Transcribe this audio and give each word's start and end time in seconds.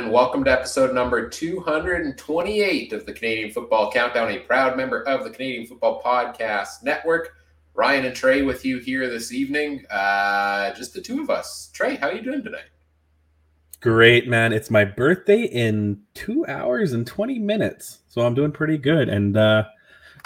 and 0.00 0.10
welcome 0.10 0.42
to 0.42 0.50
episode 0.50 0.94
number 0.94 1.28
228 1.28 2.94
of 2.94 3.04
the 3.04 3.12
Canadian 3.12 3.50
Football 3.50 3.92
Countdown, 3.92 4.30
a 4.30 4.38
proud 4.38 4.74
member 4.74 5.02
of 5.02 5.24
the 5.24 5.28
Canadian 5.28 5.66
Football 5.66 6.00
Podcast 6.02 6.82
Network. 6.82 7.36
Ryan 7.74 8.06
and 8.06 8.16
Trey 8.16 8.40
with 8.40 8.64
you 8.64 8.78
here 8.78 9.10
this 9.10 9.30
evening. 9.30 9.84
Uh, 9.90 10.72
just 10.72 10.94
the 10.94 11.02
two 11.02 11.20
of 11.20 11.28
us. 11.28 11.68
Trey, 11.74 11.96
how 11.96 12.08
are 12.08 12.14
you 12.14 12.22
doing 12.22 12.42
today? 12.42 12.62
Great, 13.82 14.26
man. 14.26 14.54
It's 14.54 14.70
my 14.70 14.86
birthday 14.86 15.42
in 15.42 16.00
two 16.14 16.46
hours 16.46 16.94
and 16.94 17.06
20 17.06 17.38
minutes. 17.38 17.98
So 18.08 18.22
I'm 18.22 18.34
doing 18.34 18.52
pretty 18.52 18.78
good. 18.78 19.10
And 19.10 19.36
uh, 19.36 19.64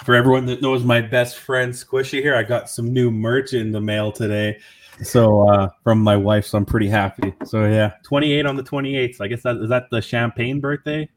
for 0.05 0.15
everyone 0.15 0.45
that 0.45 0.61
knows 0.61 0.85
my 0.85 1.01
best 1.01 1.37
friend 1.37 1.73
Squishy 1.73 2.21
here, 2.21 2.37
I 2.37 2.43
got 2.43 2.69
some 2.69 2.93
new 2.93 3.11
merch 3.11 3.51
in 3.51 3.73
the 3.73 3.81
mail 3.81 4.13
today 4.13 4.57
so 5.03 5.47
uh 5.49 5.69
from 5.83 5.99
my 5.99 6.15
wife 6.15 6.45
so 6.45 6.57
i'm 6.57 6.65
pretty 6.65 6.87
happy 6.87 7.33
so 7.43 7.65
yeah 7.65 7.91
28 8.03 8.45
on 8.45 8.55
the 8.55 8.63
28th 8.63 9.21
i 9.21 9.27
guess 9.27 9.43
that 9.43 9.57
is 9.57 9.69
that 9.69 9.89
the 9.91 10.01
champagne 10.01 10.59
birthday 10.59 11.07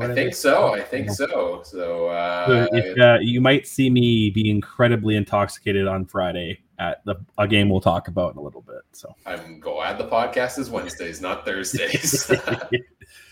I 0.00 0.14
think 0.14 0.34
so. 0.34 0.72
I 0.72 0.80
think 0.80 1.10
so. 1.10 1.62
So, 1.64 2.06
uh, 2.06 2.46
so 2.46 2.68
if, 2.72 2.98
uh, 2.98 3.18
you 3.20 3.40
might 3.40 3.66
see 3.66 3.90
me 3.90 4.30
be 4.30 4.48
incredibly 4.50 5.16
intoxicated 5.16 5.86
on 5.86 6.06
Friday 6.06 6.60
at 6.78 7.04
the 7.04 7.16
a 7.38 7.46
game 7.46 7.68
we'll 7.68 7.80
talk 7.80 8.08
about 8.08 8.32
in 8.32 8.38
a 8.38 8.42
little 8.42 8.62
bit. 8.62 8.82
So 8.92 9.14
I'm 9.26 9.60
glad 9.60 9.98
the 9.98 10.08
podcast 10.08 10.58
is 10.58 10.70
Wednesdays, 10.70 11.20
not 11.20 11.44
Thursdays. 11.44 12.30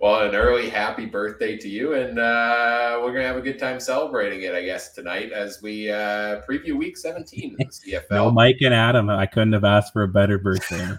well, 0.00 0.28
an 0.28 0.34
early 0.34 0.68
happy 0.68 1.06
birthday 1.06 1.56
to 1.56 1.68
you, 1.68 1.94
and 1.94 2.18
uh, 2.18 3.00
we're 3.02 3.12
gonna 3.12 3.26
have 3.26 3.36
a 3.36 3.42
good 3.42 3.58
time 3.58 3.80
celebrating 3.80 4.42
it, 4.42 4.54
I 4.54 4.62
guess, 4.62 4.92
tonight 4.92 5.32
as 5.32 5.60
we 5.62 5.90
uh, 5.90 6.42
preview 6.48 6.76
Week 6.76 6.96
17 6.96 7.56
in 7.58 7.66
the 7.66 7.92
CFL. 7.92 8.10
no, 8.10 8.30
Mike 8.30 8.58
and 8.60 8.74
Adam, 8.74 9.10
I 9.10 9.26
couldn't 9.26 9.52
have 9.52 9.64
asked 9.64 9.92
for 9.92 10.02
a 10.02 10.08
better 10.08 10.38
birthday. 10.38 10.96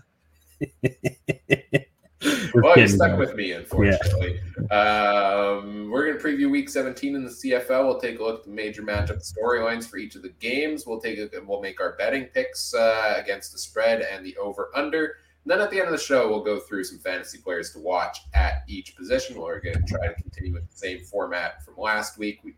well, 2.53 2.77
you 2.77 2.87
stuck 2.87 3.17
with 3.17 3.35
me, 3.35 3.53
unfortunately. 3.53 4.39
Yeah. 4.71 5.59
Um, 5.61 5.89
we're 5.89 6.05
going 6.05 6.17
to 6.17 6.23
preview 6.23 6.51
Week 6.51 6.69
17 6.69 7.15
in 7.15 7.23
the 7.23 7.29
CFL. 7.29 7.85
We'll 7.85 7.99
take 7.99 8.19
a 8.19 8.23
look 8.23 8.39
at 8.39 8.45
the 8.45 8.51
major 8.51 8.83
matchup 8.83 9.21
storylines 9.21 9.89
for 9.89 9.97
each 9.97 10.15
of 10.15 10.21
the 10.21 10.33
games. 10.39 10.85
We'll 10.85 11.01
take 11.01 11.17
a, 11.17 11.29
we'll 11.45 11.61
make 11.61 11.81
our 11.81 11.95
betting 11.97 12.25
picks 12.25 12.73
uh, 12.73 13.15
against 13.17 13.51
the 13.51 13.57
spread 13.57 14.01
and 14.01 14.25
the 14.25 14.37
over 14.37 14.69
under. 14.75 15.15
And 15.43 15.51
then 15.51 15.61
at 15.61 15.71
the 15.71 15.79
end 15.79 15.87
of 15.87 15.91
the 15.91 15.97
show, 15.97 16.29
we'll 16.29 16.43
go 16.43 16.59
through 16.59 16.83
some 16.83 16.99
fantasy 16.99 17.39
players 17.39 17.71
to 17.71 17.79
watch 17.79 18.19
at 18.33 18.63
each 18.67 18.95
position. 18.95 19.39
We're 19.39 19.59
going 19.59 19.75
to 19.75 19.83
try 19.83 20.07
to 20.07 20.13
continue 20.13 20.53
with 20.53 20.69
the 20.69 20.77
same 20.77 20.99
format 21.03 21.65
from 21.65 21.77
last 21.77 22.19
week. 22.19 22.41
We 22.43 22.53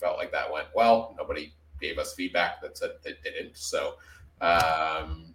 felt 0.00 0.18
like 0.18 0.32
that 0.32 0.52
went 0.52 0.66
well. 0.74 1.14
Nobody 1.16 1.54
gave 1.80 1.98
us 1.98 2.14
feedback 2.14 2.60
that 2.62 2.76
said 2.76 2.92
it 3.04 3.22
didn't. 3.22 3.56
So, 3.56 3.94
um, 4.40 5.34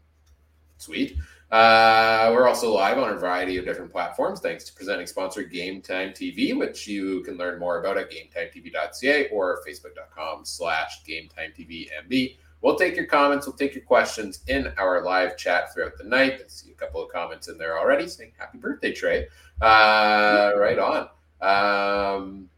sweet. 0.78 1.18
Uh, 1.52 2.30
we're 2.32 2.48
also 2.48 2.72
live 2.72 2.98
on 3.00 3.12
a 3.12 3.16
variety 3.16 3.58
of 3.58 3.66
different 3.66 3.92
platforms 3.92 4.40
thanks 4.40 4.64
to 4.66 4.74
presenting 4.74 5.08
sponsor 5.08 5.42
Game 5.42 5.82
Time 5.82 6.10
TV, 6.10 6.56
which 6.56 6.88
you 6.88 7.24
can 7.24 7.38
learn 7.38 7.58
more 7.60 7.80
about 7.80 7.98
at 7.98 8.12
GameTimeTV.ca 8.12 9.30
or 9.30 9.64
Facebook.com 9.68 10.46
slash 10.46 11.04
GameTimeTVMB. 11.08 12.38
We'll 12.62 12.76
take 12.76 12.96
your 12.96 13.06
comments, 13.06 13.48
we'll 13.48 13.56
take 13.56 13.74
your 13.74 13.86
questions 13.86 14.42
in 14.48 14.74
our 14.78 15.02
live 15.04 15.38
chat 15.38 15.74
throughout 15.74 15.98
the 15.98 16.04
night. 16.04 16.42
I 16.44 16.48
see 16.48 16.72
a 16.72 16.74
couple 16.74 17.02
of 17.02 17.12
comments 17.12 17.48
in 17.48 17.58
there 17.58 17.80
already 17.80 18.08
saying 18.08 18.34
happy 18.38 18.58
birthday, 18.58 18.94
Trey. 18.94 19.28
Uh, 19.62 20.52
right 20.58 20.78
on. 20.78 21.10
Um, 21.42 22.50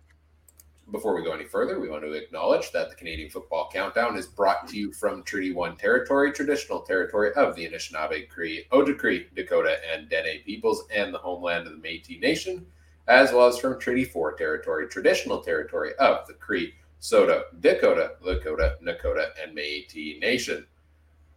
before 0.91 1.16
we 1.16 1.23
go 1.23 1.31
any 1.31 1.45
further, 1.45 1.79
we 1.79 1.88
want 1.88 2.03
to 2.03 2.12
acknowledge 2.13 2.72
that 2.72 2.89
the 2.89 2.95
Canadian 2.95 3.29
Football 3.29 3.69
Countdown 3.72 4.17
is 4.17 4.25
brought 4.25 4.67
to 4.67 4.78
you 4.78 4.91
from 4.91 5.23
Treaty 5.23 5.53
1 5.53 5.78
territory, 5.78 6.31
traditional 6.33 6.81
territory 6.81 7.31
of 7.35 7.56
the 7.56 7.68
Anishinaabe, 7.68 8.28
Cree, 8.28 8.66
Ojibwe, 8.72 9.33
Dakota, 9.35 9.78
and 9.91 10.09
Dene 10.09 10.41
peoples, 10.45 10.83
and 10.94 11.13
the 11.13 11.18
homeland 11.18 11.68
of 11.68 11.73
the 11.73 11.88
Métis 11.88 12.19
Nation, 12.19 12.66
as 13.07 13.31
well 13.31 13.47
as 13.47 13.57
from 13.57 13.79
Treaty 13.79 14.03
4 14.03 14.33
territory, 14.33 14.88
traditional 14.88 15.41
territory 15.41 15.94
of 15.97 16.28
the 16.28 16.33
Cree, 16.33 16.73
Saulteaux, 17.01 17.45
Dakota, 17.59 18.12
Lakota, 18.23 18.79
Nakota, 18.81 19.29
and 19.41 19.57
Métis 19.57 20.19
Nation. 20.19 20.67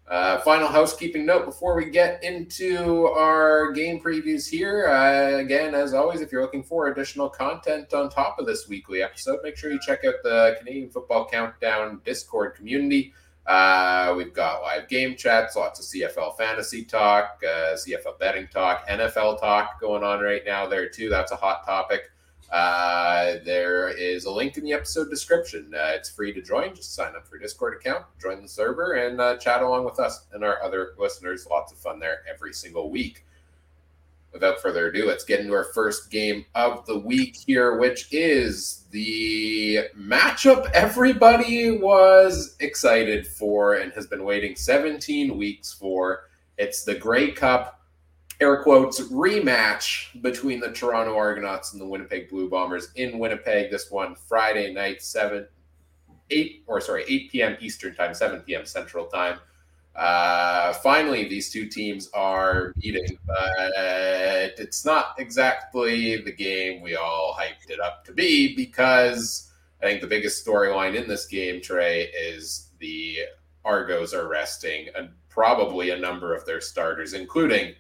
Uh, 0.06 0.38
final 0.42 0.68
housekeeping 0.68 1.24
note 1.24 1.46
before 1.46 1.74
we 1.74 1.86
get 1.86 2.22
into 2.22 3.06
our 3.06 3.72
game 3.72 3.98
previews 3.98 4.46
here. 4.46 4.86
Uh, 4.86 5.38
again, 5.38 5.74
as 5.74 5.94
always, 5.94 6.20
if 6.20 6.30
you're 6.30 6.42
looking 6.42 6.62
for 6.62 6.88
additional 6.88 7.30
content 7.30 7.94
on 7.94 8.10
top 8.10 8.38
of 8.38 8.44
this 8.44 8.68
weekly 8.68 9.02
episode, 9.02 9.38
make 9.42 9.56
sure 9.56 9.72
you 9.72 9.80
check 9.80 10.04
out 10.04 10.16
the 10.22 10.54
Canadian 10.58 10.90
Football 10.90 11.26
Countdown 11.26 11.98
Discord 12.04 12.54
community. 12.54 13.14
Uh, 13.46 14.12
we've 14.14 14.34
got 14.34 14.60
live 14.60 14.86
game 14.88 15.16
chats, 15.16 15.56
lots 15.56 15.80
of 15.80 15.86
CFL 15.86 16.36
fantasy 16.36 16.84
talk, 16.84 17.40
uh, 17.42 17.72
CFL 17.74 18.18
betting 18.18 18.48
talk, 18.48 18.86
NFL 18.86 19.40
talk 19.40 19.80
going 19.80 20.04
on 20.04 20.20
right 20.20 20.42
now 20.44 20.66
there 20.66 20.90
too. 20.90 21.08
That's 21.08 21.32
a 21.32 21.36
hot 21.36 21.64
topic. 21.64 22.10
Uh, 22.50 23.36
there 23.44 23.88
is 23.88 24.24
a 24.24 24.30
link 24.30 24.56
in 24.56 24.64
the 24.64 24.72
episode 24.72 25.10
description. 25.10 25.72
Uh, 25.74 25.92
it's 25.94 26.08
free 26.08 26.32
to 26.32 26.42
join. 26.42 26.74
Just 26.74 26.94
sign 26.94 27.16
up 27.16 27.26
for 27.26 27.36
a 27.36 27.40
Discord 27.40 27.74
account, 27.74 28.04
join 28.20 28.42
the 28.42 28.48
server, 28.48 28.94
and 28.94 29.20
uh, 29.20 29.36
chat 29.36 29.62
along 29.62 29.84
with 29.84 29.98
us 29.98 30.26
and 30.32 30.44
our 30.44 30.62
other 30.62 30.94
listeners. 30.98 31.46
Lots 31.50 31.72
of 31.72 31.78
fun 31.78 31.98
there 31.98 32.20
every 32.32 32.52
single 32.52 32.90
week. 32.90 33.24
Without 34.32 34.60
further 34.60 34.88
ado, 34.88 35.06
let's 35.06 35.24
get 35.24 35.38
into 35.38 35.52
our 35.52 35.64
first 35.64 36.10
game 36.10 36.44
of 36.56 36.84
the 36.86 36.98
week 36.98 37.36
here, 37.36 37.76
which 37.76 38.08
is 38.12 38.84
the 38.90 39.88
matchup 39.96 40.68
everybody 40.72 41.70
was 41.70 42.56
excited 42.58 43.26
for 43.28 43.74
and 43.74 43.92
has 43.92 44.08
been 44.08 44.24
waiting 44.24 44.56
17 44.56 45.36
weeks 45.36 45.72
for. 45.72 46.28
It's 46.58 46.84
the 46.84 46.96
Grey 46.96 47.30
Cup 47.30 47.80
air 48.40 48.62
quotes 48.62 49.00
rematch 49.00 50.20
between 50.22 50.60
the 50.60 50.72
Toronto 50.72 51.16
Argonauts 51.16 51.72
and 51.72 51.80
the 51.80 51.86
Winnipeg 51.86 52.28
Blue 52.28 52.48
Bombers 52.48 52.90
in 52.96 53.18
Winnipeg. 53.18 53.70
This 53.70 53.90
one 53.90 54.14
Friday 54.14 54.72
night, 54.72 55.02
seven, 55.02 55.46
eight 56.30 56.64
or 56.66 56.80
sorry, 56.80 57.04
eight 57.08 57.30
p.m. 57.30 57.56
Eastern 57.60 57.94
time, 57.94 58.14
seven 58.14 58.40
p.m. 58.40 58.66
Central 58.66 59.06
time. 59.06 59.38
Uh, 59.94 60.72
finally, 60.72 61.28
these 61.28 61.52
two 61.52 61.66
teams 61.66 62.10
are 62.14 62.72
meeting, 62.76 63.16
but 63.26 63.72
it's 64.58 64.84
not 64.84 65.14
exactly 65.18 66.16
the 66.16 66.32
game 66.32 66.82
we 66.82 66.96
all 66.96 67.36
hyped 67.38 67.70
it 67.70 67.78
up 67.78 68.04
to 68.04 68.12
be 68.12 68.56
because 68.56 69.52
I 69.80 69.86
think 69.86 70.00
the 70.00 70.08
biggest 70.08 70.44
storyline 70.44 71.00
in 71.00 71.08
this 71.08 71.26
game, 71.26 71.60
Trey, 71.60 72.10
is 72.10 72.70
the 72.80 73.18
Argos 73.64 74.12
are 74.12 74.26
resting 74.26 74.88
and 74.96 75.10
probably 75.28 75.90
a 75.90 75.98
number 75.98 76.34
of 76.34 76.44
their 76.44 76.60
starters, 76.60 77.12
including 77.12 77.74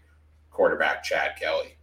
quarterback 0.54 1.02
Chad 1.02 1.36
Kelly. 1.38 1.76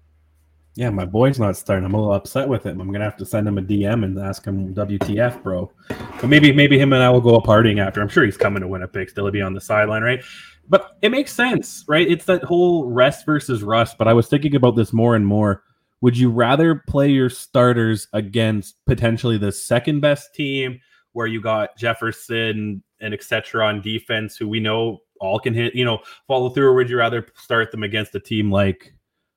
Yeah, 0.75 0.89
my 0.89 1.05
boy's 1.05 1.37
not 1.37 1.57
starting. 1.57 1.83
I'm 1.83 1.93
a 1.93 1.97
little 1.97 2.13
upset 2.13 2.47
with 2.47 2.65
him. 2.65 2.79
I'm 2.79 2.91
gonna 2.91 3.03
have 3.03 3.17
to 3.17 3.25
send 3.25 3.47
him 3.47 3.57
a 3.57 3.61
DM 3.61 4.05
and 4.05 4.17
ask 4.17 4.45
him 4.45 4.73
WTF, 4.73 5.43
bro. 5.43 5.69
But 5.89 6.27
maybe 6.27 6.53
maybe 6.53 6.79
him 6.79 6.93
and 6.93 7.03
I 7.03 7.09
will 7.09 7.21
go 7.21 7.35
a 7.35 7.41
partying 7.41 7.85
after. 7.85 8.01
I'm 8.01 8.07
sure 8.07 8.23
he's 8.23 8.37
coming 8.37 8.61
to 8.61 8.67
Winnipeg. 8.67 9.09
Still 9.09 9.29
be 9.31 9.41
on 9.41 9.53
the 9.53 9.61
sideline, 9.61 10.01
right? 10.01 10.23
But 10.69 10.97
it 11.01 11.09
makes 11.09 11.33
sense, 11.33 11.83
right? 11.89 12.09
It's 12.09 12.25
that 12.25 12.43
whole 12.43 12.85
rest 12.85 13.25
versus 13.25 13.63
rust. 13.63 13.97
But 13.97 14.07
I 14.07 14.13
was 14.13 14.27
thinking 14.27 14.55
about 14.55 14.77
this 14.77 14.93
more 14.93 15.15
and 15.15 15.27
more. 15.27 15.63
Would 15.99 16.17
you 16.17 16.31
rather 16.31 16.83
play 16.87 17.09
your 17.09 17.29
starters 17.29 18.07
against 18.13 18.77
potentially 18.85 19.37
the 19.37 19.51
second 19.51 19.99
best 19.99 20.33
team, 20.33 20.79
where 21.11 21.27
you 21.27 21.41
got 21.41 21.77
Jefferson 21.77 22.81
and 23.01 23.13
etc. 23.13 23.65
on 23.65 23.81
defense, 23.81 24.37
who 24.37 24.47
we 24.47 24.61
know 24.61 24.99
all 25.21 25.39
can 25.39 25.53
hit, 25.53 25.73
you 25.75 25.85
know, 25.85 25.99
follow 26.27 26.49
through, 26.49 26.67
or 26.67 26.73
would 26.73 26.89
you 26.89 26.97
rather 26.97 27.25
start 27.35 27.71
them 27.71 27.83
against 27.83 28.13
a 28.15 28.19
team 28.19 28.51
like 28.51 28.93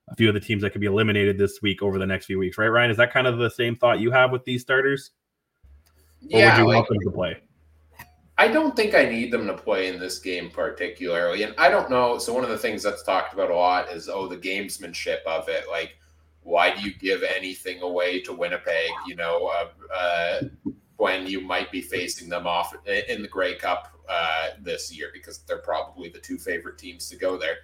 a 0.09 0.15
few 0.15 0.27
of 0.27 0.33
the 0.33 0.39
teams 0.39 0.61
that 0.61 0.71
could 0.71 0.81
be 0.81 0.87
eliminated 0.87 1.37
this 1.37 1.61
week 1.61 1.81
over 1.81 1.97
the 1.97 2.05
next 2.05 2.25
few 2.25 2.37
weeks, 2.37 2.57
right, 2.57 2.67
Ryan? 2.67 2.91
Is 2.91 2.97
that 2.97 3.13
kind 3.13 3.27
of 3.27 3.37
the 3.37 3.49
same 3.49 3.75
thought 3.75 3.99
you 3.99 4.11
have 4.11 4.31
with 4.31 4.43
these 4.43 4.61
starters? 4.61 5.11
Or 6.33 6.39
yeah, 6.39 6.57
would 6.57 6.61
you 6.61 6.67
like, 6.67 6.75
want 6.75 6.87
them 6.89 6.99
to 7.01 7.11
play? 7.11 7.37
I 8.37 8.49
don't 8.49 8.75
think 8.75 8.95
I 8.95 9.05
need 9.05 9.31
them 9.31 9.47
to 9.47 9.53
play 9.53 9.87
in 9.87 9.99
this 9.99 10.19
game 10.19 10.49
particularly, 10.49 11.43
and 11.43 11.55
I 11.57 11.69
don't 11.69 11.89
know. 11.89 12.17
So 12.17 12.33
one 12.33 12.43
of 12.43 12.49
the 12.49 12.57
things 12.57 12.83
that's 12.83 13.03
talked 13.03 13.33
about 13.33 13.49
a 13.49 13.55
lot 13.55 13.89
is 13.89 14.09
oh 14.09 14.27
the 14.27 14.37
gamesmanship 14.37 15.23
of 15.25 15.47
it, 15.47 15.65
like 15.69 15.95
why 16.41 16.75
do 16.75 16.81
you 16.81 16.93
give 16.93 17.23
anything 17.23 17.81
away 17.81 18.21
to 18.21 18.33
Winnipeg? 18.33 18.91
You 19.07 19.15
know, 19.15 19.47
uh, 19.47 19.67
uh, 19.95 20.41
when 20.97 21.27
you 21.27 21.41
might 21.41 21.71
be 21.71 21.81
facing 21.81 22.29
them 22.29 22.47
off 22.47 22.75
in 22.85 23.21
the 23.21 23.27
Grey 23.27 23.55
Cup 23.55 23.99
uh, 24.07 24.49
this 24.61 24.95
year 24.95 25.09
because 25.13 25.39
they're 25.39 25.57
probably 25.57 26.09
the 26.09 26.19
two 26.19 26.37
favorite 26.37 26.77
teams 26.77 27.09
to 27.09 27.15
go 27.15 27.37
there. 27.37 27.57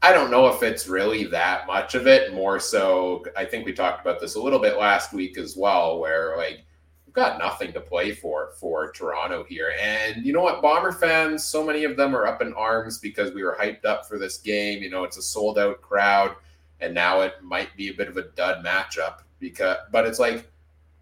I 0.00 0.12
don't 0.12 0.30
know 0.30 0.46
if 0.46 0.62
it's 0.62 0.86
really 0.86 1.24
that 1.24 1.66
much 1.66 1.94
of 1.94 2.06
it. 2.06 2.32
More 2.32 2.60
so, 2.60 3.24
I 3.36 3.44
think 3.44 3.66
we 3.66 3.72
talked 3.72 4.00
about 4.00 4.20
this 4.20 4.36
a 4.36 4.40
little 4.40 4.60
bit 4.60 4.78
last 4.78 5.12
week 5.12 5.36
as 5.38 5.56
well, 5.56 5.98
where 5.98 6.36
like 6.36 6.64
we've 7.04 7.14
got 7.14 7.38
nothing 7.38 7.72
to 7.72 7.80
play 7.80 8.12
for 8.12 8.52
for 8.60 8.92
Toronto 8.92 9.44
here. 9.48 9.72
And 9.80 10.24
you 10.24 10.32
know 10.32 10.42
what, 10.42 10.62
Bomber 10.62 10.92
fans, 10.92 11.44
so 11.44 11.64
many 11.64 11.82
of 11.82 11.96
them 11.96 12.14
are 12.14 12.26
up 12.26 12.42
in 12.42 12.52
arms 12.54 12.98
because 12.98 13.32
we 13.32 13.42
were 13.42 13.56
hyped 13.60 13.84
up 13.84 14.06
for 14.06 14.18
this 14.18 14.38
game. 14.38 14.82
You 14.82 14.90
know, 14.90 15.02
it's 15.02 15.16
a 15.16 15.22
sold 15.22 15.58
out 15.58 15.80
crowd, 15.80 16.36
and 16.80 16.94
now 16.94 17.22
it 17.22 17.34
might 17.42 17.76
be 17.76 17.88
a 17.88 17.94
bit 17.94 18.08
of 18.08 18.16
a 18.16 18.22
dud 18.22 18.64
matchup 18.64 19.22
because. 19.40 19.78
But 19.90 20.06
it's 20.06 20.20
like, 20.20 20.48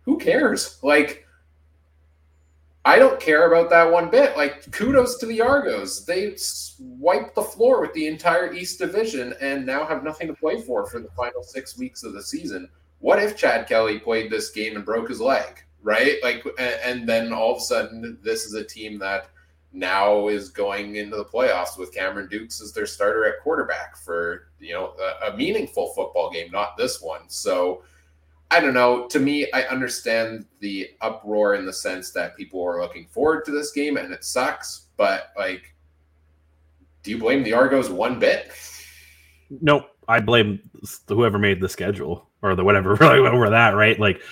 who 0.03 0.17
cares? 0.17 0.79
Like 0.83 1.26
I 2.87 3.01
don't 3.01 3.19
care 3.19 3.53
about 3.53 3.69
that 3.71 3.91
one 3.91 4.11
bit. 4.11 4.37
Like, 4.37 4.71
kudos 4.71 5.17
to 5.17 5.27
the 5.27 5.41
Argos. 5.41 6.05
They 6.05 6.37
wiped 6.79 7.35
the 7.35 7.43
floor 7.43 7.81
with 7.81 7.93
the 7.95 8.07
entire 8.07 8.55
East 8.55 8.79
Division 8.79 9.35
and 9.41 9.67
now 9.67 9.85
have 9.85 10.05
nothing 10.05 10.29
to 10.29 10.35
play 10.35 10.63
for 10.63 10.87
for 10.87 11.01
the 11.01 11.11
final 11.17 11.43
six 11.43 11.77
weeks 11.77 12.05
of 12.05 12.13
the 12.13 12.23
season. 12.23 12.69
What 13.01 13.21
if 13.21 13.37
Chad 13.37 13.67
Kelly 13.67 13.99
played 13.99 14.31
this 14.31 14.51
game 14.51 14.77
and 14.77 14.85
broke 14.85 15.09
his 15.09 15.21
leg, 15.21 15.65
right? 15.83 16.15
Like, 16.23 16.47
and 16.61 17.09
then 17.09 17.33
all 17.33 17.57
of 17.57 17.59
a 17.59 17.63
sudden, 17.63 18.19
this 18.23 18.45
is 18.45 18.55
a 18.55 18.63
team 18.63 19.01
that 19.01 19.31
now 19.73 20.29
is 20.29 20.49
going 20.51 20.95
into 20.95 21.17
the 21.17 21.25
playoffs 21.25 21.77
with 21.77 21.93
Cameron 21.93 22.29
Dukes 22.29 22.63
as 22.63 22.73
their 22.73 22.87
starter 22.87 23.27
at 23.27 23.43
quarterback 23.43 23.97
for 23.97 24.49
you 24.61 24.75
know 24.75 24.95
a, 25.01 25.33
a 25.33 25.37
meaningful 25.37 25.93
football 25.93 26.31
game, 26.31 26.53
not 26.53 26.77
this 26.77 27.03
one. 27.03 27.23
So 27.27 27.83
I 28.51 28.61
don't 28.61 28.75
know. 28.75 29.09
To 29.09 29.19
me, 29.19 29.51
I 29.53 29.63
understand 29.63 30.47
the 30.61 30.91
uproar 31.01 31.55
in 31.55 31.67
the 31.67 31.73
sense 31.73 32.13
that 32.13 32.37
people 32.37 32.65
are 32.65 32.81
looking 32.81 33.07
forward 33.07 33.45
to 33.47 33.51
this 33.51 33.73
game 33.73 33.97
and 33.97 34.13
it 34.13 34.25
sucks, 34.25 34.87
but 34.97 35.33
like, 35.37 35.75
do 37.03 37.11
you 37.11 37.19
blame 37.19 37.43
the 37.43 37.53
Argos 37.53 37.89
one 37.89 38.19
bit? 38.19 38.53
Nope. 39.61 39.91
I 40.09 40.21
blame 40.21 40.61
whoever 41.09 41.39
made 41.39 41.61
the 41.61 41.69
schedule 41.69 42.29
or 42.43 42.55
the 42.55 42.65
whatever 42.65 43.03
over 43.03 43.51
that, 43.51 43.71
right? 43.71 43.99
Like, 43.99 44.23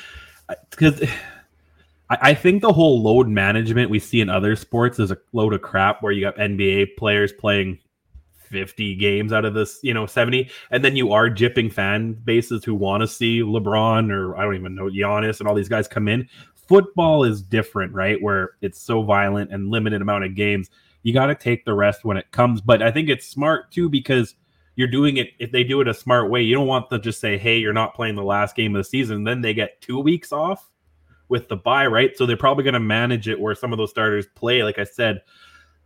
because 0.70 1.02
I 2.10 2.34
think 2.34 2.62
the 2.62 2.72
whole 2.72 3.02
load 3.02 3.28
management 3.28 3.90
we 3.90 3.98
see 3.98 4.20
in 4.20 4.28
other 4.28 4.54
sports 4.56 4.98
is 5.00 5.10
a 5.10 5.16
load 5.32 5.54
of 5.54 5.62
crap 5.62 6.02
where 6.02 6.12
you 6.12 6.20
got 6.20 6.36
NBA 6.36 6.96
players 6.96 7.32
playing 7.32 7.78
50 8.44 8.94
games 8.96 9.32
out 9.32 9.44
of 9.44 9.54
this, 9.54 9.80
you 9.82 9.94
know, 9.94 10.06
70. 10.06 10.50
And 10.70 10.84
then 10.84 10.96
you 10.96 11.12
are 11.12 11.28
jipping 11.28 11.72
fan 11.72 12.12
bases 12.12 12.64
who 12.64 12.74
want 12.74 13.02
to 13.02 13.06
see 13.06 13.40
LeBron 13.40 14.10
or 14.10 14.36
I 14.36 14.42
don't 14.42 14.56
even 14.56 14.74
know 14.74 14.90
Giannis 14.90 15.40
and 15.40 15.48
all 15.48 15.54
these 15.54 15.68
guys 15.68 15.88
come 15.88 16.08
in. 16.08 16.28
Football 16.54 17.24
is 17.24 17.42
different, 17.42 17.92
right? 17.92 18.20
Where 18.20 18.52
it's 18.60 18.80
so 18.80 19.02
violent 19.02 19.52
and 19.52 19.70
limited 19.70 20.00
amount 20.00 20.24
of 20.24 20.34
games. 20.34 20.70
You 21.02 21.12
got 21.12 21.26
to 21.26 21.34
take 21.34 21.64
the 21.64 21.74
rest 21.74 22.04
when 22.04 22.16
it 22.16 22.30
comes. 22.30 22.60
But 22.60 22.82
I 22.82 22.90
think 22.90 23.08
it's 23.08 23.26
smart 23.26 23.70
too 23.70 23.88
because 23.88 24.34
you're 24.76 24.88
doing 24.88 25.18
it 25.18 25.30
if 25.38 25.52
they 25.52 25.64
do 25.64 25.80
it 25.80 25.88
a 25.88 25.94
smart 25.94 26.30
way. 26.30 26.42
You 26.42 26.54
don't 26.54 26.66
want 26.66 26.90
to 26.90 26.98
just 26.98 27.20
say, 27.20 27.38
hey, 27.38 27.58
you're 27.58 27.72
not 27.72 27.94
playing 27.94 28.16
the 28.16 28.22
last 28.22 28.56
game 28.56 28.74
of 28.74 28.80
the 28.80 28.88
season. 28.88 29.24
Then 29.24 29.40
they 29.40 29.54
get 29.54 29.80
two 29.80 30.00
weeks 30.00 30.32
off 30.32 30.70
with 31.28 31.48
the 31.48 31.56
buy, 31.56 31.86
right? 31.86 32.16
So 32.16 32.26
they're 32.26 32.36
probably 32.36 32.64
going 32.64 32.74
to 32.74 32.80
manage 32.80 33.28
it 33.28 33.40
where 33.40 33.54
some 33.54 33.72
of 33.72 33.78
those 33.78 33.90
starters 33.90 34.26
play, 34.34 34.62
like 34.62 34.78
I 34.78 34.84
said, 34.84 35.22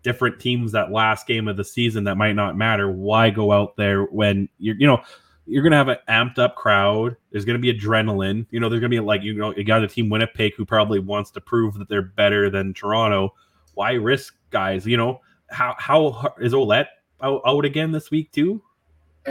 different 0.02 0.40
teams 0.40 0.72
that 0.72 0.92
last 0.92 1.26
game 1.26 1.48
of 1.48 1.56
the 1.56 1.64
season 1.64 2.04
that 2.04 2.16
might 2.16 2.34
not 2.34 2.56
matter. 2.56 2.90
Why 2.90 3.30
go 3.30 3.52
out 3.52 3.76
there 3.76 4.04
when 4.04 4.48
you're, 4.58 4.76
you 4.76 4.86
know, 4.86 5.02
you're 5.46 5.62
to 5.72 5.78
have 5.78 5.88
an 5.88 5.96
amped 6.08 6.38
up 6.38 6.56
crowd. 6.56 7.16
There's 7.32 7.44
to 7.58 7.62
be 7.62 7.72
adrenaline. 7.72 8.46
You 8.50 8.60
know, 8.60 8.68
there's 8.68 8.80
to 8.90 8.96
be 8.96 9.00
like, 9.00 9.22
you 9.22 9.34
know, 9.34 9.54
you 9.56 9.64
got 9.64 9.82
a 9.82 9.88
team 9.88 10.10
Winnipeg 10.10 10.54
who 10.54 10.66
probably 10.66 10.98
wants 10.98 11.30
to 11.32 11.40
prove 11.40 11.74
that 11.78 11.88
they're 11.88 12.02
better 12.02 12.50
than 12.50 12.74
Toronto. 12.74 13.34
Why 13.74 13.92
risk 13.92 14.34
guys? 14.50 14.86
You 14.86 14.98
know, 14.98 15.20
how, 15.48 15.74
how 15.78 16.34
is 16.38 16.52
Ouellette 16.52 16.88
out, 17.22 17.40
out 17.46 17.64
again 17.64 17.92
this 17.92 18.10
week 18.10 18.30
too? 18.30 18.62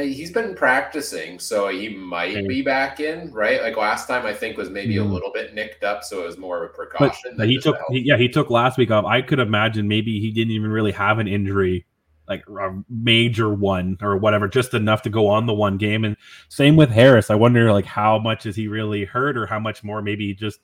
He's 0.02 0.32
been 0.32 0.56
practicing, 0.56 1.40
so 1.40 1.68
he 1.68 1.90
might 1.90 2.48
be 2.48 2.62
back 2.62 3.00
in, 3.00 3.32
right? 3.32 3.62
Like 3.62 3.78
last 3.78 4.08
time, 4.08 4.26
I 4.26 4.34
think 4.34 4.58
was 4.58 4.70
maybe 4.70 4.96
mm. 4.96 5.02
a 5.02 5.04
hmm. 5.04 5.14
little 5.14 5.32
bit 5.32 5.54
nicked 5.54 5.84
up, 5.84 6.04
so 6.04 6.24
it 6.24 6.26
was 6.26 6.38
more 6.38 6.64
of 6.64 6.72
a 6.72 6.74
precaution. 6.74 7.36
But 7.38 7.48
he 7.48 7.60
took, 7.60 7.78
he, 7.90 8.00
yeah, 8.00 8.18
he 8.18 8.30
took 8.30 8.50
last 8.50 8.78
week 8.78 8.92
off. 8.92 9.06
I 9.06 9.22
could 9.22 9.40
imagine 9.40 9.88
maybe 9.88 10.20
he 10.20 10.32
didn't 10.32 10.52
even 10.52 10.72
really 10.72 10.92
have 10.92 11.20
an 11.20 11.28
injury, 11.28 11.86
like 12.28 12.44
a 12.48 12.84
major 12.90 13.54
one 13.54 13.98
or 14.02 14.18
whatever, 14.18 14.48
just 14.48 14.74
enough 14.74 15.02
to 15.04 15.10
go 15.10 15.28
on 15.28 15.46
the 15.46 15.54
one 15.54 15.78
game. 15.78 16.04
And 16.04 16.18
same 16.50 16.76
with 16.76 16.90
Harris. 16.90 17.30
I 17.30 17.36
wonder, 17.36 17.72
like, 17.72 17.86
how 17.86 18.20
much 18.20 18.46
is 18.46 18.56
he 18.56 18.68
really 18.68 19.06
hurt, 19.06 19.38
or 19.38 19.46
how 19.46 19.60
much 19.60 19.84
more 19.84 20.02
maybe 20.02 20.34
just 20.34 20.60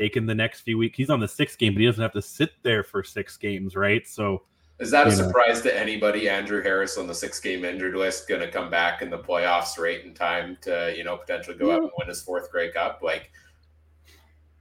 taking 0.00 0.26
the 0.26 0.34
next 0.34 0.62
few 0.62 0.78
weeks. 0.78 0.96
He's 0.96 1.10
on 1.10 1.20
the 1.20 1.28
sixth 1.28 1.58
game, 1.58 1.74
but 1.74 1.80
he 1.80 1.86
doesn't 1.86 2.02
have 2.02 2.12
to 2.12 2.22
sit 2.22 2.52
there 2.62 2.82
for 2.82 3.02
six 3.02 3.36
games, 3.36 3.76
right? 3.76 4.06
So 4.08 4.42
is 4.80 4.90
that 4.90 5.06
a 5.06 5.12
surprise 5.12 5.64
know. 5.64 5.70
to 5.70 5.78
anybody? 5.78 6.28
Andrew 6.28 6.62
Harris 6.62 6.96
on 6.96 7.06
the 7.06 7.14
six 7.14 7.38
game 7.38 7.64
injured 7.64 7.94
list 7.94 8.28
going 8.28 8.40
to 8.40 8.50
come 8.50 8.70
back 8.70 9.02
in 9.02 9.10
the 9.10 9.18
playoffs 9.18 9.78
right 9.78 10.04
in 10.04 10.14
time 10.14 10.56
to, 10.62 10.94
you 10.96 11.04
know, 11.04 11.16
potentially 11.18 11.56
go 11.56 11.70
up 11.70 11.82
and 11.82 11.90
win 11.98 12.08
his 12.08 12.22
fourth 12.22 12.50
Grey 12.50 12.70
Cup? 12.70 13.00
Like, 13.02 13.30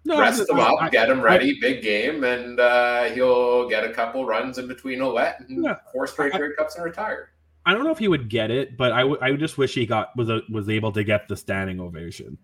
no, 0.04 0.19
rest 0.19 0.50
him 0.50 0.60
up, 0.60 0.75
I, 0.81 0.89
get 0.89 1.10
him 1.10 1.21
ready, 1.21 1.51
I, 1.51 1.60
big 1.62 1.81
game, 1.81 2.24
and 2.24 2.60
uh, 2.60 3.06
he'll 3.06 3.69
get 3.69 3.86
a 3.86 3.94
couple 3.94 4.25
runs 4.25 4.57
in 4.57 4.68
between 4.68 5.00
Ouellette 5.00 5.48
and 5.48 5.63
yeah, 5.63 5.75
four 5.94 6.06
straight 6.06 6.33
Grey 6.33 6.54
Cups 6.57 6.75
and 6.75 6.83
retire. 6.83 7.31
I 7.65 7.74
don't 7.74 7.83
know 7.83 7.92
if 7.92 8.00
he 8.00 8.07
would 8.07 8.30
get 8.30 8.51
it, 8.51 8.77
but 8.77 8.92
I 8.92 9.04
I 9.22 9.33
just 9.33 9.57
wish 9.57 9.74
he 9.74 9.86
got 9.86 10.15
was 10.18 10.30
a, 10.30 10.42
was 10.50 10.69
able 10.69 10.92
to 10.94 11.04
get 11.04 11.27
the 11.27 11.38
standing 11.38 11.80
ovation. 11.80 12.38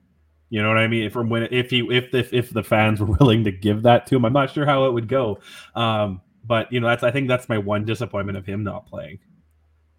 You 0.49 0.61
know 0.61 0.67
what 0.67 0.77
I 0.77 0.87
mean? 0.87 1.09
From 1.09 1.29
when 1.29 1.43
if 1.43 1.69
he 1.69 1.79
if 1.89 2.13
if 2.13 2.33
if 2.33 2.51
the 2.51 2.63
fans 2.63 2.99
were 2.99 3.07
willing 3.19 3.43
to 3.45 3.51
give 3.51 3.83
that 3.83 4.05
to 4.07 4.15
him, 4.15 4.25
I'm 4.25 4.33
not 4.33 4.51
sure 4.51 4.65
how 4.65 4.85
it 4.85 4.93
would 4.93 5.07
go. 5.07 5.39
Um, 5.75 6.21
but 6.45 6.71
you 6.71 6.79
know, 6.79 6.87
that's 6.87 7.03
I 7.03 7.11
think 7.11 7.27
that's 7.27 7.49
my 7.49 7.57
one 7.57 7.85
disappointment 7.85 8.37
of 8.37 8.45
him 8.45 8.63
not 8.63 8.87
playing. 8.87 9.19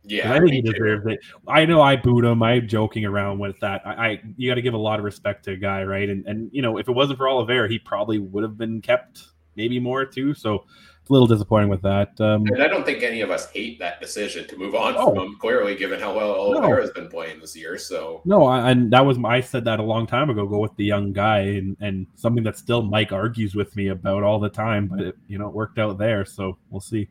Yeah, 0.09 0.33
I 0.33 0.39
think 0.39 0.53
he 0.53 0.63
deserves 0.63 1.05
it. 1.07 1.19
I 1.49 1.65
know 1.65 1.83
I 1.83 1.97
boot 1.97 2.25
him. 2.25 2.41
I'm 2.43 2.69
joking 2.69 3.05
around 3.05 3.41
with 3.41 3.59
that. 3.61 3.83
I, 3.85 3.91
I 3.91 4.23
you 4.37 4.49
got 4.49 4.55
to 4.55 4.63
give 4.63 4.75
a 4.75 4.79
lot 4.79 5.01
of 5.01 5.05
respect 5.05 5.45
to 5.47 5.53
a 5.53 5.57
guy, 5.57 5.83
right? 5.83 6.09
And 6.09 6.25
and 6.27 6.49
you 6.53 6.63
know, 6.63 6.79
if 6.79 6.89
it 6.89 6.93
wasn't 6.93 7.19
for 7.19 7.29
Oliveira, 7.29 7.69
he 7.69 7.79
probably 7.79 8.21
would 8.21 8.45
have 8.45 8.57
been 8.57 8.81
kept, 8.81 9.25
maybe 9.57 9.81
more 9.81 10.05
too. 10.05 10.33
So 10.33 10.65
a 11.09 11.13
little 11.13 11.27
disappointing 11.27 11.69
with 11.69 11.83
that. 11.83 12.21
Um, 12.21 12.47
and 12.47 12.63
I 12.63 12.69
don't 12.69 12.85
think 12.85 13.03
any 13.03 13.21
of 13.21 13.31
us 13.31 13.51
hate 13.51 13.79
that 13.79 14.01
decision 14.01 14.47
to 14.49 14.57
move 14.57 14.75
on 14.75 14.95
oh, 14.97 15.15
from 15.15 15.27
him. 15.27 15.37
Clearly, 15.39 15.77
given 15.77 16.01
how 16.01 16.15
well 16.17 16.33
Oliveira 16.33 16.77
no. 16.77 16.81
has 16.81 16.91
been 16.91 17.09
playing 17.09 17.41
this 17.41 17.57
year, 17.57 17.79
so 17.79 18.23
no, 18.25 18.45
I, 18.45 18.71
and 18.71 18.91
that 18.93 19.05
was 19.05 19.19
I 19.25 19.41
said 19.41 19.65
that 19.65 19.81
a 19.81 19.83
long 19.83 20.07
time 20.07 20.31
ago. 20.31 20.47
Go 20.47 20.59
with 20.59 20.77
the 20.77 20.85
young 20.85 21.13
guy, 21.13 21.41
and 21.41 21.77
and 21.81 22.07
something 22.15 22.45
that 22.45 22.59
still 22.59 22.83
Mike 22.83 23.13
argues 23.13 23.55
with 23.55 23.75
me 23.77 23.89
about 23.89 24.23
all 24.23 24.39
the 24.39 24.49
time, 24.49 24.87
but 24.89 25.01
it, 25.01 25.17
you 25.29 25.39
know 25.39 25.49
it 25.49 25.55
worked 25.55 25.79
out 25.79 25.99
there. 25.99 26.25
So 26.25 26.59
we'll 26.71 26.81
see. 26.81 27.09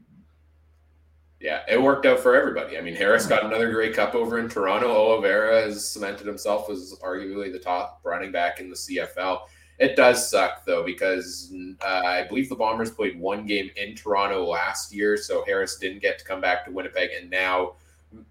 Yeah, 1.39 1.61
it 1.67 1.81
worked 1.81 2.05
out 2.05 2.19
for 2.19 2.35
everybody. 2.35 2.77
I 2.77 2.81
mean, 2.81 2.95
Harris 2.95 3.27
got 3.27 3.45
another 3.45 3.71
Grey 3.71 3.91
Cup 3.91 4.15
over 4.15 4.39
in 4.39 4.49
Toronto. 4.49 4.89
Oliveira 4.89 5.61
has 5.61 5.87
cemented 5.87 6.25
himself 6.25 6.69
as 6.69 6.95
arguably 7.03 7.51
the 7.51 7.59
top 7.59 7.99
running 8.03 8.31
back 8.31 8.59
in 8.59 8.69
the 8.69 8.75
CFL. 8.75 9.41
It 9.77 9.95
does 9.95 10.29
suck 10.29 10.65
though 10.65 10.83
because 10.83 11.53
uh, 11.81 12.01
I 12.05 12.27
believe 12.27 12.49
the 12.49 12.55
Bombers 12.55 12.91
played 12.91 13.19
one 13.19 13.45
game 13.45 13.69
in 13.75 13.95
Toronto 13.95 14.45
last 14.45 14.93
year, 14.93 15.17
so 15.17 15.43
Harris 15.45 15.77
didn't 15.77 16.01
get 16.01 16.17
to 16.19 16.25
come 16.25 16.41
back 16.41 16.65
to 16.65 16.71
Winnipeg, 16.71 17.09
and 17.19 17.29
now 17.29 17.73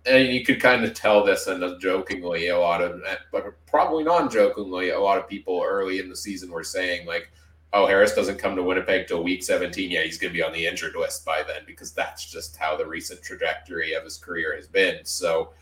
and 0.06 0.28
you 0.28 0.44
could 0.44 0.60
kind 0.60 0.84
of 0.84 0.94
tell 0.94 1.22
this 1.24 1.46
and 1.46 1.80
jokingly 1.80 2.48
a 2.48 2.58
lot 2.58 2.80
of 2.80 3.02
but 3.30 3.44
probably 3.66 4.02
non-jokingly 4.02 4.90
a 4.90 4.98
lot 4.98 5.18
of 5.18 5.28
people 5.28 5.62
early 5.62 5.98
in 5.98 6.08
the 6.08 6.16
season 6.16 6.50
were 6.50 6.64
saying 6.64 7.06
like 7.06 7.30
oh 7.74 7.86
harris 7.86 8.14
doesn't 8.14 8.38
come 8.38 8.56
to 8.56 8.62
winnipeg 8.62 9.06
till 9.06 9.22
week 9.22 9.42
17 9.42 9.90
yeah 9.90 10.00
he's 10.00 10.16
going 10.16 10.32
to 10.32 10.38
be 10.38 10.42
on 10.42 10.54
the 10.54 10.66
injured 10.66 10.94
list 10.96 11.24
by 11.26 11.42
then 11.46 11.62
because 11.66 11.92
that's 11.92 12.24
just 12.24 12.56
how 12.56 12.76
the 12.76 12.86
recent 12.86 13.20
trajectory 13.22 13.92
of 13.92 14.04
his 14.04 14.16
career 14.16 14.54
has 14.56 14.66
been. 14.66 15.04
So 15.04 15.52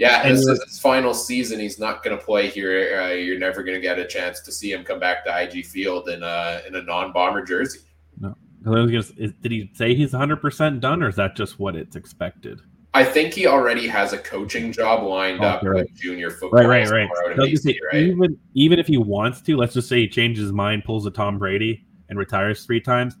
yeah, 0.00 0.28
this 0.28 0.40
is 0.46 0.62
his 0.64 0.78
final 0.78 1.14
season. 1.14 1.60
He's 1.60 1.78
not 1.78 2.02
going 2.02 2.16
to 2.16 2.22
play 2.22 2.48
here. 2.48 3.00
Uh, 3.00 3.08
you're 3.12 3.38
never 3.38 3.62
going 3.62 3.76
to 3.76 3.80
get 3.80 3.98
a 3.98 4.06
chance 4.06 4.40
to 4.40 4.52
see 4.52 4.72
him 4.72 4.84
come 4.84 5.00
back 5.00 5.24
to 5.24 5.42
IG 5.42 5.66
Field 5.66 6.08
in 6.08 6.22
a 6.22 6.62
in 6.66 6.74
a 6.74 6.82
non-bomber 6.82 7.44
jersey. 7.44 7.80
No, 8.18 8.34
did 8.86 9.32
he 9.42 9.70
say 9.74 9.94
he's 9.94 10.12
100 10.12 10.36
percent 10.36 10.80
done, 10.80 11.02
or 11.02 11.08
is 11.08 11.16
that 11.16 11.36
just 11.36 11.58
what 11.58 11.76
it's 11.76 11.96
expected? 11.96 12.60
I 12.94 13.04
think 13.04 13.32
he 13.32 13.46
already 13.46 13.88
has 13.88 14.12
a 14.12 14.18
coaching 14.18 14.70
job 14.70 15.02
lined 15.02 15.42
oh, 15.42 15.48
up 15.48 15.62
right. 15.62 15.84
with 15.84 15.94
junior 15.94 16.30
football. 16.30 16.64
Right, 16.64 16.88
right, 16.90 17.08
right. 17.08 17.36
BC, 17.38 17.74
right. 17.90 18.02
Even 18.02 18.38
even 18.54 18.78
if 18.78 18.86
he 18.86 18.98
wants 18.98 19.40
to, 19.42 19.56
let's 19.56 19.74
just 19.74 19.88
say 19.88 20.00
he 20.00 20.08
changes 20.08 20.44
his 20.44 20.52
mind, 20.52 20.84
pulls 20.84 21.06
a 21.06 21.10
Tom 21.10 21.38
Brady, 21.38 21.86
and 22.08 22.18
retires 22.18 22.66
three 22.66 22.80
times. 22.80 23.16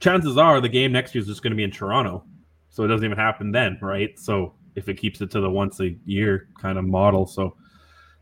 Chances 0.00 0.36
are 0.36 0.60
the 0.60 0.68
game 0.68 0.92
next 0.92 1.14
year 1.14 1.22
is 1.22 1.28
just 1.28 1.42
going 1.42 1.52
to 1.52 1.56
be 1.56 1.64
in 1.64 1.70
Toronto, 1.70 2.24
so 2.68 2.84
it 2.84 2.88
doesn't 2.88 3.04
even 3.04 3.16
happen 3.16 3.50
then, 3.50 3.78
right? 3.80 4.18
So 4.18 4.54
if 4.76 4.88
it 4.88 4.94
keeps 4.94 5.20
it 5.20 5.30
to 5.32 5.40
the 5.40 5.50
once 5.50 5.80
a 5.80 5.96
year 6.04 6.48
kind 6.60 6.78
of 6.78 6.84
model. 6.84 7.26
So, 7.26 7.56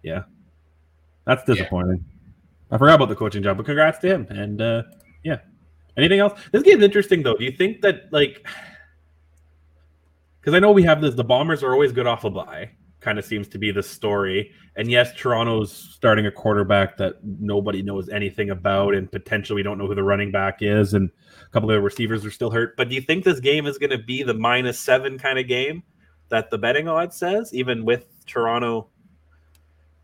yeah, 0.03 0.23
that's 1.27 1.45
disappointing. 1.45 2.05
Yeah. 2.07 2.75
I 2.75 2.79
forgot 2.79 2.95
about 2.95 3.09
the 3.09 3.17
coaching 3.17 3.43
job, 3.43 3.57
but 3.57 3.67
congrats 3.67 3.99
to 3.99 4.09
him. 4.09 4.27
And 4.31 4.61
uh, 4.61 4.83
yeah, 5.23 5.39
anything 5.97 6.21
else? 6.21 6.41
This 6.53 6.63
game's 6.63 6.83
interesting 6.83 7.23
though. 7.23 7.37
Do 7.37 7.45
you 7.45 7.53
think 7.53 7.83
that 7.83 8.13
like? 8.13 8.47
Because 10.41 10.55
I 10.55 10.59
know 10.59 10.73
we 10.73 10.83
have 10.83 11.01
this. 11.01 11.15
The 11.15 11.25
Bombers 11.25 11.63
are 11.63 11.73
always 11.73 11.93
good 11.93 12.07
off 12.07 12.25
a 12.25 12.31
bye. 12.31 12.71
Kind 13.01 13.19
of 13.19 13.25
seems 13.25 13.49
to 13.49 13.59
be 13.59 13.71
the 13.71 13.83
story. 13.83 14.51
And 14.77 14.91
yes, 14.91 15.13
Toronto's 15.15 15.73
starting 15.73 16.27
a 16.27 16.31
quarterback 16.31 16.97
that 16.97 17.15
nobody 17.23 17.83
knows 17.83 18.09
anything 18.09 18.51
about, 18.51 18.95
and 18.95 19.11
potentially 19.11 19.57
we 19.57 19.63
don't 19.63 19.79
know 19.79 19.87
who 19.87 19.95
the 19.95 20.03
running 20.03 20.31
back 20.31 20.59
is, 20.61 20.95
and 20.95 21.11
a 21.47 21.51
couple 21.51 21.71
of 21.71 21.75
the 21.75 21.81
receivers 21.83 22.25
are 22.25 22.31
still 22.31 22.51
hurt. 22.51 22.77
But 22.77 22.89
do 22.89 22.95
you 22.95 23.01
think 23.01 23.25
this 23.25 23.41
game 23.41 23.67
is 23.67 23.79
going 23.79 23.91
to 23.91 23.99
be 23.99 24.23
the 24.23 24.35
minus 24.35 24.81
seven 24.81 25.19
kind 25.19 25.39
of 25.39 25.47
game? 25.47 25.83
That 26.29 26.51
the 26.51 26.59
betting 26.59 26.89
odds 26.89 27.17
says, 27.17 27.55
even 27.55 27.85
with 27.85 28.07
Toronto 28.27 28.89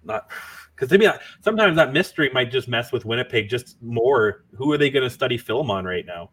not 0.05 0.31
because 0.75 0.91
maybe 0.91 1.09
sometimes 1.43 1.77
that 1.77 1.93
mystery 1.93 2.31
might 2.33 2.51
just 2.51 2.69
mess 2.69 2.91
with 2.91 3.05
Winnipeg 3.05 3.51
just 3.51 3.81
more. 3.83 4.45
Who 4.57 4.73
are 4.73 4.79
they 4.79 4.89
going 4.89 5.03
to 5.03 5.11
study 5.11 5.37
film 5.37 5.71
on 5.71 5.85
right 5.85 6.07
now? 6.07 6.31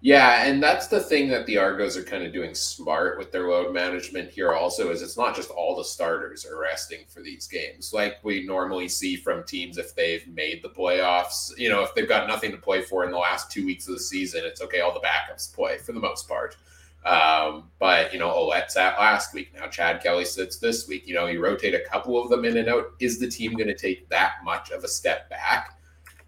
Yeah, 0.00 0.44
and 0.44 0.60
that's 0.60 0.88
the 0.88 0.98
thing 0.98 1.28
that 1.28 1.46
the 1.46 1.58
Argos 1.58 1.96
are 1.96 2.02
kind 2.02 2.24
of 2.24 2.32
doing 2.32 2.56
smart 2.56 3.18
with 3.18 3.30
their 3.30 3.48
load 3.48 3.72
management 3.72 4.32
here 4.32 4.52
also 4.52 4.90
is 4.90 5.00
it's 5.00 5.16
not 5.16 5.36
just 5.36 5.50
all 5.50 5.76
the 5.76 5.84
starters 5.84 6.44
are 6.44 6.58
resting 6.60 7.04
for 7.06 7.22
these 7.22 7.46
games 7.46 7.92
like 7.92 8.16
we 8.24 8.44
normally 8.44 8.88
see 8.88 9.14
from 9.14 9.44
teams 9.44 9.78
if 9.78 9.94
they've 9.94 10.26
made 10.26 10.60
the 10.60 10.70
playoffs. 10.70 11.56
You 11.56 11.68
know, 11.68 11.84
if 11.84 11.94
they've 11.94 12.08
got 12.08 12.26
nothing 12.26 12.50
to 12.50 12.56
play 12.56 12.82
for 12.82 13.04
in 13.04 13.12
the 13.12 13.16
last 13.16 13.52
2 13.52 13.64
weeks 13.64 13.86
of 13.86 13.94
the 13.94 14.00
season, 14.00 14.40
it's 14.44 14.60
okay 14.60 14.80
all 14.80 14.92
the 14.92 15.06
backups 15.06 15.54
play 15.54 15.78
for 15.78 15.92
the 15.92 16.00
most 16.00 16.26
part. 16.26 16.56
Um, 17.04 17.70
but 17.78 18.12
you 18.12 18.18
know, 18.18 18.28
Ouellette's 18.28 18.76
at 18.76 18.98
last 18.98 19.34
week. 19.34 19.52
Now 19.54 19.66
Chad 19.66 20.02
Kelly 20.02 20.24
sits 20.24 20.58
this 20.58 20.86
week. 20.86 21.06
You 21.06 21.14
know, 21.14 21.26
you 21.26 21.42
rotate 21.42 21.74
a 21.74 21.80
couple 21.80 22.22
of 22.22 22.28
them 22.30 22.44
in 22.44 22.56
and 22.56 22.68
out. 22.68 22.92
Is 23.00 23.18
the 23.18 23.28
team 23.28 23.54
going 23.54 23.68
to 23.68 23.74
take 23.76 24.08
that 24.08 24.34
much 24.44 24.70
of 24.70 24.84
a 24.84 24.88
step 24.88 25.28
back? 25.28 25.78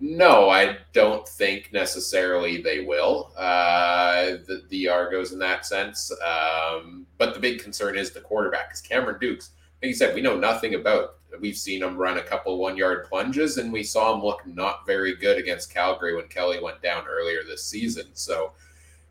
No, 0.00 0.50
I 0.50 0.78
don't 0.92 1.26
think 1.26 1.72
necessarily 1.72 2.60
they 2.60 2.80
will. 2.80 3.32
Uh, 3.36 4.38
the, 4.46 4.64
the 4.68 4.88
Argos 4.88 5.32
in 5.32 5.38
that 5.38 5.64
sense. 5.64 6.10
Um, 6.20 7.06
but 7.16 7.32
the 7.32 7.40
big 7.40 7.62
concern 7.62 7.96
is 7.96 8.10
the 8.10 8.20
quarterback, 8.20 8.68
because 8.68 8.80
Cameron 8.80 9.20
Dukes, 9.20 9.50
like 9.80 9.88
you 9.88 9.94
said, 9.94 10.14
we 10.14 10.20
know 10.20 10.36
nothing 10.36 10.74
about. 10.74 11.16
We've 11.40 11.56
seen 11.56 11.82
him 11.82 11.96
run 11.96 12.18
a 12.18 12.22
couple 12.22 12.58
one 12.58 12.76
yard 12.76 13.06
plunges, 13.08 13.56
and 13.58 13.72
we 13.72 13.82
saw 13.82 14.14
him 14.14 14.22
look 14.22 14.46
not 14.46 14.86
very 14.86 15.16
good 15.16 15.38
against 15.38 15.72
Calgary 15.72 16.14
when 16.14 16.28
Kelly 16.28 16.60
went 16.60 16.82
down 16.82 17.06
earlier 17.08 17.42
this 17.44 17.64
season. 17.64 18.06
So 18.12 18.52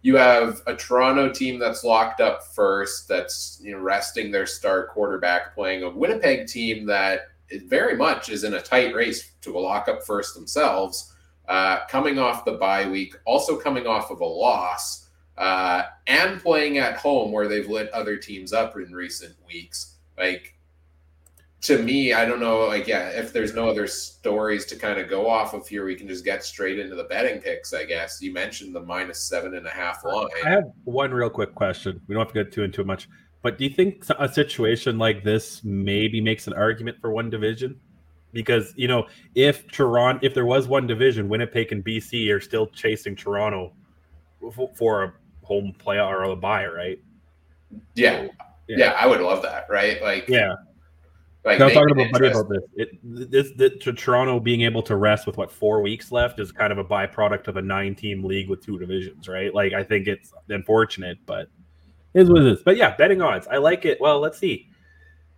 you 0.04 0.18
have 0.18 0.62
a 0.68 0.76
Toronto 0.76 1.30
team 1.30 1.58
that's 1.58 1.84
locked 1.84 2.20
up 2.20 2.44
first, 2.54 3.08
that's 3.08 3.60
you 3.64 3.72
know 3.72 3.80
resting 3.80 4.32
their 4.32 4.46
star 4.46 4.88
quarterback, 4.88 5.56
playing 5.56 5.84
a 5.84 5.90
Winnipeg 5.90 6.46
team 6.46 6.86
that 6.86 7.30
very 7.66 7.96
much 7.96 8.30
is 8.30 8.44
in 8.44 8.56
a 8.56 8.62
tight 8.62 8.94
race 8.94 9.32
to 9.42 9.58
lock 9.58 9.88
up 9.88 10.04
first 10.04 10.36
themselves, 10.36 11.14
uh, 11.48 11.86
coming 11.88 12.20
off 12.20 12.44
the 12.44 12.54
bye 12.54 12.88
week, 12.88 13.16
also 13.26 13.58
coming 13.58 13.88
off 13.88 14.12
of 14.12 14.20
a 14.20 14.26
loss, 14.26 15.08
uh, 15.38 15.84
and 16.08 16.42
playing 16.42 16.80
at 16.80 16.98
home 16.98 17.32
where 17.32 17.48
they've 17.48 17.70
lit 17.70 17.90
other 17.92 18.18
teams 18.18 18.52
up 18.52 18.76
in 18.76 18.92
recent 18.92 19.36
weeks. 19.48 19.96
Like, 20.18 20.53
to 21.64 21.82
me, 21.82 22.14
I 22.14 22.26
don't 22.26 22.42
know. 22.42 22.68
Like, 22.68 22.88
yeah, 22.88 23.08
if 23.08 23.32
there's 23.32 23.54
no 23.54 23.70
other 23.70 23.88
stories 23.88 24.66
to 24.66 24.76
kind 24.76 25.00
of 25.00 25.10
go 25.10 25.30
off 25.30 25.54
of 25.54 25.66
here, 25.66 25.86
we 25.86 25.96
can 25.96 26.10
just 26.10 26.26
get 26.26 26.44
straight 26.44 26.78
into 26.78 26.94
the 26.94 27.06
betting 27.06 27.40
picks. 27.40 27.74
I 27.74 27.86
guess 27.86 28.22
you 28.22 28.34
mentioned 28.34 28.76
the 28.76 28.82
minus 28.82 29.24
seven 29.24 29.56
and 29.56 29.66
a 29.66 29.70
half 29.70 30.04
line. 30.04 30.28
I 30.46 30.50
have 30.50 30.72
one 30.84 31.14
real 31.14 31.30
quick 31.30 31.56
question. 31.56 32.02
We 32.08 32.16
don't 32.16 32.26
have 32.26 32.34
to 32.34 32.44
get 32.44 32.52
too 32.52 32.64
into 32.64 32.82
it 32.82 32.88
much. 32.88 33.08
But 33.42 33.58
do 33.58 33.64
you 33.64 33.70
think 33.70 34.04
a 34.20 34.32
situation 34.32 34.98
like 34.98 35.24
this 35.24 35.64
maybe 35.64 36.20
makes 36.20 36.48
an 36.48 36.54
argument 36.54 36.98
for 37.00 37.12
one 37.12 37.30
division? 37.30 37.80
Because 38.34 38.74
you 38.76 38.90
know, 38.90 39.08
if 39.34 39.66
Toronto, 39.72 40.20
if 40.22 40.34
there 40.34 40.46
was 40.46 40.68
one 40.68 40.86
division, 40.86 41.30
Winnipeg 41.30 41.72
and 41.72 41.84
BC 41.84 42.30
are 42.34 42.42
still 42.42 42.68
chasing 42.68 43.16
Toronto 43.16 43.72
for 44.76 45.04
a 45.04 45.14
home 45.44 45.74
playoff 45.80 46.12
or 46.12 46.24
a 46.24 46.36
buy, 46.36 46.66
right? 46.68 47.00
Yeah. 47.96 48.24
So, 48.28 48.30
yeah, 48.68 48.78
yeah, 48.78 48.92
I 49.00 49.08
would 49.08 49.22
love 49.22 49.42
that, 49.44 49.68
right? 49.70 50.02
Like, 50.02 50.28
yeah. 50.28 50.56
Like 51.46 51.60
I 51.60 51.66
was 51.66 51.74
talking 51.74 51.92
about 51.92 52.12
buddy 52.12 52.28
about 52.28 52.48
this. 52.48 52.64
It, 52.76 52.90
this, 53.04 53.52
this 53.58 53.72
to 53.82 53.92
Toronto 53.92 54.40
being 54.40 54.62
able 54.62 54.82
to 54.84 54.96
rest 54.96 55.28
with 55.28 55.36
what 55.36 55.52
four 55.52 55.82
weeks 55.82 56.12
left 56.12 56.40
is 56.40 56.54
kind 56.54 56.72
of 56.72 56.78
a 56.78 56.86
byproduct 56.86 57.48
of 57.48 57.58
a 57.58 57.62
nine-team 57.62 58.24
league 58.24 58.50
with 58.50 58.66
two 58.66 58.80
divisions, 58.80 59.28
right? 59.28 59.54
Like, 59.54 59.74
I 59.74 59.84
think 59.84 60.08
it's 60.08 60.34
unfortunate, 60.48 61.18
but 61.26 61.50
is 62.14 62.30
what 62.30 62.44
it 62.44 62.48
is. 62.48 62.64
But 62.64 62.78
yeah, 62.78 62.96
betting 62.96 63.22
odds. 63.22 63.48
I 63.48 63.58
like 63.58 63.86
it. 63.86 64.00
Well, 64.00 64.20
let's 64.20 64.38
see. 64.38 64.70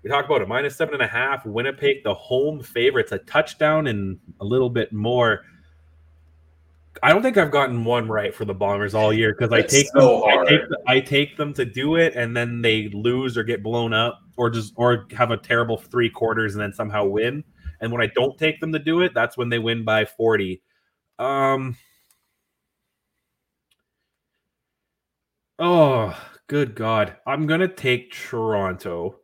We 0.04 0.10
talk 0.12 0.26
about 0.26 0.42
it. 0.42 0.48
Minus 0.48 0.76
seven 0.76 0.94
and 0.94 1.04
a 1.04 1.08
half. 1.08 1.44
Winnipeg, 1.46 2.04
the 2.04 2.14
home 2.14 2.62
favorites, 2.62 3.12
a 3.12 3.18
touchdown 3.20 3.88
and 3.88 4.20
a 4.42 4.46
little 4.46 4.70
bit 4.70 4.94
more. 4.94 5.46
I 7.02 7.10
don't 7.10 7.24
think 7.24 7.38
I've 7.38 7.52
gotten 7.52 7.84
one 7.84 8.08
right 8.08 8.34
for 8.34 8.46
the 8.46 8.54
Bombers 8.54 8.94
all 8.94 9.12
year 9.12 9.34
because 9.34 9.52
I 9.52 9.64
take 9.64 9.88
so 9.88 10.22
them, 10.22 10.40
I 10.40 10.46
take, 10.46 10.62
I 10.88 11.00
take 11.00 11.38
them 11.38 11.54
to 11.54 11.66
do 11.66 11.96
it 11.96 12.16
and 12.16 12.38
then 12.38 12.62
they 12.62 12.90
lose 12.90 13.38
or 13.38 13.44
get 13.44 13.64
blown 13.64 13.92
up 13.92 14.22
or 14.38 14.50
just 14.50 14.74
or 14.76 15.08
have 15.16 15.32
a 15.32 15.38
terrible 15.38 15.78
three 15.78 16.10
quarters 16.10 16.56
and 16.56 16.62
then 16.62 16.74
somehow 16.74 17.06
win. 17.06 17.44
And 17.82 17.92
when 17.92 18.02
I 18.02 18.08
don't 18.16 18.38
take 18.38 18.60
them 18.60 18.72
to 18.74 18.80
do 18.80 19.02
it, 19.02 19.14
that's 19.14 19.38
when 19.38 19.50
they 19.50 19.60
win 19.60 19.84
by 19.84 20.06
40. 20.06 20.62
Um 21.20 21.78
Oh, 25.58 26.16
Good 26.48 26.76
God. 26.76 27.18
I'm 27.26 27.48
going 27.48 27.62
to 27.62 27.68
take 27.68 28.14
Toronto 28.14 29.20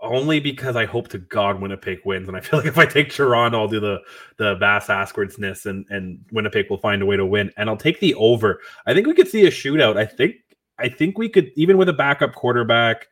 only 0.00 0.38
because 0.40 0.76
I 0.76 0.84
hope 0.84 1.08
to 1.08 1.18
God 1.18 1.60
Winnipeg 1.60 2.00
wins. 2.04 2.28
And 2.28 2.36
I 2.36 2.40
feel 2.40 2.60
like 2.60 2.68
if 2.68 2.78
I 2.78 2.86
take 2.86 3.10
Toronto, 3.10 3.58
I'll 3.58 3.68
do 3.68 3.80
the 3.80 4.00
the 4.36 4.56
Bass 4.60 4.86
Askwardsness 4.86 5.66
and, 5.66 5.84
and 5.90 6.24
Winnipeg 6.30 6.70
will 6.70 6.78
find 6.78 7.02
a 7.02 7.06
way 7.06 7.16
to 7.16 7.26
win. 7.26 7.52
And 7.56 7.68
I'll 7.68 7.76
take 7.76 7.98
the 7.98 8.14
over. 8.14 8.60
I 8.86 8.94
think 8.94 9.06
we 9.06 9.14
could 9.14 9.28
see 9.28 9.44
a 9.46 9.50
shootout. 9.50 9.96
I 9.96 10.06
think 10.06 10.36
I 10.78 10.88
think 10.88 11.18
we 11.18 11.28
could 11.28 11.50
even 11.56 11.78
with 11.78 11.88
a 11.88 11.94
backup 11.94 12.34
quarterback, 12.34 13.08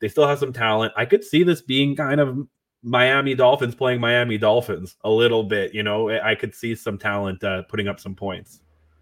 they 0.00 0.08
still 0.08 0.26
have 0.26 0.38
some 0.38 0.52
talent. 0.52 0.92
I 0.96 1.04
could 1.04 1.24
see 1.24 1.42
this 1.42 1.62
being 1.62 1.96
kind 1.96 2.20
of 2.20 2.46
Miami 2.82 3.34
Dolphins 3.34 3.74
playing 3.74 4.00
Miami 4.00 4.36
Dolphins 4.36 4.96
a 5.04 5.10
little 5.10 5.42
bit. 5.42 5.74
You 5.74 5.82
know, 5.82 6.10
I 6.10 6.34
could 6.34 6.54
see 6.54 6.74
some 6.74 6.98
talent 6.98 7.42
uh, 7.42 7.62
putting 7.62 7.88
up 7.88 7.98
some 7.98 8.14
points. 8.14 8.60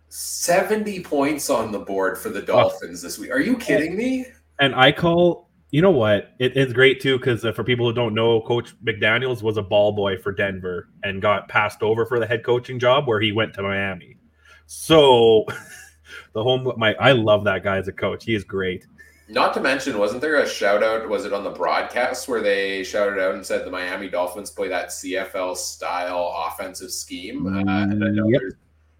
70 0.09 1.03
points 1.03 1.51
on 1.51 1.73
the 1.73 1.79
board 1.79 2.19
for 2.19 2.29
the 2.29 2.43
Dolphins 2.43 3.03
oh. 3.03 3.07
this 3.07 3.19
week. 3.19 3.31
Are 3.31 3.41
you 3.41 3.57
kidding 3.57 3.97
me? 3.97 4.27
And 4.61 4.75
I 4.75 4.93
call, 4.93 5.49
you 5.71 5.81
know 5.81 5.91
what? 5.91 6.33
It, 6.39 6.57
it's 6.57 6.73
great 6.73 7.01
too 7.01 7.19
because 7.19 7.45
uh, 7.45 7.53
for 7.53 7.65
people 7.65 7.87
who 7.87 7.95
don't 7.95 8.15
know, 8.15 8.43
Coach 8.43 8.75
McDaniels 8.85 9.43
was 9.43 9.57
a 9.57 9.63
ball 9.63 9.93
boy 9.93 10.19
for 10.19 10.31
Denver 10.31 10.91
and 11.03 11.23
got 11.23 11.49
passed 11.49 11.83
over 11.83 12.07
for 12.07 12.21
the 12.21 12.27
head 12.27 12.45
coaching 12.45 12.79
job 12.79 13.09
where 13.09 13.21
he 13.21 13.33
went 13.33 13.55
to 13.55 13.63
Miami. 13.63 14.19
So 14.67 15.47
the 16.35 16.43
home, 16.43 16.71
my 16.77 16.95
I 17.01 17.13
love 17.13 17.45
that 17.45 17.65
guy 17.65 17.79
as 17.79 17.89
a 17.89 17.93
coach. 17.93 18.25
He 18.25 18.35
is 18.35 18.45
great. 18.45 18.87
Not 19.33 19.55
to 19.55 19.61
mention, 19.61 19.99
wasn't 19.99 20.21
there 20.21 20.41
a 20.41 20.47
shout 20.47 20.83
out? 20.83 21.09
Was 21.09 21.25
it 21.25 21.33
on 21.33 21.43
the 21.43 21.51
broadcast 21.51 22.29
where 22.29 22.43
they 22.43 22.85
shouted 22.85 23.19
out 23.19 23.35
and 23.35 23.45
said 23.45 23.65
the 23.65 23.71
Miami 23.71 24.11
Dolphins 24.11 24.51
play 24.51 24.69
that 24.69 24.89
CFL 24.89 25.57
style 25.57 26.35
offensive 26.47 26.91
scheme? 26.91 27.47
Uh, 27.47 27.61
and 27.61 28.05
I 28.05 28.09
know 28.11 28.29
yep. 28.29 28.41
there's 28.43 28.55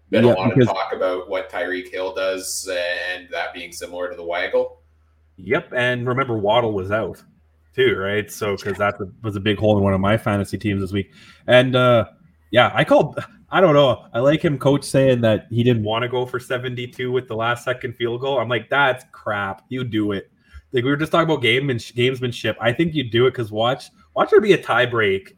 been 0.09 0.25
yeah, 0.25 0.33
a 0.33 0.33
lot 0.33 0.49
because, 0.49 0.69
of 0.69 0.75
talk 0.75 0.91
about 0.91 1.29
what 1.29 1.51
Tyreek 1.51 1.91
Hill 1.91 2.15
does 2.15 2.67
and 2.67 3.29
that 3.29 3.53
being 3.53 3.71
similar 3.71 4.09
to 4.09 4.15
the 4.15 4.23
Waggle. 4.23 4.81
Yep, 5.37 5.71
and 5.71 6.07
remember 6.07 6.35
Waddle 6.35 6.73
was 6.73 6.89
out 6.89 7.21
too, 7.75 7.95
right? 7.95 8.31
So 8.31 8.55
because 8.55 8.79
that 8.79 8.95
was 9.21 9.35
a 9.35 9.39
big 9.39 9.59
hole 9.59 9.77
in 9.77 9.83
one 9.83 9.93
of 9.93 9.99
my 9.99 10.17
fantasy 10.17 10.57
teams 10.57 10.81
this 10.81 10.91
week, 10.91 11.11
and 11.45 11.75
uh 11.75 12.05
yeah, 12.53 12.71
I 12.75 12.83
called. 12.83 13.17
I 13.49 13.59
don't 13.59 13.73
know. 13.73 14.05
I 14.13 14.19
like 14.19 14.43
him, 14.43 14.59
coach, 14.59 14.83
saying 14.83 15.21
that 15.21 15.47
he 15.49 15.63
didn't 15.63 15.83
want 15.83 16.03
to 16.03 16.07
go 16.07 16.23
for 16.25 16.39
72 16.39 17.11
with 17.11 17.27
the 17.27 17.35
last 17.35 17.65
second 17.65 17.95
field 17.95 18.21
goal. 18.21 18.39
I'm 18.39 18.47
like, 18.47 18.69
that's 18.69 19.03
crap. 19.11 19.63
You 19.69 19.83
do 19.83 20.11
it. 20.11 20.31
Like 20.71 20.83
we 20.83 20.89
were 20.91 20.97
just 20.97 21.11
talking 21.11 21.29
about 21.29 21.41
game 21.41 21.71
and 21.71 21.79
gamesmanship. 21.79 22.55
I 22.61 22.71
think 22.71 22.93
you 22.93 23.09
do 23.09 23.25
it 23.25 23.31
because 23.31 23.51
watch 23.51 23.89
watch 24.15 24.29
there 24.29 24.39
be 24.39 24.53
a 24.53 24.61
tie 24.61 24.85
break 24.85 25.35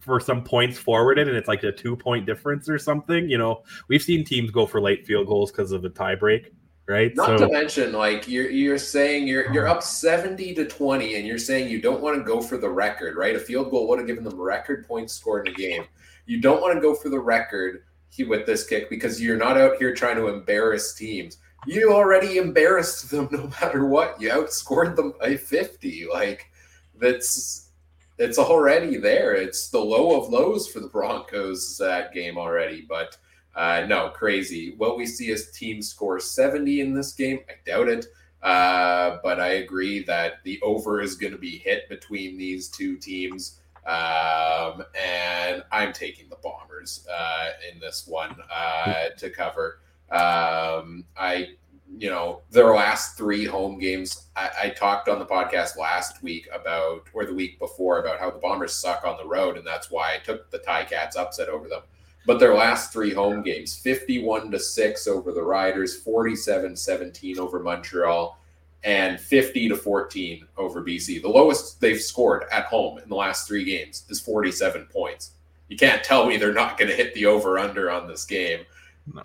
for 0.00 0.20
some 0.20 0.42
points 0.42 0.78
forwarded 0.78 1.28
and 1.28 1.36
it's 1.36 1.48
like 1.48 1.62
a 1.62 1.72
two 1.72 1.96
point 1.96 2.26
difference 2.26 2.68
or 2.68 2.78
something. 2.78 3.28
You 3.28 3.38
know, 3.38 3.62
we've 3.88 4.02
seen 4.02 4.22
teams 4.22 4.50
go 4.50 4.66
for 4.66 4.82
late 4.82 5.06
field 5.06 5.28
goals 5.28 5.50
because 5.50 5.72
of 5.72 5.84
a 5.86 5.90
tie 5.90 6.14
break, 6.14 6.52
right? 6.86 7.14
Not 7.14 7.38
so, 7.38 7.46
to 7.46 7.52
mention, 7.52 7.92
like 7.92 8.28
you're 8.28 8.50
you're 8.50 8.78
saying 8.78 9.26
you're 9.26 9.50
you're 9.52 9.68
up 9.68 9.82
seventy 9.82 10.54
to 10.54 10.66
twenty, 10.66 11.16
and 11.16 11.26
you're 11.26 11.38
saying 11.38 11.70
you 11.70 11.80
don't 11.80 12.02
want 12.02 12.18
to 12.18 12.22
go 12.22 12.42
for 12.42 12.58
the 12.58 12.68
record, 12.68 13.16
right? 13.16 13.34
A 13.34 13.38
field 13.38 13.70
goal 13.70 13.88
would 13.88 13.98
have 13.98 14.06
given 14.06 14.24
them 14.24 14.38
record 14.38 14.86
points 14.86 15.14
scored 15.14 15.46
in 15.46 15.54
the 15.54 15.58
game. 15.58 15.84
You 16.30 16.40
don't 16.40 16.60
want 16.60 16.76
to 16.76 16.80
go 16.80 16.94
for 16.94 17.08
the 17.08 17.18
record 17.18 17.82
with 18.28 18.46
this 18.46 18.64
kick 18.64 18.88
because 18.88 19.20
you're 19.20 19.36
not 19.36 19.58
out 19.58 19.78
here 19.78 19.92
trying 19.92 20.14
to 20.14 20.28
embarrass 20.28 20.94
teams. 20.94 21.38
You 21.66 21.92
already 21.92 22.36
embarrassed 22.38 23.10
them 23.10 23.28
no 23.32 23.48
matter 23.60 23.84
what. 23.84 24.20
You 24.20 24.28
outscored 24.30 24.94
them 24.94 25.12
by 25.18 25.36
50. 25.36 26.06
Like 26.08 26.48
that's 27.00 27.70
it's 28.18 28.38
already 28.38 28.96
there. 28.96 29.34
It's 29.34 29.70
the 29.70 29.80
low 29.80 30.20
of 30.20 30.30
lows 30.30 30.68
for 30.68 30.78
the 30.78 30.86
Broncos 30.86 31.76
that 31.78 32.14
game 32.14 32.38
already. 32.38 32.86
But 32.88 33.16
uh, 33.56 33.86
no, 33.88 34.10
crazy. 34.10 34.74
What 34.76 34.96
we 34.96 35.06
see 35.06 35.32
is 35.32 35.50
teams 35.50 35.88
score 35.88 36.20
70 36.20 36.80
in 36.80 36.94
this 36.94 37.12
game. 37.12 37.40
I 37.48 37.54
doubt 37.68 37.88
it. 37.88 38.06
Uh, 38.40 39.18
but 39.24 39.40
I 39.40 39.54
agree 39.54 40.04
that 40.04 40.44
the 40.44 40.60
over 40.62 41.00
is 41.00 41.16
going 41.16 41.32
to 41.32 41.40
be 41.40 41.58
hit 41.58 41.88
between 41.88 42.38
these 42.38 42.68
two 42.68 42.98
teams. 42.98 43.59
Um, 43.86 44.84
and 45.00 45.64
I'm 45.72 45.92
taking 45.92 46.28
the 46.28 46.36
Bombers 46.36 47.06
uh, 47.12 47.50
in 47.72 47.80
this 47.80 48.06
one 48.06 48.36
uh, 48.54 49.10
to 49.16 49.30
cover. 49.30 49.80
Um, 50.10 51.04
I 51.16 51.50
you 51.98 52.08
know, 52.08 52.42
their 52.50 52.74
last 52.74 53.16
three 53.16 53.44
home 53.44 53.78
games. 53.78 54.28
I, 54.36 54.50
I, 54.62 54.68
talked 54.70 55.08
on 55.08 55.18
the 55.18 55.26
podcast 55.26 55.76
last 55.76 56.22
week 56.22 56.48
about, 56.52 57.02
or 57.12 57.24
the 57.24 57.34
week 57.34 57.58
before, 57.58 58.00
about 58.00 58.20
how 58.20 58.30
the 58.30 58.38
Bombers 58.38 58.74
suck 58.74 59.04
on 59.04 59.16
the 59.16 59.26
road, 59.26 59.56
and 59.56 59.66
that's 59.66 59.90
why 59.90 60.14
I 60.14 60.18
took 60.18 60.50
the 60.50 60.58
Ti-Cats 60.58 61.16
upset 61.16 61.48
over 61.48 61.68
them. 61.68 61.82
But 62.26 62.38
their 62.38 62.54
last 62.54 62.92
three 62.92 63.12
home 63.12 63.42
games 63.42 63.76
51 63.76 64.50
to 64.50 64.58
6 64.58 65.06
over 65.08 65.32
the 65.32 65.42
Riders, 65.42 65.96
47 65.96 66.76
17 66.76 67.38
over 67.38 67.60
Montreal, 67.60 68.38
and 68.84 69.20
50 69.20 69.68
to 69.68 69.76
14 69.76 70.46
over 70.56 70.82
BC. 70.82 71.20
The 71.22 71.28
lowest 71.28 71.80
they've 71.80 72.00
scored 72.00 72.44
at 72.50 72.64
home 72.64 72.98
in 72.98 73.08
the 73.08 73.14
last 73.14 73.46
three 73.46 73.64
games 73.64 74.04
is 74.08 74.20
47 74.20 74.86
points. 74.86 75.32
You 75.68 75.76
can't 75.76 76.02
tell 76.02 76.26
me 76.26 76.36
they're 76.36 76.52
not 76.52 76.78
going 76.78 76.90
to 76.90 76.96
hit 76.96 77.14
the 77.14 77.26
over 77.26 77.58
under 77.58 77.90
on 77.90 78.08
this 78.08 78.24
game. 78.24 78.64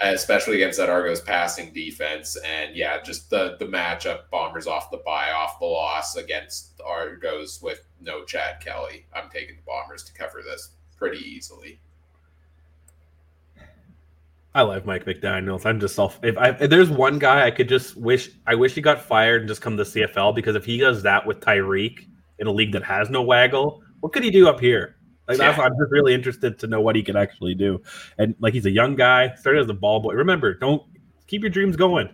especially 0.02 0.56
against 0.56 0.78
that 0.80 0.90
Argos 0.90 1.22
passing 1.22 1.72
defense. 1.74 2.38
And 2.38 2.76
yeah, 2.76 3.02
just 3.02 3.30
the 3.30 3.56
the 3.60 3.66
matchup, 3.66 4.30
Bombers 4.32 4.68
off 4.68 4.92
the 4.92 5.02
bye, 5.06 5.32
off 5.32 5.60
the 5.60 5.66
loss 5.66 6.16
against 6.16 6.80
Argos 6.86 7.62
with 7.62 7.86
no 8.02 8.24
Chad 8.24 8.62
Kelly. 8.62 9.06
I'm 9.14 9.30
taking 9.30 9.56
the 9.56 9.62
Bombers 9.66 10.04
to 10.06 10.14
cover 10.14 10.42
this 10.42 10.72
pretty 10.98 11.20
easily. 11.20 11.80
I 14.56 14.62
love 14.62 14.86
Mike 14.86 15.04
McDaniel's. 15.04 15.66
I'm 15.66 15.82
just 15.82 15.96
self. 15.96 16.18
If, 16.24 16.38
I, 16.38 16.52
if 16.52 16.70
there's 16.70 16.90
one 16.90 17.20
guy 17.20 17.46
I 17.46 17.52
could 17.52 17.68
just 17.68 17.98
wish, 17.98 18.30
I 18.48 18.56
wish 18.56 18.74
he 18.74 18.82
got 18.82 19.02
fired 19.02 19.42
and 19.42 19.50
just 19.50 19.62
come 19.62 19.76
to 19.76 19.84
CFL 19.84 20.34
because 20.34 20.56
if 20.56 20.64
he 20.64 20.78
does 20.78 21.04
that 21.04 21.28
with 21.28 21.42
Tyreek 21.42 22.08
in 22.40 22.48
a 22.48 22.52
league 22.52 22.72
that 22.72 22.84
has 22.84 23.10
no 23.10 23.22
waggle, 23.22 23.84
what 24.00 24.14
could 24.14 24.24
he 24.24 24.32
do 24.32 24.48
up 24.48 24.62
here? 24.62 24.96
Like 25.28 25.40
yeah. 25.40 25.52
I'm 25.52 25.74
just 25.78 25.92
really 25.92 26.14
interested 26.14 26.58
to 26.60 26.68
know 26.68 26.80
what 26.80 26.96
he 26.96 27.04
could 27.04 27.18
actually 27.18 27.54
do. 27.54 27.82
And 28.18 28.34
like 28.40 28.54
he's 28.54 28.66
a 28.66 28.72
young 28.72 28.96
guy, 28.96 29.36
started 29.36 29.62
as 29.62 29.70
a 29.70 29.74
ball 29.74 30.00
boy. 30.00 30.14
Remember, 30.14 30.54
don't 30.54 30.84
keep 31.28 31.42
your 31.42 31.50
dreams 31.50 31.76
going. 31.76 32.10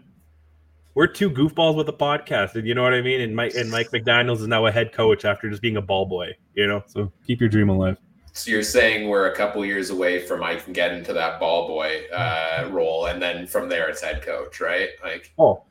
We're 0.95 1.07
two 1.07 1.29
goofballs 1.29 1.75
with 1.75 1.88
a 1.89 1.93
podcast, 1.93 2.55
and 2.55 2.67
you 2.67 2.74
know 2.74 2.83
what 2.83 2.93
I 2.93 3.01
mean. 3.01 3.21
And 3.21 3.36
Mike 3.36 3.53
and 3.53 3.69
Mike 3.69 3.91
McDaniel's 3.91 4.41
is 4.41 4.48
now 4.48 4.65
a 4.65 4.71
head 4.71 4.93
coach 4.93 5.25
after 5.25 5.48
just 5.50 5.62
being 5.62 5.77
a 5.77 5.81
ball 5.81 6.05
boy. 6.05 6.31
You 6.55 6.67
know, 6.67 6.83
so 6.88 7.13
keep 7.25 7.39
your 7.39 7.50
dream 7.50 7.69
alive. 7.69 7.98
So 8.33 8.50
you're 8.50 8.63
saying 8.63 9.09
we're 9.09 9.27
a 9.27 9.35
couple 9.35 9.65
years 9.65 9.89
away 9.89 10.25
from 10.25 10.41
I 10.41 10.55
can 10.55 10.73
get 10.73 10.93
into 10.93 11.11
that 11.13 11.39
ball 11.39 11.67
boy 11.67 12.03
uh, 12.13 12.69
role, 12.71 13.07
and 13.07 13.21
then 13.21 13.45
from 13.45 13.67
there 13.67 13.89
it's 13.89 14.01
head 14.01 14.21
coach, 14.21 14.61
right? 14.61 14.89
Like, 15.03 15.33
oh, 15.38 15.63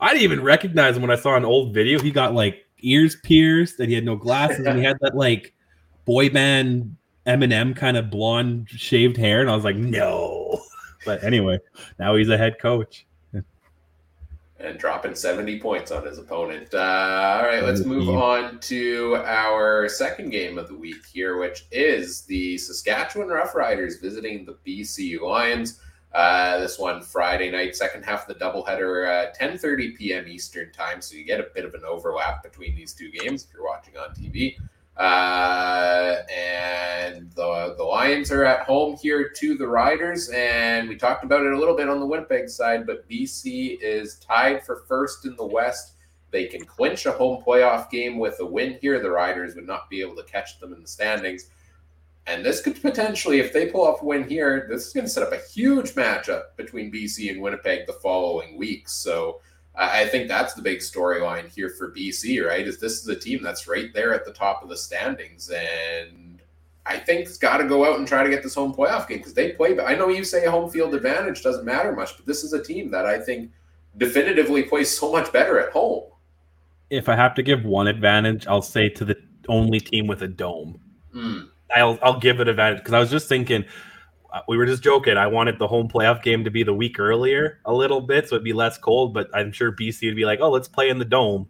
I 0.00 0.08
didn't 0.08 0.24
even 0.24 0.42
recognize 0.42 0.96
him 0.96 1.02
when 1.02 1.12
I 1.12 1.16
saw 1.16 1.36
an 1.36 1.44
old 1.44 1.72
video. 1.72 2.00
He 2.00 2.10
got 2.10 2.34
like 2.34 2.64
ears 2.80 3.16
pierced, 3.22 3.78
and 3.78 3.88
he 3.88 3.94
had 3.94 4.04
no 4.04 4.16
glasses, 4.16 4.66
and 4.66 4.78
he 4.78 4.84
had 4.84 4.98
that 5.00 5.14
like 5.16 5.54
boy 6.04 6.28
band 6.28 6.96
Eminem 7.26 7.74
kind 7.76 7.96
of 7.96 8.10
blonde 8.10 8.68
shaved 8.68 9.16
hair, 9.16 9.40
and 9.40 9.50
I 9.50 9.54
was 9.54 9.64
like, 9.64 9.76
no. 9.76 10.60
But 11.06 11.22
anyway, 11.22 11.58
now 11.98 12.16
he's 12.16 12.30
a 12.30 12.38
head 12.38 12.58
coach 12.58 13.06
and 14.64 14.78
dropping 14.78 15.14
70 15.14 15.60
points 15.60 15.90
on 15.90 16.04
his 16.06 16.18
opponent. 16.18 16.72
Uh, 16.74 17.38
all 17.38 17.46
right, 17.46 17.62
let's 17.62 17.84
move 17.84 18.08
on 18.08 18.58
to 18.60 19.16
our 19.24 19.88
second 19.88 20.30
game 20.30 20.58
of 20.58 20.68
the 20.68 20.74
week 20.74 21.04
here, 21.12 21.38
which 21.38 21.66
is 21.70 22.22
the 22.22 22.58
Saskatchewan 22.58 23.28
Roughriders 23.28 24.00
visiting 24.00 24.44
the 24.44 24.56
BC 24.66 25.20
Lions. 25.20 25.80
Uh, 26.12 26.58
this 26.58 26.78
one 26.78 27.02
Friday 27.02 27.50
night, 27.50 27.74
second 27.74 28.04
half 28.04 28.28
of 28.28 28.38
the 28.38 28.44
doubleheader, 28.44 29.08
uh, 29.08 29.32
10:30 29.32 29.96
p.m. 29.96 30.28
Eastern 30.28 30.70
time. 30.72 31.00
So 31.00 31.16
you 31.16 31.24
get 31.24 31.40
a 31.40 31.48
bit 31.54 31.64
of 31.64 31.74
an 31.74 31.82
overlap 31.84 32.42
between 32.42 32.76
these 32.76 32.94
two 32.94 33.10
games 33.10 33.44
if 33.44 33.52
you're 33.52 33.64
watching 33.64 33.96
on 33.96 34.14
TV. 34.14 34.56
Uh, 34.96 36.16
and 36.32 37.30
the, 37.32 37.74
the 37.76 37.82
Lions 37.82 38.30
are 38.30 38.44
at 38.44 38.66
home 38.66 38.96
here 39.02 39.28
to 39.28 39.56
the 39.56 39.66
Riders. 39.66 40.28
And 40.30 40.88
we 40.88 40.96
talked 40.96 41.24
about 41.24 41.44
it 41.44 41.52
a 41.52 41.58
little 41.58 41.76
bit 41.76 41.88
on 41.88 42.00
the 42.00 42.06
Winnipeg 42.06 42.48
side, 42.48 42.86
but 42.86 43.08
BC 43.08 43.78
is 43.80 44.16
tied 44.16 44.64
for 44.64 44.84
first 44.86 45.26
in 45.26 45.36
the 45.36 45.46
West. 45.46 45.94
They 46.30 46.46
can 46.46 46.64
clinch 46.64 47.06
a 47.06 47.12
home 47.12 47.42
playoff 47.44 47.90
game 47.90 48.18
with 48.18 48.40
a 48.40 48.46
win 48.46 48.78
here. 48.80 49.00
The 49.00 49.10
Riders 49.10 49.54
would 49.54 49.66
not 49.66 49.88
be 49.88 50.00
able 50.00 50.16
to 50.16 50.24
catch 50.24 50.58
them 50.58 50.72
in 50.72 50.82
the 50.82 50.88
standings. 50.88 51.48
And 52.26 52.44
this 52.44 52.62
could 52.62 52.80
potentially, 52.80 53.38
if 53.38 53.52
they 53.52 53.66
pull 53.66 53.86
off 53.86 54.02
a 54.02 54.04
win 54.04 54.28
here, 54.28 54.66
this 54.68 54.86
is 54.86 54.92
going 54.92 55.04
to 55.04 55.10
set 55.10 55.22
up 55.22 55.32
a 55.32 55.38
huge 55.52 55.92
matchup 55.94 56.56
between 56.56 56.90
BC 56.90 57.30
and 57.30 57.40
Winnipeg 57.40 57.86
the 57.86 57.92
following 57.94 58.56
week. 58.56 58.88
So, 58.88 59.40
I 59.76 60.06
think 60.06 60.28
that's 60.28 60.54
the 60.54 60.62
big 60.62 60.78
storyline 60.78 61.48
here 61.48 61.68
for 61.68 61.90
BC, 61.90 62.46
right? 62.46 62.66
Is 62.66 62.78
this 62.78 63.02
is 63.02 63.08
a 63.08 63.16
team 63.16 63.42
that's 63.42 63.66
right 63.66 63.92
there 63.92 64.14
at 64.14 64.24
the 64.24 64.32
top 64.32 64.62
of 64.62 64.68
the 64.68 64.76
standings, 64.76 65.50
and 65.50 66.40
I 66.86 66.98
think 66.98 67.22
it's 67.22 67.38
got 67.38 67.56
to 67.58 67.64
go 67.64 67.84
out 67.84 67.98
and 67.98 68.06
try 68.06 68.22
to 68.22 68.30
get 68.30 68.42
this 68.42 68.54
home 68.54 68.72
playoff 68.72 69.08
game 69.08 69.18
because 69.18 69.34
they 69.34 69.52
play. 69.52 69.78
I 69.80 69.96
know 69.96 70.08
you 70.08 70.22
say 70.22 70.46
home 70.46 70.70
field 70.70 70.94
advantage 70.94 71.42
doesn't 71.42 71.64
matter 71.64 71.92
much, 71.92 72.16
but 72.16 72.24
this 72.24 72.44
is 72.44 72.52
a 72.52 72.62
team 72.62 72.90
that 72.92 73.04
I 73.04 73.18
think 73.18 73.50
definitively 73.96 74.62
plays 74.62 74.96
so 74.96 75.10
much 75.10 75.32
better 75.32 75.58
at 75.58 75.72
home. 75.72 76.04
If 76.90 77.08
I 77.08 77.16
have 77.16 77.34
to 77.34 77.42
give 77.42 77.64
one 77.64 77.88
advantage, 77.88 78.46
I'll 78.46 78.62
say 78.62 78.88
to 78.90 79.04
the 79.04 79.16
only 79.48 79.80
team 79.80 80.06
with 80.06 80.22
a 80.22 80.28
dome. 80.28 80.80
Mm. 81.14 81.48
I'll 81.74 81.98
I'll 82.02 82.20
give 82.20 82.38
it 82.40 82.46
advantage 82.46 82.78
because 82.78 82.94
I 82.94 83.00
was 83.00 83.10
just 83.10 83.28
thinking 83.28 83.64
we 84.48 84.56
were 84.56 84.66
just 84.66 84.82
joking. 84.82 85.16
I 85.16 85.26
wanted 85.26 85.58
the 85.58 85.66
home 85.66 85.88
playoff 85.88 86.22
game 86.22 86.44
to 86.44 86.50
be 86.50 86.62
the 86.62 86.74
week 86.74 86.98
earlier 86.98 87.60
a 87.64 87.72
little 87.72 88.00
bit, 88.00 88.28
so 88.28 88.34
it'd 88.34 88.44
be 88.44 88.52
less 88.52 88.78
cold. 88.78 89.14
But 89.14 89.28
I'm 89.34 89.52
sure 89.52 89.72
BC 89.72 90.08
would 90.08 90.16
be 90.16 90.24
like, 90.24 90.40
"Oh, 90.40 90.50
let's 90.50 90.68
play 90.68 90.88
in 90.88 90.98
the 90.98 91.04
dome," 91.04 91.48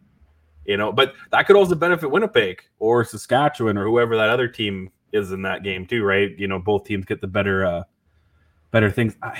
you 0.66 0.76
know. 0.76 0.92
But 0.92 1.14
that 1.30 1.46
could 1.46 1.56
also 1.56 1.74
benefit 1.74 2.10
Winnipeg 2.10 2.62
or 2.78 3.04
Saskatchewan 3.04 3.78
or 3.78 3.84
whoever 3.84 4.16
that 4.16 4.28
other 4.28 4.48
team 4.48 4.90
is 5.12 5.32
in 5.32 5.42
that 5.42 5.62
game 5.62 5.86
too, 5.86 6.04
right? 6.04 6.30
You 6.38 6.48
know, 6.48 6.58
both 6.58 6.84
teams 6.84 7.04
get 7.04 7.20
the 7.20 7.26
better, 7.26 7.64
uh 7.64 7.82
better 8.70 8.90
things. 8.90 9.16
I... 9.22 9.38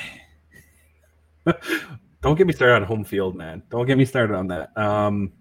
Don't 2.23 2.39
get 2.39 2.47
me 2.47 2.55
started 2.55 2.77
on 2.77 2.85
home 2.85 3.05
field, 3.05 3.37
man. 3.37 3.63
Don't 3.69 3.85
get 3.85 3.99
me 3.99 4.07
started 4.07 4.35
on 4.35 4.47
that. 4.49 4.77
Um, 4.79 5.33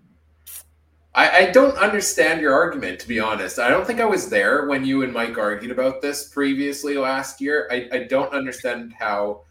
I, 1.16 1.46
I, 1.46 1.52
don't 1.52 1.78
understand 1.78 2.42
your 2.42 2.54
argument, 2.54 3.00
to 3.02 3.08
be 3.08 3.20
honest. 3.20 3.60
I 3.60 3.70
don't 3.70 3.86
think 3.86 4.00
I 4.00 4.06
was 4.06 4.30
there 4.30 4.66
when 4.66 4.84
you 4.84 5.04
and 5.04 5.14
Mike 5.14 5.38
argued 5.38 5.72
about 5.72 6.02
this 6.02 6.28
previously 6.28 6.98
last 6.98 7.40
year. 7.40 7.68
I, 7.72 7.88
I 7.92 7.98
don't 8.06 8.34
understand 8.34 8.94
how 8.98 9.44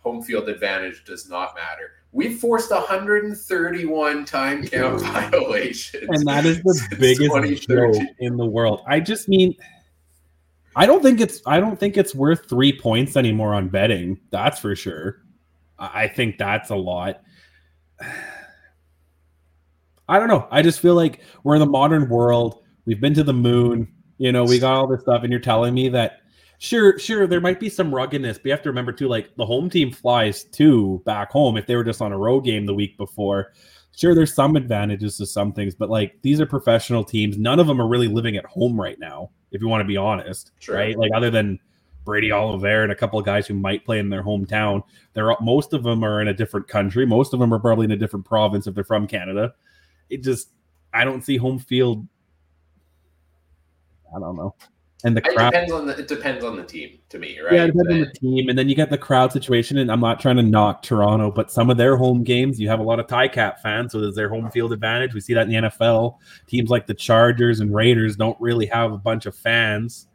home 0.00 0.22
field 0.22 0.48
advantage 0.48 1.04
does 1.04 1.28
not 1.28 1.54
matter. 1.54 1.92
We 2.12 2.34
forced 2.34 2.70
131 2.70 4.24
time 4.24 4.66
count 4.66 5.00
violations. 5.02 6.06
And 6.08 6.26
that 6.26 6.44
is 6.44 6.62
the 6.62 6.96
biggest 6.98 7.68
joke 7.68 7.96
in 8.18 8.36
the 8.36 8.46
world. 8.46 8.82
I 8.86 9.00
just 9.00 9.28
mean 9.28 9.54
I 10.78 10.86
don't 10.86 11.02
think 11.02 11.20
it's 11.20 11.42
I 11.44 11.58
don't 11.58 11.78
think 11.78 11.96
it's 11.96 12.14
worth 12.14 12.48
three 12.48 12.72
points 12.72 13.16
anymore 13.16 13.52
on 13.52 13.68
betting. 13.68 14.20
That's 14.30 14.60
for 14.60 14.76
sure. 14.76 15.22
I 15.78 16.08
think 16.08 16.38
that's 16.38 16.70
a 16.70 16.76
lot. 16.76 17.22
I 20.08 20.18
don't 20.18 20.28
know. 20.28 20.48
I 20.50 20.62
just 20.62 20.80
feel 20.80 20.94
like 20.94 21.20
we're 21.44 21.54
in 21.54 21.60
the 21.60 21.66
modern 21.66 22.08
world. 22.08 22.62
We've 22.86 23.00
been 23.00 23.14
to 23.14 23.24
the 23.24 23.34
moon. 23.34 23.92
You 24.16 24.32
know, 24.32 24.44
we 24.44 24.58
got 24.58 24.74
all 24.74 24.86
this 24.86 25.02
stuff, 25.02 25.22
and 25.22 25.30
you're 25.30 25.40
telling 25.40 25.74
me 25.74 25.88
that 25.90 26.20
sure, 26.58 26.98
sure, 26.98 27.26
there 27.26 27.40
might 27.40 27.60
be 27.60 27.68
some 27.68 27.94
ruggedness, 27.94 28.38
but 28.38 28.46
you 28.46 28.50
have 28.50 28.62
to 28.62 28.68
remember 28.68 28.92
too, 28.92 29.08
like 29.08 29.34
the 29.36 29.46
home 29.46 29.70
team 29.70 29.92
flies 29.92 30.44
too 30.44 31.02
back 31.06 31.30
home 31.30 31.56
if 31.56 31.66
they 31.66 31.76
were 31.76 31.84
just 31.84 32.02
on 32.02 32.12
a 32.12 32.18
road 32.18 32.40
game 32.40 32.66
the 32.66 32.74
week 32.74 32.96
before. 32.96 33.52
Sure, 33.96 34.14
there's 34.14 34.34
some 34.34 34.56
advantages 34.56 35.16
to 35.18 35.26
some 35.26 35.52
things, 35.52 35.74
but 35.74 35.90
like 35.90 36.16
these 36.22 36.40
are 36.40 36.46
professional 36.46 37.04
teams. 37.04 37.38
None 37.38 37.60
of 37.60 37.66
them 37.66 37.80
are 37.80 37.88
really 37.88 38.08
living 38.08 38.36
at 38.36 38.44
home 38.46 38.80
right 38.80 38.98
now, 38.98 39.30
if 39.50 39.60
you 39.60 39.68
want 39.68 39.80
to 39.80 39.88
be 39.88 39.96
honest. 39.96 40.52
Sure. 40.58 40.76
Right? 40.76 40.96
Like 40.96 41.10
other 41.14 41.30
than 41.30 41.58
Brady 42.04 42.32
Oliveira 42.32 42.84
and 42.84 42.92
a 42.92 42.96
couple 42.96 43.18
of 43.18 43.26
guys 43.26 43.46
who 43.46 43.54
might 43.54 43.84
play 43.84 43.98
in 43.98 44.08
their 44.08 44.22
hometown. 44.22 44.82
They're 45.12 45.34
most 45.40 45.74
of 45.74 45.82
them 45.82 46.02
are 46.02 46.22
in 46.22 46.28
a 46.28 46.34
different 46.34 46.66
country. 46.66 47.04
Most 47.04 47.34
of 47.34 47.40
them 47.40 47.52
are 47.52 47.58
probably 47.58 47.84
in 47.84 47.90
a 47.90 47.96
different 47.96 48.24
province 48.24 48.66
if 48.66 48.74
they're 48.74 48.82
from 48.82 49.06
Canada 49.06 49.52
it 50.10 50.22
just 50.22 50.50
I 50.92 51.04
don't 51.04 51.22
see 51.22 51.36
home 51.36 51.58
field. 51.58 52.06
I 54.14 54.18
don't 54.18 54.36
know. 54.36 54.54
And 55.04 55.16
the 55.16 55.20
crowd 55.20 55.54
it 55.54 55.60
depends 55.60 55.72
on 55.72 55.86
the 55.86 55.96
it 55.96 56.08
depends 56.08 56.44
on 56.44 56.56
the 56.56 56.64
team 56.64 56.98
to 57.10 57.20
me, 57.20 57.38
right? 57.38 57.52
Yeah, 57.52 57.64
it 57.64 57.66
depends 57.68 57.92
on 57.92 58.00
the 58.00 58.12
team, 58.12 58.48
and 58.48 58.58
then 58.58 58.68
you 58.68 58.74
get 58.74 58.90
the 58.90 58.98
crowd 58.98 59.32
situation. 59.32 59.78
And 59.78 59.92
I'm 59.92 60.00
not 60.00 60.18
trying 60.18 60.36
to 60.36 60.42
knock 60.42 60.82
Toronto, 60.82 61.30
but 61.30 61.52
some 61.52 61.70
of 61.70 61.76
their 61.76 61.96
home 61.96 62.24
games, 62.24 62.58
you 62.58 62.68
have 62.68 62.80
a 62.80 62.82
lot 62.82 62.98
of 62.98 63.06
Ti-Cat 63.06 63.62
fans, 63.62 63.92
so 63.92 64.00
there's 64.00 64.16
their 64.16 64.28
home 64.28 64.50
field 64.50 64.72
advantage. 64.72 65.14
We 65.14 65.20
see 65.20 65.34
that 65.34 65.48
in 65.48 65.50
the 65.50 65.68
NFL. 65.68 66.16
Teams 66.48 66.68
like 66.68 66.88
the 66.88 66.94
Chargers 66.94 67.60
and 67.60 67.72
Raiders 67.72 68.16
don't 68.16 68.36
really 68.40 68.66
have 68.66 68.92
a 68.92 68.98
bunch 68.98 69.26
of 69.26 69.36
fans. 69.36 70.08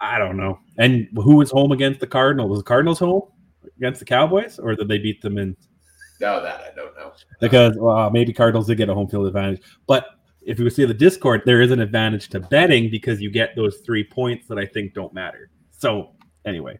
I 0.00 0.18
don't 0.18 0.36
know. 0.36 0.58
And 0.78 1.06
who 1.14 1.36
was 1.36 1.52
home 1.52 1.70
against 1.70 2.00
the 2.00 2.08
Cardinals? 2.08 2.50
Was 2.50 2.58
the 2.58 2.64
Cardinals 2.64 2.98
home 2.98 3.22
against 3.76 4.00
the 4.00 4.06
Cowboys, 4.06 4.58
or 4.58 4.74
did 4.74 4.88
they 4.88 4.98
beat 4.98 5.22
them 5.22 5.38
in 5.38 5.56
no, 6.22 6.40
that 6.40 6.60
I 6.60 6.74
don't 6.74 6.96
know. 6.96 7.12
Because 7.40 7.76
well, 7.76 8.08
maybe 8.10 8.32
Cardinals 8.32 8.68
did 8.68 8.76
get 8.76 8.88
a 8.88 8.94
home 8.94 9.08
field 9.08 9.26
advantage, 9.26 9.60
but 9.86 10.06
if 10.40 10.58
you 10.58 10.70
see 10.70 10.84
the 10.84 10.94
Discord, 10.94 11.42
there 11.44 11.60
is 11.60 11.72
an 11.72 11.80
advantage 11.80 12.28
to 12.30 12.40
betting 12.40 12.90
because 12.90 13.20
you 13.20 13.30
get 13.30 13.54
those 13.56 13.78
three 13.84 14.04
points 14.04 14.46
that 14.46 14.58
I 14.58 14.64
think 14.64 14.94
don't 14.94 15.12
matter. 15.12 15.50
So 15.70 16.12
anyway, 16.46 16.78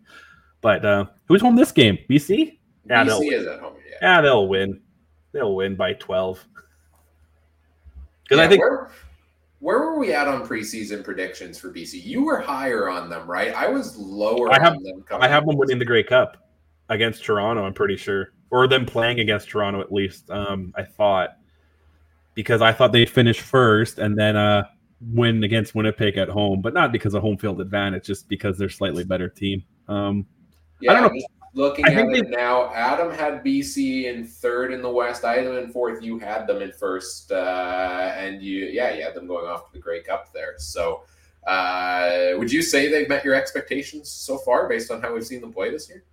but 0.60 0.84
uh 0.84 1.06
who's 1.26 1.42
home 1.42 1.56
this 1.56 1.72
game? 1.72 1.98
BC? 2.08 2.58
Yeah, 2.88 3.04
BC 3.04 3.32
is 3.32 3.46
at 3.46 3.60
home. 3.60 3.74
Yeah. 3.88 3.96
yeah, 4.00 4.20
they'll 4.20 4.48
win. 4.48 4.80
They'll 5.32 5.56
win 5.56 5.74
by 5.74 5.94
twelve. 5.94 6.44
Because 8.22 8.38
yeah, 8.38 8.44
I 8.44 8.48
think. 8.48 8.60
Where, 8.60 8.90
where 9.58 9.78
were 9.78 9.98
we 9.98 10.12
at 10.12 10.26
on 10.26 10.46
preseason 10.46 11.04
predictions 11.04 11.58
for 11.58 11.72
BC? 11.72 12.04
You 12.04 12.24
were 12.24 12.40
higher 12.40 12.88
on 12.88 13.08
them, 13.08 13.28
right? 13.28 13.54
I 13.54 13.68
was 13.68 13.96
lower 13.96 14.52
I 14.52 14.60
have, 14.60 14.74
on 14.74 14.82
them. 14.82 15.04
I 15.12 15.28
have 15.28 15.46
them 15.46 15.56
winning 15.56 15.78
the 15.78 15.84
Grey 15.84 16.02
Cup 16.02 16.36
against 16.88 17.24
Toronto. 17.24 17.62
I'm 17.62 17.72
pretty 17.72 17.96
sure 17.96 18.32
or 18.52 18.68
them 18.68 18.84
playing 18.84 19.18
against 19.18 19.48
Toronto 19.48 19.80
at 19.80 19.90
least. 19.90 20.30
Um, 20.30 20.72
I 20.76 20.82
thought 20.82 21.38
because 22.34 22.62
I 22.62 22.72
thought 22.72 22.92
they'd 22.92 23.10
finish 23.10 23.40
first 23.40 23.98
and 23.98 24.16
then 24.16 24.36
uh, 24.36 24.64
win 25.00 25.42
against 25.42 25.74
Winnipeg 25.74 26.16
at 26.18 26.28
home, 26.28 26.60
but 26.60 26.74
not 26.74 26.92
because 26.92 27.14
of 27.14 27.22
home 27.22 27.36
field 27.36 27.60
advantage, 27.60 28.04
just 28.06 28.28
because 28.28 28.56
they're 28.56 28.68
slightly 28.68 29.04
better 29.04 29.28
team. 29.28 29.64
Um, 29.88 30.26
yeah, 30.80 30.92
I 30.92 31.00
don't 31.00 31.14
know. 31.14 31.22
Looking 31.54 31.84
I 31.84 31.92
at 31.92 32.06
it 32.06 32.12
they, 32.12 32.30
now, 32.30 32.72
Adam 32.72 33.10
had 33.10 33.44
BC 33.44 34.04
in 34.04 34.26
third 34.26 34.72
in 34.72 34.80
the 34.80 34.88
West. 34.88 35.24
I 35.24 35.36
had 35.36 35.46
them 35.46 35.56
in 35.56 35.70
fourth. 35.70 36.02
You 36.02 36.18
had 36.18 36.46
them 36.46 36.62
in 36.62 36.72
first, 36.72 37.30
uh, 37.30 38.14
and 38.16 38.42
you, 38.42 38.66
yeah, 38.66 38.94
you 38.94 39.02
had 39.02 39.14
them 39.14 39.26
going 39.26 39.46
off 39.46 39.66
to 39.66 39.72
the 39.74 39.78
Grey 39.78 40.02
Cup 40.02 40.32
there. 40.32 40.54
So, 40.56 41.02
uh, 41.46 42.30
would 42.38 42.50
you 42.50 42.62
say 42.62 42.90
they've 42.90 43.08
met 43.08 43.22
your 43.22 43.34
expectations 43.34 44.10
so 44.10 44.38
far, 44.38 44.66
based 44.66 44.90
on 44.90 45.02
how 45.02 45.12
we've 45.12 45.26
seen 45.26 45.42
them 45.42 45.52
play 45.52 45.70
this 45.70 45.90
year? 45.90 46.04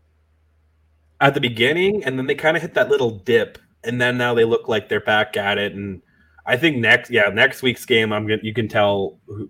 At 1.22 1.34
the 1.34 1.42
beginning, 1.42 2.04
and 2.04 2.18
then 2.18 2.28
they 2.28 2.36
kind 2.36 2.56
of 2.56 2.62
hit 2.62 2.74
that 2.76 2.90
little 2.90 3.12
dip, 3.12 3.58
and 3.84 4.00
then 4.00 4.18
now 4.18 4.34
they 4.34 4.46
look 4.46 4.68
like 4.68 4.90
they're 4.90 5.02
back 5.02 5.36
at 5.38 5.58
it. 5.58 5.74
And 5.74 6.02
I 6.46 6.58
think 6.58 6.78
next, 6.78 7.12
yeah, 7.12 7.30
next 7.30 7.62
week's 7.62 7.86
game, 7.86 8.14
I'm 8.14 8.28
gonna 8.28 8.42
you 8.42 8.54
can 8.54 8.68
tell 8.68 9.20
who, 9.28 9.50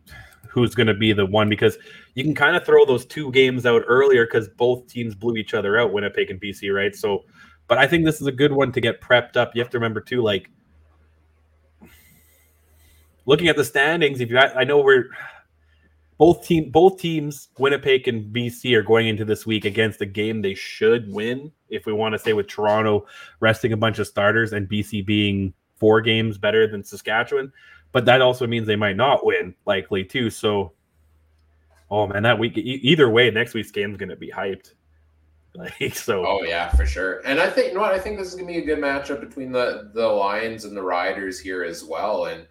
who's 0.50 0.74
to 0.76 0.94
be 0.94 1.14
the 1.14 1.26
one 1.26 1.50
because 1.50 1.78
you 2.16 2.24
can 2.24 2.36
kind 2.36 2.56
of 2.56 2.66
throw 2.66 2.86
those 2.86 3.06
two 3.06 3.32
games 3.32 3.66
out 3.66 3.84
earlier 3.88 4.26
because 4.26 4.50
both 4.50 4.88
teams 4.88 5.16
blew 5.16 5.36
each 5.36 5.54
other 5.54 5.78
out, 5.78 5.94
Winnipeg 5.94 6.32
and 6.32 6.42
BC, 6.42 6.74
right? 6.74 6.96
So, 6.96 7.24
but 7.68 7.78
I 7.78 7.88
think 7.88 8.04
this 8.04 8.20
is 8.20 8.28
a 8.28 8.32
good 8.32 8.52
one 8.52 8.72
to 8.72 8.82
get 8.82 9.00
prepped 9.00 9.38
up. 9.38 9.56
You 9.56 9.62
have 9.62 9.70
to 9.72 9.78
remember 9.78 10.02
too, 10.02 10.22
like 10.22 10.50
looking 13.26 13.48
at 13.48 13.56
the 13.56 13.64
standings. 13.64 14.20
If 14.22 14.32
you, 14.32 14.40
I 14.40 14.64
know 14.64 14.80
we're 14.80 15.06
both 16.20 16.46
team 16.46 16.70
both 16.70 17.00
teams 17.00 17.48
winnipeg 17.58 18.08
and 18.08 18.32
bc 18.36 18.72
are 18.76 18.84
going 18.84 19.08
into 19.08 19.26
this 19.26 19.48
week 19.48 19.66
against 19.66 20.02
a 20.02 20.06
game 20.06 20.44
they 20.44 20.54
should 20.54 21.12
win 21.12 21.52
if 21.70 21.88
we 21.88 21.94
want 21.94 22.14
to 22.14 22.20
say 22.20 22.34
with 22.34 22.46
toronto 22.46 23.08
resting 23.40 23.74
a 23.74 23.78
bunch 23.78 23.98
of 23.98 24.06
starters 24.06 24.54
and 24.54 24.70
bc 24.70 25.04
being 25.04 25.52
four 25.80 26.02
games 26.02 26.38
better 26.38 26.68
than 26.68 26.84
saskatchewan. 26.84 27.52
But 27.92 28.06
that 28.06 28.22
also 28.22 28.46
means 28.46 28.68
they 28.68 28.76
might 28.76 28.98
not 28.98 29.26
win 29.26 29.56
likely 29.66 30.04
too. 30.04 30.30
So 30.30 30.74
oh 31.90 32.06
man 32.06 32.22
that 32.24 32.38
week 32.38 32.56
either 32.56 33.10
way 33.10 33.32
next 33.32 33.56
week's 33.56 33.72
game 33.72 33.92
is 33.92 33.98
going 33.98 34.10
to 34.10 34.16
be 34.16 34.32
hyped. 34.32 34.74
Like 35.56 35.96
so 35.96 36.24
oh 36.28 36.44
yeah 36.44 36.70
for 36.70 36.86
sure. 36.86 37.22
And 37.26 37.40
i 37.40 37.50
think 37.50 37.70
you 37.70 37.74
know 37.74 37.80
what? 37.80 37.92
I 37.92 37.98
think 37.98 38.20
this 38.20 38.28
is 38.28 38.36
going 38.36 38.46
to 38.46 38.54
be 38.54 38.60
a 38.60 38.66
good 38.66 38.78
matchup 38.78 39.20
between 39.20 39.52
the 39.52 39.90
the 39.96 40.06
lions 40.06 40.64
and 40.64 40.78
the 40.78 40.82
riders 40.84 41.40
here 41.40 41.64
as 41.64 41.84
well. 41.84 42.26
And 42.26 42.46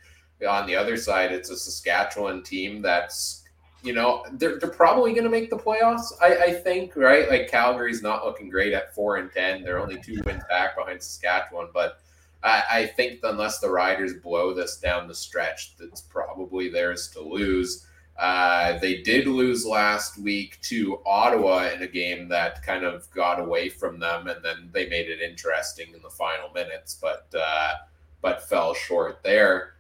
on 0.47 0.67
the 0.67 0.75
other 0.75 0.97
side 0.97 1.31
it's 1.31 1.49
a 1.49 1.57
saskatchewan 1.57 2.43
team 2.43 2.83
that's 2.83 3.45
you 3.83 3.93
know, 3.93 4.25
they're, 4.33 4.59
they're 4.59 4.71
probably 4.71 5.13
going 5.13 5.25
to 5.25 5.31
make 5.31 5.51
the 5.51 5.57
playoffs. 5.57 6.13
I, 6.21 6.37
I 6.37 6.53
think, 6.53 6.97
right? 6.97 7.29
Like 7.29 7.51
Calgary's 7.51 8.03
not 8.03 8.25
looking 8.25 8.49
great 8.49 8.73
at 8.73 8.95
four 8.95 9.17
and 9.17 9.31
ten. 9.31 9.63
They're 9.63 9.79
only 9.79 10.01
two 10.01 10.21
wins 10.25 10.43
back 10.49 10.77
behind 10.77 11.03
Saskatchewan, 11.03 11.69
but 11.73 12.01
I, 12.43 12.63
I 12.71 12.87
think 12.87 13.21
unless 13.23 13.61
the 13.61 13.71
Riders 13.71 14.15
blow 14.15 14.53
this 14.53 14.79
down 14.79 15.09
the 15.09 15.15
stretch, 15.15 15.77
that's 15.77 16.01
probably 16.01 16.69
theirs 16.69 17.09
to 17.11 17.21
lose. 17.21 17.87
Uh, 18.19 18.77
they 18.81 19.01
did 19.03 19.29
lose 19.29 19.65
last 19.65 20.19
week 20.19 20.61
to 20.63 21.01
Ottawa 21.07 21.69
in 21.69 21.83
a 21.83 21.87
game 21.87 22.29
that 22.29 22.65
kind 22.65 22.85
of 22.85 23.09
got 23.13 23.39
away 23.39 23.69
from 23.69 24.01
them, 24.01 24.27
and 24.27 24.45
then 24.45 24.71
they 24.73 24.89
made 24.89 25.09
it 25.09 25.21
interesting 25.21 25.95
in 25.95 26.03
the 26.03 26.11
final 26.11 26.51
minutes, 26.53 26.99
but 27.01 27.29
uh, 27.39 27.75
but 28.21 28.49
fell 28.49 28.75
short 28.75 29.23
there. 29.23 29.75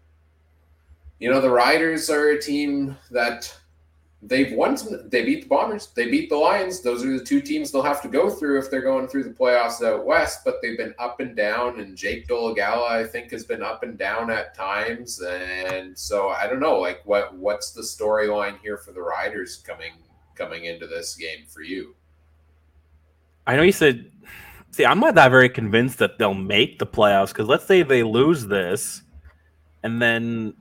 You 1.18 1.32
know, 1.32 1.40
the 1.40 1.50
Riders 1.50 2.08
are 2.10 2.28
a 2.28 2.40
team 2.40 2.96
that 3.10 3.52
they've 4.22 4.52
won 4.52 4.76
some, 4.76 5.08
they 5.08 5.24
beat 5.24 5.42
the 5.42 5.48
Bombers, 5.48 5.88
they 5.94 6.10
beat 6.10 6.28
the 6.28 6.36
Lions. 6.36 6.80
Those 6.80 7.04
are 7.04 7.18
the 7.18 7.24
two 7.24 7.40
teams 7.40 7.70
they'll 7.70 7.82
have 7.82 8.02
to 8.02 8.08
go 8.08 8.28
through 8.28 8.58
if 8.58 8.70
they're 8.70 8.82
going 8.82 9.06
through 9.06 9.24
the 9.24 9.30
playoffs 9.30 9.84
out 9.84 10.04
west, 10.04 10.40
but 10.44 10.56
they've 10.60 10.76
been 10.76 10.94
up 10.98 11.20
and 11.20 11.36
down 11.36 11.80
and 11.80 11.96
Jake 11.96 12.26
Dolegala 12.26 12.88
I 12.88 13.04
think 13.04 13.30
has 13.30 13.44
been 13.44 13.62
up 13.62 13.82
and 13.82 13.96
down 13.96 14.30
at 14.30 14.54
times 14.54 15.20
and 15.22 15.96
so 15.96 16.30
I 16.30 16.46
don't 16.48 16.60
know 16.60 16.78
like 16.78 17.00
what 17.04 17.34
what's 17.36 17.70
the 17.70 17.82
storyline 17.82 18.58
here 18.60 18.76
for 18.76 18.92
the 18.92 19.02
Riders 19.02 19.62
coming 19.64 19.92
coming 20.34 20.64
into 20.64 20.86
this 20.86 21.14
game 21.14 21.44
for 21.46 21.62
you? 21.62 21.94
I 23.46 23.56
know 23.56 23.62
you 23.62 23.72
said 23.72 24.10
see 24.72 24.84
I'm 24.84 24.98
not 24.98 25.14
that 25.14 25.30
very 25.30 25.48
convinced 25.48 25.98
that 25.98 26.18
they'll 26.18 26.34
make 26.34 26.80
the 26.80 26.86
playoffs 26.86 27.32
cuz 27.32 27.46
let's 27.46 27.66
say 27.66 27.82
they 27.84 28.02
lose 28.02 28.46
this 28.46 29.02
and 29.84 30.02
then 30.02 30.54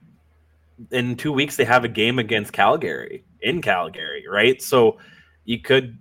in 0.92 1.16
2 1.16 1.32
weeks 1.32 1.56
they 1.56 1.66
have 1.66 1.84
a 1.84 1.90
game 1.90 2.20
against 2.20 2.54
Calgary 2.54 3.24
in 3.42 3.62
Calgary, 3.62 4.26
right? 4.30 4.62
So 4.62 4.98
you 5.46 5.62
could, 5.62 5.98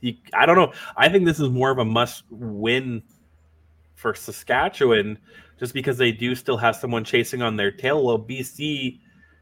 you, 0.00 0.14
I 0.32 0.46
don't 0.46 0.56
know. 0.56 0.72
I 0.96 1.08
think 1.08 1.24
this 1.24 1.40
is 1.40 1.48
more 1.48 1.70
of 1.70 1.78
a 1.78 1.84
must 1.84 2.24
win 2.30 3.02
for 3.94 4.14
Saskatchewan 4.14 5.18
just 5.58 5.74
because 5.74 5.98
they 5.98 6.10
do 6.10 6.34
still 6.34 6.56
have 6.56 6.74
someone 6.74 7.04
chasing 7.04 7.42
on 7.42 7.56
their 7.56 7.70
tail. 7.70 8.04
Well, 8.04 8.18
BC, 8.18 8.98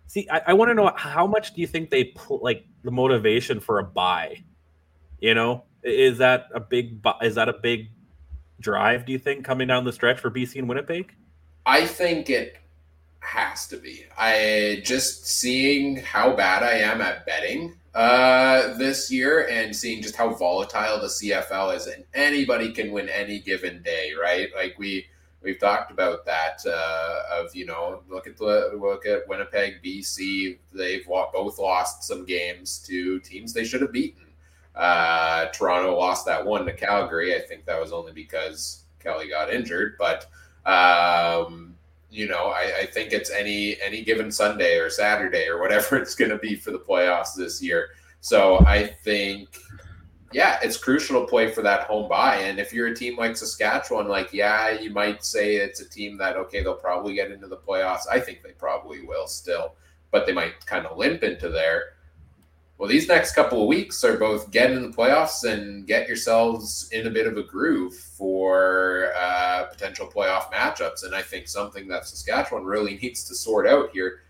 see, 0.07 0.29
I, 0.31 0.43
I 0.49 0.53
want 0.53 0.71
to 0.71 0.75
know 0.75 0.93
how 0.97 1.27
much 1.27 1.55
do 1.55 1.61
you 1.61 1.67
think 1.67 1.91
they 1.91 2.05
put 2.05 2.43
like 2.43 2.67
the 2.83 2.91
motivation 2.91 3.61
for 3.61 3.79
a 3.79 3.85
buy? 3.85 4.43
You 5.21 5.35
know, 5.35 5.65
is 5.83 6.19
that 6.19 6.47
a 6.55 6.61
big, 6.61 7.05
is 7.23 7.37
that 7.37 7.49
a 7.49 7.55
big 7.55 7.91
drive, 8.61 9.07
do 9.07 9.13
you 9.13 9.19
think, 9.19 9.45
coming 9.45 9.69
down 9.69 9.85
the 9.85 9.93
stretch 9.93 10.19
for 10.19 10.31
BC 10.31 10.57
and 10.57 10.69
Winnipeg? 10.69 11.15
I 11.67 11.87
think 11.87 12.31
it 12.31 12.57
has 13.21 13.67
to 13.69 13.77
be. 13.77 14.05
I 14.17 14.81
just 14.85 15.27
seeing 15.27 15.97
how 15.97 16.35
bad 16.35 16.63
I 16.63 16.79
am 16.79 17.01
at 17.01 17.27
betting 17.27 17.75
uh, 17.95 18.75
this 18.75 19.11
year 19.11 19.47
and 19.49 19.75
seeing 19.75 20.03
just 20.03 20.17
how 20.17 20.33
volatile 20.35 21.01
the 21.01 21.09
CFL 21.09 21.75
is, 21.77 21.87
and 21.87 22.05
anybody 22.15 22.73
can 22.73 22.93
win 22.93 23.09
any 23.09 23.41
given 23.41 23.83
day, 23.83 24.13
right? 24.21 24.49
Like 24.55 24.77
we 24.79 25.07
we've 25.43 25.59
talked 25.59 25.91
about 25.91 26.25
that 26.27 26.61
uh, 26.67 27.23
of 27.41 27.55
you 27.55 27.67
know 27.67 28.03
look 28.09 28.27
at 28.27 28.37
the 28.37 28.79
look 28.81 29.07
at 29.07 29.29
Winnipeg, 29.29 29.83
BC. 29.85 30.59
They've 30.73 31.07
both 31.07 31.59
lost 31.59 32.05
some 32.05 32.25
games 32.25 32.79
to 32.87 33.19
teams 33.21 33.53
they 33.53 33.65
should 33.65 33.83
have 33.83 33.93
beaten. 33.93 34.25
Uh, 34.75 35.47
Toronto 35.47 35.99
lost 35.99 36.25
that 36.27 36.45
one 36.45 36.65
to 36.67 36.73
Calgary. 36.73 37.35
I 37.35 37.41
think 37.41 37.65
that 37.65 37.81
was 37.81 37.93
only 37.93 38.13
because 38.13 38.85
Kelly 39.01 39.29
got 39.29 39.53
injured, 39.53 39.97
but. 39.99 40.27
Um, 40.67 41.78
you 42.11 42.27
know, 42.29 42.47
I, 42.47 42.73
I, 42.81 42.87
think 42.87 43.13
it's 43.13 43.31
any 43.31 43.81
any 43.83 44.03
given 44.03 44.31
Sunday 44.31 44.79
or 44.79 44.89
Saturday 44.91 45.47
or 45.47 45.61
whatever 45.61 45.97
it's 46.03 46.15
going 46.15 46.31
to 46.31 46.39
be 46.39 46.55
for 46.55 46.71
the 46.71 46.79
playoffs 46.79 47.35
this 47.37 47.63
year. 47.63 47.91
So 48.21 48.59
I 48.67 48.87
think, 49.05 49.57
yeah, 50.33 50.59
it's 50.63 50.77
crucial 50.77 51.21
to 51.21 51.27
play 51.27 51.53
for 51.53 51.63
that 51.63 51.83
home 51.83 52.09
buy. 52.09 52.37
And 52.37 52.59
if 52.59 52.73
you're 52.73 52.89
a 52.89 52.95
team 52.95 53.17
like 53.17 53.37
Saskatchewan, 53.37 54.09
like 54.09 54.33
yeah, 54.33 54.79
you 54.79 54.91
might 54.91 55.25
say 55.25 55.57
it's 55.57 55.81
a 55.81 55.89
team 55.89 56.17
that 56.19 56.37
okay, 56.37 56.63
they'll 56.63 56.75
probably 56.75 57.15
get 57.15 57.31
into 57.31 57.47
the 57.47 57.57
playoffs. 57.57 58.09
I 58.11 58.21
think 58.21 58.43
they 58.43 58.53
probably 58.53 59.03
will 59.03 59.27
still, 59.27 59.75
but 60.11 60.27
they 60.27 60.33
might 60.33 60.65
kind 60.67 60.87
of 60.87 60.97
limp 60.97 61.23
into 61.23 61.49
there. 61.49 61.95
Well, 62.79 62.89
these 62.89 63.09
next 63.09 63.33
couple 63.33 63.61
of 63.61 63.67
weeks 63.67 64.05
are 64.05 64.17
both 64.17 64.53
get 64.53 64.71
in 64.71 64.83
the 64.83 64.97
playoffs 64.97 65.43
and 65.43 65.85
get 65.85 66.07
yourselves 66.07 66.89
in 66.93 67.09
a 67.09 67.11
bit 67.11 67.27
of 67.27 67.37
a 67.37 67.43
groove 67.43 67.93
for 67.95 69.13
uh, 69.19 69.65
potential 69.65 70.07
playoff 70.07 70.53
matchups. 70.53 71.05
And 71.05 71.13
I 71.13 71.23
think 71.23 71.49
something 71.49 71.89
that 71.89 72.07
Saskatchewan 72.07 72.65
really 72.65 72.97
needs 73.03 73.25
to 73.25 73.35
sort 73.35 73.67
out 73.67 73.91
here 73.91 74.21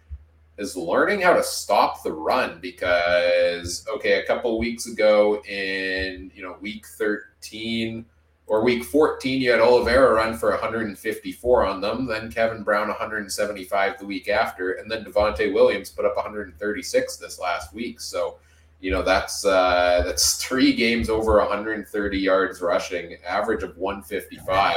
is 0.57 0.77
learning 0.77 1.21
how 1.21 1.35
to 1.35 1.43
stop 1.43 2.03
the 2.03 2.13
run 2.13 2.59
because 2.61 3.87
okay, 3.95 4.15
a 4.23 4.27
couple 4.27 4.59
weeks 4.59 4.87
ago 4.87 5.43
in 5.45 6.33
you 6.35 6.43
know 6.43 6.57
week 6.63 6.87
13 6.87 8.07
or 8.49 8.65
week 8.65 8.83
14, 8.83 9.41
you 9.43 9.51
had 9.51 9.61
Oliveira 9.61 10.15
run 10.15 10.37
for 10.37 10.51
154 10.51 11.67
on 11.67 11.81
them, 11.83 12.07
then 12.07 12.33
Kevin 12.33 12.63
Brown 12.63 12.89
175 12.89 13.99
the 13.99 14.07
week 14.07 14.29
after, 14.29 14.73
and 14.73 14.91
then 14.91 15.05
Devonte 15.05 15.53
Williams 15.53 15.91
put 15.91 16.07
up 16.07 16.17
136 16.17 17.17
this 17.19 17.39
last 17.39 17.75
week. 17.75 18.01
So, 18.01 18.39
you 18.81 18.91
know, 18.91 19.03
that's 19.03 19.45
uh, 19.45 20.03
that's 20.05 20.37
three 20.43 20.73
games 20.73 21.11
over 21.11 21.37
130 21.39 22.19
yards 22.19 22.63
rushing, 22.63 23.19
average 23.27 23.63
of 23.63 23.77
155. 23.77 24.77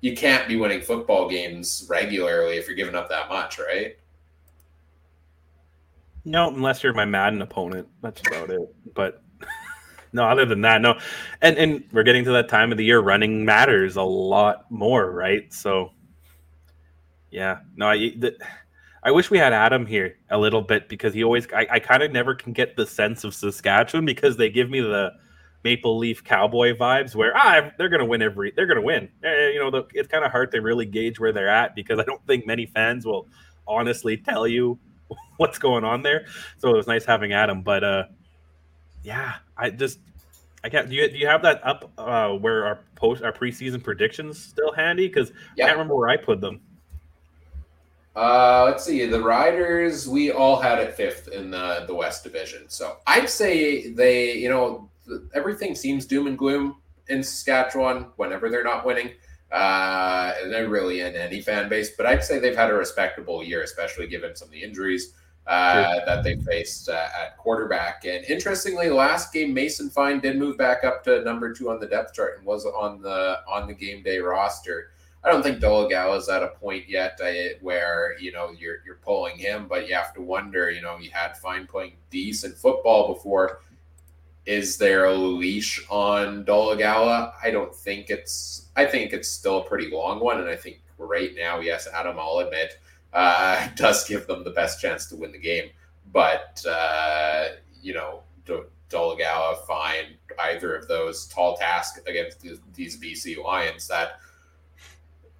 You 0.00 0.16
can't 0.16 0.48
be 0.48 0.56
winning 0.56 0.80
football 0.80 1.28
games 1.28 1.86
regularly 1.90 2.56
if 2.56 2.66
you're 2.66 2.76
giving 2.76 2.94
up 2.94 3.10
that 3.10 3.28
much, 3.28 3.58
right? 3.58 3.98
No, 6.24 6.48
unless 6.48 6.82
you're 6.82 6.94
my 6.94 7.04
Madden 7.04 7.42
opponent. 7.42 7.88
That's 8.00 8.22
about 8.26 8.50
it. 8.50 8.60
But 8.94 9.22
no, 10.12 10.24
other 10.24 10.44
than 10.44 10.62
that, 10.62 10.80
no. 10.80 10.98
And 11.42 11.56
and 11.58 11.84
we're 11.92 12.02
getting 12.02 12.24
to 12.24 12.32
that 12.32 12.48
time 12.48 12.72
of 12.72 12.78
the 12.78 12.84
year. 12.84 13.00
Running 13.00 13.44
matters 13.44 13.96
a 13.96 14.02
lot 14.02 14.70
more, 14.70 15.10
right? 15.10 15.52
So, 15.52 15.92
yeah, 17.30 17.60
no, 17.76 17.88
I 17.88 17.96
the, 18.16 18.36
I 19.02 19.10
wish 19.10 19.30
we 19.30 19.38
had 19.38 19.52
Adam 19.52 19.86
here 19.86 20.16
a 20.30 20.38
little 20.38 20.62
bit 20.62 20.88
because 20.88 21.14
he 21.14 21.24
always 21.24 21.46
I, 21.52 21.66
I 21.70 21.78
kind 21.78 22.02
of 22.02 22.12
never 22.12 22.34
can 22.34 22.52
get 22.52 22.76
the 22.76 22.86
sense 22.86 23.24
of 23.24 23.34
Saskatchewan 23.34 24.04
because 24.04 24.36
they 24.36 24.50
give 24.50 24.70
me 24.70 24.80
the 24.80 25.12
Maple 25.64 25.98
Leaf 25.98 26.24
Cowboy 26.24 26.76
vibes 26.76 27.14
where 27.14 27.32
ah 27.36 27.70
they're 27.78 27.88
gonna 27.88 28.04
win 28.04 28.22
every 28.22 28.52
they're 28.54 28.66
gonna 28.66 28.82
win. 28.82 29.08
You 29.22 29.58
know, 29.60 29.70
the, 29.70 29.86
it's 29.94 30.08
kind 30.08 30.24
of 30.24 30.30
hard 30.30 30.50
to 30.52 30.60
really 30.60 30.86
gauge 30.86 31.20
where 31.20 31.32
they're 31.32 31.48
at 31.48 31.74
because 31.74 31.98
I 31.98 32.04
don't 32.04 32.24
think 32.26 32.46
many 32.46 32.66
fans 32.66 33.06
will 33.06 33.28
honestly 33.66 34.16
tell 34.16 34.46
you 34.46 34.78
what's 35.36 35.58
going 35.58 35.84
on 35.84 36.02
there. 36.02 36.26
So 36.58 36.70
it 36.70 36.76
was 36.76 36.86
nice 36.86 37.04
having 37.04 37.32
Adam, 37.32 37.62
but 37.62 37.84
uh 37.84 38.04
yeah, 39.08 39.36
I 39.56 39.70
just 39.70 40.00
I 40.62 40.68
can't. 40.68 40.90
Do 40.90 40.94
you, 40.94 41.08
do 41.08 41.16
you 41.16 41.26
have 41.26 41.40
that 41.40 41.66
up 41.66 41.90
uh, 41.96 42.28
where 42.32 42.66
our 42.66 42.80
post 42.94 43.22
our 43.22 43.32
preseason 43.32 43.82
predictions 43.82 44.38
still 44.38 44.70
handy? 44.72 45.08
Because 45.08 45.32
yeah. 45.56 45.64
I 45.64 45.68
can't 45.68 45.78
remember 45.78 45.96
where 45.96 46.10
I 46.10 46.18
put 46.18 46.42
them. 46.42 46.60
Uh, 48.14 48.64
let's 48.66 48.84
see. 48.84 49.06
The 49.06 49.22
Riders, 49.22 50.06
we 50.06 50.30
all 50.30 50.60
had 50.60 50.78
it 50.78 50.92
fifth 50.94 51.28
in 51.28 51.50
the 51.50 51.84
the 51.86 51.94
West 51.94 52.22
Division. 52.22 52.68
So 52.68 52.98
I'd 53.06 53.30
say 53.30 53.90
they, 53.92 54.34
you 54.34 54.50
know, 54.50 54.90
everything 55.32 55.74
seems 55.74 56.04
doom 56.04 56.26
and 56.26 56.36
gloom 56.36 56.76
in 57.08 57.22
Saskatchewan 57.22 58.08
whenever 58.16 58.50
they're 58.50 58.62
not 58.62 58.84
winning. 58.84 59.12
Uh, 59.50 60.34
and 60.42 60.52
they're 60.52 60.68
really 60.68 61.00
in 61.00 61.16
any 61.16 61.40
fan 61.40 61.70
base, 61.70 61.92
but 61.96 62.04
I'd 62.04 62.22
say 62.22 62.38
they've 62.38 62.54
had 62.54 62.68
a 62.68 62.74
respectable 62.74 63.42
year, 63.42 63.62
especially 63.62 64.06
given 64.06 64.36
some 64.36 64.48
of 64.48 64.52
the 64.52 64.62
injuries. 64.62 65.14
Uh, 65.48 66.04
that 66.04 66.22
they 66.22 66.36
faced 66.36 66.90
uh, 66.90 67.08
at 67.18 67.36
quarterback. 67.38 68.04
And 68.04 68.24
interestingly, 68.26 68.90
last 68.90 69.32
game 69.32 69.54
Mason 69.54 69.88
Fine 69.88 70.20
did 70.20 70.38
move 70.38 70.58
back 70.58 70.84
up 70.84 71.02
to 71.04 71.24
number 71.24 71.54
two 71.54 71.70
on 71.70 71.80
the 71.80 71.86
depth 71.86 72.12
chart 72.12 72.36
and 72.36 72.46
was 72.46 72.66
on 72.66 73.00
the 73.00 73.40
on 73.48 73.66
the 73.66 73.72
game 73.72 74.02
day 74.02 74.18
roster. 74.18 74.90
I 75.24 75.32
don't 75.32 75.42
think 75.42 75.58
Dolegala 75.58 76.18
is 76.18 76.28
at 76.28 76.42
a 76.42 76.48
point 76.48 76.88
yet 76.88 77.18
uh, 77.22 77.56
where 77.62 78.18
you 78.20 78.30
know 78.30 78.50
you're 78.50 78.76
you're 78.84 79.00
pulling 79.02 79.38
him, 79.38 79.66
but 79.68 79.88
you 79.88 79.94
have 79.94 80.12
to 80.14 80.20
wonder. 80.20 80.70
You 80.70 80.82
know, 80.82 80.98
he 80.98 81.08
had 81.08 81.36
Fine 81.38 81.66
playing 81.66 81.94
decent 82.10 82.56
football 82.56 83.14
before. 83.14 83.60
Is 84.44 84.76
there 84.76 85.06
a 85.06 85.14
leash 85.14 85.82
on 85.88 86.44
Dolegala? 86.44 87.32
I 87.42 87.50
don't 87.50 87.74
think 87.74 88.10
it's. 88.10 88.66
I 88.76 88.84
think 88.84 89.14
it's 89.14 89.28
still 89.28 89.62
a 89.62 89.64
pretty 89.64 89.90
long 89.90 90.20
one, 90.20 90.40
and 90.40 90.48
I 90.48 90.56
think 90.56 90.82
right 90.98 91.30
now, 91.34 91.60
yes, 91.60 91.88
Adam, 91.92 92.18
I'll 92.18 92.38
admit, 92.40 92.78
uh, 93.12 93.68
does 93.76 94.06
give 94.06 94.26
them 94.26 94.44
the 94.44 94.50
best 94.50 94.80
chance 94.80 95.06
to 95.06 95.16
win 95.16 95.32
the 95.32 95.38
game. 95.38 95.70
But 96.12 96.64
uh, 96.68 97.48
you 97.82 97.94
know, 97.94 98.22
Dolegala, 98.90 99.66
Fine, 99.66 100.16
either 100.38 100.74
of 100.74 100.88
those 100.88 101.26
tall 101.26 101.56
tasks 101.56 102.00
against 102.06 102.40
these 102.74 103.00
BC 103.00 103.42
Lions 103.42 103.86
that 103.88 104.20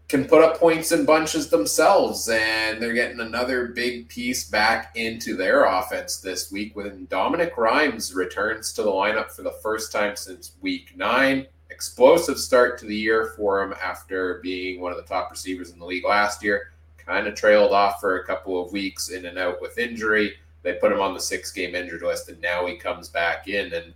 can 0.09 0.25
put 0.25 0.43
up 0.43 0.59
points 0.59 0.91
in 0.93 1.05
bunches 1.05 1.49
themselves, 1.49 2.29
and 2.31 2.81
they're 2.81 2.95
getting 2.95 3.21
another 3.21 3.69
big 3.69 4.09
piece 4.09 4.49
back 4.49 4.97
into 4.97 5.37
their 5.37 5.65
offense 5.65 6.19
this 6.19 6.51
week 6.51 6.75
when 6.75 7.07
Dominic 7.11 7.57
Rhymes 7.59 8.15
returns 8.15 8.73
to 8.73 8.83
the 8.83 8.91
lineup 8.91 9.31
for 9.31 9.43
the 9.43 9.57
first 9.63 9.93
time 9.93 10.17
since 10.17 10.53
week 10.63 10.97
nine. 10.97 11.47
Explosive 11.71 12.39
start 12.39 12.79
to 12.79 12.87
the 12.87 12.97
year 12.97 13.35
for 13.37 13.63
him 13.63 13.75
after 13.83 14.41
being 14.43 14.81
one 14.81 14.93
of 14.93 14.97
the 14.97 15.05
top 15.05 15.31
receivers 15.31 15.71
in 15.71 15.79
the 15.79 15.85
league 15.85 16.07
last 16.07 16.43
year. 16.43 16.73
Kind 17.09 17.27
of 17.27 17.35
trailed 17.35 17.73
off 17.73 18.01
for 18.01 18.19
a 18.21 18.27
couple 18.27 18.63
of 18.63 18.71
weeks 18.71 19.09
in 19.09 19.27
and 19.27 19.39
out 19.39 19.61
with 19.61 19.79
injury. 19.79 20.35
They 20.63 20.75
put 20.75 20.93
him 20.93 21.01
on 21.01 21.15
the 21.15 21.21
six 21.21 21.51
game 21.51 21.75
injured 21.75 22.03
list, 22.03 22.29
and 22.29 22.41
now 22.41 22.67
he 22.67 22.77
comes 22.77 23.09
back 23.09 23.49
in 23.49 23.73
and 23.73 23.95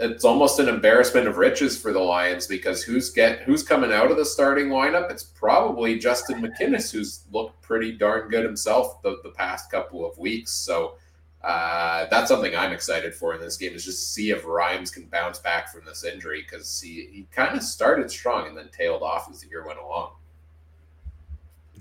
it's 0.00 0.24
almost 0.24 0.60
an 0.60 0.68
embarrassment 0.68 1.26
of 1.26 1.38
riches 1.38 1.80
for 1.80 1.92
the 1.92 1.98
Lions 1.98 2.46
because 2.46 2.82
who's 2.82 3.10
get 3.10 3.40
who's 3.40 3.62
coming 3.62 3.92
out 3.92 4.10
of 4.10 4.16
the 4.16 4.24
starting 4.24 4.68
lineup? 4.68 5.10
It's 5.10 5.24
probably 5.24 5.98
Justin 5.98 6.40
McInnis, 6.40 6.92
who's 6.92 7.24
looked 7.32 7.60
pretty 7.62 7.92
darn 7.92 8.28
good 8.28 8.44
himself 8.44 9.02
the, 9.02 9.18
the 9.24 9.30
past 9.30 9.70
couple 9.70 10.08
of 10.08 10.16
weeks. 10.16 10.52
So 10.52 10.94
uh, 11.42 12.06
that's 12.10 12.28
something 12.28 12.54
I'm 12.54 12.72
excited 12.72 13.14
for 13.14 13.34
in 13.34 13.40
this 13.40 13.56
game 13.56 13.72
is 13.74 13.84
just 13.84 13.98
to 13.98 14.06
see 14.06 14.30
if 14.30 14.44
Rhymes 14.46 14.90
can 14.90 15.06
bounce 15.06 15.40
back 15.40 15.72
from 15.72 15.84
this 15.84 16.04
injury 16.04 16.42
because 16.42 16.80
he, 16.80 17.08
he 17.12 17.26
kind 17.32 17.56
of 17.56 17.62
started 17.62 18.10
strong 18.10 18.46
and 18.46 18.56
then 18.56 18.68
tailed 18.72 19.02
off 19.02 19.28
as 19.30 19.40
the 19.40 19.48
year 19.48 19.66
went 19.66 19.78
along. 19.80 20.12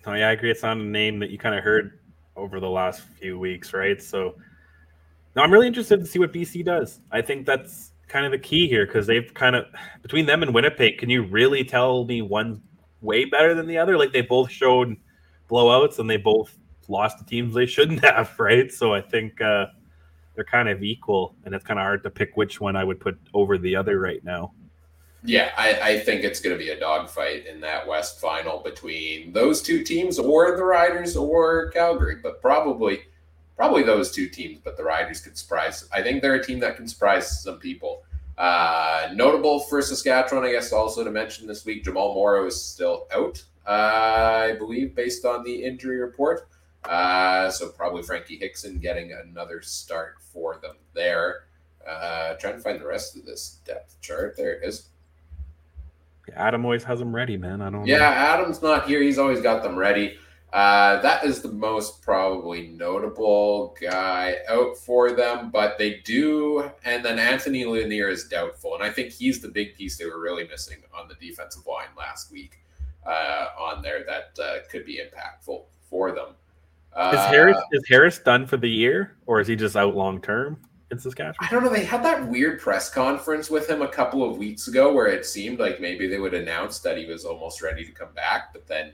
Oh 0.08 0.14
yeah, 0.14 0.30
I 0.30 0.32
agree. 0.32 0.50
It's 0.50 0.64
not 0.64 0.78
a 0.78 0.84
name 0.84 1.20
that 1.20 1.32
you 1.32 1.38
kind 1.38 1.54
of 1.54 1.66
heard 1.66 2.00
over 2.38 2.62
the 2.62 2.70
last 2.70 3.02
few 3.20 3.38
weeks, 3.38 3.74
right? 3.74 4.02
So 4.02 4.36
now 5.36 5.44
I'm 5.44 5.52
really 5.52 5.68
interested 5.68 6.00
to 6.00 6.06
see 6.06 6.18
what 6.18 6.32
BC 6.32 6.64
does. 6.64 7.02
I 7.12 7.22
think 7.22 7.46
that's 7.46 7.92
kind 8.08 8.26
of 8.26 8.32
the 8.32 8.40
key 8.40 8.70
here 8.70 8.86
because 8.86 9.06
they've 9.06 9.34
kind 9.34 9.54
of 9.54 9.66
between 10.02 10.26
them 10.26 10.44
and 10.44 10.54
Winnipeg. 10.54 10.98
Can 10.98 11.10
you 11.10 11.24
really 11.24 11.66
tell 11.66 12.06
me 12.06 12.22
one 12.22 12.62
way 13.02 13.26
better 13.26 13.54
than 13.54 13.68
the 13.68 13.78
other? 13.78 13.98
Like 13.98 14.14
they 14.14 14.22
both 14.22 14.50
showed 14.50 14.96
blowouts 15.50 16.00
and 16.00 16.10
they 16.10 16.16
both 16.16 16.58
lost 16.88 17.18
to 17.18 17.26
teams 17.26 17.54
they 17.54 17.66
shouldn't 17.66 18.00
have, 18.06 18.34
right? 18.40 18.72
So 18.72 18.94
I 18.94 19.02
think 19.02 19.42
uh, 19.42 19.66
they're 20.36 20.46
kind 20.46 20.70
of 20.70 20.84
equal, 20.84 21.36
and 21.44 21.54
it's 21.54 21.66
kind 21.66 21.80
of 21.82 21.84
hard 21.84 22.04
to 22.04 22.10
pick 22.10 22.38
which 22.38 22.62
one 22.62 22.78
I 22.78 22.86
would 22.86 23.02
put 23.02 23.20
over 23.34 23.58
the 23.58 23.76
other 23.76 24.00
right 24.00 24.24
now. 24.24 24.54
Yeah, 25.28 25.52
I, 25.58 25.80
I 25.82 26.00
think 26.00 26.24
it's 26.24 26.40
going 26.40 26.58
to 26.58 26.64
be 26.64 26.70
a 26.70 26.80
dogfight 26.80 27.48
in 27.48 27.60
that 27.60 27.86
West 27.86 28.22
final 28.22 28.60
between 28.60 29.34
those 29.34 29.62
two 29.62 29.84
teams, 29.84 30.20
or 30.20 30.56
the 30.56 30.64
Riders, 30.64 31.18
or 31.18 31.70
Calgary, 31.72 32.16
but 32.24 32.42
probably 32.42 33.02
probably 33.58 33.84
those 33.84 34.10
two 34.12 34.30
teams, 34.30 34.60
but 34.64 34.78
the 34.78 34.86
Riders 34.86 35.20
could 35.20 35.38
surprise. 35.38 35.90
I 35.92 36.02
think 36.02 36.22
they're 36.22 36.36
a 36.36 36.46
team 36.46 36.60
that 36.60 36.78
can 36.78 36.88
surprise 36.88 37.44
some 37.44 37.60
people. 37.60 38.04
Uh, 38.38 39.10
notable 39.16 39.60
for 39.62 39.82
Saskatchewan, 39.82 40.46
I 40.46 40.52
guess, 40.52 40.72
also 40.72 41.04
to 41.04 41.12
mention 41.12 41.46
this 41.46 41.66
week, 41.66 41.84
Jamal 41.84 42.14
Morrow 42.14 42.46
is 42.46 42.64
still 42.64 43.08
out, 43.14 43.44
uh, 43.68 44.52
I 44.52 44.56
believe, 44.58 44.96
based 44.96 45.26
on 45.26 45.44
the 45.44 45.62
injury 45.62 45.98
report. 46.00 46.48
Uh, 46.86 47.50
so 47.50 47.68
probably 47.68 48.02
Frankie 48.02 48.38
Hickson 48.38 48.78
getting 48.78 49.12
another 49.12 49.62
start 49.62 50.16
for 50.32 50.58
them 50.62 50.78
there. 50.94 51.44
Uh, 51.86 52.36
trying 52.36 52.56
to 52.56 52.62
find 52.62 52.80
the 52.80 52.88
rest 52.88 53.18
of 53.18 53.26
this 53.26 53.60
depth 53.66 54.00
chart. 54.00 54.38
There 54.38 54.54
it 54.54 54.64
is. 54.64 54.88
Adam 56.36 56.66
always 56.66 56.84
has 56.84 57.00
them 57.00 57.16
ready, 57.16 57.38
man. 57.38 57.62
I 57.62 57.70
don't. 57.70 57.86
Yeah, 57.86 57.98
know. 57.98 58.06
Adam's 58.06 58.62
not 58.62 58.88
here. 58.88 59.02
He's 59.02 59.18
always 59.18 59.42
got 59.42 59.64
them 59.64 59.76
ready. 59.76 60.18
Uh, 60.54 61.02
that 61.02 61.26
is 61.26 61.42
the 61.42 61.52
most 61.52 62.02
probably 62.02 62.70
notable 62.70 63.76
guy 63.82 64.38
out 64.50 64.78
for 64.78 65.12
them, 65.12 65.52
but 65.52 65.78
they 65.78 66.02
do. 66.06 66.72
And 66.86 67.04
then 67.04 67.20
Anthony 67.20 67.66
Lanier 67.66 68.10
is 68.10 68.28
doubtful, 68.28 68.74
and 68.74 68.84
I 68.84 68.90
think 68.90 69.12
he's 69.12 69.42
the 69.42 69.50
big 69.50 69.76
piece 69.76 69.98
they 69.98 70.06
were 70.06 70.22
really 70.22 70.48
missing 70.48 70.78
on 70.98 71.08
the 71.08 71.16
defensive 71.16 71.66
line 71.68 71.90
last 71.98 72.32
week. 72.32 72.60
Uh, 73.06 73.48
on 73.58 73.82
there 73.82 74.04
that 74.04 74.38
uh, 74.44 74.58
could 74.70 74.86
be 74.86 75.00
impactful 75.00 75.62
for 75.90 76.12
them. 76.12 76.28
is 77.14 77.20
Harris 77.28 77.56
uh, 77.56 77.62
is 77.72 77.84
Harris 77.88 78.20
done 78.20 78.46
for 78.46 78.58
the 78.58 78.70
year, 78.70 79.16
or 79.28 79.40
is 79.40 79.48
he 79.48 79.56
just 79.56 79.78
out 79.78 79.96
long 79.96 80.22
term 80.22 80.58
in 80.92 81.00
Saskatchewan? 81.00 81.36
I 81.40 81.50
don't 81.50 81.64
know. 81.64 81.70
They 81.70 81.86
had 81.86 82.04
that 82.04 82.28
weird 82.28 82.60
press 82.60 82.90
conference 82.90 83.50
with 83.50 83.70
him 83.70 83.82
a 83.82 83.88
couple 83.88 84.24
of 84.24 84.38
weeks 84.38 84.68
ago, 84.68 84.94
where 84.94 85.08
it 85.08 85.26
seemed 85.26 85.60
like 85.60 85.82
maybe 85.82 86.08
they 86.08 86.20
would 86.20 86.34
announce 86.34 86.80
that 86.80 86.98
he 86.98 87.06
was 87.06 87.26
almost 87.26 87.62
ready 87.62 87.86
to 87.86 87.92
come 87.92 88.14
back, 88.14 88.54
but 88.54 88.68
then 88.68 88.94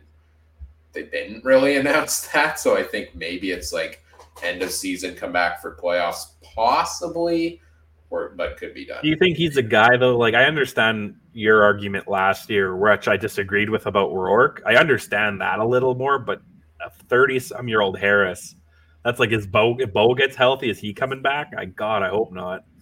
they 0.94 1.04
didn't 1.04 1.44
really 1.44 1.76
announce 1.78 2.28
that. 2.28 2.60
So 2.60 2.78
I 2.78 2.84
think 2.84 3.16
maybe 3.16 3.52
it's 3.52 3.74
like 3.74 4.04
end 4.42 4.62
of 4.62 4.72
season, 4.72 5.16
come 5.16 5.32
back 5.32 5.62
for 5.62 5.76
playoffs, 5.76 6.34
possibly, 6.56 7.62
or 8.10 8.30
but 8.36 8.58
could 8.58 8.74
be 8.74 8.86
done. 8.86 9.00
Do 9.02 9.10
you 9.10 9.18
think 9.18 9.38
he's 9.38 9.58
a 9.58 9.64
guy 9.64 9.98
though? 9.98 10.18
Like 10.18 10.34
I 10.34 10.46
understand 10.46 11.16
your 11.34 11.64
argument 11.64 12.08
last 12.08 12.50
year, 12.50 12.76
which 12.76 13.08
I 13.08 13.18
disagreed 13.18 13.70
with 13.70 13.86
about 13.86 14.14
Rourke. 14.14 14.62
I 14.66 14.76
understand 14.76 15.42
that 15.42 15.60
a 15.60 15.66
little 15.66 15.96
more, 15.96 16.20
but 16.20 16.42
a 16.86 16.90
thirty-some-year-old 16.90 17.98
Harris, 17.98 18.56
that's 19.04 19.20
like 19.20 19.32
his 19.32 19.46
Bo. 19.48 19.78
If 19.80 19.94
Bo 19.94 20.14
gets 20.16 20.36
healthy, 20.36 20.70
is 20.70 20.80
he 20.80 20.94
coming 20.94 21.22
back? 21.22 21.54
I 21.58 21.66
God, 21.66 22.04
I 22.04 22.10
hope 22.10 22.32
not. 22.32 22.66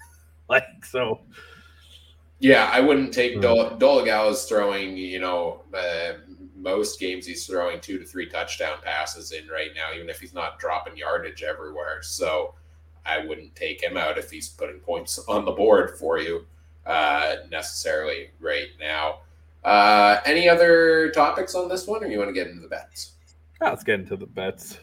Like 0.50 0.84
so. 0.84 1.22
Yeah, 2.40 2.70
I 2.74 2.82
wouldn't 2.82 3.14
take. 3.14 3.40
Dol- 3.40 3.78
Dolegala's 3.78 4.44
throwing, 4.44 4.98
you 4.98 5.22
know, 5.22 5.62
uh, 5.74 6.14
most 6.58 7.00
games 7.00 7.26
he's 7.26 7.46
throwing 7.46 7.80
two 7.80 7.98
to 8.00 8.06
three 8.06 8.28
touchdown 8.28 8.80
passes 8.84 9.32
in 9.32 9.48
right 9.48 9.70
now, 9.74 9.94
even 9.96 10.10
if 10.10 10.20
he's 10.20 10.34
not 10.34 10.60
dropping 10.60 10.98
yardage 10.98 11.42
everywhere. 11.42 12.02
So 12.02 12.56
I 13.06 13.26
wouldn't 13.26 13.56
take 13.56 13.82
him 13.82 13.96
out 13.96 14.18
if 14.18 14.30
he's 14.30 14.50
putting 14.50 14.80
points 14.80 15.20
on 15.28 15.46
the 15.46 15.52
board 15.52 15.98
for 15.98 16.20
you 16.20 16.46
uh, 16.86 17.36
necessarily 17.50 18.30
right 18.40 18.70
now. 18.80 19.20
Uh, 19.64 20.20
any 20.26 20.50
other 20.50 21.12
topics 21.12 21.56
on 21.56 21.70
this 21.70 21.88
one, 21.88 22.04
or 22.04 22.08
you 22.08 22.18
want 22.18 22.30
to 22.30 22.34
get 22.34 22.48
into 22.48 22.62
the 22.62 22.68
bets? 22.68 23.14
let's 23.62 23.84
get 23.84 24.00
into 24.00 24.18
the 24.18 24.26
bets. 24.26 24.80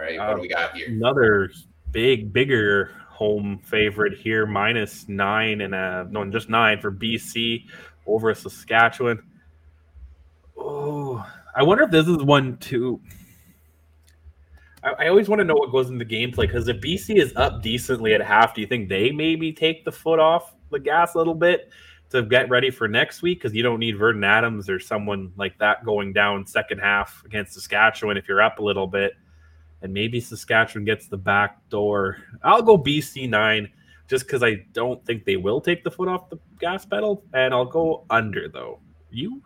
Right, 0.00 0.18
what 0.18 0.28
uh, 0.30 0.34
do 0.36 0.40
we 0.40 0.48
got 0.48 0.74
here? 0.74 0.88
Another 0.88 1.50
big, 1.92 2.32
bigger 2.32 2.92
home 3.08 3.60
favorite 3.62 4.18
here, 4.18 4.46
minus 4.46 5.06
nine 5.08 5.60
and 5.60 5.74
a 5.74 6.08
no, 6.10 6.24
just 6.30 6.48
nine 6.48 6.80
for 6.80 6.90
BC 6.90 7.66
over 8.06 8.34
Saskatchewan. 8.34 9.22
Oh, 10.56 11.24
I 11.54 11.62
wonder 11.62 11.84
if 11.84 11.90
this 11.90 12.08
is 12.08 12.22
one 12.22 12.56
too. 12.56 12.98
I, 14.82 15.04
I 15.04 15.08
always 15.08 15.28
want 15.28 15.40
to 15.40 15.44
know 15.44 15.54
what 15.54 15.70
goes 15.70 15.90
into 15.90 16.02
the 16.02 16.10
gameplay 16.10 16.46
because 16.46 16.66
if 16.68 16.78
BC 16.78 17.16
is 17.16 17.34
up 17.36 17.60
decently 17.60 18.14
at 18.14 18.22
half, 18.22 18.54
do 18.54 18.62
you 18.62 18.66
think 18.66 18.88
they 18.88 19.10
maybe 19.10 19.52
take 19.52 19.84
the 19.84 19.92
foot 19.92 20.18
off 20.18 20.54
the 20.70 20.80
gas 20.80 21.14
a 21.14 21.18
little 21.18 21.34
bit 21.34 21.68
to 22.08 22.22
get 22.22 22.48
ready 22.48 22.70
for 22.70 22.88
next 22.88 23.20
week? 23.20 23.38
Because 23.38 23.54
you 23.54 23.62
don't 23.62 23.80
need 23.80 23.98
Vernon 23.98 24.24
Adams 24.24 24.70
or 24.70 24.80
someone 24.80 25.30
like 25.36 25.58
that 25.58 25.84
going 25.84 26.14
down 26.14 26.46
second 26.46 26.78
half 26.78 27.22
against 27.26 27.52
Saskatchewan 27.52 28.16
if 28.16 28.26
you're 28.26 28.40
up 28.40 28.60
a 28.60 28.62
little 28.62 28.86
bit. 28.86 29.12
And 29.82 29.92
maybe 29.94 30.20
Saskatchewan 30.20 30.84
gets 30.84 31.06
the 31.08 31.16
back 31.16 31.68
door. 31.70 32.18
I'll 32.42 32.62
go 32.62 32.76
BC 32.76 33.28
nine 33.28 33.70
just 34.08 34.26
because 34.26 34.42
I 34.42 34.64
don't 34.72 35.04
think 35.06 35.24
they 35.24 35.36
will 35.36 35.60
take 35.60 35.84
the 35.84 35.90
foot 35.90 36.08
off 36.08 36.28
the 36.28 36.38
gas 36.58 36.84
pedal. 36.84 37.22
And 37.32 37.54
I'll 37.54 37.64
go 37.64 38.04
under 38.10 38.48
though. 38.48 38.80
You? 39.10 39.42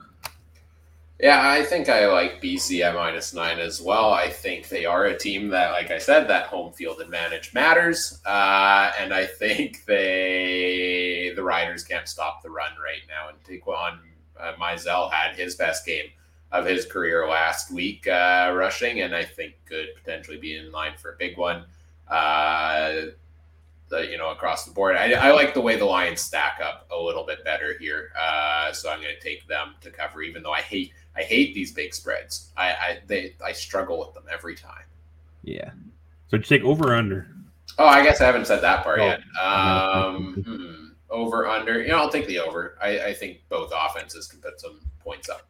Yeah, 1.20 1.49
I 1.49 1.62
think 1.62 1.88
I 1.88 2.09
like 2.09 2.42
BC 2.42 2.81
at 2.85 2.94
minus 2.94 3.33
nine 3.33 3.61
as 3.61 3.81
well. 3.81 4.12
I 4.12 4.29
think 4.29 4.68
they 4.68 4.85
are 4.85 5.05
a 5.05 5.16
team 5.16 5.49
that, 5.51 5.70
like 5.70 5.92
I 5.92 5.99
said, 5.99 6.29
that 6.29 6.47
home 6.47 6.73
field 6.73 7.01
advantage 7.01 7.55
matters, 7.55 8.20
uh, 8.27 8.90
and 8.99 9.14
I 9.14 9.25
think 9.25 9.85
they 9.87 11.33
the 11.37 11.42
Riders 11.42 11.85
can't 11.85 12.09
stop 12.09 12.42
the 12.42 12.51
run 12.51 12.73
right 12.83 13.03
now. 13.09 13.29
And 13.29 13.38
Taquan 13.44 14.01
uh, 14.38 14.55
Mizzell 14.61 15.12
had 15.12 15.37
his 15.37 15.55
best 15.55 15.87
game 15.87 16.07
of 16.54 16.64
his 16.64 16.86
career 16.86 17.26
last 17.28 17.72
week 17.72 18.06
uh, 18.06 18.52
rushing, 18.54 19.00
and 19.00 19.14
I 19.14 19.24
think 19.24 19.54
could 19.66 19.88
potentially 19.96 20.38
be 20.38 20.56
in 20.56 20.70
line 20.70 20.92
for 20.96 21.12
a 21.12 21.16
big 21.16 21.36
one. 21.36 21.64
Uh, 22.08 23.06
the, 23.88 24.08
you 24.08 24.16
know 24.16 24.30
across 24.30 24.64
the 24.64 24.72
board. 24.72 24.96
I, 24.96 25.12
I, 25.12 25.32
like 25.32 25.52
the 25.52 25.60
way 25.60 25.76
the 25.76 25.84
Lions 25.84 26.20
stack 26.20 26.60
up 26.64 26.86
a 26.92 26.96
little 26.96 27.26
bit 27.26 27.44
better 27.44 27.76
here, 27.78 28.12
uh, 28.18 28.72
so 28.72 28.88
I'm 28.88 29.02
going 29.02 29.14
to 29.14 29.20
take 29.20 29.46
them 29.48 29.74
to 29.80 29.90
cover. 29.90 30.22
Even 30.22 30.42
though 30.42 30.52
I 30.52 30.60
hate 30.60 30.92
I 31.16 31.22
hate 31.22 31.54
these 31.54 31.72
big 31.72 31.92
spreads. 31.92 32.50
I 32.56 32.70
I 32.70 32.98
they 33.06 33.34
I 33.44 33.52
struggle 33.52 33.98
with 33.98 34.14
them 34.14 34.24
every 34.32 34.54
time. 34.54 34.84
Yeah. 35.42 35.70
So 36.28 36.38
did 36.38 36.48
you 36.48 36.58
take 36.58 36.66
over 36.66 36.92
or 36.92 36.94
under? 36.94 37.28
Oh, 37.78 37.86
I 37.86 38.04
guess 38.04 38.20
I 38.20 38.26
haven't 38.26 38.46
said 38.46 38.60
that 38.60 38.84
part 38.84 39.00
oh. 39.00 39.06
yet. 39.06 39.20
Um, 39.40 40.34
hmm, 40.46 40.86
over 41.10 41.48
under. 41.48 41.82
You 41.82 41.88
know, 41.88 41.98
I'll 41.98 42.10
take 42.10 42.28
the 42.28 42.38
over. 42.38 42.78
I, 42.80 43.06
I 43.06 43.14
think 43.14 43.40
both 43.48 43.72
offenses 43.74 44.28
can 44.28 44.40
put 44.40 44.60
some 44.60 44.80
points 45.00 45.28
up. 45.28 45.48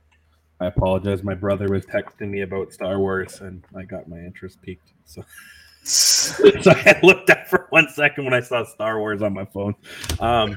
I 0.64 0.68
apologize. 0.68 1.22
My 1.22 1.34
brother 1.34 1.68
was 1.68 1.84
texting 1.84 2.30
me 2.30 2.40
about 2.40 2.72
Star 2.72 2.98
Wars, 2.98 3.42
and 3.42 3.62
I 3.76 3.82
got 3.82 4.08
my 4.08 4.16
interest 4.16 4.62
peaked. 4.62 4.92
So, 5.04 5.22
so 5.84 6.70
I 6.70 6.98
looked 7.02 7.28
up 7.28 7.46
for 7.48 7.66
one 7.68 7.88
second 7.90 8.24
when 8.24 8.32
I 8.32 8.40
saw 8.40 8.64
Star 8.64 8.98
Wars 8.98 9.20
on 9.20 9.34
my 9.34 9.44
phone. 9.44 9.74
Um, 10.20 10.56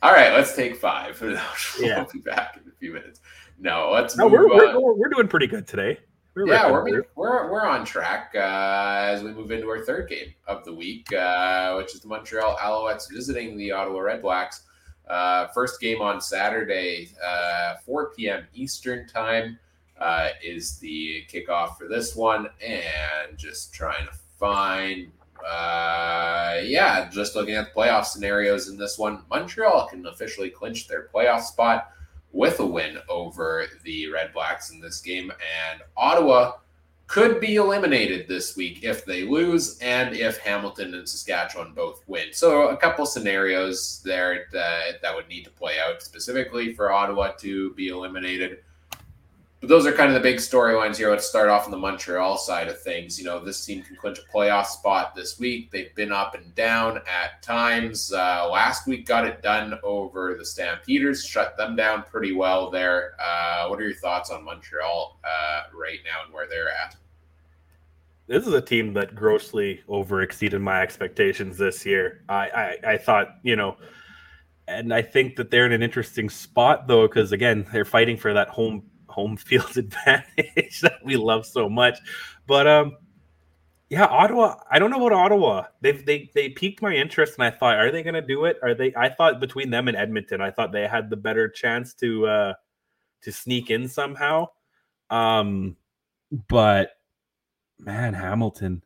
All 0.00 0.12
right, 0.12 0.32
let's 0.32 0.54
take 0.54 0.76
five. 0.76 1.20
we'll 1.20 1.38
yeah. 1.80 2.04
be 2.12 2.20
back 2.20 2.60
in 2.62 2.70
a 2.70 2.74
few 2.76 2.92
minutes. 2.92 3.20
No, 3.58 3.90
let's. 3.92 4.16
No, 4.16 4.28
we're, 4.28 4.48
we're, 4.48 4.94
we're, 4.94 5.08
doing 5.08 5.26
pretty 5.26 5.48
good 5.48 5.66
today. 5.66 5.98
We're 6.36 6.46
yeah, 6.46 6.70
we're, 6.70 7.04
we're, 7.16 7.50
we're 7.50 7.66
on 7.66 7.84
track 7.84 8.30
uh, 8.36 9.08
as 9.10 9.24
we 9.24 9.32
move 9.32 9.50
into 9.50 9.68
our 9.68 9.84
third 9.84 10.08
game 10.08 10.32
of 10.46 10.64
the 10.64 10.72
week, 10.72 11.12
uh, 11.12 11.74
which 11.74 11.96
is 11.96 12.00
the 12.00 12.08
Montreal 12.08 12.56
Alouettes 12.58 13.10
visiting 13.12 13.56
the 13.58 13.72
Ottawa 13.72 13.98
Redblacks. 13.98 14.60
Uh, 15.08 15.48
first 15.48 15.80
game 15.80 16.00
on 16.00 16.20
Saturday, 16.20 17.10
uh, 17.24 17.74
4 17.84 18.12
p.m. 18.14 18.46
Eastern 18.54 19.06
time 19.06 19.58
uh, 19.98 20.28
is 20.42 20.78
the 20.78 21.24
kickoff 21.32 21.76
for 21.76 21.88
this 21.88 22.16
one. 22.16 22.48
And 22.64 23.36
just 23.36 23.74
trying 23.74 24.06
to 24.06 24.12
find, 24.38 25.10
uh, 25.46 26.60
yeah, 26.62 27.08
just 27.10 27.34
looking 27.34 27.54
at 27.54 27.74
the 27.74 27.80
playoff 27.80 28.06
scenarios 28.06 28.68
in 28.68 28.78
this 28.78 28.98
one. 28.98 29.22
Montreal 29.30 29.88
can 29.88 30.06
officially 30.06 30.50
clinch 30.50 30.88
their 30.88 31.08
playoff 31.14 31.42
spot 31.42 31.90
with 32.32 32.60
a 32.60 32.66
win 32.66 32.98
over 33.08 33.66
the 33.84 34.08
Red 34.08 34.32
Blacks 34.32 34.70
in 34.70 34.80
this 34.80 35.00
game. 35.00 35.30
And 35.30 35.82
Ottawa 35.96 36.54
could 37.12 37.40
be 37.40 37.56
eliminated 37.56 38.26
this 38.26 38.56
week 38.56 38.82
if 38.82 39.04
they 39.04 39.22
lose 39.22 39.78
and 39.80 40.16
if 40.16 40.38
Hamilton 40.38 40.94
and 40.94 41.06
Saskatchewan 41.06 41.74
both 41.74 42.02
win. 42.06 42.28
So 42.32 42.68
a 42.68 42.76
couple 42.78 43.04
scenarios 43.04 44.00
there 44.02 44.46
that, 44.50 45.02
that 45.02 45.14
would 45.14 45.28
need 45.28 45.44
to 45.44 45.50
play 45.50 45.74
out 45.78 46.02
specifically 46.02 46.72
for 46.72 46.90
Ottawa 46.90 47.32
to 47.40 47.74
be 47.74 47.88
eliminated. 47.88 48.60
But 49.60 49.68
those 49.68 49.84
are 49.84 49.92
kind 49.92 50.08
of 50.08 50.14
the 50.14 50.26
big 50.26 50.38
storylines 50.38 50.96
here. 50.96 51.10
Let's 51.10 51.28
start 51.28 51.50
off 51.50 51.66
on 51.66 51.70
the 51.70 51.76
Montreal 51.76 52.38
side 52.38 52.68
of 52.68 52.80
things. 52.80 53.18
You 53.18 53.26
know, 53.26 53.44
this 53.44 53.62
team 53.62 53.82
can 53.82 53.94
clinch 53.94 54.18
a 54.18 54.34
playoff 54.34 54.64
spot 54.64 55.14
this 55.14 55.38
week. 55.38 55.70
They've 55.70 55.94
been 55.94 56.12
up 56.12 56.34
and 56.34 56.54
down 56.54 56.96
at 56.96 57.42
times. 57.42 58.10
Uh, 58.10 58.48
last 58.50 58.86
week 58.86 59.04
got 59.04 59.26
it 59.26 59.42
done 59.42 59.78
over 59.82 60.34
the 60.38 60.46
Stampeders, 60.46 61.26
shut 61.26 61.58
them 61.58 61.76
down 61.76 62.04
pretty 62.04 62.32
well 62.32 62.70
there. 62.70 63.16
Uh, 63.20 63.66
what 63.68 63.78
are 63.78 63.84
your 63.84 63.96
thoughts 63.96 64.30
on 64.30 64.42
Montreal 64.42 65.20
uh, 65.22 65.64
right 65.78 65.98
now 66.06 66.24
and 66.24 66.32
where 66.32 66.48
they're 66.48 66.70
at? 66.70 66.96
This 68.26 68.46
is 68.46 68.54
a 68.54 68.60
team 68.60 68.94
that 68.94 69.14
grossly 69.14 69.82
over 69.88 70.22
exceeded 70.22 70.60
my 70.60 70.80
expectations 70.80 71.58
this 71.58 71.84
year. 71.84 72.24
I, 72.28 72.78
I, 72.84 72.92
I 72.92 72.96
thought, 72.96 73.36
you 73.42 73.56
know, 73.56 73.76
and 74.68 74.94
I 74.94 75.02
think 75.02 75.36
that 75.36 75.50
they're 75.50 75.66
in 75.66 75.72
an 75.72 75.82
interesting 75.82 76.30
spot 76.30 76.86
though, 76.86 77.06
because 77.06 77.32
again, 77.32 77.66
they're 77.72 77.84
fighting 77.84 78.16
for 78.16 78.32
that 78.32 78.48
home 78.48 78.84
home 79.08 79.36
field 79.48 79.76
advantage 79.76 80.80
that 80.80 81.04
we 81.04 81.16
love 81.16 81.44
so 81.44 81.68
much. 81.68 81.98
But 82.46 82.66
um, 82.66 82.96
yeah, 83.92 84.06
Ottawa. 84.06 84.56
I 84.70 84.78
don't 84.78 84.90
know 84.90 85.04
about 85.04 85.18
Ottawa. 85.18 85.64
They 85.82 85.92
they 85.92 86.30
they 86.34 86.48
piqued 86.48 86.80
my 86.80 86.94
interest, 86.94 87.34
and 87.38 87.44
I 87.44 87.50
thought, 87.50 87.76
are 87.76 87.90
they 87.90 88.02
going 88.02 88.14
to 88.14 88.22
do 88.22 88.46
it? 88.46 88.56
Are 88.62 88.74
they? 88.74 88.94
I 88.96 89.10
thought 89.10 89.38
between 89.40 89.68
them 89.68 89.86
and 89.88 89.96
Edmonton, 89.96 90.40
I 90.40 90.50
thought 90.50 90.72
they 90.72 90.88
had 90.88 91.10
the 91.10 91.16
better 91.16 91.48
chance 91.48 91.92
to 91.94 92.26
uh 92.26 92.54
to 93.22 93.32
sneak 93.32 93.70
in 93.70 93.88
somehow. 93.88 94.46
Um, 95.10 95.76
but 96.48 96.92
man, 97.84 98.14
Hamilton, 98.14 98.82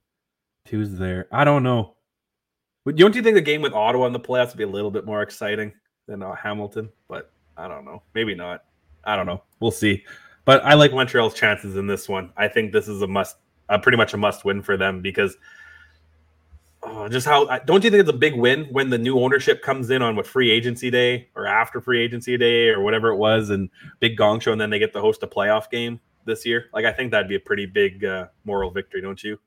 two's 0.64 0.98
there. 0.98 1.28
I 1.30 1.44
don't 1.44 1.62
know. 1.62 1.94
Don't 2.94 3.14
you 3.14 3.22
think 3.22 3.34
the 3.34 3.40
game 3.40 3.62
with 3.62 3.72
Ottawa 3.72 4.06
in 4.06 4.12
the 4.12 4.20
playoffs 4.20 4.48
would 4.48 4.58
be 4.58 4.64
a 4.64 4.68
little 4.68 4.90
bit 4.90 5.04
more 5.04 5.22
exciting 5.22 5.72
than 6.06 6.22
uh, 6.22 6.34
Hamilton? 6.34 6.88
But 7.08 7.32
I 7.56 7.68
don't 7.68 7.84
know. 7.84 8.02
Maybe 8.14 8.34
not. 8.34 8.64
I 9.04 9.16
don't 9.16 9.26
know. 9.26 9.42
We'll 9.60 9.70
see. 9.70 10.04
But 10.44 10.64
I 10.64 10.74
like 10.74 10.92
Montreal's 10.92 11.34
chances 11.34 11.76
in 11.76 11.86
this 11.86 12.08
one. 12.08 12.32
I 12.36 12.46
think 12.46 12.72
this 12.72 12.86
is 12.86 13.02
a 13.02 13.06
must, 13.06 13.36
uh, 13.68 13.78
pretty 13.78 13.98
much 13.98 14.14
a 14.14 14.16
must 14.16 14.44
win 14.44 14.62
for 14.62 14.76
them 14.76 15.02
because 15.02 15.36
oh, 16.84 17.08
just 17.08 17.26
how 17.26 17.58
don't 17.60 17.82
you 17.82 17.90
think 17.90 18.00
it's 18.00 18.10
a 18.10 18.16
big 18.16 18.36
win 18.36 18.66
when 18.70 18.90
the 18.90 18.98
new 18.98 19.18
ownership 19.18 19.62
comes 19.62 19.90
in 19.90 20.02
on 20.02 20.14
what 20.14 20.26
free 20.26 20.50
agency 20.50 20.88
day 20.88 21.28
or 21.34 21.46
after 21.46 21.80
free 21.80 22.00
agency 22.00 22.36
day 22.36 22.68
or 22.68 22.80
whatever 22.80 23.08
it 23.08 23.16
was 23.16 23.50
and 23.50 23.68
big 23.98 24.16
gong 24.16 24.38
show 24.38 24.52
and 24.52 24.60
then 24.60 24.70
they 24.70 24.78
get 24.78 24.92
to 24.92 25.00
host 25.00 25.24
a 25.24 25.26
playoff 25.26 25.68
game 25.68 25.98
this 26.26 26.44
year? 26.44 26.66
Like 26.74 26.84
I 26.84 26.92
think 26.92 27.10
that'd 27.10 27.28
be 27.28 27.36
a 27.36 27.40
pretty 27.40 27.66
big 27.66 28.04
uh, 28.04 28.26
moral 28.44 28.70
victory, 28.70 29.00
don't 29.00 29.22
you? 29.22 29.38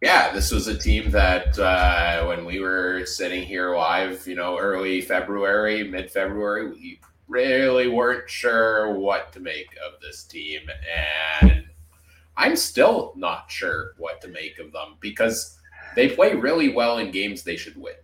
Yeah, 0.00 0.32
this 0.32 0.50
was 0.50 0.66
a 0.66 0.76
team 0.76 1.10
that 1.12 1.56
uh, 1.58 2.24
when 2.24 2.44
we 2.44 2.58
were 2.58 3.06
sitting 3.06 3.42
here 3.42 3.76
live, 3.76 4.26
you 4.26 4.34
know, 4.34 4.58
early 4.58 5.00
February, 5.00 5.84
mid 5.84 6.10
February, 6.10 6.70
we 6.70 7.00
really 7.28 7.88
weren't 7.88 8.28
sure 8.28 8.92
what 8.92 9.32
to 9.32 9.40
make 9.40 9.68
of 9.86 10.00
this 10.00 10.24
team. 10.24 10.62
And 10.92 11.66
I'm 12.36 12.56
still 12.56 13.12
not 13.16 13.50
sure 13.50 13.92
what 13.96 14.20
to 14.22 14.28
make 14.28 14.58
of 14.58 14.72
them 14.72 14.96
because 15.00 15.58
they 15.94 16.08
play 16.08 16.34
really 16.34 16.74
well 16.74 16.98
in 16.98 17.10
games 17.12 17.42
they 17.42 17.56
should 17.56 17.76
win. 17.76 17.94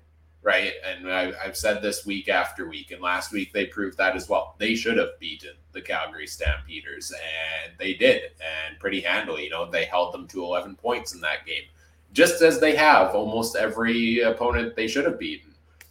Right. 0.43 0.73
And 0.87 1.13
I, 1.13 1.33
have 1.45 1.57
said 1.57 1.83
this 1.83 2.07
week 2.07 2.29
after 2.29 2.69
week. 2.69 2.91
And 2.91 3.03
last 3.03 3.33
week 3.33 3.53
they 3.53 3.67
proved 3.67 3.99
that 3.99 4.17
as 4.17 4.29
well. 4.29 4.55
They 4.59 4.75
should 4.75 4.97
have 4.97 5.19
beaten 5.19 5.55
the 5.73 5.83
Calgary 5.83 6.27
Stampeders. 6.27 7.13
And 7.13 7.73
they 7.79 7.95
did. 7.95 8.23
And 8.41 8.79
pretty 8.79 9.01
handily. 9.01 9.45
You 9.45 9.51
know, 9.51 9.71
they 9.71 9.85
held 9.85 10.15
them 10.15 10.27
to 10.29 10.45
11 10.45 10.77
points 10.77 11.13
in 11.13 11.21
that 11.23 11.45
game, 11.45 11.65
just 12.13 12.41
as 12.41 12.61
they 12.61 12.77
have 12.77 13.15
almost 13.15 13.57
every 13.57 14.21
opponent 14.21 14.77
they 14.77 14.89
should 14.89 15.05
have 15.05 15.19
beaten. 15.19 15.49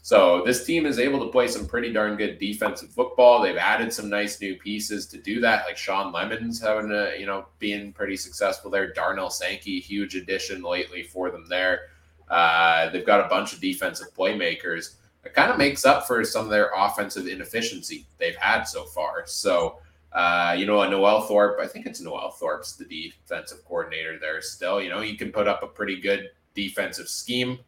So 0.07 0.41
this 0.45 0.63
team 0.63 0.85
is 0.85 0.99
able 0.99 1.19
to 1.19 1.29
play 1.33 1.49
some 1.49 1.67
pretty 1.67 1.91
darn 1.91 2.15
good 2.15 2.39
defensive 2.39 2.91
football. 2.91 3.41
They've 3.41 3.57
added 3.57 3.91
some 3.91 4.07
nice 4.07 4.39
new 4.39 4.55
pieces 4.55 5.05
to 5.07 5.17
do 5.17 5.41
that, 5.41 5.65
like 5.65 5.75
Shawn 5.75 6.13
Lemon's 6.13 6.61
having 6.61 6.89
a, 6.91 7.19
you 7.19 7.25
know, 7.25 7.47
being 7.59 7.91
pretty 7.91 8.15
successful 8.15 8.71
there. 8.71 8.93
Darnell 8.93 9.29
Sankey, 9.29 9.81
huge 9.81 10.15
addition 10.15 10.63
lately 10.63 11.03
for 11.03 11.29
them 11.29 11.45
there. 11.49 11.89
Uh, 12.29 12.89
they've 12.89 13.05
got 13.05 13.25
a 13.25 13.29
bunch 13.29 13.53
of 13.53 13.61
defensive 13.61 14.07
playmakers. 14.15 14.95
It 15.23 15.33
kind 15.33 15.51
of 15.51 15.57
makes 15.57 15.85
up 15.85 16.07
for 16.07 16.23
some 16.23 16.45
of 16.45 16.51
their 16.51 16.71
offensive 16.75 17.27
inefficiency 17.27 18.05
they've 18.17 18.35
had 18.35 18.63
so 18.63 18.85
far. 18.85 19.23
So, 19.25 19.79
uh, 20.13 20.55
you 20.57 20.65
know, 20.65 20.81
a 20.81 20.89
Noel 20.89 21.21
Thorpe, 21.21 21.59
I 21.59 21.67
think 21.67 21.85
it's 21.85 22.01
Noel 22.01 22.31
Thorpe's 22.31 22.75
the 22.75 22.85
defensive 22.85 23.63
coordinator 23.65 24.17
there 24.19 24.41
still. 24.41 24.81
You 24.81 24.89
know, 24.89 25.01
he 25.01 25.15
can 25.15 25.31
put 25.31 25.47
up 25.47 25.63
a 25.63 25.67
pretty 25.67 25.99
good 25.99 26.29
defensive 26.53 27.09
scheme 27.09 27.59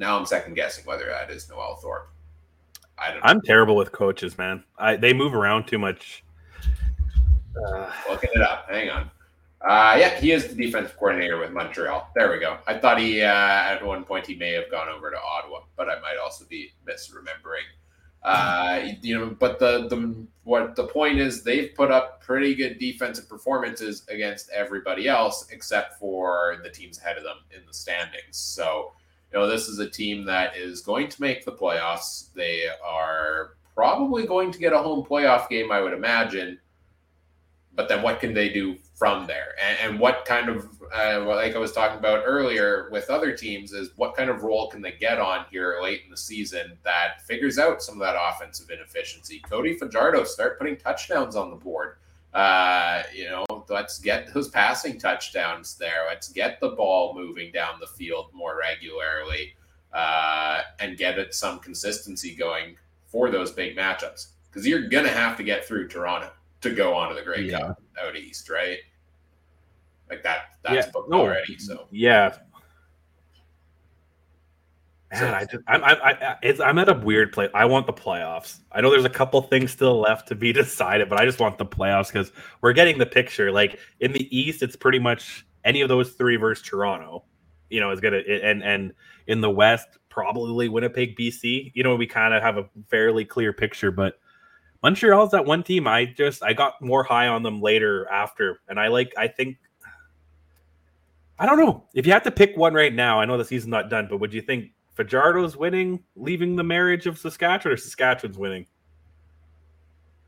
now 0.00 0.18
I'm 0.18 0.26
second 0.26 0.54
guessing 0.54 0.84
whether 0.86 1.06
that 1.06 1.30
is 1.30 1.48
Noel 1.48 1.76
Thorpe. 1.76 2.10
I 2.98 3.08
don't. 3.08 3.16
Know. 3.16 3.22
I'm 3.24 3.40
terrible 3.42 3.76
with 3.76 3.92
coaches, 3.92 4.36
man. 4.38 4.64
I 4.78 4.96
they 4.96 5.12
move 5.12 5.34
around 5.34 5.66
too 5.66 5.78
much. 5.78 6.24
Uh, 7.66 7.90
Looking 8.08 8.30
it 8.34 8.42
up. 8.42 8.66
Hang 8.70 8.90
on. 8.90 9.10
Uh, 9.62 9.94
yeah, 9.98 10.18
he 10.18 10.32
is 10.32 10.48
the 10.48 10.54
defensive 10.54 10.96
coordinator 10.96 11.38
with 11.38 11.52
Montreal. 11.52 12.10
There 12.14 12.32
we 12.32 12.40
go. 12.40 12.58
I 12.66 12.78
thought 12.78 12.98
he 12.98 13.20
uh, 13.22 13.26
at 13.26 13.84
one 13.84 14.04
point 14.04 14.26
he 14.26 14.34
may 14.34 14.52
have 14.52 14.70
gone 14.70 14.88
over 14.88 15.10
to 15.10 15.18
Ottawa, 15.18 15.60
but 15.76 15.88
I 15.88 16.00
might 16.00 16.16
also 16.22 16.46
be 16.46 16.72
misremembering. 16.88 17.68
Uh, 18.22 18.92
you 19.02 19.18
know, 19.18 19.36
but 19.38 19.58
the 19.58 19.88
the 19.88 20.26
what 20.44 20.76
the 20.76 20.86
point 20.86 21.18
is, 21.18 21.42
they've 21.42 21.74
put 21.74 21.90
up 21.90 22.22
pretty 22.22 22.54
good 22.54 22.78
defensive 22.78 23.28
performances 23.28 24.04
against 24.08 24.50
everybody 24.50 25.08
else 25.08 25.46
except 25.50 25.98
for 25.98 26.58
the 26.62 26.70
teams 26.70 26.98
ahead 26.98 27.18
of 27.18 27.22
them 27.22 27.38
in 27.54 27.64
the 27.66 27.74
standings. 27.74 28.36
So 28.36 28.92
you 29.32 29.38
know, 29.38 29.46
this 29.46 29.68
is 29.68 29.78
a 29.78 29.88
team 29.88 30.24
that 30.24 30.56
is 30.56 30.80
going 30.80 31.08
to 31.08 31.20
make 31.20 31.44
the 31.44 31.52
playoffs. 31.52 32.32
They 32.34 32.64
are 32.84 33.56
probably 33.74 34.26
going 34.26 34.52
to 34.52 34.58
get 34.58 34.72
a 34.72 34.78
home 34.78 35.04
playoff 35.04 35.48
game, 35.48 35.70
I 35.70 35.80
would 35.80 35.92
imagine. 35.92 36.58
But 37.74 37.88
then 37.88 38.02
what 38.02 38.20
can 38.20 38.34
they 38.34 38.48
do 38.48 38.76
from 38.94 39.26
there? 39.26 39.54
And, 39.62 39.78
and 39.92 40.00
what 40.00 40.24
kind 40.24 40.48
of, 40.48 40.68
uh, 40.94 41.24
like 41.24 41.54
I 41.54 41.58
was 41.58 41.72
talking 41.72 41.98
about 41.98 42.24
earlier 42.26 42.88
with 42.90 43.08
other 43.08 43.36
teams, 43.36 43.72
is 43.72 43.90
what 43.96 44.16
kind 44.16 44.28
of 44.28 44.42
role 44.42 44.68
can 44.68 44.82
they 44.82 44.92
get 44.92 45.18
on 45.18 45.46
here 45.50 45.78
late 45.80 46.02
in 46.04 46.10
the 46.10 46.16
season 46.16 46.76
that 46.84 47.22
figures 47.26 47.58
out 47.58 47.82
some 47.82 47.94
of 47.94 48.00
that 48.00 48.16
offensive 48.20 48.70
inefficiency? 48.70 49.40
Cody 49.40 49.76
Fajardo 49.76 50.24
start 50.24 50.58
putting 50.58 50.76
touchdowns 50.76 51.36
on 51.36 51.50
the 51.50 51.56
board. 51.56 51.96
Uh, 52.34 53.02
you 53.14 53.24
know, 53.24 53.44
let's 53.68 53.98
get 53.98 54.32
those 54.34 54.48
passing 54.48 54.98
touchdowns 54.98 55.76
there. 55.76 56.06
Let's 56.08 56.28
get 56.28 56.60
the 56.60 56.70
ball 56.70 57.14
moving 57.14 57.50
down 57.52 57.80
the 57.80 57.86
field 57.86 58.30
more 58.32 58.58
regularly 58.58 59.54
uh, 59.92 60.62
and 60.78 60.96
get 60.96 61.18
it 61.18 61.34
some 61.34 61.58
consistency 61.60 62.34
going 62.34 62.76
for 63.06 63.30
those 63.30 63.52
big 63.52 63.76
matchups. 63.76 64.28
Because 64.48 64.66
you're 64.66 64.88
going 64.88 65.04
to 65.04 65.12
have 65.12 65.36
to 65.36 65.42
get 65.44 65.64
through 65.64 65.88
Toronto 65.88 66.30
to 66.60 66.70
go 66.70 66.94
on 66.94 67.08
to 67.08 67.14
the 67.14 67.22
Grey 67.22 67.42
yeah. 67.42 67.58
Cup 67.58 67.82
out 68.02 68.16
east, 68.16 68.50
right? 68.50 68.78
Like 70.08 70.22
that, 70.22 70.56
that's 70.62 70.86
yeah. 70.86 70.90
booked 70.92 71.12
already. 71.12 71.58
So, 71.58 71.86
yeah, 71.90 72.36
Man, 75.12 75.34
I 75.34 75.44
just, 75.44 75.64
I'm, 75.66 75.82
I, 75.82 76.36
I, 76.40 76.64
I'm 76.64 76.78
at 76.78 76.88
a 76.88 76.94
weird 76.94 77.32
place. 77.32 77.50
I 77.52 77.64
want 77.64 77.86
the 77.86 77.92
playoffs. 77.92 78.60
I 78.70 78.80
know 78.80 78.90
there's 78.90 79.04
a 79.04 79.10
couple 79.10 79.42
things 79.42 79.72
still 79.72 80.00
left 80.00 80.28
to 80.28 80.36
be 80.36 80.52
decided, 80.52 81.08
but 81.08 81.20
I 81.20 81.24
just 81.24 81.40
want 81.40 81.58
the 81.58 81.66
playoffs 81.66 82.12
because 82.12 82.30
we're 82.60 82.72
getting 82.72 82.98
the 82.98 83.06
picture. 83.06 83.50
Like 83.50 83.80
in 83.98 84.12
the 84.12 84.36
East, 84.36 84.62
it's 84.62 84.76
pretty 84.76 85.00
much 85.00 85.44
any 85.64 85.80
of 85.80 85.88
those 85.88 86.12
three 86.12 86.36
versus 86.36 86.64
Toronto, 86.64 87.24
you 87.70 87.80
know, 87.80 87.90
is 87.90 88.00
gonna 88.00 88.18
and 88.18 88.62
and 88.62 88.92
in 89.26 89.40
the 89.40 89.50
West 89.50 89.88
probably 90.10 90.68
Winnipeg, 90.68 91.16
BC. 91.16 91.72
You 91.74 91.82
know, 91.82 91.96
we 91.96 92.06
kind 92.06 92.32
of 92.32 92.42
have 92.42 92.56
a 92.56 92.68
fairly 92.88 93.24
clear 93.24 93.52
picture, 93.52 93.90
but 93.90 94.14
Montreal's 94.82 95.30
that 95.32 95.44
one 95.44 95.62
team. 95.62 95.86
I 95.86 96.06
just 96.06 96.42
I 96.42 96.52
got 96.52 96.80
more 96.80 97.02
high 97.02 97.28
on 97.28 97.42
them 97.42 97.60
later 97.60 98.08
after, 98.10 98.60
and 98.68 98.80
I 98.80 98.88
like 98.88 99.12
I 99.16 99.28
think 99.28 99.58
I 101.38 101.46
don't 101.46 101.58
know 101.58 101.84
if 101.94 102.06
you 102.06 102.12
have 102.12 102.22
to 102.24 102.30
pick 102.30 102.56
one 102.56 102.74
right 102.74 102.92
now. 102.92 103.20
I 103.20 103.24
know 103.24 103.38
the 103.38 103.44
season's 103.44 103.70
not 103.70 103.90
done, 103.90 104.08
but 104.08 104.18
would 104.18 104.32
you 104.32 104.42
think 104.42 104.72
Fajardo's 104.94 105.56
winning, 105.56 106.02
leaving 106.16 106.56
the 106.56 106.64
marriage 106.64 107.06
of 107.06 107.18
Saskatchewan, 107.18 107.74
or 107.74 107.76
Saskatchewan's 107.76 108.38
winning? 108.38 108.66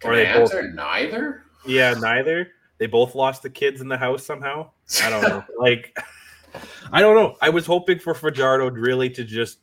Can 0.01 0.11
or 0.11 0.17
they 0.17 0.33
both... 0.33 0.53
neither? 0.75 1.45
Yeah, 1.67 1.95
neither. 1.95 2.49
They 2.79 2.87
both 2.87 3.15
lost 3.15 3.43
the 3.43 3.51
kids 3.51 3.81
in 3.81 3.89
the 3.89 3.97
house 3.97 4.25
somehow. 4.25 4.71
I 5.03 5.11
don't 5.11 5.23
know. 5.23 5.45
like, 5.59 5.97
I 6.91 7.01
don't 7.01 7.15
know. 7.15 7.37
I 7.41 7.51
was 7.51 7.67
hoping 7.67 7.99
for 7.99 8.15
Fajardo 8.15 8.71
really 8.71 9.11
to 9.11 9.23
just 9.23 9.59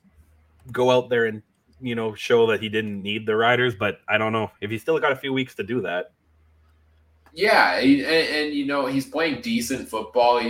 go 0.72 0.92
out 0.92 1.10
there 1.10 1.26
and 1.26 1.42
you 1.82 1.96
know 1.96 2.14
show 2.14 2.48
that 2.48 2.62
he 2.62 2.70
didn't 2.70 3.02
need 3.02 3.26
the 3.26 3.36
riders, 3.36 3.76
but 3.76 4.00
I 4.08 4.18
don't 4.18 4.34
know 4.34 4.52
if 4.62 4.70
he's 4.70 4.82
still 4.82 5.00
got 5.00 5.12
a 5.12 5.16
few 5.16 5.34
weeks 5.34 5.56
to 5.56 5.64
do 5.64 5.82
that. 5.82 6.12
Yeah, 7.32 7.78
and, 7.78 8.02
and, 8.02 8.54
you 8.54 8.66
know 8.66 8.88
he's 8.88 9.06
playing 9.06 9.42
decent 9.42 9.88
football 9.88 10.42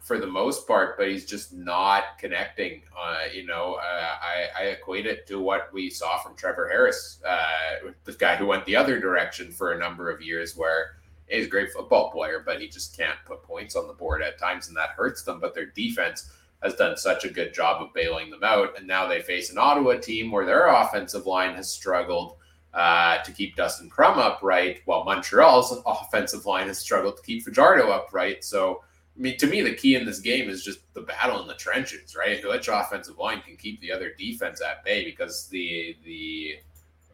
for 0.00 0.18
the 0.18 0.26
most 0.26 0.66
part, 0.66 0.98
but 0.98 1.08
he's 1.08 1.24
just 1.24 1.52
not 1.52 2.18
connecting. 2.18 2.82
Uh, 2.98 3.24
you 3.32 3.46
know, 3.46 3.74
uh, 3.74 4.16
I, 4.20 4.48
I, 4.58 4.62
equate 4.64 5.06
it 5.06 5.26
to 5.28 5.40
what 5.40 5.72
we 5.72 5.90
saw 5.90 6.18
from 6.18 6.34
Trevor 6.34 6.68
Harris, 6.68 7.20
uh, 7.26 7.90
the 8.04 8.12
guy 8.12 8.34
who 8.36 8.46
went 8.46 8.64
the 8.64 8.74
other 8.74 8.98
direction 8.98 9.52
for 9.52 9.72
a 9.72 9.78
number 9.78 10.10
of 10.10 10.20
years, 10.20 10.56
where 10.56 10.96
he's 11.28 11.46
a 11.46 11.48
great 11.48 11.72
football 11.72 12.10
player, 12.10 12.42
but 12.44 12.60
he 12.60 12.68
just 12.68 12.96
can't 12.96 13.18
put 13.24 13.42
points 13.44 13.76
on 13.76 13.86
the 13.86 13.94
board 13.94 14.20
at 14.20 14.38
times, 14.38 14.68
and 14.68 14.76
that 14.76 14.90
hurts 14.90 15.22
them. 15.22 15.38
But 15.40 15.54
their 15.54 15.66
defense 15.66 16.32
has 16.64 16.74
done 16.74 16.96
such 16.96 17.24
a 17.24 17.30
good 17.30 17.52
job 17.54 17.82
of 17.82 17.92
bailing 17.92 18.30
them 18.30 18.42
out, 18.42 18.76
and 18.76 18.86
now 18.86 19.06
they 19.06 19.20
face 19.20 19.50
an 19.50 19.58
Ottawa 19.58 19.98
team 19.98 20.30
where 20.30 20.46
their 20.46 20.66
offensive 20.66 21.26
line 21.26 21.54
has 21.54 21.70
struggled 21.70 22.36
uh, 22.72 23.22
to 23.22 23.30
keep 23.30 23.54
Dustin 23.54 23.88
Crum 23.88 24.18
upright, 24.18 24.80
while 24.86 25.04
Montreal's 25.04 25.72
offensive 25.86 26.46
line 26.46 26.66
has 26.66 26.78
struggled 26.78 27.16
to 27.16 27.22
keep 27.22 27.44
Fajardo 27.44 27.90
upright. 27.90 28.42
So, 28.42 28.82
I 29.16 29.20
mean, 29.20 29.36
to 29.38 29.46
me, 29.46 29.62
the 29.62 29.74
key 29.74 29.94
in 29.94 30.04
this 30.04 30.18
game 30.18 30.48
is 30.48 30.64
just 30.64 30.80
the 30.94 31.02
battle 31.02 31.40
in 31.40 31.46
the 31.46 31.54
trenches, 31.54 32.16
right? 32.16 32.42
Which 32.44 32.68
offensive 32.68 33.18
line 33.18 33.42
can 33.42 33.56
keep 33.56 33.80
the 33.80 33.92
other 33.92 34.12
defense 34.18 34.60
at 34.60 34.84
bay 34.84 35.04
because 35.04 35.46
the 35.48 35.96
the 36.04 36.56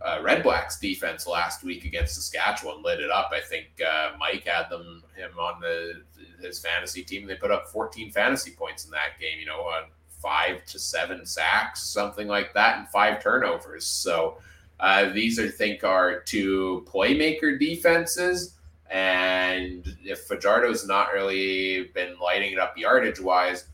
uh, 0.02 0.18
Red 0.22 0.42
Blacks 0.42 0.78
defense 0.78 1.26
last 1.26 1.62
week 1.62 1.84
against 1.84 2.14
Saskatchewan 2.14 2.82
lit 2.82 3.00
it 3.00 3.10
up. 3.10 3.30
I 3.32 3.40
think 3.40 3.66
uh, 3.86 4.12
Mike 4.18 4.46
had 4.46 4.68
them 4.70 5.02
him 5.14 5.38
on 5.38 5.60
the 5.60 6.02
his 6.40 6.58
fantasy 6.58 7.02
team. 7.02 7.26
They 7.26 7.34
put 7.34 7.50
up 7.50 7.68
14 7.68 8.10
fantasy 8.10 8.52
points 8.52 8.84
in 8.84 8.90
that 8.92 9.18
game. 9.20 9.38
You 9.38 9.46
know, 9.46 9.60
on 9.60 9.84
five 10.20 10.64
to 10.66 10.78
seven 10.78 11.26
sacks, 11.26 11.82
something 11.82 12.28
like 12.28 12.54
that, 12.54 12.78
and 12.78 12.88
five 12.88 13.22
turnovers. 13.22 13.86
So 13.86 14.38
uh, 14.78 15.10
these, 15.12 15.38
I 15.38 15.48
think, 15.48 15.84
are 15.84 16.20
two 16.20 16.86
playmaker 16.88 17.58
defenses. 17.58 18.54
And 18.90 19.96
if 20.02 20.26
Fajardo's 20.26 20.86
not 20.86 21.12
really 21.12 21.90
been 21.94 22.16
lighting 22.20 22.52
it 22.52 22.58
up 22.58 22.76
yardage 22.76 23.20
wise, 23.20 23.66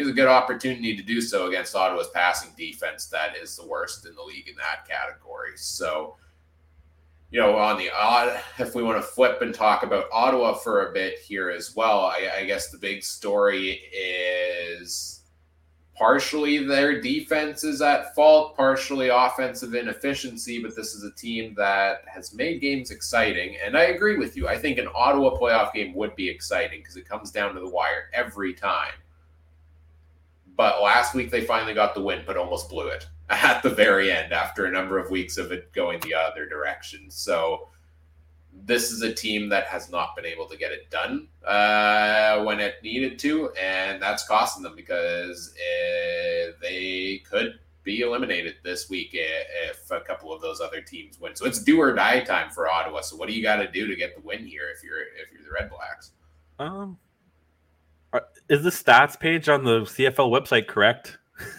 it's 0.00 0.10
a 0.10 0.14
good 0.14 0.28
opportunity 0.28 0.96
to 0.96 1.02
do 1.02 1.20
so 1.20 1.46
against 1.46 1.76
Ottawa's 1.76 2.08
passing 2.08 2.50
defense 2.56 3.06
that 3.06 3.36
is 3.36 3.56
the 3.56 3.66
worst 3.66 4.06
in 4.06 4.14
the 4.14 4.22
league 4.22 4.48
in 4.48 4.56
that 4.56 4.88
category. 4.88 5.52
So, 5.56 6.16
you 7.30 7.40
know, 7.40 7.56
on 7.56 7.78
the 7.78 7.90
odd, 7.90 8.40
if 8.58 8.74
we 8.74 8.82
want 8.82 8.98
to 8.98 9.02
flip 9.02 9.42
and 9.42 9.54
talk 9.54 9.82
about 9.82 10.06
Ottawa 10.12 10.54
for 10.54 10.88
a 10.88 10.92
bit 10.92 11.18
here 11.18 11.50
as 11.50 11.76
well, 11.76 12.00
I, 12.00 12.30
I 12.38 12.44
guess 12.44 12.70
the 12.70 12.78
big 12.78 13.04
story 13.04 13.80
is 13.94 15.20
partially 15.94 16.64
their 16.64 17.00
defense 17.02 17.62
is 17.62 17.82
at 17.82 18.14
fault, 18.14 18.56
partially 18.56 19.08
offensive 19.08 19.74
inefficiency, 19.74 20.62
but 20.62 20.74
this 20.74 20.94
is 20.94 21.04
a 21.04 21.12
team 21.12 21.54
that 21.58 22.04
has 22.06 22.32
made 22.32 22.62
games 22.62 22.90
exciting. 22.90 23.58
And 23.62 23.76
I 23.76 23.82
agree 23.82 24.16
with 24.16 24.34
you. 24.34 24.48
I 24.48 24.56
think 24.56 24.78
an 24.78 24.88
Ottawa 24.94 25.38
playoff 25.38 25.74
game 25.74 25.94
would 25.94 26.16
be 26.16 26.26
exciting 26.28 26.80
because 26.80 26.96
it 26.96 27.06
comes 27.06 27.30
down 27.30 27.54
to 27.54 27.60
the 27.60 27.68
wire 27.68 28.08
every 28.14 28.54
time. 28.54 28.92
But 30.60 30.82
last 30.82 31.14
week 31.14 31.30
they 31.30 31.40
finally 31.40 31.72
got 31.72 31.94
the 31.94 32.02
win, 32.02 32.22
but 32.26 32.36
almost 32.36 32.68
blew 32.68 32.88
it 32.88 33.08
at 33.30 33.62
the 33.62 33.70
very 33.70 34.12
end 34.12 34.34
after 34.34 34.66
a 34.66 34.70
number 34.70 34.98
of 34.98 35.10
weeks 35.10 35.38
of 35.38 35.52
it 35.52 35.72
going 35.72 36.00
the 36.00 36.12
other 36.12 36.46
direction. 36.46 37.10
So 37.10 37.70
this 38.52 38.92
is 38.92 39.00
a 39.00 39.10
team 39.10 39.48
that 39.48 39.68
has 39.68 39.90
not 39.90 40.14
been 40.14 40.26
able 40.26 40.44
to 40.48 40.58
get 40.58 40.70
it 40.70 40.90
done 40.90 41.28
uh, 41.46 42.42
when 42.42 42.60
it 42.60 42.74
needed 42.82 43.18
to, 43.20 43.52
and 43.52 44.02
that's 44.02 44.28
costing 44.28 44.62
them 44.62 44.76
because 44.76 45.54
uh, 45.56 46.52
they 46.60 47.22
could 47.30 47.58
be 47.82 48.02
eliminated 48.02 48.56
this 48.62 48.90
week 48.90 49.12
if 49.14 49.90
a 49.90 50.00
couple 50.00 50.30
of 50.30 50.42
those 50.42 50.60
other 50.60 50.82
teams 50.82 51.18
win. 51.18 51.34
So 51.36 51.46
it's 51.46 51.64
do 51.64 51.80
or 51.80 51.94
die 51.94 52.20
time 52.20 52.50
for 52.50 52.70
Ottawa. 52.70 53.00
So 53.00 53.16
what 53.16 53.30
do 53.30 53.34
you 53.34 53.42
got 53.42 53.56
to 53.56 53.72
do 53.72 53.86
to 53.86 53.96
get 53.96 54.14
the 54.14 54.20
win 54.20 54.44
here 54.44 54.68
if 54.76 54.84
you're 54.84 55.00
if 55.00 55.32
you're 55.32 55.42
the 55.42 55.54
Red 55.58 55.70
Blacks? 55.70 56.10
Um, 56.58 56.98
is 58.48 58.62
the 58.62 58.70
stats 58.70 59.18
page 59.18 59.48
on 59.48 59.64
the 59.64 59.80
CFL 59.80 60.30
website 60.30 60.66
correct? 60.66 61.18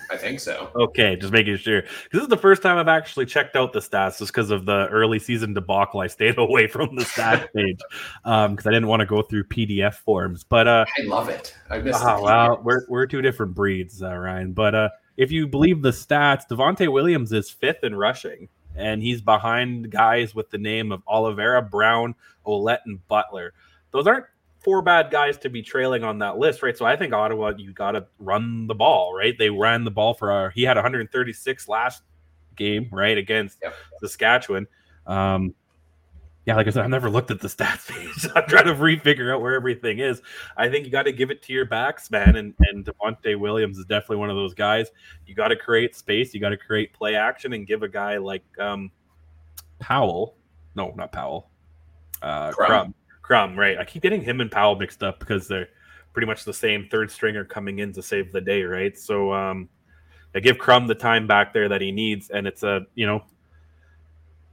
I 0.09 0.17
think 0.17 0.39
so. 0.39 0.69
okay, 0.75 1.15
just 1.15 1.31
making 1.31 1.57
sure. 1.57 1.83
This 2.11 2.21
is 2.21 2.27
the 2.27 2.37
first 2.37 2.61
time 2.61 2.77
I've 2.77 2.87
actually 2.87 3.25
checked 3.25 3.55
out 3.55 3.73
the 3.73 3.79
stats 3.79 4.19
just 4.19 4.33
because 4.33 4.51
of 4.51 4.65
the 4.65 4.87
early 4.87 5.19
season 5.19 5.53
debacle. 5.53 6.01
I 6.01 6.07
stayed 6.07 6.37
away 6.37 6.67
from 6.67 6.95
the 6.95 7.03
stats 7.03 7.47
page 7.53 7.79
because 8.23 8.25
um, 8.25 8.57
I 8.65 8.71
didn't 8.71 8.87
want 8.87 8.99
to 8.99 9.05
go 9.05 9.21
through 9.21 9.45
PDF 9.45 9.95
forms. 9.95 10.43
But 10.43 10.67
uh, 10.67 10.85
I 10.97 11.03
love 11.03 11.29
it. 11.29 11.55
I 11.69 11.79
miss. 11.79 11.97
Oh, 11.99 12.23
well, 12.23 12.61
we're 12.63 12.85
we're 12.89 13.05
two 13.05 13.21
different 13.21 13.53
breeds, 13.53 14.03
uh, 14.03 14.15
Ryan. 14.15 14.53
But 14.53 14.75
uh, 14.75 14.89
if 15.17 15.31
you 15.31 15.47
believe 15.47 15.81
the 15.81 15.91
stats, 15.91 16.47
Devonte 16.49 16.91
Williams 16.91 17.31
is 17.31 17.49
fifth 17.49 17.83
in 17.83 17.95
rushing, 17.95 18.49
and 18.75 19.01
he's 19.01 19.21
behind 19.21 19.89
guys 19.91 20.35
with 20.35 20.49
the 20.49 20.57
name 20.57 20.91
of 20.91 21.01
Oliveira, 21.07 21.61
Brown, 21.61 22.15
Ouellette, 22.45 22.81
and 22.85 23.05
Butler. 23.07 23.53
Those 23.91 24.07
aren't 24.07 24.25
four 24.61 24.81
bad 24.81 25.09
guys 25.09 25.37
to 25.39 25.49
be 25.49 25.61
trailing 25.61 26.03
on 26.03 26.19
that 26.19 26.37
list, 26.37 26.61
right? 26.61 26.77
So 26.77 26.85
I 26.85 26.95
think 26.95 27.13
Ottawa, 27.13 27.53
you 27.57 27.73
got 27.73 27.91
to 27.91 28.05
run 28.19 28.67
the 28.67 28.75
ball, 28.75 29.13
right? 29.13 29.35
They 29.37 29.49
ran 29.49 29.83
the 29.83 29.91
ball 29.91 30.13
for 30.13 30.31
our, 30.31 30.51
he 30.51 30.63
had 30.63 30.77
136 30.77 31.67
last 31.67 32.03
game, 32.55 32.87
right, 32.91 33.17
against 33.17 33.57
yep. 33.61 33.73
Saskatchewan. 33.99 34.67
Um, 35.07 35.55
yeah, 36.45 36.55
like 36.55 36.67
I 36.67 36.71
said, 36.71 36.83
I've 36.83 36.89
never 36.89 37.09
looked 37.09 37.31
at 37.31 37.39
the 37.39 37.47
stats 37.49 37.89
page. 37.89 38.31
I'm 38.35 38.47
trying 38.47 38.65
to 38.65 38.75
refigure 38.75 39.33
out 39.33 39.41
where 39.41 39.55
everything 39.55 39.99
is. 39.99 40.21
I 40.57 40.69
think 40.69 40.85
you 40.85 40.91
got 40.91 41.03
to 41.03 41.11
give 41.11 41.31
it 41.31 41.41
to 41.43 41.53
your 41.53 41.65
backs, 41.65 42.09
man. 42.09 42.35
And 42.35 42.53
and 42.59 42.85
Devonte 42.85 43.39
Williams 43.39 43.77
is 43.77 43.85
definitely 43.85 44.17
one 44.17 44.29
of 44.29 44.35
those 44.35 44.53
guys. 44.53 44.87
You 45.27 45.35
got 45.35 45.49
to 45.49 45.55
create 45.55 45.95
space. 45.95 46.33
You 46.33 46.39
got 46.39 46.49
to 46.49 46.57
create 46.57 46.93
play 46.93 47.15
action 47.15 47.53
and 47.53 47.67
give 47.67 47.83
a 47.83 47.87
guy 47.87 48.17
like 48.17 48.43
um, 48.59 48.91
Powell. 49.79 50.35
No, 50.75 50.93
not 50.95 51.11
Powell. 51.11 51.49
Uh, 52.23 52.51
Crum. 52.51 52.95
Crum, 53.31 53.57
right? 53.57 53.77
I 53.77 53.85
keep 53.85 54.03
getting 54.03 54.21
him 54.21 54.41
and 54.41 54.51
Powell 54.51 54.75
mixed 54.75 55.03
up 55.03 55.19
because 55.19 55.47
they're 55.47 55.69
pretty 56.11 56.25
much 56.25 56.43
the 56.43 56.53
same 56.53 56.89
third 56.91 57.09
stringer 57.09 57.45
coming 57.45 57.79
in 57.79 57.93
to 57.93 58.01
save 58.01 58.33
the 58.33 58.41
day, 58.41 58.63
right? 58.63 58.97
So 58.97 59.31
um, 59.31 59.69
I 60.35 60.41
give 60.41 60.57
Crum 60.57 60.85
the 60.85 60.95
time 60.95 61.27
back 61.27 61.53
there 61.53 61.69
that 61.69 61.79
he 61.79 61.93
needs, 61.93 62.29
and 62.29 62.45
it's 62.45 62.61
a 62.63 62.81
you 62.93 63.07
know, 63.07 63.23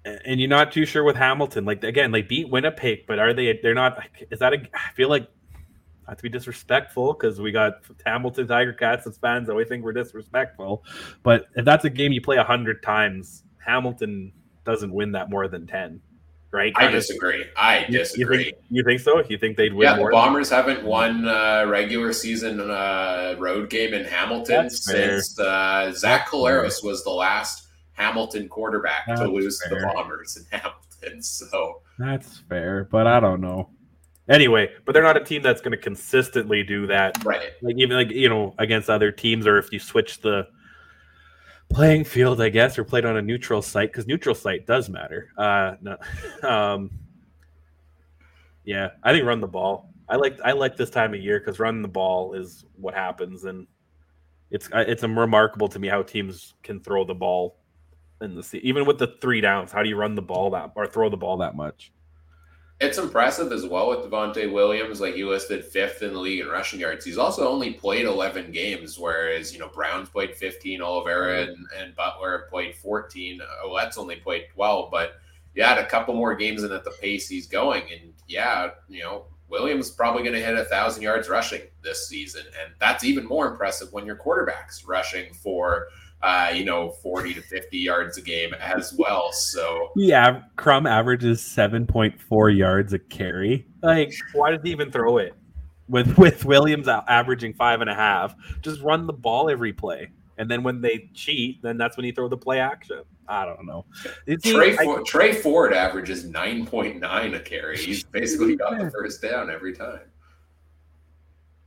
and 0.04 0.38
you're 0.38 0.48
not 0.48 0.70
too 0.70 0.86
sure 0.86 1.02
with 1.02 1.16
Hamilton. 1.16 1.64
Like 1.64 1.82
again, 1.82 2.12
they 2.12 2.22
beat 2.22 2.50
Winnipeg, 2.50 3.04
but 3.08 3.18
are 3.18 3.34
they? 3.34 3.58
They're 3.60 3.74
not. 3.74 3.98
Is 4.30 4.38
that 4.38 4.52
a? 4.52 4.58
I 4.72 4.92
feel 4.94 5.08
like 5.08 5.28
not 6.06 6.18
to 6.18 6.22
be 6.22 6.28
disrespectful 6.28 7.14
because 7.14 7.40
we 7.40 7.50
got 7.50 7.80
Hamilton 8.06 8.46
Tiger 8.46 8.74
Cats 8.74 9.08
as 9.08 9.18
fans 9.18 9.48
that 9.48 9.56
we 9.56 9.64
think 9.64 9.82
we're 9.82 9.92
disrespectful, 9.92 10.84
but 11.24 11.46
if 11.56 11.64
that's 11.64 11.84
a 11.84 11.90
game 11.90 12.12
you 12.12 12.20
play 12.20 12.36
a 12.36 12.44
hundred 12.44 12.84
times, 12.84 13.42
Hamilton 13.58 14.32
doesn't 14.64 14.92
win 14.92 15.10
that 15.10 15.30
more 15.30 15.48
than 15.48 15.66
ten 15.66 16.00
right? 16.52 16.72
I 16.76 16.88
disagree. 16.88 17.44
I 17.56 17.84
disagree. 17.84 18.38
You 18.38 18.44
think, 18.44 18.56
you 18.70 18.84
think, 18.84 19.00
so? 19.00 19.22
You 19.28 19.38
think 19.38 19.56
they'd 19.56 19.72
win? 19.72 19.88
Yeah, 19.88 19.96
the 19.96 20.10
Bombers 20.10 20.50
haven't 20.50 20.84
won 20.84 21.26
a 21.26 21.66
regular 21.66 22.12
season 22.12 22.60
uh, 22.60 23.36
road 23.38 23.70
game 23.70 23.94
in 23.94 24.04
Hamilton 24.04 24.64
That's 24.64 24.84
since 24.84 25.38
uh, 25.38 25.92
Zach 25.92 26.28
Collaros 26.28 26.82
was 26.82 27.04
the 27.04 27.10
last 27.10 27.68
Hamilton 27.92 28.48
quarterback 28.48 29.04
That's 29.06 29.20
to 29.20 29.28
lose 29.28 29.62
fair. 29.62 29.80
the 29.80 29.86
Bombers 29.94 30.36
in 30.36 30.44
Hamilton. 30.58 31.22
So 31.22 31.82
That's 31.98 32.38
fair, 32.48 32.88
but 32.90 33.06
I 33.06 33.20
don't 33.20 33.40
know. 33.40 33.70
Anyway, 34.28 34.70
but 34.84 34.92
they're 34.92 35.02
not 35.02 35.16
a 35.16 35.24
team 35.24 35.40
that's 35.40 35.62
going 35.62 35.72
to 35.72 35.78
consistently 35.78 36.62
do 36.62 36.86
that, 36.86 37.24
right? 37.24 37.52
Like 37.62 37.76
even 37.78 37.96
like 37.96 38.10
you 38.10 38.28
know 38.28 38.54
against 38.58 38.90
other 38.90 39.10
teams, 39.10 39.46
or 39.46 39.56
if 39.56 39.72
you 39.72 39.78
switch 39.78 40.20
the 40.20 40.46
playing 41.68 42.04
field, 42.04 42.40
I 42.40 42.48
guess, 42.48 42.78
or 42.78 42.84
played 42.84 43.04
on 43.04 43.16
a 43.16 43.22
neutral 43.22 43.62
site 43.62 43.92
because 43.92 44.06
neutral 44.06 44.34
site 44.34 44.66
does 44.66 44.88
matter. 44.88 45.30
Uh, 45.36 45.74
no, 45.80 45.96
um, 46.48 46.90
yeah, 48.64 48.90
I 49.02 49.12
think 49.12 49.24
run 49.24 49.40
the 49.40 49.46
ball. 49.46 49.90
I 50.08 50.16
like 50.16 50.38
I 50.44 50.52
like 50.52 50.76
this 50.76 50.90
time 50.90 51.14
of 51.14 51.20
year 51.20 51.38
because 51.38 51.58
running 51.58 51.82
the 51.82 51.88
ball 51.88 52.34
is 52.34 52.64
what 52.76 52.94
happens, 52.94 53.44
and 53.44 53.66
it's 54.50 54.68
uh, 54.72 54.84
it's 54.86 55.02
remarkable 55.02 55.68
to 55.68 55.78
me 55.78 55.88
how 55.88 56.02
teams 56.02 56.54
can 56.62 56.80
throw 56.80 57.04
the 57.04 57.14
ball 57.14 57.58
in 58.20 58.34
the 58.34 58.60
even 58.62 58.86
with 58.86 58.98
the 58.98 59.16
three 59.20 59.40
downs. 59.40 59.70
How 59.70 59.82
do 59.82 59.88
you 59.88 59.96
run 59.96 60.14
the 60.14 60.22
ball 60.22 60.50
that 60.50 60.72
or 60.74 60.86
throw 60.86 61.08
the 61.10 61.16
ball 61.16 61.36
that 61.38 61.54
much? 61.54 61.92
It's 62.80 62.98
impressive 62.98 63.50
as 63.50 63.66
well 63.66 63.88
with 63.88 64.00
Devonte 64.00 64.52
Williams. 64.52 65.00
Like 65.00 65.14
he 65.14 65.24
listed 65.24 65.64
fifth 65.64 66.02
in 66.02 66.12
the 66.12 66.18
league 66.18 66.40
in 66.40 66.48
rushing 66.48 66.78
yards. 66.78 67.04
He's 67.04 67.18
also 67.18 67.48
only 67.48 67.72
played 67.72 68.06
11 68.06 68.52
games, 68.52 68.98
whereas, 68.98 69.52
you 69.52 69.58
know, 69.58 69.68
Brown's 69.68 70.08
played 70.08 70.36
15, 70.36 70.80
Oliveira 70.80 71.46
mm-hmm. 71.46 71.50
and, 71.50 71.66
and 71.80 71.96
Butler 71.96 72.46
played 72.48 72.76
14. 72.76 73.40
Ouellette's 73.64 73.98
only 73.98 74.16
played 74.16 74.46
12. 74.54 74.90
But 74.92 75.14
yeah, 75.56 75.74
had 75.74 75.78
a 75.78 75.86
couple 75.86 76.14
more 76.14 76.36
games 76.36 76.62
and 76.62 76.72
at 76.72 76.84
the 76.84 76.92
pace 77.02 77.28
he's 77.28 77.48
going. 77.48 77.82
And 77.92 78.12
yeah, 78.28 78.70
you 78.88 79.02
know, 79.02 79.24
Williams 79.48 79.90
probably 79.90 80.22
going 80.22 80.34
to 80.34 80.44
hit 80.44 80.56
a 80.56 80.64
thousand 80.66 81.02
yards 81.02 81.28
rushing 81.28 81.62
this 81.82 82.08
season. 82.08 82.42
And 82.62 82.72
that's 82.78 83.02
even 83.02 83.26
more 83.26 83.48
impressive 83.48 83.92
when 83.92 84.06
your 84.06 84.16
quarterback's 84.16 84.84
rushing 84.84 85.34
for 85.34 85.88
uh, 86.22 86.50
you 86.52 86.64
know, 86.64 86.90
40 86.90 87.34
to 87.34 87.42
50 87.42 87.78
yards 87.78 88.18
a 88.18 88.22
game 88.22 88.54
as 88.54 88.92
well. 88.94 89.32
So 89.32 89.90
yeah, 89.96 90.42
Crum 90.56 90.86
averages 90.86 91.40
7.4 91.40 92.56
yards 92.56 92.92
a 92.92 92.98
carry. 92.98 93.66
Like, 93.82 94.12
why 94.32 94.50
does 94.50 94.60
he 94.62 94.70
even 94.70 94.90
throw 94.90 95.18
it? 95.18 95.34
With 95.88 96.18
with 96.18 96.44
Williams 96.44 96.86
averaging 96.86 97.54
five 97.54 97.80
and 97.80 97.88
a 97.88 97.94
half, 97.94 98.34
just 98.60 98.82
run 98.82 99.06
the 99.06 99.12
ball 99.12 99.48
every 99.48 99.72
play. 99.72 100.10
And 100.36 100.48
then 100.48 100.62
when 100.62 100.80
they 100.80 101.10
cheat, 101.14 101.62
then 101.62 101.78
that's 101.78 101.96
when 101.96 102.06
you 102.06 102.12
throw 102.12 102.28
the 102.28 102.36
play 102.36 102.60
action. 102.60 103.02
I 103.26 103.44
don't 103.44 103.66
know. 103.66 103.84
Trey, 104.42 104.76
I, 104.78 105.02
Tre 105.04 105.32
Ford 105.32 105.72
averages 105.72 106.26
9.9 106.26 107.34
a 107.34 107.40
carry. 107.40 107.76
He's 107.76 108.04
basically 108.04 108.54
got 108.54 108.78
the 108.78 108.90
first 108.90 109.20
down 109.20 109.50
every 109.50 109.74
time. 109.74 110.00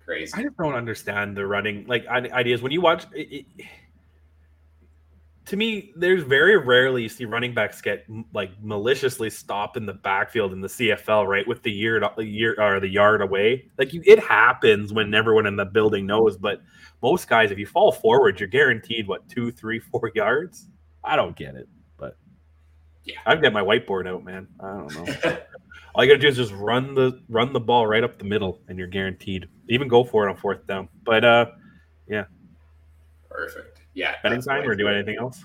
Crazy. 0.06 0.34
I 0.36 0.44
just 0.44 0.58
don't 0.58 0.74
understand 0.74 1.36
the 1.36 1.46
running 1.46 1.86
like 1.88 2.08
ideas 2.08 2.62
when 2.62 2.72
you 2.72 2.82
watch 2.82 3.06
it, 3.14 3.46
it 3.60 3.66
to 5.46 5.58
me, 5.58 5.92
there's 5.96 6.24
very 6.24 6.58
rarely 6.58 7.04
you 7.04 7.10
see 7.10 7.26
running 7.26 7.54
backs 7.54 7.82
get 7.82 8.06
like 8.34 8.52
maliciously 8.62 9.30
stopped 9.30 9.76
in 9.76 9.86
the 9.86 9.94
backfield 9.94 10.54
in 10.54 10.62
the 10.62 10.68
CFL, 10.68 11.28
right? 11.28 11.48
With 11.48 11.64
the 11.64 11.72
year, 11.72 12.00
the 12.16 12.26
year 12.26 12.56
or 12.60 12.80
the 12.80 12.88
yard 12.88 13.22
away, 13.22 13.66
like 13.78 13.94
you, 13.94 14.04
it 14.06 14.20
happens 14.20 14.94
when 14.94 15.14
everyone 15.14 15.48
in 15.48 15.56
the 15.56 15.66
building 15.66 16.06
knows. 16.06 16.38
But 16.38 16.62
most 17.02 17.28
guys, 17.28 17.52
if 17.52 17.58
you 17.58 17.66
fall 17.66 17.92
forward, 17.92 18.40
you're 18.40 18.50
guaranteed 18.50 19.08
what 19.08 19.28
two, 19.30 19.52
three, 19.52 19.80
four 19.92 20.12
yards. 20.14 20.68
I 21.04 21.16
don't 21.16 21.36
get 21.36 21.56
it, 21.56 21.68
but 21.98 22.16
yeah, 23.04 23.18
I've 23.26 23.42
got 23.42 23.54
my 23.54 23.62
whiteboard 23.62 24.08
out, 24.08 24.24
man. 24.24 24.48
I 24.60 24.68
don't 24.68 24.96
know. 24.96 25.38
All 25.96 26.06
you 26.06 26.10
gotta 26.10 26.22
do 26.22 26.28
is 26.28 26.38
just 26.38 26.54
run 26.54 26.94
the 26.94 27.20
run 27.28 27.52
the 27.52 27.60
ball 27.60 27.88
right 27.88 28.04
up 28.04 28.18
the 28.18 28.24
middle, 28.24 28.62
and 28.70 28.78
you're 28.78 28.88
guaranteed. 28.88 29.48
Even 29.68 29.88
go 29.88 30.04
for 30.04 30.28
it 30.28 30.30
on 30.30 30.38
fourth 30.38 30.66
down. 30.68 30.88
But 31.04 31.26
uh, 31.26 31.46
yeah, 32.08 32.26
perfect 33.30 33.81
yeah. 33.94 34.16
Betting 34.24 34.42
time 34.42 34.68
or 34.68 34.76
do 34.76 34.88
anything 34.88 35.18
else? 35.18 35.44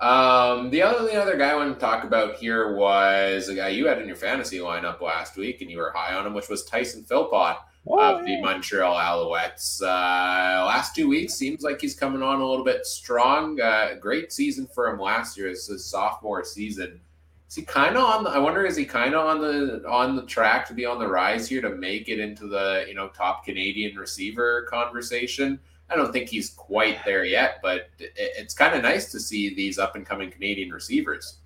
Um, 0.00 0.70
the 0.70 0.80
other 0.80 1.06
the 1.06 1.20
other 1.20 1.36
guy 1.36 1.50
I 1.50 1.56
want 1.56 1.74
to 1.74 1.80
talk 1.80 2.04
about 2.04 2.36
here 2.36 2.76
was 2.76 3.48
a 3.48 3.54
guy 3.54 3.68
you 3.68 3.88
had 3.88 4.00
in 4.00 4.06
your 4.06 4.16
fantasy 4.16 4.58
lineup 4.58 5.00
last 5.00 5.36
week, 5.36 5.60
and 5.60 5.70
you 5.70 5.78
were 5.78 5.90
high 5.90 6.14
on 6.14 6.24
him, 6.26 6.34
which 6.34 6.48
was 6.48 6.64
Tyson 6.64 7.02
Philpot 7.02 7.56
oh, 7.88 7.98
of 7.98 8.24
the 8.24 8.40
Montreal 8.40 8.94
Alouettes. 8.94 9.82
Uh, 9.82 10.64
last 10.66 10.94
two 10.94 11.08
weeks 11.08 11.34
seems 11.34 11.62
like 11.62 11.80
he's 11.80 11.96
coming 11.96 12.22
on 12.22 12.40
a 12.40 12.48
little 12.48 12.64
bit 12.64 12.86
strong. 12.86 13.60
Uh, 13.60 13.94
great 14.00 14.32
season 14.32 14.68
for 14.72 14.88
him 14.88 15.00
last 15.00 15.36
year, 15.36 15.50
as 15.50 15.66
his 15.66 15.84
sophomore 15.84 16.44
season. 16.44 17.00
Is 17.48 17.56
he 17.56 17.62
kind 17.62 17.96
of 17.96 18.04
on? 18.04 18.22
The, 18.22 18.30
I 18.30 18.38
wonder, 18.38 18.64
is 18.64 18.76
he 18.76 18.84
kind 18.84 19.14
of 19.14 19.26
on 19.26 19.40
the 19.40 19.82
on 19.88 20.14
the 20.14 20.26
track 20.26 20.68
to 20.68 20.74
be 20.74 20.84
on 20.84 21.00
the 21.00 21.08
rise 21.08 21.48
here 21.48 21.62
to 21.62 21.70
make 21.70 22.08
it 22.08 22.20
into 22.20 22.46
the 22.46 22.84
you 22.86 22.94
know 22.94 23.08
top 23.08 23.44
Canadian 23.44 23.96
receiver 23.96 24.68
conversation? 24.70 25.58
I 25.90 25.96
don't 25.96 26.12
think 26.12 26.28
he's 26.28 26.50
quite 26.50 27.04
there 27.04 27.24
yet, 27.24 27.60
but 27.62 27.88
it's 27.98 28.54
kind 28.54 28.74
of 28.74 28.82
nice 28.82 29.10
to 29.12 29.20
see 29.20 29.54
these 29.54 29.78
up 29.78 29.96
and 29.96 30.04
coming 30.04 30.30
Canadian 30.30 30.70
receivers. 30.70 31.38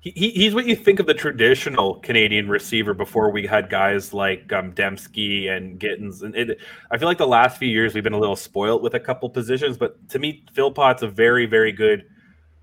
He, 0.00 0.30
he's 0.30 0.52
what 0.52 0.66
you 0.66 0.74
think 0.74 0.98
of 0.98 1.06
the 1.06 1.14
traditional 1.14 1.94
Canadian 2.00 2.48
receiver 2.48 2.92
before 2.92 3.30
we 3.30 3.46
had 3.46 3.70
guys 3.70 4.12
like 4.12 4.52
um, 4.52 4.72
Demski 4.72 5.48
and 5.48 5.78
Gittens. 5.78 6.22
And 6.22 6.34
it, 6.34 6.58
I 6.90 6.98
feel 6.98 7.06
like 7.06 7.18
the 7.18 7.26
last 7.26 7.56
few 7.56 7.68
years 7.68 7.94
we've 7.94 8.02
been 8.02 8.12
a 8.12 8.18
little 8.18 8.34
spoiled 8.34 8.82
with 8.82 8.94
a 8.94 9.00
couple 9.00 9.30
positions, 9.30 9.76
but 9.76 10.08
to 10.08 10.18
me, 10.18 10.44
Philpot's 10.54 11.04
a 11.04 11.08
very, 11.08 11.46
very 11.46 11.70
good 11.70 12.04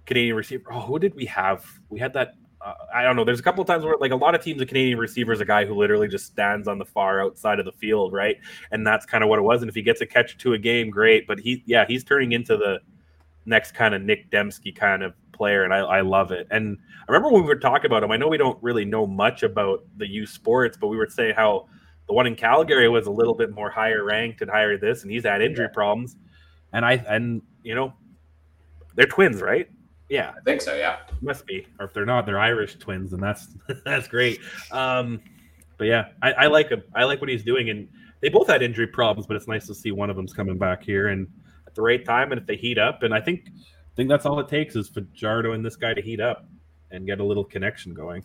Canadian 0.06 0.36
receiver. 0.36 0.66
Oh, 0.74 0.82
who 0.82 1.00
did 1.00 1.16
we 1.16 1.26
have? 1.28 1.66
We 1.88 1.98
had 1.98 2.12
that 2.14 2.36
uh, 2.62 2.74
I 2.94 3.04
don't 3.04 3.16
know. 3.16 3.24
There's 3.24 3.40
a 3.40 3.44
couple 3.44 3.62
of 3.62 3.68
times 3.68 3.86
where, 3.86 3.96
like, 4.00 4.12
a 4.12 4.16
lot 4.16 4.36
of 4.36 4.44
teams, 4.44 4.62
a 4.62 4.66
Canadian 4.66 4.98
receiver 5.00 5.32
is 5.32 5.40
a 5.40 5.46
guy 5.46 5.66
who 5.66 5.76
literally 5.76 6.08
just 6.08 6.26
stands 6.26 6.68
on 6.68 6.78
the 6.78 6.86
far 6.86 7.22
outside 7.22 7.60
of 7.60 7.66
the 7.66 7.72
field, 7.72 8.14
right? 8.14 8.38
And 8.72 8.86
that's 8.86 9.06
kind 9.06 9.24
of 9.24 9.30
what 9.30 9.40
it 9.40 9.44
was. 9.44 9.62
And 9.62 9.70
if 9.70 9.76
he 9.76 9.82
gets 9.82 10.02
a 10.02 10.06
catch 10.06 10.38
to 10.40 10.54
a 10.54 10.58
game, 10.58 10.90
great. 10.90 11.26
But 11.28 11.40
he, 11.40 11.64
yeah, 11.66 11.86
he's 11.88 12.04
turning 12.04 12.34
into 12.34 12.58
the 12.58 12.80
next 13.46 13.72
kind 13.72 13.96
of 13.96 14.02
Nic 14.02 14.30
Demski 14.30 14.76
kind 14.76 15.04
of 15.04 15.14
player, 15.32 15.64
and 15.64 15.74
I, 15.74 15.80
I 15.80 16.02
love 16.02 16.32
it. 16.32 16.48
And 16.52 16.78
I 17.08 17.12
remember 17.12 17.32
when 17.34 17.44
we 17.44 17.48
were 17.48 17.56
talking 17.56 17.86
about 17.86 18.04
him. 18.04 18.12
I 18.12 18.18
know 18.18 18.28
we 18.28 18.38
don't 18.38 18.62
really 18.62 18.86
know 18.86 19.08
much 19.08 19.42
about 19.44 19.86
the 19.98 20.08
U 20.08 20.26
Sports, 20.26 20.78
but 20.78 20.88
we 20.88 20.98
were 20.98 21.08
saying 21.10 21.34
how 21.36 21.68
the 22.08 22.14
one 22.14 22.28
in 22.28 22.36
Calgary 22.36 22.90
was 22.90 23.08
a 23.08 23.12
little 23.12 23.34
bit 23.34 23.52
more 23.52 23.70
higher 23.70 24.04
ranked 24.04 24.42
and 24.42 24.52
higher 24.52 24.78
this, 24.78 25.04
and 25.04 25.12
he's 25.12 25.24
had 25.24 25.42
injury 25.42 25.70
problems. 25.74 26.18
And 26.74 26.86
I, 26.86 27.04
and 27.08 27.42
you 27.64 27.74
know, 27.74 27.94
they're 28.96 29.08
twins, 29.08 29.42
right? 29.42 29.70
Yeah, 30.10 30.34
I 30.36 30.42
think 30.42 30.62
so. 30.62 30.76
Yeah, 30.76 30.98
must 31.22 31.46
be. 31.46 31.68
Or 31.80 31.86
if 31.86 31.94
they're 31.94 32.06
not, 32.06 32.26
they're 32.26 32.40
Irish 32.40 32.78
twins, 32.78 33.14
and 33.14 33.22
that's 33.22 33.48
that's 33.86 34.08
great. 34.08 34.40
Um, 34.72 35.22
but 35.78 35.86
yeah, 35.86 36.10
I, 36.22 36.32
I, 36.34 36.48
like 36.48 36.70
him. 36.70 36.84
I 36.96 37.04
like 37.04 37.22
what 37.22 37.30
he's 37.30 37.44
doing, 37.44 37.70
and 37.70 37.88
they 38.20 38.30
both 38.30 38.48
had 38.48 38.62
injury 38.62 38.88
problems, 38.88 39.28
but 39.28 39.38
it's 39.38 39.48
nice 39.48 39.68
to 39.68 39.76
see 39.76 39.92
one 39.92 40.10
of 40.10 40.16
them's 40.16 40.34
coming 40.34 40.58
back 40.58 40.84
here 40.84 41.08
and 41.08 41.28
at 41.68 41.76
the 41.76 41.82
right 41.82 42.04
time, 42.04 42.32
and 42.32 42.42
if 42.42 42.48
they 42.48 42.56
heat 42.56 42.78
up, 42.80 43.04
and 43.04 43.14
I 43.14 43.22
think 43.22 43.44
I 43.48 43.96
think 43.96 44.10
that's 44.10 44.26
all 44.26 44.40
it 44.40 44.50
takes 44.50 44.76
is 44.76 44.90
for 44.90 45.02
Jardo 45.02 45.54
and 45.54 45.64
this 45.64 45.76
guy 45.76 45.94
to 45.94 46.02
heat 46.02 46.20
up 46.20 46.46
and 46.92 47.06
get 47.06 47.20
a 47.20 47.24
little 47.24 47.44
connection 47.44 47.94
going. 47.94 48.24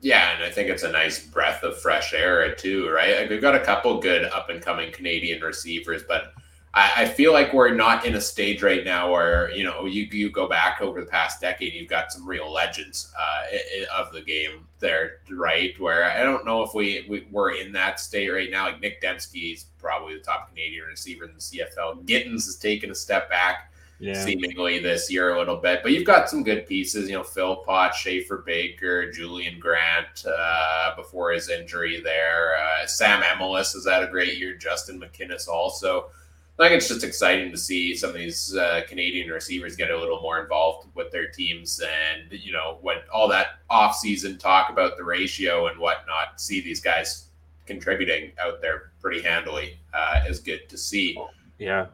Yeah, 0.00 0.34
and 0.34 0.44
I 0.44 0.50
think 0.50 0.68
it's 0.68 0.82
a 0.82 0.92
nice 0.92 1.26
breath 1.26 1.62
of 1.62 1.80
fresh 1.80 2.12
air 2.12 2.54
too, 2.54 2.90
right? 2.90 3.16
Like 3.20 3.30
we've 3.30 3.40
got 3.40 3.54
a 3.54 3.60
couple 3.60 3.98
good 4.00 4.26
up 4.26 4.50
and 4.50 4.60
coming 4.60 4.92
Canadian 4.92 5.40
receivers, 5.40 6.02
but 6.06 6.34
I, 6.74 6.92
I, 6.96 7.04
feel 7.06 7.32
like 7.32 7.52
we're 7.52 7.72
not 7.72 8.04
in 8.04 8.16
a 8.16 8.20
stage 8.20 8.60
right 8.62 8.84
now 8.84 9.12
where 9.12 9.50
you 9.52 9.62
know 9.62 9.86
you 9.86 10.08
you 10.10 10.28
go 10.28 10.48
back 10.48 10.80
over 10.80 11.00
the 11.00 11.06
past 11.06 11.40
decade, 11.40 11.72
you've 11.72 11.88
got 11.88 12.10
some 12.10 12.28
real 12.28 12.52
legends 12.52 13.12
uh, 13.18 13.96
of 13.96 14.12
the 14.12 14.20
game 14.20 14.66
there, 14.80 15.18
right? 15.30 15.78
Where 15.80 16.04
I 16.04 16.22
don't 16.24 16.44
know 16.44 16.62
if 16.62 16.74
we, 16.74 17.06
we 17.08 17.26
we're 17.30 17.52
in 17.52 17.72
that 17.72 18.00
state 18.00 18.28
right 18.28 18.50
now. 18.50 18.64
Like 18.64 18.80
Nic 18.80 19.00
Demski 19.00 19.54
is 19.54 19.66
probably 19.78 20.14
the 20.14 20.20
top 20.20 20.48
Canadian 20.48 20.86
receiver 20.86 21.24
in 21.24 21.34
the 21.34 21.40
CFL. 21.40 22.04
Gittens 22.06 22.46
has 22.46 22.56
taken 22.56 22.90
a 22.90 22.94
step 22.94 23.30
back. 23.30 23.70
Yeah. 24.00 24.22
Seemingly 24.24 24.80
this 24.80 25.10
year 25.10 25.34
a 25.34 25.38
little 25.38 25.56
bit, 25.56 25.80
but 25.84 25.92
you've 25.92 26.04
got 26.04 26.28
some 26.28 26.42
good 26.42 26.66
pieces. 26.66 27.08
You 27.08 27.14
know, 27.14 27.22
Philpot, 27.22 27.94
Schaefer 27.94 28.42
Baker, 28.44 29.12
Julian 29.12 29.60
Grant 29.60 30.26
uh, 30.26 30.96
before 30.96 31.30
his 31.30 31.48
injury 31.48 32.00
there. 32.02 32.56
Uh, 32.56 32.86
Sam 32.86 33.22
Emilus 33.22 33.72
has 33.74 33.86
had 33.86 34.02
a 34.02 34.08
great 34.08 34.36
year. 34.36 34.56
Justin 34.56 35.00
McInnis 35.00 35.46
also. 35.46 36.10
I 36.58 36.68
think 36.68 36.78
it's 36.78 36.88
just 36.88 37.02
exciting 37.02 37.50
to 37.50 37.56
see 37.56 37.96
some 37.96 38.10
of 38.10 38.16
these 38.16 38.54
uh, 38.54 38.82
Canadian 38.88 39.28
receivers 39.28 39.74
get 39.74 39.90
a 39.90 39.98
little 39.98 40.20
more 40.20 40.40
involved 40.40 40.88
with 40.94 41.10
their 41.10 41.28
teams, 41.28 41.80
and 41.80 42.30
you 42.30 42.52
know, 42.52 42.78
when 42.80 42.98
all 43.12 43.26
that 43.28 43.58
off-season 43.70 44.38
talk 44.38 44.70
about 44.70 44.96
the 44.96 45.02
ratio 45.02 45.66
and 45.66 45.80
whatnot, 45.80 46.40
see 46.40 46.60
these 46.60 46.80
guys 46.80 47.30
contributing 47.66 48.30
out 48.38 48.60
there 48.60 48.92
pretty 49.00 49.20
handily 49.20 49.78
uh, 49.92 50.20
is 50.28 50.38
good 50.38 50.68
to 50.68 50.78
see. 50.78 51.18
Yeah. 51.58 51.86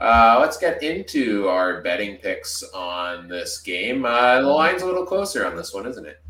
Uh, 0.00 0.38
let's 0.40 0.56
get 0.56 0.82
into 0.82 1.48
our 1.48 1.82
betting 1.82 2.16
picks 2.16 2.62
on 2.72 3.28
this 3.28 3.60
game. 3.60 4.04
Uh, 4.04 4.40
the 4.40 4.46
line's 4.46 4.82
a 4.82 4.86
little 4.86 5.04
closer 5.04 5.44
on 5.44 5.56
this 5.56 5.74
one, 5.74 5.86
isn't 5.86 6.06
it? 6.06 6.22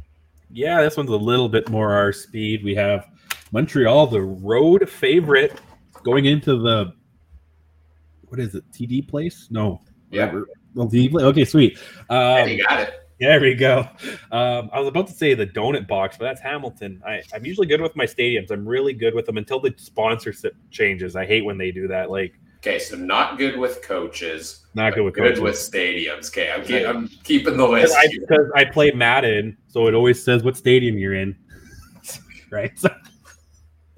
Yeah, 0.51 0.83
this 0.83 0.97
one's 0.97 1.11
a 1.11 1.17
little 1.17 1.51
bit 1.51 1.69
more 1.69 1.93
our 1.93 2.13
speed. 2.13 2.65
We 2.65 2.75
have 2.77 3.07
Montreal, 3.53 4.07
the 4.07 4.23
road 4.23 4.89
favorite 4.89 5.61
going 6.03 6.27
into 6.27 6.59
the 6.59 6.93
what 8.29 8.41
is 8.41 8.55
it? 8.55 8.65
TD 8.73 9.09
place? 9.09 9.49
No. 9.51 9.81
Yeah. 10.11 10.33
Well, 10.75 10.89
TD 10.89 11.11
place. 11.11 11.25
Okay, 11.25 11.45
sweet. 11.45 11.79
Um, 12.11 12.49
you 12.49 12.63
got 12.65 12.81
it. 12.81 12.95
There 13.21 13.41
we 13.41 13.55
go. 13.55 13.81
Um, 14.31 14.71
I 14.73 14.79
was 14.79 14.87
about 14.87 15.09
to 15.09 15.13
say 15.13 15.35
the 15.35 15.47
donut 15.47 15.89
box, 15.89 16.17
but 16.17 16.27
that's 16.27 16.41
Hamilton. 16.41 17.03
I, 17.05 17.21
I'm 17.35 17.45
usually 17.45 17.67
good 17.67 17.81
with 17.81 17.97
my 17.97 18.05
stadiums. 18.05 18.53
I'm 18.53 18.67
really 18.67 18.93
good 18.93 19.13
with 19.13 19.27
them 19.27 19.39
until 19.39 19.59
the 19.59 19.75
sponsorship 19.77 20.55
changes. 20.71 21.17
I 21.17 21.27
hate 21.27 21.45
when 21.45 21.59
they 21.59 21.73
do 21.73 21.89
that. 21.89 22.11
Like, 22.11 22.39
okay, 22.59 22.79
so 22.79 22.97
not 22.97 23.37
good 23.37 23.59
with 23.59 23.83
coaches. 23.83 24.67
Not 24.75 24.95
good 24.95 25.03
with 25.03 25.15
good 25.15 25.35
coaches. 25.37 25.41
with 25.41 25.57
stadiums. 25.57 26.29
Okay, 26.29 26.53
I'm, 26.53 26.65
keep, 26.65 26.87
I'm 26.87 27.09
keeping 27.25 27.57
the 27.57 27.67
list 27.67 27.97
because 28.13 28.53
I, 28.55 28.61
I 28.61 28.65
play 28.67 28.93
Madden, 28.93 29.57
so 29.67 29.89
it 29.89 29.95
always 29.95 30.23
says 30.23 30.45
what 30.45 30.57
stadium 30.57 30.97
you're 30.97 31.15
in. 31.15 31.37
right. 32.53 32.79
So, 32.79 32.89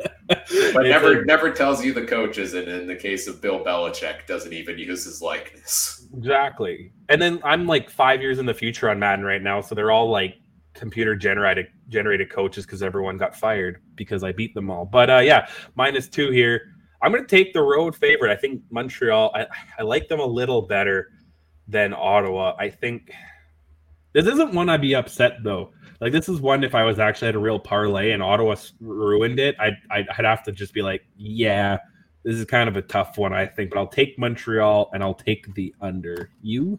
but 0.29 0.83
never 0.83 1.25
never 1.25 1.51
tells 1.51 1.85
you 1.85 1.93
the 1.93 2.05
coaches, 2.05 2.55
and 2.55 2.69
in 2.69 2.87
the 2.87 2.97
case 2.97 3.27
of 3.27 3.41
Bill 3.41 3.65
Belichick, 3.65 4.27
doesn't 4.27 4.53
even 4.53 4.79
use 4.79 5.05
his 5.05 5.21
likeness. 5.21 6.07
Exactly. 6.17 6.93
And 7.09 7.21
then 7.21 7.41
I'm 7.45 7.67
like 7.67 7.91
five 7.91 8.23
years 8.23 8.39
in 8.39 8.47
the 8.47 8.55
future 8.55 8.89
on 8.89 8.99
Madden 8.99 9.25
right 9.25 9.43
now, 9.43 9.61
so 9.61 9.75
they're 9.75 9.91
all 9.91 10.11
like 10.11 10.37
computer 10.75 11.17
generated 11.17 11.67
generated 11.89 12.31
coaches 12.31 12.65
because 12.65 12.83
everyone 12.83 13.17
got 13.17 13.35
fired 13.35 13.83
because 13.97 14.23
I 14.23 14.33
beat 14.33 14.55
them 14.55 14.71
all. 14.71 14.85
But 14.85 15.11
uh, 15.11 15.19
yeah, 15.19 15.49
minus 15.75 16.09
two 16.09 16.31
here. 16.31 16.75
I'm 17.03 17.13
going 17.13 17.25
to 17.25 17.29
take 17.29 17.55
the 17.55 17.63
road 17.63 17.97
favorite. 17.97 18.31
I 18.31 18.37
think 18.37 18.63
Montreal. 18.71 19.33
I, 19.35 19.47
I 19.79 19.83
like 19.83 20.09
them 20.09 20.21
a 20.21 20.27
little 20.27 20.63
better 20.63 21.13
than 21.67 21.95
Ottawa. 21.95 22.55
I 22.59 22.69
think 22.69 23.11
This 24.13 24.27
isn't 24.27 24.55
one 24.55 24.69
I'd 24.69 24.81
be 24.81 24.95
upset 24.95 25.43
though. 25.43 25.73
Like 26.01 26.13
this 26.13 26.29
is 26.29 26.41
one 26.41 26.65
if 26.65 26.75
I 26.75 26.83
was 26.85 26.99
actually 26.99 27.29
at 27.29 27.35
a 27.35 27.39
real 27.39 27.59
parlay 27.59 28.13
and 28.13 28.23
Ottawa 28.23 28.57
ruined 28.81 29.39
it, 29.39 29.55
I'd 29.59 29.77
I'd, 29.91 30.07
have 30.11 30.43
to 30.45 30.53
just 30.53 30.73
be 30.73 30.83
like, 30.83 31.05
yeah, 31.17 31.79
this 32.23 32.37
is 32.37 32.45
kind 32.47 32.69
of 32.69 32.77
a 32.77 32.83
tough 32.83 33.19
one, 33.19 33.33
I 33.33 33.47
think. 33.47 33.71
But 33.71 33.79
I'll 33.79 33.87
take 33.87 34.19
Montreal 34.19 34.91
and 34.93 35.03
I'll 35.03 35.15
take 35.15 35.55
the 35.55 35.75
under. 35.81 36.31
You? 36.43 36.79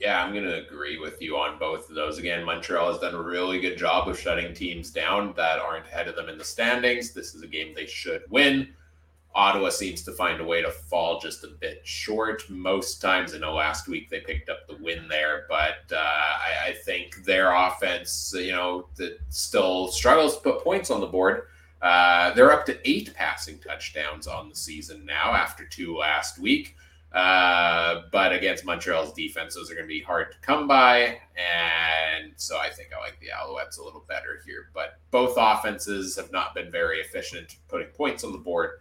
Yeah, 0.00 0.22
I'm 0.22 0.34
to 0.34 0.66
agree 0.66 0.98
with 0.98 1.22
you 1.22 1.36
on 1.36 1.58
both 1.58 1.88
of 1.88 1.94
those. 1.94 2.18
Again, 2.18 2.44
Montreal 2.44 2.92
has 2.92 3.00
done 3.00 3.14
a 3.14 3.22
really 3.22 3.60
good 3.60 3.78
job 3.78 4.08
of 4.08 4.18
shutting 4.18 4.52
teams 4.52 4.90
down 4.90 5.32
that 5.36 5.58
aren't 5.58 5.86
ahead 5.86 6.06
of 6.06 6.16
them 6.16 6.28
in 6.28 6.36
the 6.36 6.44
standings. 6.44 7.12
This 7.12 7.34
is 7.34 7.42
a 7.42 7.46
game 7.46 7.72
they 7.74 7.86
should 7.86 8.22
win. 8.28 8.74
Ottawa 9.36 9.68
seems 9.68 10.02
to 10.02 10.12
find 10.12 10.40
a 10.40 10.44
way 10.44 10.62
to 10.62 10.70
fall 10.70 11.20
just 11.20 11.44
a 11.44 11.48
bit 11.48 11.82
short. 11.84 12.48
Most 12.48 13.02
times, 13.02 13.34
I 13.34 13.38
know 13.38 13.54
last 13.54 13.86
week 13.86 14.08
they 14.08 14.20
picked 14.20 14.48
up 14.48 14.66
the 14.66 14.78
win 14.80 15.06
there, 15.08 15.44
but 15.46 15.94
uh, 15.94 15.98
I, 15.98 16.68
I, 16.68 16.74
think 16.86 17.22
their 17.22 17.52
offense, 17.54 18.34
you 18.34 18.52
know, 18.52 18.88
that 18.96 19.18
still 19.28 19.88
struggles 19.88 20.36
to 20.36 20.42
put 20.42 20.64
points 20.64 20.90
on 20.90 21.02
the 21.02 21.06
board. 21.06 21.48
Uh, 21.82 22.32
they're 22.32 22.50
up 22.50 22.64
to 22.64 22.88
eight 22.88 23.12
passing 23.14 23.58
touchdowns 23.58 24.26
on 24.26 24.48
the 24.48 24.56
season 24.56 25.04
now 25.04 25.34
after 25.34 25.66
two 25.66 25.94
last 25.98 26.38
week. 26.38 26.74
Uh, 27.12 28.04
but 28.12 28.32
against 28.32 28.64
Montreal's 28.64 29.12
defense, 29.12 29.54
those 29.54 29.70
are 29.70 29.74
going 29.74 29.86
to 29.86 29.92
be 29.92 30.00
hard 30.00 30.32
to 30.32 30.38
come 30.38 30.66
by. 30.66 31.18
And 31.36 32.32
so 32.36 32.58
I 32.58 32.70
think 32.70 32.88
I 32.94 33.00
like 33.00 33.20
the 33.20 33.28
Alouettes 33.28 33.78
a 33.78 33.84
little 33.84 34.04
better 34.08 34.40
here. 34.46 34.70
But 34.72 34.98
both 35.10 35.34
offenses 35.36 36.16
have 36.16 36.32
not 36.32 36.54
been 36.54 36.70
very 36.70 37.00
efficient 37.00 37.56
putting 37.68 37.88
points 37.88 38.24
on 38.24 38.32
the 38.32 38.38
board. 38.38 38.80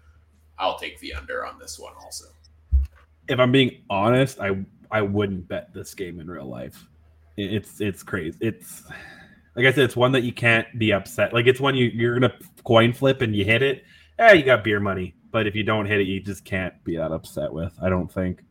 I'll 0.58 0.78
take 0.78 1.00
the 1.00 1.14
under 1.14 1.46
on 1.46 1.60
this 1.60 1.80
one 1.80 1.94
also. 2.02 2.26
If 3.28 3.40
I'm 3.40 3.52
being 3.52 3.82
honest, 3.90 4.40
I 4.40 4.64
I 4.92 5.02
wouldn't 5.02 5.48
bet 5.48 5.74
this 5.74 5.94
game 5.94 6.20
in 6.20 6.30
real 6.30 6.46
life. 6.46 6.86
It's 7.38 7.82
it's 7.82 8.04
crazy. 8.04 8.38
It's 8.42 8.84
like 9.56 9.66
I 9.66 9.72
said, 9.72 9.86
it's 9.86 9.96
one 9.96 10.12
that 10.14 10.24
you 10.24 10.32
can't 10.32 10.68
be 10.78 10.94
upset. 10.94 11.34
Like 11.34 11.48
it's 11.48 11.60
one 11.60 11.76
you 11.76 11.86
you're 11.88 12.18
gonna 12.20 12.34
coin 12.64 12.94
flip 12.94 13.22
and 13.22 13.36
you 13.36 13.46
hit 13.46 13.62
it. 13.62 13.84
Yeah, 14.20 14.34
you 14.34 14.44
got 14.44 14.64
beer 14.64 14.80
money. 14.80 15.16
But 15.32 15.48
if 15.48 15.56
you 15.56 15.64
don't 15.64 15.86
hit 15.86 16.00
it, 16.00 16.08
you 16.08 16.22
just 16.22 16.46
can't 16.46 16.82
be 16.86 16.96
that 16.96 17.12
upset 17.12 17.52
with. 17.52 17.74
I 17.82 17.90
don't 17.90 18.12
think. 18.12 18.42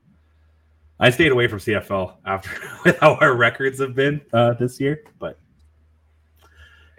I 1.00 1.10
stayed 1.10 1.32
away 1.32 1.48
from 1.48 1.58
CFL 1.58 2.16
after 2.24 2.50
how 3.00 3.14
our 3.16 3.34
records 3.36 3.80
have 3.80 3.94
been 3.94 4.20
uh, 4.32 4.54
this 4.54 4.78
year, 4.80 5.02
but 5.18 5.38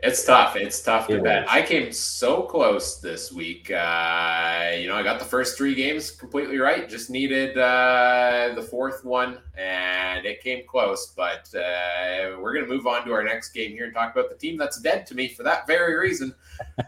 it's 0.06 0.24
tough. 0.24 0.56
It's 0.56 0.82
tough 0.82 1.08
to 1.08 1.16
it 1.16 1.24
bet. 1.24 1.44
Is. 1.44 1.50
I 1.52 1.62
came 1.62 1.92
so 1.92 2.44
close 2.44 3.00
this 3.00 3.32
week. 3.32 3.72
Uh, 3.72 4.72
you 4.78 4.88
know, 4.88 4.96
I 4.96 5.04
got 5.04 5.20
the 5.20 5.26
first 5.26 5.58
three 5.58 5.74
games 5.74 6.12
completely 6.12 6.60
right. 6.60 6.88
Just 6.88 7.10
needed 7.10 7.58
uh, 7.58 8.52
the 8.56 8.62
fourth 8.62 9.04
one, 9.04 9.40
and 9.58 10.26
it 10.26 10.42
came 10.42 10.66
close. 10.68 11.14
But 11.16 11.54
uh, 11.56 12.38
we're 12.40 12.54
going 12.54 12.66
to 12.66 12.72
move 12.72 12.88
on 12.88 13.06
to 13.06 13.14
our 13.14 13.24
next 13.24 13.50
game 13.50 13.72
here 13.72 13.86
and 13.86 13.94
talk 13.94 14.16
about 14.16 14.30
the 14.30 14.36
team 14.36 14.58
that's 14.58 14.80
dead 14.80 15.06
to 15.08 15.16
me 15.16 15.28
for 15.28 15.44
that 15.44 15.66
very 15.68 15.96
reason, 15.96 16.36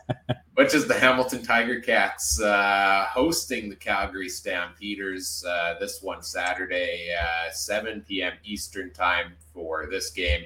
which 0.53 0.73
is 0.73 0.87
the 0.87 0.99
Hamilton 0.99 1.43
Tiger 1.43 1.79
Cats 1.79 2.39
uh, 2.41 3.05
hosting 3.09 3.69
the 3.69 3.75
Calgary 3.75 4.29
Stampeders. 4.29 5.43
Uh, 5.47 5.75
this 5.79 6.01
one 6.01 6.21
Saturday, 6.21 7.09
uh, 7.19 7.51
7 7.51 8.05
p.m. 8.07 8.33
Eastern 8.43 8.93
time 8.93 9.33
for 9.53 9.87
this 9.89 10.11
game. 10.11 10.45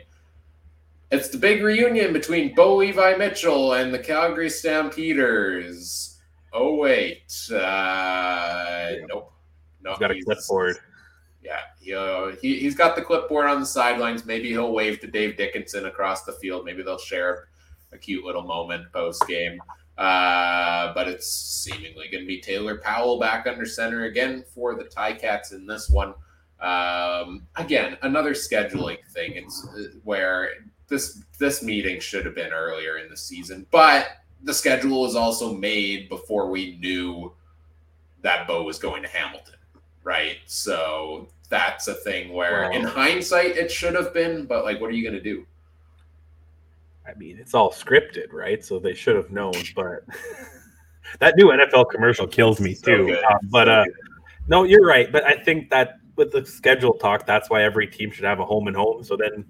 It's 1.12 1.28
the 1.28 1.38
big 1.38 1.62
reunion 1.62 2.14
between 2.14 2.56
Bo 2.56 2.78
Levi 2.78 3.16
Mitchell 3.16 3.74
and 3.74 3.94
the 3.94 4.00
Calgary 4.00 4.50
Stampeders. 4.50 6.20
Oh 6.54 6.76
wait, 6.76 7.34
uh, 7.52 8.92
nope, 9.08 9.34
no, 9.82 9.92
he's 9.92 10.00
got 10.00 10.12
a 10.12 10.22
clipboard. 10.22 10.78
Yeah, 11.44 11.60
he, 11.80 11.94
uh, 11.94 12.32
he 12.42 12.60
he's 12.60 12.76
got 12.76 12.96
the 12.96 13.02
clipboard 13.02 13.48
on 13.48 13.60
the 13.60 13.66
sidelines. 13.66 14.26
Maybe 14.26 14.50
he'll 14.50 14.74
wave 14.74 15.00
to 15.02 15.08
Dave 15.08 15.38
Dickenson 15.38 15.86
across 15.86 16.24
the 16.24 16.34
field. 16.34 16.66
Maybe 16.66 16.84
they'll 16.84 16.98
share 16.98 17.50
a 17.92 17.98
cute 17.98 18.24
little 18.24 18.44
moment 18.44 18.92
post 18.94 19.28
game. 19.28 19.62
Uh, 19.98 20.94
but 20.94 21.08
it's 21.08 21.28
seemingly 21.28 22.08
going 22.12 22.24
to 22.24 22.28
be 22.28 22.40
Taylor 22.40 22.78
Powell 22.78 23.20
back 23.20 23.48
under 23.48 23.66
center 23.66 24.06
again 24.06 24.44
for 24.54 24.76
the 24.76 24.86
Ticats 24.86 25.54
in 25.54 25.68
this 25.68 25.90
one. 25.90 26.14
Um, 26.62 27.48
again, 27.56 27.98
another 28.02 28.32
scheduling 28.32 28.98
thing. 29.14 29.34
It's 29.36 29.68
uh, 29.76 29.98
where 30.04 30.50
this 30.92 31.24
this 31.40 31.64
meeting 31.64 32.00
should 32.00 32.26
have 32.26 32.36
been 32.36 32.52
earlier 32.52 32.98
in 32.98 33.10
the 33.10 33.18
season, 33.18 33.66
but 33.72 34.10
the 34.44 34.54
schedule 34.54 35.02
was 35.02 35.16
also 35.16 35.54
made 35.54 36.10
before 36.10 36.52
we 36.52 36.78
knew 36.78 37.34
that 38.22 38.48
Bo 38.48 38.64
was 38.64 38.78
going 38.78 39.02
to 39.02 39.08
Hamilton, 39.08 39.56
right? 40.04 40.38
So 40.46 41.30
that's 41.50 41.88
a 41.88 41.94
thing 41.94 42.34
where, 42.34 42.70
well, 42.70 42.72
in 42.72 42.84
hindsight, 42.84 43.58
it 43.58 43.72
should 43.72 43.96
have 43.96 44.14
been, 44.14 44.46
but 44.46 44.64
like, 44.64 44.82
what 44.82 44.90
are 44.90 44.94
you 44.94 45.04
going 45.04 45.16
to 45.16 45.24
do? 45.24 45.46
I 47.08 47.14
mean, 47.16 47.38
it's 47.40 47.54
all 47.54 47.72
scripted, 47.72 48.32
right? 48.32 48.64
So 48.64 48.78
they 48.78 48.94
should 48.94 49.16
have 49.16 49.32
known, 49.32 49.54
but 49.76 50.04
that 51.20 51.36
new 51.38 51.48
NFL 51.48 51.90
commercial 51.90 52.28
kills 52.28 52.60
me 52.60 52.74
so 52.76 52.96
too. 52.96 53.18
Uh, 53.28 53.38
but 53.44 53.66
so 53.66 53.72
uh, 53.72 53.86
no, 54.48 54.64
you're 54.64 54.86
right. 54.86 55.12
But 55.12 55.24
I 55.24 55.42
think 55.44 55.70
that 55.70 56.00
with 56.16 56.32
the 56.32 56.46
schedule 56.46 56.94
talk, 56.94 57.26
that's 57.26 57.50
why 57.50 57.64
every 57.64 57.88
team 57.88 58.12
should 58.12 58.26
have 58.26 58.40
a 58.40 58.46
home 58.46 58.68
and 58.68 58.76
home. 58.76 59.04
So 59.04 59.16
then 59.16 59.46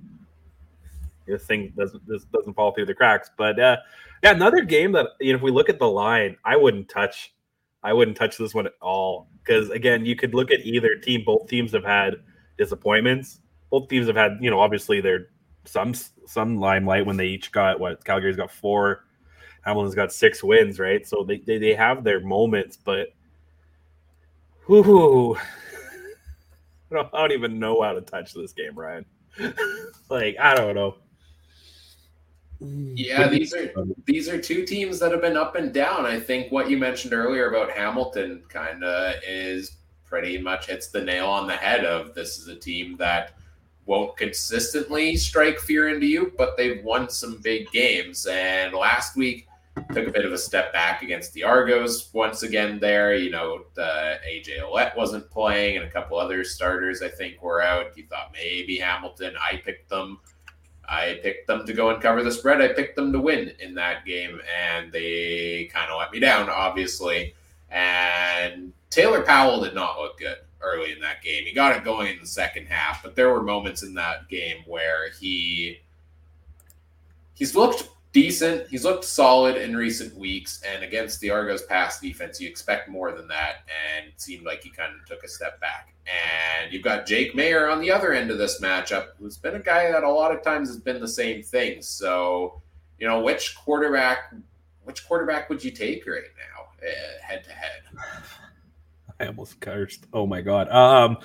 this 1.28 1.46
thing 1.46 1.74
doesn't 1.78 2.06
this 2.08 2.26
doesn't 2.26 2.54
fall 2.54 2.74
through 2.74 2.86
the 2.86 2.94
cracks. 2.94 3.30
But 3.38 3.60
uh, 3.60 3.78
yeah, 4.24 4.32
another 4.32 4.64
game 4.64 4.92
that 4.94 5.08
you 5.20 5.34
know, 5.34 5.38
if 5.38 5.44
we 5.44 5.52
look 5.52 5.70
at 5.70 5.80
the 5.80 5.88
line, 5.88 6.38
I 6.44 6.56
wouldn't 6.56 6.90
touch. 6.90 7.34
I 7.84 7.94
wouldn't 7.94 8.16
touch 8.16 8.38
this 8.38 8.54
one 8.54 8.68
at 8.68 8.74
all 8.82 9.28
because 9.44 9.70
again, 9.72 10.06
you 10.06 10.16
could 10.16 10.34
look 10.36 10.52
at 10.52 10.60
either 10.62 10.96
team. 10.96 11.24
Both 11.26 11.48
teams 11.48 11.72
have 11.72 11.84
had 11.84 12.16
disappointments. 12.58 13.40
Both 13.72 13.88
teams 13.90 14.08
have 14.08 14.16
had, 14.16 14.38
you 14.40 14.52
know, 14.52 14.60
obviously 14.60 15.02
they're 15.02 15.30
some 15.66 15.94
some 16.26 16.60
limelight 16.60 17.06
when 17.06 17.18
they 17.18 17.28
each 17.28 17.52
got 17.52 17.80
what 17.80 18.04
Calgary's 18.04 18.36
got 18.36 18.52
four, 18.52 19.06
Hamilton's 19.62 19.96
got 19.96 20.12
six 20.12 20.44
wins, 20.44 20.80
right? 20.80 21.08
So 21.08 21.24
they 21.24 21.38
they, 21.40 21.58
they 21.58 21.74
have 21.74 22.04
their 22.04 22.20
moments, 22.20 22.78
but 22.78 23.10
whoo, 24.68 25.36
I 26.92 27.04
don't 27.14 27.32
even 27.32 27.60
know 27.60 27.82
how 27.82 27.94
to 27.94 28.02
touch 28.02 28.34
this 28.34 28.54
game, 28.54 28.78
Ryan. 28.78 29.06
like 30.10 30.36
I 30.40 30.56
don't 30.56 30.76
know. 30.76 30.96
Mm. 32.62 32.94
Yeah, 32.96 33.28
these 33.28 33.54
are 33.54 33.72
these 34.06 34.30
are 34.30 34.40
two 34.40 34.66
teams 34.66 35.00
that 35.00 35.12
have 35.12 35.22
been 35.22 35.38
up 35.38 35.56
and 35.56 35.74
down. 35.74 36.06
I 36.06 36.20
think 36.20 36.52
what 36.52 36.70
you 36.70 36.78
mentioned 36.78 37.14
earlier 37.14 37.50
about 37.50 37.72
Hamilton 37.72 38.44
kind 38.50 38.84
of 38.84 39.16
is 39.28 39.78
pretty 40.06 40.38
much 40.38 40.68
hits 40.68 40.88
the 40.88 41.02
nail 41.02 41.28
on 41.28 41.48
the 41.48 41.56
head 41.56 41.86
of 41.86 42.14
this 42.14 42.38
is 42.38 42.48
a 42.48 42.56
team 42.56 42.98
that 42.98 43.34
won't 43.86 44.16
consistently 44.16 45.16
strike 45.16 45.60
fear 45.60 45.90
into 45.90 46.06
you, 46.06 46.34
but 46.38 46.56
they've 46.56 46.84
won 46.84 47.10
some 47.10 47.38
big 47.42 47.72
games. 47.72 48.28
And 48.28 48.74
last 48.74 49.16
week 49.16 49.48
took 49.94 50.08
a 50.08 50.12
bit 50.12 50.26
of 50.26 50.34
a 50.34 50.38
step 50.38 50.72
back 50.74 51.02
against 51.02 51.34
the 51.34 51.44
Argos 51.44 52.10
once 52.14 52.44
again 52.44 52.80
there. 52.80 53.16
You 53.16 53.32
know, 53.32 53.64
the 53.74 54.20
AJ 54.28 54.60
Ouellette 54.60 54.96
wasn't 54.96 55.30
playing 55.32 55.78
and 55.78 55.86
a 55.86 55.90
couple 55.90 56.20
other 56.20 56.44
starters 56.44 57.02
I 57.02 57.10
think 57.10 57.42
were 57.42 57.62
out. 57.62 57.98
You 57.98 58.06
thought 58.06 58.32
maybe 58.34 58.78
Hamilton. 58.78 59.34
I 59.42 59.58
picked 59.58 59.90
them 59.90 60.20
I 60.92 61.22
picked 61.24 61.48
them 61.48 61.66
to 61.66 61.74
go 61.74 61.90
and 61.90 62.02
cover 62.02 62.22
the 62.22 62.32
spread. 62.32 62.62
I 62.62 62.68
picked 62.74 62.98
them 62.98 63.14
to 63.14 63.20
win 63.20 63.54
in 63.60 63.76
that 63.76 64.06
game, 64.06 64.42
and 64.62 64.92
they 64.92 65.70
kind 65.74 65.90
of 65.90 65.98
let 65.98 66.12
me 66.12 66.20
down, 66.20 66.50
obviously. 66.50 67.34
And 67.70 68.74
Taylor 68.90 69.22
Powell 69.22 69.62
did 69.62 69.74
not 69.74 70.00
look 70.00 70.20
good 70.20 70.36
early 70.60 70.92
in 70.92 71.00
that 71.00 71.24
game. 71.24 71.46
He 71.46 71.54
got 71.54 71.78
it 71.78 71.86
going 71.86 72.12
in 72.12 72.20
the 72.20 72.28
second 72.28 72.66
half, 72.66 73.02
but 73.02 73.16
there 73.16 73.30
were 73.30 73.42
moments 73.42 73.84
in 73.84 73.94
that 73.94 74.28
game 74.28 74.58
where 74.68 75.12
he 75.12 75.80
he's 77.36 77.56
looked 77.56 77.88
decent. 78.12 78.68
He's 78.68 78.84
looked 78.84 79.06
solid 79.06 79.58
in 79.58 79.76
recent 79.76 80.16
weeks, 80.16 80.62
and 80.68 80.84
against 80.84 81.20
the 81.20 81.30
Argos 81.30 81.64
pass 81.64 82.00
defense, 82.00 82.42
you 82.42 82.50
expect 82.50 82.90
more 82.90 83.12
than 83.12 83.28
that. 83.28 83.64
And 83.96 84.08
it 84.08 84.20
seemed 84.20 84.46
like 84.46 84.64
he 84.64 84.70
kind 84.70 84.94
of 84.94 85.06
took 85.08 85.24
a 85.24 85.28
step 85.28 85.60
back. 85.62 85.94
And 86.06 86.74
you've 86.74 86.84
got 86.84 87.06
Jake 87.06 87.34
Maier 87.34 87.72
on 87.72 87.80
the 87.80 87.92
other 87.92 88.12
end 88.14 88.32
of 88.32 88.38
this 88.38 88.60
matchup, 88.60 89.10
who's 89.20 89.38
been 89.38 89.56
a 89.56 89.60
guy 89.60 89.92
that 89.92 90.04
a 90.04 90.12
lot 90.12 90.36
of 90.36 90.44
times 90.44 90.68
has 90.68 90.78
been 90.78 91.00
the 91.00 91.08
same 91.08 91.44
thing. 91.44 91.82
So, 91.82 92.62
you 93.00 93.08
know, 93.08 93.22
which 93.22 93.56
quarterback, 93.56 94.34
which 94.84 95.08
quarterback 95.08 95.50
would 95.50 95.64
you 95.64 95.72
take 95.72 96.06
right 96.06 96.24
now, 96.38 96.86
eh, 96.86 97.22
head 97.22 97.44
to 97.46 97.52
head? 97.52 97.84
I 99.22 99.28
almost 99.28 99.60
cursed. 99.60 100.08
Oh 100.14 100.26
my 100.26 100.42
god. 100.42 100.68
Um, 100.70 101.18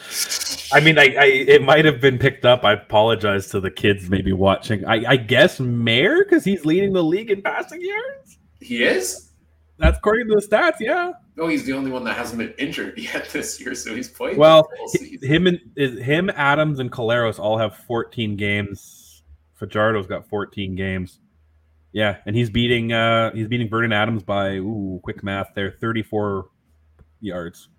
I 0.72 0.80
mean, 0.80 0.98
I, 0.98 1.14
I 1.18 1.24
it 1.24 1.62
might 1.62 1.84
have 1.86 2.00
been 2.00 2.18
picked 2.18 2.44
up. 2.44 2.64
I 2.64 2.74
apologize 2.74 3.48
to 3.50 3.60
the 3.60 3.70
kids 3.70 4.10
maybe 4.10 4.32
watching. 4.32 4.84
I, 4.84 5.12
I 5.12 5.16
guess 5.16 5.58
Maier 5.58 6.18
because 6.22 6.44
he's 6.44 6.66
leading 6.66 6.92
the 6.92 7.02
league 7.02 7.30
in 7.30 7.40
passing 7.40 7.80
yards. 7.80 8.38
He 8.60 8.84
is. 8.84 9.30
That's 9.78 9.96
according 9.96 10.28
to 10.28 10.34
the 10.34 10.46
stats. 10.46 10.76
Yeah. 10.78 11.12
No, 11.36 11.48
he's 11.48 11.64
the 11.64 11.72
only 11.72 11.90
one 11.90 12.04
that 12.04 12.16
hasn't 12.16 12.38
been 12.38 12.54
injured 12.58 12.98
yet 12.98 13.28
this 13.30 13.60
year, 13.60 13.74
so 13.74 13.94
he's 13.94 14.08
played. 14.08 14.36
Well, 14.36 14.68
him 15.22 15.46
and 15.46 15.60
is 15.76 15.98
him, 15.98 16.30
Adams, 16.30 16.78
and 16.78 16.92
Collaros 16.92 17.38
all 17.38 17.56
have 17.56 17.76
14 17.76 18.36
games. 18.36 19.22
Fajardo's 19.58 20.06
got 20.06 20.28
14 20.28 20.74
games. 20.76 21.20
Yeah, 21.92 22.18
and 22.26 22.36
he's 22.36 22.50
beating 22.50 22.92
uh 22.92 23.32
he's 23.32 23.48
beating 23.48 23.70
Vernon 23.70 23.92
Adams 23.94 24.22
by 24.22 24.56
ooh 24.56 25.00
quick 25.02 25.24
math 25.24 25.52
there 25.54 25.70
34 25.70 26.50
yards 27.20 27.70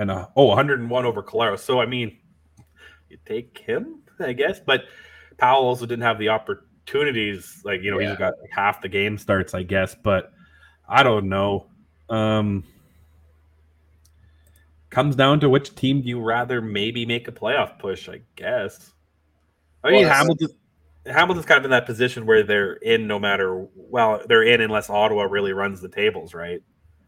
and 0.00 0.10
uh, 0.10 0.26
oh 0.34 0.46
101 0.46 1.04
over 1.04 1.22
Collaros. 1.22 1.58
So 1.58 1.78
I 1.78 1.86
mean, 1.86 2.16
you 3.10 3.18
take 3.26 3.58
him, 3.58 4.00
I 4.18 4.32
guess. 4.32 4.58
But 4.58 4.84
Powell 5.36 5.66
also 5.66 5.84
didn't 5.84 6.04
have 6.04 6.18
the 6.18 6.30
opportunities. 6.30 7.60
Like 7.64 7.82
you 7.82 7.90
know, 7.90 8.00
yeah. 8.00 8.08
he's 8.08 8.18
got 8.18 8.34
like 8.40 8.50
half 8.50 8.80
the 8.80 8.88
game 8.88 9.18
starts, 9.18 9.52
I 9.52 9.62
guess. 9.62 9.94
But 9.94 10.32
I 10.88 11.02
don't 11.02 11.28
know. 11.28 11.66
Um, 12.08 12.64
comes 14.88 15.16
down 15.16 15.38
to 15.40 15.50
which 15.50 15.74
team 15.74 16.00
do 16.00 16.08
you 16.08 16.20
rather 16.20 16.62
maybe 16.62 17.04
make 17.04 17.28
a 17.28 17.32
playoff 17.32 17.78
push? 17.78 18.08
I 18.08 18.22
guess. 18.36 18.92
I 19.84 19.90
mean, 19.90 20.06
well, 20.06 20.14
Hamilton. 20.14 20.48
Hamilton's 21.06 21.46
kind 21.46 21.58
of 21.58 21.64
in 21.64 21.70
that 21.70 21.86
position 21.86 22.26
where 22.26 22.42
they're 22.42 22.74
in 22.74 23.06
no 23.06 23.18
matter 23.18 23.66
well, 23.74 24.22
they're 24.26 24.44
in 24.44 24.62
unless 24.62 24.88
Ottawa 24.88 25.24
really 25.24 25.52
runs 25.52 25.82
the 25.82 25.88
tables, 25.88 26.32
right? 26.32 26.62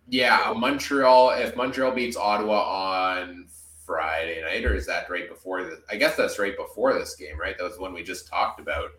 Yeah, 0.09 0.53
Montreal. 0.57 1.31
If 1.31 1.57
Montreal 1.57 1.93
beats 1.93 2.17
Ottawa 2.17 2.63
on 2.63 3.47
Friday 3.87 4.43
night, 4.43 4.65
or 4.65 4.75
is 4.75 4.87
that 4.87 5.09
right 5.09 5.29
before 5.29 5.65
the? 5.65 5.83
I 5.91 5.97
guess 5.97 6.17
that's 6.17 6.39
right 6.39 6.57
before 6.57 6.93
this 6.95 7.15
game, 7.15 7.39
right? 7.39 7.57
That 7.57 7.65
was 7.65 7.79
one 7.79 7.93
we 7.93 8.03
just 8.03 8.29
talked 8.29 8.61
about. 8.61 8.91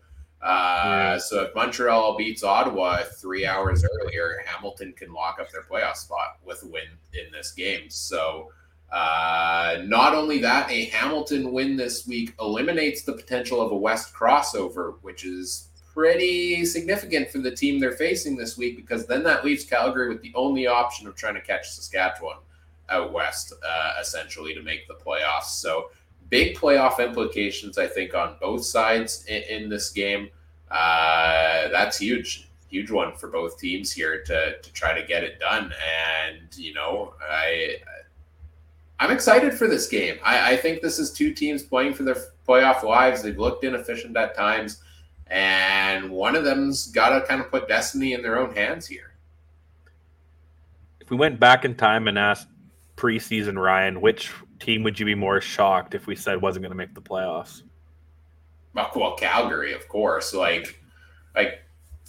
Uh, 0.42 0.82
yeah. 0.84 1.18
So 1.18 1.42
if 1.42 1.54
Montreal 1.54 2.16
beats 2.16 2.42
Ottawa 2.42 3.02
three 3.02 3.46
hours 3.46 3.84
earlier, 3.84 4.42
Hamilton 4.46 4.92
can 4.92 5.12
lock 5.12 5.38
up 5.40 5.50
their 5.50 5.62
playoff 5.62 5.96
spot 5.96 6.38
with 6.44 6.62
a 6.64 6.66
win 6.66 6.84
in 7.14 7.32
this 7.32 7.52
game. 7.52 7.88
So 7.88 8.50
uh, 8.92 9.78
not 9.84 10.14
only 10.14 10.38
that, 10.38 10.70
a 10.70 10.84
Hamilton 10.86 11.52
win 11.52 11.76
this 11.76 12.06
week 12.06 12.34
eliminates 12.38 13.02
the 13.02 13.12
potential 13.12 13.60
of 13.60 13.72
a 13.72 13.76
West 13.76 14.12
crossover, 14.14 14.96
which 15.02 15.24
is 15.24 15.68
pretty 15.94 16.64
significant 16.64 17.30
for 17.30 17.38
the 17.38 17.50
team 17.50 17.78
they're 17.78 17.92
facing 17.92 18.36
this 18.36 18.58
week 18.58 18.76
because 18.76 19.06
then 19.06 19.22
that 19.22 19.44
leaves 19.44 19.64
Calgary 19.64 20.08
with 20.08 20.20
the 20.22 20.32
only 20.34 20.66
option 20.66 21.06
of 21.06 21.14
trying 21.14 21.34
to 21.34 21.40
catch 21.40 21.70
Saskatchewan 21.70 22.36
out 22.90 23.12
west, 23.12 23.52
uh, 23.66 23.92
essentially, 24.00 24.52
to 24.54 24.62
make 24.62 24.88
the 24.88 24.94
playoffs. 24.94 25.44
So, 25.44 25.90
big 26.30 26.56
playoff 26.56 26.98
implications, 26.98 27.78
I 27.78 27.86
think, 27.86 28.12
on 28.14 28.36
both 28.40 28.64
sides 28.64 29.24
in, 29.26 29.42
in 29.44 29.68
this 29.68 29.90
game. 29.90 30.30
Uh, 30.70 31.68
that's 31.68 31.98
huge, 31.98 32.48
huge 32.68 32.90
one 32.90 33.14
for 33.14 33.28
both 33.28 33.58
teams 33.58 33.92
here 33.92 34.22
to, 34.24 34.58
to 34.60 34.72
try 34.72 34.98
to 34.98 35.06
get 35.06 35.22
it 35.22 35.38
done. 35.38 35.72
And, 36.26 36.54
you 36.56 36.74
know, 36.74 37.14
I. 37.22 37.76
I'm 39.00 39.10
excited 39.10 39.52
for 39.52 39.66
this 39.66 39.88
game. 39.88 40.18
I, 40.24 40.52
I 40.52 40.56
think 40.56 40.80
this 40.80 41.00
is 41.00 41.10
two 41.10 41.34
teams 41.34 41.64
playing 41.64 41.94
for 41.94 42.04
their 42.04 42.16
playoff 42.48 42.84
lives. 42.84 43.22
They've 43.22 43.36
looked 43.36 43.64
inefficient 43.64 44.16
at 44.16 44.36
times 44.36 44.83
and 45.28 46.10
one 46.10 46.36
of 46.36 46.44
them's 46.44 46.88
got 46.88 47.18
to 47.18 47.26
kind 47.26 47.40
of 47.40 47.50
put 47.50 47.68
destiny 47.68 48.12
in 48.12 48.22
their 48.22 48.38
own 48.38 48.54
hands 48.54 48.86
here. 48.86 49.14
If 51.00 51.10
we 51.10 51.16
went 51.16 51.38
back 51.38 51.64
in 51.64 51.74
time 51.74 52.08
and 52.08 52.18
asked 52.18 52.48
preseason 52.96 53.60
Ryan, 53.60 54.00
which 54.00 54.30
team 54.60 54.82
would 54.84 54.98
you 54.98 55.04
be 55.04 55.14
more 55.14 55.40
shocked 55.40 55.94
if 55.94 56.06
we 56.06 56.16
said 56.16 56.40
wasn't 56.40 56.62
going 56.62 56.72
to 56.72 56.76
make 56.76 56.94
the 56.94 57.02
playoffs? 57.02 57.62
Well, 58.74 59.14
Calgary, 59.16 59.72
of 59.72 59.86
course. 59.88 60.32
Like, 60.32 60.80
like 61.36 61.60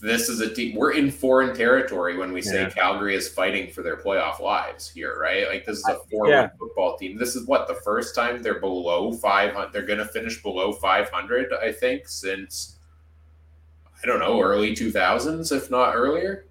this 0.01 0.30
is 0.30 0.39
a 0.41 0.53
team. 0.53 0.76
We're 0.76 0.93
in 0.93 1.11
foreign 1.11 1.55
territory 1.55 2.18
when 2.18 2.32
we 2.32 2.41
say 2.41 2.63
yeah. 2.63 2.70
Calgary 2.70 3.16
is 3.16 3.28
fighting 3.28 3.72
for 3.72 3.82
their 3.82 3.97
playoff 3.97 4.39
lives 4.39 4.89
here, 4.89 5.20
right? 5.20 5.47
Like 5.47 5.66
this 5.66 5.78
is 5.78 5.88
a 5.88 5.97
four-win 6.09 6.32
yeah. 6.32 6.49
football 6.57 6.97
team. 6.97 7.18
This 7.18 7.36
is 7.36 7.47
what 7.47 7.68
the 7.68 7.76
first 7.76 8.16
time 8.16 8.41
they're 8.41 8.59
below 8.59 9.11
five 9.13 9.53
hundred. 9.53 9.74
They're 9.74 9.86
going 9.86 9.99
to 9.99 10.05
finish 10.05 10.41
below 10.41 10.72
five 10.74 11.09
hundred, 11.09 11.51
I 11.53 11.72
think, 11.72 12.07
since 12.07 12.74
I 14.06 14.08
don't 14.08 14.20
know, 14.20 14.39
early 14.39 14.76
2000s, 14.76 15.51
if 15.51 15.72
not 15.72 15.95
earlier. 15.95 16.45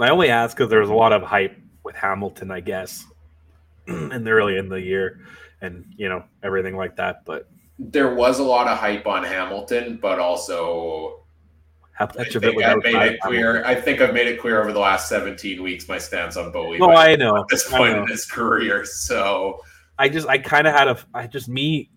I 0.00 0.08
only 0.08 0.30
ask 0.30 0.56
because 0.56 0.70
there 0.70 0.80
was 0.80 0.88
a 0.88 0.94
lot 0.94 1.12
of 1.12 1.22
hype 1.22 1.54
with 1.84 1.94
Hamilton, 1.94 2.50
I 2.50 2.60
guess, 2.60 3.04
in 3.86 4.24
the 4.24 4.30
early 4.30 4.56
in 4.56 4.70
the 4.70 4.80
year, 4.80 5.20
and 5.60 5.84
you 5.98 6.08
know 6.08 6.24
everything 6.42 6.76
like 6.78 6.96
that. 6.96 7.26
But 7.26 7.46
there 7.78 8.14
was 8.14 8.38
a 8.38 8.42
lot 8.42 8.68
of 8.68 8.78
hype 8.78 9.06
on 9.06 9.22
Hamilton, 9.22 9.98
but 10.00 10.18
also 10.18 11.24
how 11.92 12.08
much 12.16 12.34
of 12.36 12.44
it 12.44 12.54
was 12.54 12.64
I've 12.64 12.82
made 12.82 12.94
it 12.94 13.20
clear. 13.20 13.62
I 13.66 13.74
think 13.74 14.00
I've 14.00 14.14
made 14.14 14.28
it 14.28 14.40
clear 14.40 14.58
over 14.62 14.72
the 14.72 14.80
last 14.80 15.10
17 15.10 15.62
weeks 15.62 15.88
my 15.88 15.98
stance 15.98 16.38
on 16.38 16.52
Bowie. 16.52 16.78
Oh, 16.80 16.88
I 16.88 17.16
know 17.16 17.36
at 17.36 17.48
this 17.50 17.68
point 17.68 17.98
in 17.98 18.06
his 18.06 18.24
career. 18.24 18.86
So 18.86 19.60
I 19.98 20.08
just 20.08 20.26
I 20.26 20.38
kind 20.38 20.66
of 20.66 20.74
had 20.74 20.88
a 20.88 20.98
I 21.12 21.26
just 21.26 21.48
me 21.50 21.90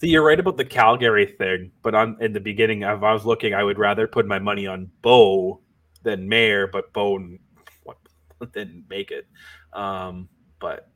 See, 0.00 0.08
you're 0.08 0.24
right 0.24 0.40
about 0.40 0.56
the 0.56 0.64
Calgary 0.64 1.26
thing, 1.26 1.72
but 1.82 1.94
on 1.94 2.16
in 2.20 2.32
the 2.32 2.40
beginning, 2.40 2.82
if 2.82 3.02
I 3.02 3.12
was 3.12 3.26
looking, 3.26 3.52
I 3.52 3.62
would 3.62 3.78
rather 3.78 4.06
put 4.06 4.26
my 4.26 4.38
money 4.38 4.66
on 4.66 4.90
Bo 5.02 5.60
than 6.02 6.26
Maier, 6.26 6.70
but 6.72 6.90
Bo 6.94 7.18
didn't 8.54 8.86
make 8.88 9.10
it. 9.10 9.26
Um, 9.74 10.30
but 10.58 10.88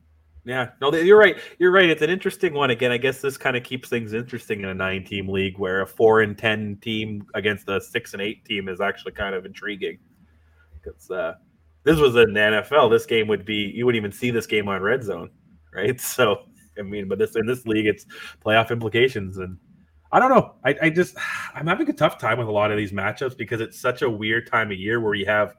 yeah, 0.47 0.71
no, 0.81 0.91
you're 0.95 1.19
right. 1.19 1.37
You're 1.59 1.71
right. 1.71 1.91
It's 1.91 2.01
an 2.01 2.09
interesting 2.09 2.55
one. 2.55 2.71
Again, 2.71 2.93
I 2.93 2.97
guess 2.97 3.21
this 3.21 3.37
kind 3.37 3.59
of 3.59 3.63
keeps 3.63 3.91
things 3.91 4.15
interesting 4.15 4.61
in 4.61 4.71
a 4.71 4.75
nine-team 4.75 5.29
league 5.29 5.59
where 5.59 5.83
a 5.83 5.87
four 5.87 6.23
and 6.23 6.37
ten 6.37 6.79
team 6.81 7.27
against 7.35 7.69
a 7.69 7.83
six 7.83 8.15
and 8.15 8.23
eight 8.23 8.43
team 8.47 8.71
is 8.71 8.81
actually 8.81 9.13
kind 9.13 9.35
of 9.35 9.45
intriguing. 9.45 9.99
Because 10.83 11.11
uh, 11.11 11.35
this 11.83 11.99
was 11.99 12.17
in 12.17 12.33
the 12.33 12.41
NFL, 12.41 12.91
this 12.91 13.05
game 13.05 13.29
would 13.29 13.45
be 13.45 13.71
you 13.75 13.85
wouldn't 13.85 14.01
even 14.01 14.13
see 14.13 14.31
this 14.31 14.47
game 14.47 14.67
on 14.67 14.81
Red 14.81 15.03
Zone, 15.03 15.29
right? 15.75 16.01
So 16.01 16.47
I 16.79 16.83
mean, 16.83 17.09
but 17.09 17.19
this 17.19 17.37
in 17.37 17.47
this 17.47 17.67
league, 17.67 17.87
it's 17.87 18.07
playoff 18.45 18.71
implications, 18.71 19.39
and 19.39 19.59
I 20.13 20.21
don't 20.21 20.31
know. 20.31 20.55
I, 20.65 20.77
I 20.83 20.91
just 20.91 21.17
I'm 21.55 21.67
having 21.67 21.89
a 21.89 21.93
tough 21.93 22.19
time 22.19 22.39
with 22.39 22.49
a 22.49 22.53
lot 22.53 22.71
of 22.71 22.77
these 22.77 22.93
matchups 22.93 23.37
because 23.37 23.61
it's 23.61 23.79
such 23.79 24.03
a 24.03 24.11
weird 24.11 24.51
time 24.51 24.71
of 24.71 24.79
year 24.79 25.01
where 25.01 25.15
you 25.15 25.27
have 25.27 25.57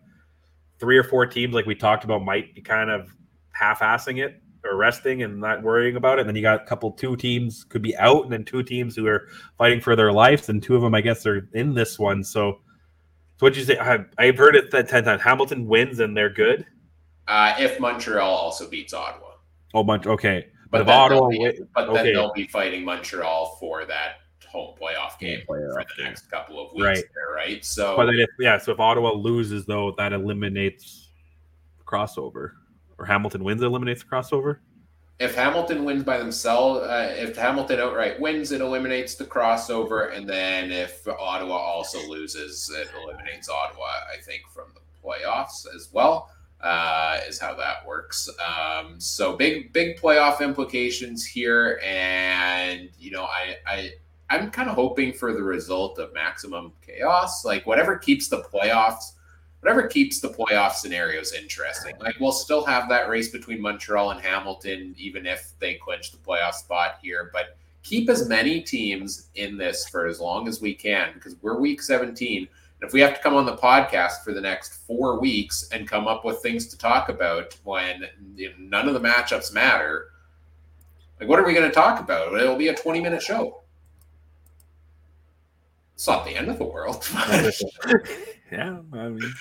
three 0.79 0.97
or 0.97 1.03
four 1.03 1.25
teams, 1.25 1.53
like 1.53 1.65
we 1.65 1.75
talked 1.75 2.03
about, 2.03 2.23
might 2.23 2.53
be 2.55 2.61
kind 2.61 2.89
of 2.89 3.15
half-assing 3.51 4.23
it 4.23 4.41
or 4.65 4.75
resting 4.75 5.23
and 5.23 5.39
not 5.39 5.63
worrying 5.63 5.95
about 5.95 6.17
it. 6.17 6.21
And 6.21 6.29
then 6.29 6.35
you 6.35 6.41
got 6.41 6.61
a 6.61 6.65
couple, 6.65 6.91
two 6.91 7.15
teams 7.15 7.63
could 7.63 7.81
be 7.81 7.95
out, 7.97 8.23
and 8.23 8.31
then 8.31 8.43
two 8.43 8.63
teams 8.63 8.95
who 8.95 9.07
are 9.07 9.27
fighting 9.57 9.79
for 9.79 9.95
their 9.95 10.11
lives, 10.11 10.49
and 10.49 10.61
two 10.61 10.75
of 10.75 10.81
them, 10.81 10.95
I 10.95 11.01
guess, 11.01 11.25
are 11.25 11.47
in 11.53 11.73
this 11.73 11.99
one. 11.99 12.23
So, 12.23 12.59
so 13.37 13.45
what'd 13.45 13.57
you 13.57 13.63
say? 13.63 13.77
I, 13.77 13.99
I've 14.17 14.37
heard 14.37 14.55
it 14.55 14.71
that 14.71 14.89
ten 14.89 15.03
times. 15.03 15.21
Hamilton 15.21 15.67
wins 15.67 15.99
and 15.99 16.15
they're 16.15 16.29
good. 16.29 16.65
Uh, 17.27 17.55
if 17.59 17.79
Montreal 17.79 18.29
also 18.29 18.69
beats 18.69 18.93
Ottawa. 18.93 19.31
Oh, 19.73 19.83
bunch. 19.83 20.05
Okay. 20.05 20.47
But, 20.71 20.85
then, 20.85 21.09
they'll 21.09 21.29
be, 21.29 21.59
but 21.73 21.89
okay. 21.89 22.03
then 22.03 22.13
they'll 22.13 22.33
be 22.33 22.47
fighting 22.47 22.83
Montreal 22.83 23.57
for 23.59 23.85
that 23.85 24.17
home 24.47 24.75
playoff 24.81 25.19
game 25.19 25.41
playoff 25.47 25.73
for 25.73 25.85
the 25.97 26.03
next 26.03 26.31
couple 26.31 26.59
of 26.59 26.73
weeks. 26.73 26.83
Right. 26.83 27.03
There, 27.13 27.35
right. 27.35 27.65
So, 27.65 27.95
but 27.95 28.09
if, 28.15 28.29
yeah, 28.39 28.57
so 28.57 28.71
if 28.71 28.79
Ottawa 28.79 29.11
loses, 29.11 29.65
though, 29.65 29.93
that 29.97 30.13
eliminates 30.13 31.09
crossover, 31.85 32.51
or 32.97 33.05
Hamilton 33.05 33.43
wins, 33.43 33.61
eliminates 33.61 34.03
crossover. 34.03 34.57
If 35.19 35.35
Hamilton 35.35 35.85
wins 35.85 36.03
by 36.03 36.17
themselves, 36.17 36.81
uh, 36.81 37.15
if 37.17 37.37
Hamilton 37.37 37.79
outright 37.79 38.19
wins, 38.19 38.51
it 38.51 38.59
eliminates 38.59 39.15
the 39.15 39.23
crossover, 39.23 40.13
and 40.15 40.27
then 40.27 40.71
if 40.71 41.07
Ottawa 41.07 41.55
also 41.55 42.05
loses, 42.09 42.69
it 42.69 42.89
eliminates 43.01 43.47
Ottawa. 43.47 43.85
I 44.13 44.21
think 44.21 44.41
from 44.53 44.65
the 44.73 44.81
playoffs 45.01 45.65
as 45.73 45.89
well 45.93 46.29
uh, 46.65 47.19
is 47.27 47.39
how 47.39 47.53
that 47.53 47.85
works. 47.85 48.27
Um, 48.43 48.99
so 48.99 49.37
big, 49.37 49.71
big 49.71 49.97
playoff 49.97 50.41
implications 50.41 51.23
here, 51.23 51.79
and 51.85 52.89
you 52.97 53.11
know, 53.11 53.25
I, 53.25 53.57
I, 53.67 53.91
I'm 54.31 54.49
kind 54.49 54.67
of 54.67 54.75
hoping 54.75 55.13
for 55.13 55.31
the 55.31 55.43
result 55.43 55.99
of 55.99 56.11
maximum 56.13 56.73
chaos, 56.85 57.45
like 57.45 57.67
whatever 57.67 57.95
keeps 57.97 58.29
the 58.29 58.41
playoffs, 58.41 59.11
whatever 59.59 59.87
keeps 59.87 60.19
the 60.19 60.29
playoff 60.29 60.71
scenarios 60.71 61.33
interesting. 61.33 61.93
Like 61.99 62.19
we'll 62.19 62.31
still 62.31 62.65
have 62.65 62.89
that 62.89 63.09
race 63.09 63.29
between 63.29 63.61
Montreal 63.61 64.09
and 64.09 64.19
Hamilton, 64.19 64.95
even 64.97 65.27
if 65.27 65.51
they 65.59 65.75
clinch 65.75 66.11
the 66.11 66.17
playoff 66.17 66.55
spot 66.55 66.97
here, 67.01 67.29
but. 67.31 67.57
Keep 67.87 68.09
as 68.09 68.27
many 68.27 68.61
teams 68.61 69.27
in 69.35 69.59
this 69.59 69.87
for 69.87 70.07
as 70.07 70.19
long 70.19 70.47
as 70.47 70.59
we 70.59 70.73
can 70.73 71.11
because 71.13 71.35
we're 71.43 71.59
week 71.59 71.83
17 71.83 72.47
if 72.81 72.93
we 72.93 72.99
have 73.01 73.15
to 73.15 73.21
come 73.21 73.35
on 73.35 73.45
the 73.45 73.55
podcast 73.55 74.23
for 74.23 74.33
the 74.33 74.41
next 74.41 74.85
four 74.85 75.19
weeks 75.19 75.69
and 75.71 75.87
come 75.87 76.07
up 76.07 76.25
with 76.25 76.39
things 76.39 76.67
to 76.67 76.77
talk 76.77 77.09
about 77.09 77.57
when 77.63 78.05
you 78.35 78.49
know, 78.49 78.55
none 78.59 78.87
of 78.87 78.93
the 78.93 78.99
matchups 78.99 79.53
matter, 79.53 80.11
like 81.19 81.29
what 81.29 81.39
are 81.39 81.45
we 81.45 81.53
going 81.53 81.67
to 81.67 81.73
talk 81.73 81.99
about? 81.99 82.33
It'll 82.33 82.57
be 82.57 82.67
a 82.67 82.75
20 82.75 82.99
minute 83.01 83.21
show. 83.21 83.61
It's 85.93 86.07
not 86.07 86.25
the 86.25 86.35
end 86.35 86.49
of 86.49 86.57
the 86.57 86.65
world. 86.65 87.07
yeah, 88.51 88.77
I 88.93 89.07
mean, 89.07 89.33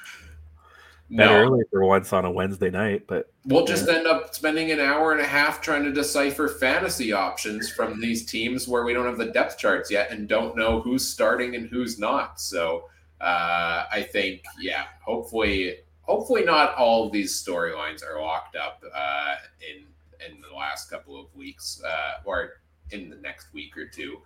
better 1.11 1.33
no. 1.33 1.53
early 1.53 1.65
for 1.69 1.85
once 1.85 2.13
on 2.13 2.25
a 2.25 2.31
Wednesday 2.31 2.71
night, 2.71 3.09
but 3.09 3.33
we'll 3.45 3.67
just 3.67 3.89
end 3.89 4.07
up 4.07 4.33
spending 4.33 4.71
an 4.71 4.79
hour 4.79 5.11
and 5.11 5.21
a 5.21 5.27
half 5.27 5.61
trying 5.61 5.83
to 5.83 5.93
decipher 5.93 6.47
fantasy 6.47 7.13
options 7.13 7.71
from 7.71 8.01
these 8.01 8.25
teams 8.25 8.69
where 8.69 8.85
we 8.85 8.93
don't 8.93 9.05
have 9.05 9.19
the 9.19 9.33
depth 9.33 9.59
charts 9.59 9.91
yet 9.91 10.13
and 10.13 10.29
don't 10.29 10.57
know 10.57 10.81
who's 10.81 11.07
starting 11.07 11.57
and 11.57 11.69
who's 11.69 11.99
not. 11.99 12.41
So 12.41 12.89
uh, 13.25 13.87
I 13.91 14.03
think, 14.03 14.45
yeah, 14.61 14.85
hopefully, 15.03 15.77
hopefully 16.03 16.45
not 16.45 16.75
all 16.75 17.09
these 17.09 17.33
storylines 17.33 18.05
are 18.05 18.21
locked 18.21 18.55
up 18.55 18.83
uh, 18.95 19.35
in 19.67 19.85
in 20.25 20.41
the 20.41 20.55
last 20.57 20.91
couple 20.91 21.19
of 21.19 21.35
weeks 21.35 21.83
uh, 21.87 22.23
or 22.25 22.61
in 22.91 23.11
the 23.11 23.17
next 23.17 23.53
week 23.53 23.77
or 23.77 23.87
two. 23.87 24.19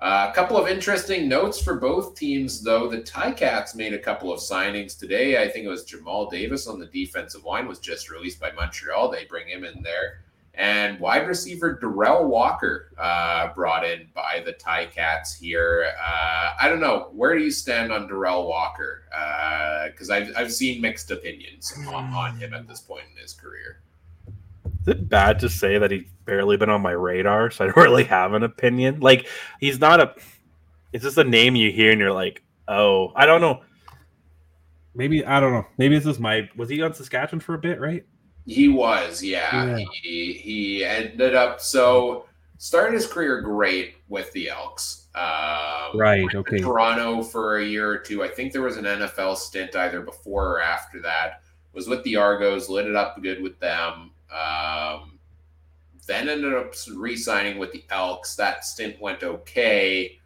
Uh, 0.00 0.28
a 0.30 0.34
couple 0.34 0.56
of 0.56 0.68
interesting 0.68 1.28
notes 1.28 1.60
for 1.60 1.74
both 1.74 2.14
teams, 2.14 2.62
though. 2.62 2.88
The 2.88 3.00
Ticats 3.00 3.74
made 3.74 3.92
a 3.92 3.98
couple 3.98 4.32
of 4.32 4.38
signings 4.38 4.96
today. 4.96 5.42
I 5.42 5.48
think 5.48 5.64
it 5.64 5.68
was 5.68 5.84
Jamal 5.84 6.30
Davis 6.30 6.68
on 6.68 6.78
the 6.78 6.86
defensive 6.86 7.44
line 7.44 7.66
was 7.66 7.80
just 7.80 8.08
released 8.08 8.38
by 8.38 8.52
Montreal. 8.52 9.10
They 9.10 9.24
bring 9.24 9.48
him 9.48 9.64
in 9.64 9.82
there. 9.82 10.20
And 10.58 10.98
wide 10.98 11.28
receiver 11.28 11.78
Derel 11.80 12.26
Walker 12.26 12.90
uh, 12.98 13.54
brought 13.54 13.86
in 13.86 14.08
by 14.12 14.42
the 14.44 14.52
Ti-Cats 14.54 15.36
here. 15.36 15.92
Uh, 16.04 16.54
I 16.60 16.68
don't 16.68 16.80
know. 16.80 17.10
Where 17.12 17.38
do 17.38 17.44
you 17.44 17.52
stand 17.52 17.92
on 17.92 18.08
Derel 18.08 18.48
Walker? 18.48 19.04
Because 19.88 20.10
uh, 20.10 20.14
I've, 20.14 20.32
I've 20.36 20.52
seen 20.52 20.80
mixed 20.80 21.12
opinions 21.12 21.72
on, 21.86 22.12
on 22.12 22.36
him 22.36 22.54
at 22.54 22.66
this 22.66 22.80
point 22.80 23.04
in 23.14 23.22
his 23.22 23.34
career. 23.34 23.82
Is 24.82 24.88
it 24.88 25.08
bad 25.08 25.38
to 25.40 25.48
say 25.48 25.78
that 25.78 25.92
he's 25.92 26.06
barely 26.24 26.56
been 26.56 26.70
on 26.70 26.82
my 26.82 26.90
radar, 26.90 27.52
so 27.52 27.64
I 27.64 27.66
don't 27.68 27.76
really 27.84 28.04
have 28.04 28.34
an 28.34 28.42
opinion? 28.42 28.98
Like, 28.98 29.28
he's 29.60 29.78
not 29.78 30.00
a. 30.00 30.12
It's 30.92 31.04
just 31.04 31.18
a 31.18 31.24
name 31.24 31.54
you 31.54 31.70
hear 31.70 31.92
and 31.92 32.00
you're 32.00 32.12
like, 32.12 32.42
oh, 32.66 33.12
I 33.14 33.26
don't 33.26 33.40
know. 33.40 33.62
Maybe 34.94 35.24
I 35.24 35.38
don't 35.38 35.52
know. 35.52 35.66
Maybe 35.76 35.96
this 35.96 36.06
is 36.06 36.18
my. 36.18 36.48
Was 36.56 36.68
he 36.68 36.82
on 36.82 36.94
Saskatchewan 36.94 37.38
for 37.38 37.54
a 37.54 37.58
bit, 37.58 37.78
right? 37.80 38.04
He 38.48 38.68
was, 38.68 39.22
yeah. 39.22 39.76
yeah. 39.76 39.84
He 39.92 40.32
he 40.32 40.84
ended 40.84 41.34
up 41.34 41.60
so 41.60 42.24
started 42.56 42.94
his 42.94 43.06
career 43.06 43.42
great 43.42 43.96
with 44.08 44.32
the 44.32 44.48
Elks. 44.48 45.06
Um, 45.14 45.98
right. 45.98 46.34
Okay. 46.34 46.58
Toronto 46.58 47.22
for 47.22 47.58
a 47.58 47.64
year 47.64 47.90
or 47.90 47.98
two. 47.98 48.22
I 48.22 48.28
think 48.28 48.52
there 48.52 48.62
was 48.62 48.78
an 48.78 48.84
NFL 48.84 49.36
stint 49.36 49.76
either 49.76 50.00
before 50.00 50.52
or 50.52 50.60
after 50.60 51.00
that. 51.02 51.42
Was 51.74 51.88
with 51.88 52.02
the 52.04 52.16
Argos, 52.16 52.68
lit 52.68 52.86
it 52.86 52.96
up 52.96 53.20
good 53.22 53.42
with 53.42 53.58
them. 53.60 54.12
Um, 54.34 55.18
then 56.06 56.28
ended 56.28 56.54
up 56.54 56.72
re-signing 56.94 57.58
with 57.58 57.72
the 57.72 57.84
Elks. 57.90 58.34
That 58.36 58.64
stint 58.64 59.00
went 59.00 59.22
okay. 59.22 60.18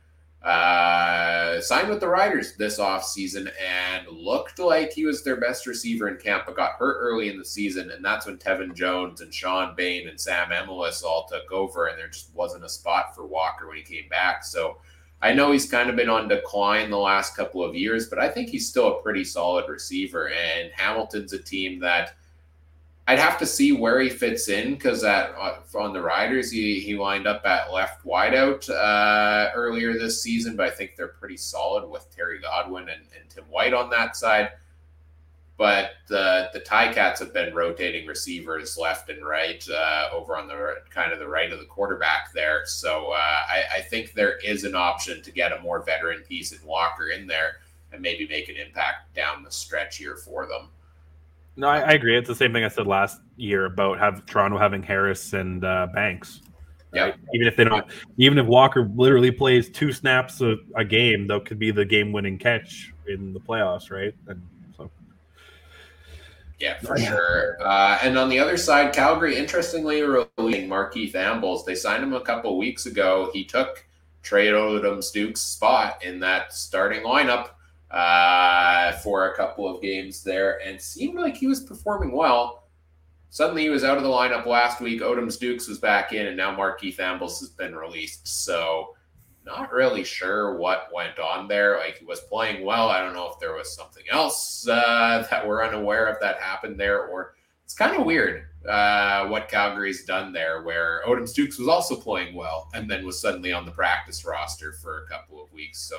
Uh, 0.44 1.60
signed 1.60 1.88
with 1.88 2.00
the 2.00 2.08
Riders 2.08 2.56
this 2.56 2.80
offseason 2.80 3.48
and 3.64 4.08
looked 4.08 4.58
like 4.58 4.92
he 4.92 5.04
was 5.04 5.22
their 5.22 5.36
best 5.36 5.68
receiver 5.68 6.08
in 6.08 6.16
camp, 6.16 6.44
but 6.46 6.56
got 6.56 6.72
hurt 6.72 6.96
early 6.98 7.28
in 7.28 7.38
the 7.38 7.44
season. 7.44 7.92
And 7.92 8.04
that's 8.04 8.26
when 8.26 8.38
Tevin 8.38 8.74
Jones 8.74 9.20
and 9.20 9.32
Shawn 9.32 9.74
Bane 9.76 10.08
and 10.08 10.20
Sam 10.20 10.50
Emilus 10.50 11.04
all 11.04 11.28
took 11.30 11.52
over, 11.52 11.86
and 11.86 11.98
there 11.98 12.08
just 12.08 12.34
wasn't 12.34 12.64
a 12.64 12.68
spot 12.68 13.14
for 13.14 13.24
Walker 13.24 13.68
when 13.68 13.76
he 13.76 13.82
came 13.82 14.08
back. 14.08 14.44
So 14.44 14.78
I 15.20 15.32
know 15.32 15.52
he's 15.52 15.70
kind 15.70 15.88
of 15.88 15.94
been 15.94 16.08
on 16.08 16.26
decline 16.26 16.90
the 16.90 16.98
last 16.98 17.36
couple 17.36 17.64
of 17.64 17.76
years, 17.76 18.08
but 18.08 18.18
I 18.18 18.28
think 18.28 18.48
he's 18.48 18.68
still 18.68 18.88
a 18.88 19.02
pretty 19.02 19.22
solid 19.22 19.68
receiver. 19.68 20.30
And 20.30 20.72
Hamilton's 20.72 21.32
a 21.32 21.38
team 21.40 21.78
that 21.80 22.16
I'd 23.08 23.18
have 23.18 23.38
to 23.38 23.46
see 23.46 23.72
where 23.72 24.00
he 24.00 24.08
fits 24.08 24.48
in 24.48 24.74
because 24.74 25.02
uh, 25.02 25.60
on 25.74 25.92
the 25.92 26.00
Riders 26.00 26.52
he 26.52 26.78
he 26.78 26.96
lined 26.96 27.26
up 27.26 27.44
at 27.44 27.72
left 27.72 28.04
wideout 28.04 28.70
uh, 28.70 29.50
earlier 29.54 29.94
this 29.94 30.22
season, 30.22 30.56
but 30.56 30.66
I 30.66 30.70
think 30.70 30.94
they're 30.96 31.08
pretty 31.08 31.36
solid 31.36 31.88
with 31.88 32.14
Terry 32.14 32.40
Godwin 32.40 32.88
and, 32.88 33.02
and 33.18 33.28
Tim 33.28 33.44
White 33.50 33.74
on 33.74 33.90
that 33.90 34.14
side. 34.14 34.50
But 35.58 35.90
the 36.08 36.50
the 36.52 36.60
Ti-Cats 36.60 37.18
have 37.18 37.34
been 37.34 37.54
rotating 37.54 38.06
receivers 38.06 38.78
left 38.78 39.10
and 39.10 39.24
right 39.26 39.64
uh, 39.68 40.08
over 40.12 40.36
on 40.36 40.46
the 40.46 40.76
kind 40.90 41.12
of 41.12 41.18
the 41.18 41.28
right 41.28 41.52
of 41.52 41.58
the 41.58 41.66
quarterback 41.66 42.32
there. 42.32 42.62
So 42.66 43.08
uh, 43.10 43.16
I, 43.16 43.64
I 43.78 43.80
think 43.80 44.12
there 44.12 44.38
is 44.38 44.62
an 44.62 44.76
option 44.76 45.22
to 45.22 45.32
get 45.32 45.52
a 45.52 45.60
more 45.60 45.82
veteran 45.82 46.22
piece 46.22 46.52
in 46.52 46.64
Walker 46.64 47.08
in 47.08 47.26
there 47.26 47.56
and 47.92 48.00
maybe 48.00 48.28
make 48.28 48.48
an 48.48 48.56
impact 48.56 49.14
down 49.14 49.42
the 49.42 49.50
stretch 49.50 49.96
here 49.98 50.16
for 50.16 50.46
them. 50.46 50.68
No, 51.56 51.68
I, 51.68 51.80
I, 51.80 51.92
agree. 51.92 52.16
It's 52.16 52.28
the 52.28 52.34
same 52.34 52.52
thing 52.52 52.64
I 52.64 52.68
said 52.68 52.86
last 52.86 53.20
year 53.36 53.66
about 53.66 53.98
have 53.98 54.24
Toronto 54.26 54.58
having 54.58 54.82
Harris 54.82 55.34
and 55.34 55.64
uh, 55.64 55.88
Banks. 55.94 56.40
Right? 56.92 57.14
Yeah. 57.14 57.30
Even 57.34 57.46
if 57.46 57.56
they 57.56 57.64
don't, 57.64 57.86
even 58.16 58.38
if 58.38 58.46
Walker 58.46 58.88
literally 58.94 59.30
plays 59.30 59.70
two 59.70 59.92
snaps 59.92 60.40
a, 60.40 60.56
a 60.76 60.84
game, 60.84 61.26
that 61.26 61.44
could 61.44 61.58
be 61.58 61.70
the 61.70 61.84
game-winning 61.84 62.38
catch 62.38 62.92
in 63.06 63.32
the 63.32 63.40
playoffs, 63.40 63.90
right? 63.90 64.14
And 64.28 64.42
so, 64.76 64.90
yeah, 66.58 66.78
for 66.80 66.96
sure. 66.98 67.58
Uh, 67.60 67.98
and 68.02 68.18
on 68.18 68.28
the 68.28 68.38
other 68.38 68.56
side, 68.56 68.94
Calgary, 68.94 69.36
interestingly, 69.36 70.02
releasing 70.02 70.68
Markeith 70.68 71.14
Ambles. 71.14 71.64
They 71.64 71.74
signed 71.74 72.02
him 72.02 72.14
a 72.14 72.20
couple 72.20 72.56
weeks 72.56 72.86
ago. 72.86 73.30
He 73.32 73.44
took 73.44 73.84
Tre 74.22 74.46
Odom 74.46 75.02
Duke's 75.12 75.40
spot 75.40 76.02
in 76.04 76.20
that 76.20 76.52
starting 76.52 77.02
lineup 77.02 77.50
uh, 77.92 78.92
for 78.98 79.28
a 79.28 79.36
couple 79.36 79.68
of 79.68 79.82
games 79.82 80.24
there 80.24 80.60
and 80.66 80.80
seemed 80.80 81.18
like 81.18 81.36
he 81.36 81.46
was 81.46 81.60
performing 81.60 82.12
well. 82.12 82.68
Suddenly 83.28 83.62
he 83.62 83.70
was 83.70 83.84
out 83.84 83.96
of 83.96 84.02
the 84.02 84.08
lineup 84.08 84.46
last 84.46 84.80
week. 84.80 85.00
Odoms 85.00 85.38
Dukes 85.38 85.68
was 85.68 85.78
back 85.78 86.12
in, 86.12 86.26
and 86.26 86.36
now 86.36 86.54
Markeith 86.54 86.98
Ambles 86.98 87.40
has 87.40 87.48
been 87.50 87.74
released. 87.74 88.28
So, 88.28 88.94
not 89.44 89.72
really 89.72 90.04
sure 90.04 90.58
what 90.58 90.88
went 90.94 91.18
on 91.18 91.48
there. 91.48 91.78
Like, 91.78 91.98
he 91.98 92.04
was 92.04 92.20
playing 92.20 92.64
well. 92.64 92.88
I 92.88 93.00
don't 93.00 93.14
know 93.14 93.30
if 93.30 93.40
there 93.40 93.54
was 93.54 93.74
something 93.74 94.04
else 94.10 94.68
uh, 94.68 95.26
that 95.30 95.46
we're 95.46 95.64
unaware 95.64 96.06
of 96.06 96.20
that 96.20 96.40
happened 96.40 96.78
there, 96.78 97.06
or 97.06 97.34
it's 97.64 97.74
kind 97.74 97.98
of 97.98 98.04
weird 98.04 98.44
uh, 98.68 99.26
what 99.28 99.48
Calgary's 99.48 100.04
done 100.04 100.32
there, 100.32 100.62
where 100.62 101.02
Odom 101.06 101.32
Dukes 101.32 101.58
was 101.58 101.68
also 101.68 101.96
playing 101.96 102.34
well 102.34 102.68
and 102.74 102.90
then 102.90 103.04
was 103.04 103.18
suddenly 103.18 103.52
on 103.52 103.64
the 103.64 103.72
practice 103.72 104.26
roster 104.26 104.74
for 104.74 105.04
a 105.04 105.08
couple 105.08 105.42
of 105.42 105.50
weeks. 105.52 105.80
So, 105.80 105.96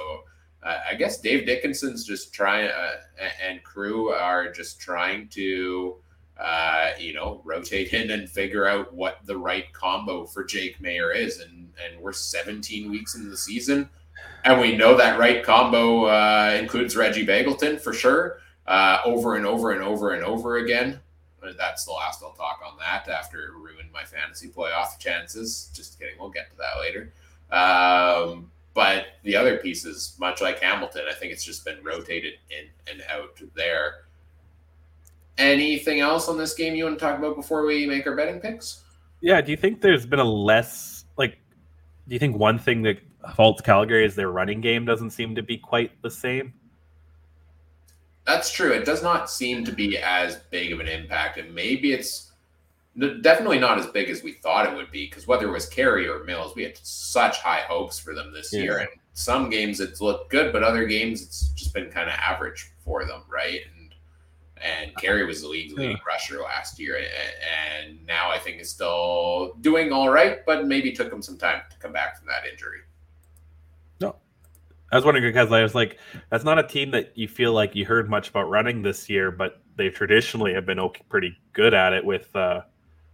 I 0.66 0.96
guess 0.96 1.20
Dave 1.20 1.46
Dickenson's 1.46 2.06
just 2.06 2.34
trying, 2.34 2.70
uh, 2.70 2.96
and 3.46 3.64
crew 3.64 4.10
are 4.10 4.52
just 4.52 4.80
trying 4.80 5.28
to, 5.30 5.96
uh, 6.40 6.92
you 7.00 7.14
know, 7.14 7.42
rotate 7.44 7.94
in 7.94 8.12
and 8.12 8.30
figure 8.30 8.66
out 8.66 8.94
what 8.94 9.18
the 9.26 9.38
right 9.38 9.72
combo 9.74 10.26
for 10.26 10.44
Jake 10.44 10.80
Maier 10.82 11.16
is. 11.16 11.40
And 11.40 11.72
and 11.84 12.00
we're 12.02 12.14
17 12.14 12.90
weeks 12.90 13.16
into 13.16 13.30
the 13.30 13.38
season, 13.38 13.90
and 14.46 14.62
we 14.62 14.78
know 14.78 14.96
that 14.96 15.20
right 15.20 15.44
combo 15.44 16.06
uh, 16.06 16.56
includes 16.60 16.96
Reggie 16.96 17.26
Begelton 17.26 17.80
for 17.80 17.94
sure, 17.94 18.40
uh, 18.68 19.00
over 19.06 19.36
and 19.36 19.46
over 19.46 19.72
and 19.72 19.84
over 19.84 20.12
and 20.12 20.24
over 20.24 20.58
again. 20.58 21.00
That's 21.58 21.84
the 21.84 21.92
last 21.92 22.24
I'll 22.24 22.32
talk 22.32 22.62
on 22.66 22.78
that 22.78 23.10
after 23.10 23.44
it 23.44 23.52
ruined 23.52 23.92
my 23.92 24.06
fantasy 24.06 24.48
playoff 24.48 24.98
chances. 24.98 25.70
Just 25.74 26.00
kidding. 26.00 26.16
We'll 26.18 26.30
get 26.30 26.50
to 26.52 26.58
that 26.58 26.80
later. 26.80 27.12
Um, 27.52 28.50
but 28.74 29.06
the 29.24 29.36
other 29.36 29.58
pieces, 29.58 30.16
much 30.20 30.42
like 30.42 30.60
Hamilton, 30.60 31.04
I 31.10 31.14
think 31.14 31.32
it's 31.32 31.44
just 31.44 31.64
been 31.64 31.84
rotated 31.84 32.34
in 32.50 32.68
and 32.92 33.04
out 33.10 33.40
there. 33.56 34.06
Anything 35.38 36.00
else 36.00 36.28
on 36.28 36.38
this 36.38 36.54
game 36.54 36.76
you 36.76 36.86
want 36.86 37.00
to 37.00 37.06
talk 37.06 37.18
about 37.18 37.36
before 37.36 37.66
we 37.66 37.86
make 37.86 38.06
our 38.08 38.16
betting 38.16 38.40
picks? 38.40 38.84
Yeah. 39.22 39.42
Do 39.42 39.52
you 39.52 39.58
think 39.58 39.82
there's 39.82 40.06
been 40.06 40.20
a 40.20 40.24
less 40.24 41.06
like? 41.18 41.38
Do 42.08 42.14
you 42.14 42.20
think 42.20 42.38
one 42.38 42.60
thing 42.60 42.82
that 42.84 43.00
faults 43.36 43.62
Calgary 43.62 44.06
is 44.06 44.16
their 44.16 44.30
running 44.30 44.62
game 44.62 44.86
doesn't 44.86 45.12
seem 45.12 45.34
to 45.36 45.42
be 45.42 45.58
quite 45.58 45.92
the 46.02 46.12
same? 46.12 46.54
That's 48.26 48.52
true. 48.52 48.72
It 48.72 48.86
does 48.86 49.04
not 49.04 49.30
seem 49.30 49.66
to 49.66 49.72
be 49.72 49.98
as 49.98 50.38
big 50.50 50.72
of 50.72 50.80
an 50.80 50.88
impact, 50.88 51.38
and 51.38 51.54
maybe 51.54 51.94
it's 51.94 52.33
definitely 52.98 53.60
not 53.60 53.80
as 53.80 53.88
big 53.88 54.10
as 54.10 54.24
we 54.24 54.34
thought 54.34 54.72
it 54.72 54.76
would 54.76 54.92
be 54.92 55.06
because 55.06 55.28
whether 55.28 55.48
it 55.48 55.52
was 55.52 55.66
Carey 55.68 56.08
or 56.08 56.24
Mills, 56.24 56.56
we 56.56 56.64
had 56.64 56.78
such 56.78 57.40
high 57.40 57.62
hopes 57.62 58.00
for 58.00 58.14
them 58.14 58.32
this 58.32 58.54
yeah. 58.54 58.62
year. 58.62 58.78
And 58.80 58.90
some 59.14 59.50
games 59.50 59.80
it's 59.80 60.02
looked 60.02 60.30
good, 60.30 60.54
but 60.54 60.64
other 60.64 60.86
games 60.86 61.22
it's 61.22 61.50
just 61.50 61.74
been 61.74 61.90
kind 61.90 62.10
of 62.10 62.16
average 62.16 62.72
for 62.84 63.06
them, 63.06 63.24
right? 63.30 63.62
And 63.76 63.96
and 64.62 64.96
Carey 64.96 65.26
was 65.26 65.42
the 65.42 65.50
league 65.50 65.78
leading 65.78 65.98
yeah. 65.98 66.04
rusher 66.08 66.40
last 66.42 66.80
year, 66.80 66.98
and 67.76 68.06
now 68.06 68.32
I 68.32 68.40
think 68.40 68.62
is 68.62 68.70
still 68.70 69.58
doing 69.60 69.92
all 69.92 70.10
right, 70.10 70.46
but 70.46 70.66
maybe 70.68 70.94
took 70.94 71.12
him 71.12 71.22
some 71.22 71.38
time 71.38 71.62
to 71.70 71.78
come 71.80 71.92
back 71.92 72.18
from 72.18 72.28
that 72.28 72.46
injury. 72.50 72.80
No, 74.00 74.16
I 74.90 74.96
was 74.96 75.04
wondering 75.04 75.26
because 75.26 75.52
I 75.52 75.64
was 75.64 75.76
like, 75.76 76.00
that's 76.30 76.46
not 76.46 76.60
a 76.60 76.64
team 76.64 76.92
that 76.92 77.12
you 77.16 77.28
feel 77.28 77.52
like 77.52 77.76
you 77.76 77.86
heard 77.86 78.10
much 78.10 78.30
about 78.30 78.50
running 78.50 78.84
this 78.84 79.10
year, 79.10 79.32
but 79.32 79.62
they 79.76 79.90
traditionally 79.90 80.54
have 80.54 80.66
been 80.66 80.80
okay, 80.80 81.04
pretty 81.10 81.36
good 81.52 81.74
at 81.74 81.92
it 81.92 82.06
with. 82.06 82.34
uh 82.36 82.62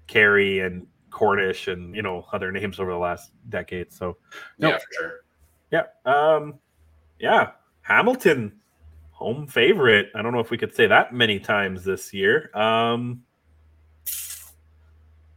Carey 0.09 0.59
and 0.59 0.87
Cornish 1.11 1.67
and 1.67 1.95
you 1.95 2.01
know 2.01 2.25
other 2.33 2.51
names 2.51 2.79
over 2.79 2.91
the 2.91 2.97
last 2.97 3.31
decade. 3.47 3.93
So 3.93 4.17
no, 4.57 4.69
yeah, 4.69 4.77
for 4.77 4.87
sure. 4.99 5.13
Yeah. 5.71 5.83
Um, 6.05 6.55
yeah. 7.19 7.51
Hamilton, 7.81 8.53
home 9.11 9.47
favorite. 9.47 10.09
I 10.15 10.21
don't 10.21 10.33
know 10.33 10.39
if 10.39 10.51
we 10.51 10.57
could 10.57 10.75
say 10.75 10.87
that 10.87 11.13
many 11.13 11.39
times 11.39 11.83
this 11.83 12.13
year. 12.13 12.55
Um, 12.55 13.23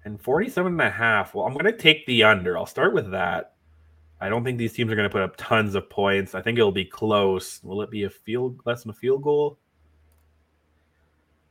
and 0.05 0.21
47 0.21 0.73
and 0.73 0.81
a 0.81 0.91
half. 0.91 1.35
Well, 1.35 1.47
I'm 1.47 1.53
going 1.53 1.65
to 1.65 1.77
take 1.77 2.05
the 2.07 2.25
under. 2.25 2.59
I'll 2.59 2.67
start 2.67 2.93
with 2.93 3.11
that. 3.13 3.55
I 4.21 4.29
don't 4.29 4.45
think 4.45 4.59
these 4.59 4.73
teams 4.73 4.91
are 4.93 4.97
going 4.97 5.09
to 5.09 5.13
put 5.13 5.23
up 5.23 5.37
tons 5.37 5.75
of 5.75 5.89
points. 5.89 6.35
I 6.35 6.43
think 6.43 6.59
it'll 6.59 6.73
be 6.73 6.85
close. 6.85 7.61
Will 7.63 7.83
it 7.83 7.91
be 7.91 8.05
a 8.05 8.11
field 8.11 8.61
less 8.65 8.83
than 8.83 8.91
a 8.91 8.95
field 8.95 9.23
goal? 9.23 9.59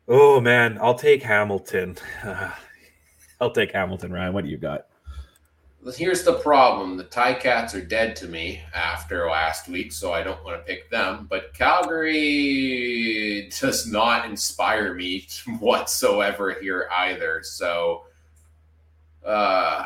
Oh 0.08 0.42
man, 0.42 0.78
I'll 0.82 0.96
take 0.96 1.24
Hamilton. 1.24 1.98
I'll 3.42 3.52
take 3.52 3.72
Hamilton, 3.72 4.14
Ryan. 4.14 4.34
What 4.34 4.46
do 4.46 4.52
you 4.52 4.58
got? 4.58 4.86
Here's 5.96 6.24
the 6.24 6.36
problem. 6.36 6.96
The 6.96 7.06
Ti-Cats 7.06 7.74
are 7.74 7.84
dead 7.84 8.16
to 8.18 8.28
me 8.28 8.62
after 8.72 9.28
last 9.28 9.68
week, 9.68 9.92
so 9.92 10.14
I 10.14 10.22
don't 10.22 10.44
want 10.46 10.60
to 10.60 10.64
pick 10.64 10.92
them. 10.92 11.26
But 11.28 11.56
Calgary 11.56 13.50
does 13.60 13.88
not 13.88 14.30
inspire 14.30 14.94
me 14.94 15.28
whatsoever 15.60 16.56
here 16.62 16.88
either. 16.96 17.42
So, 17.42 18.04
uh, 19.26 19.86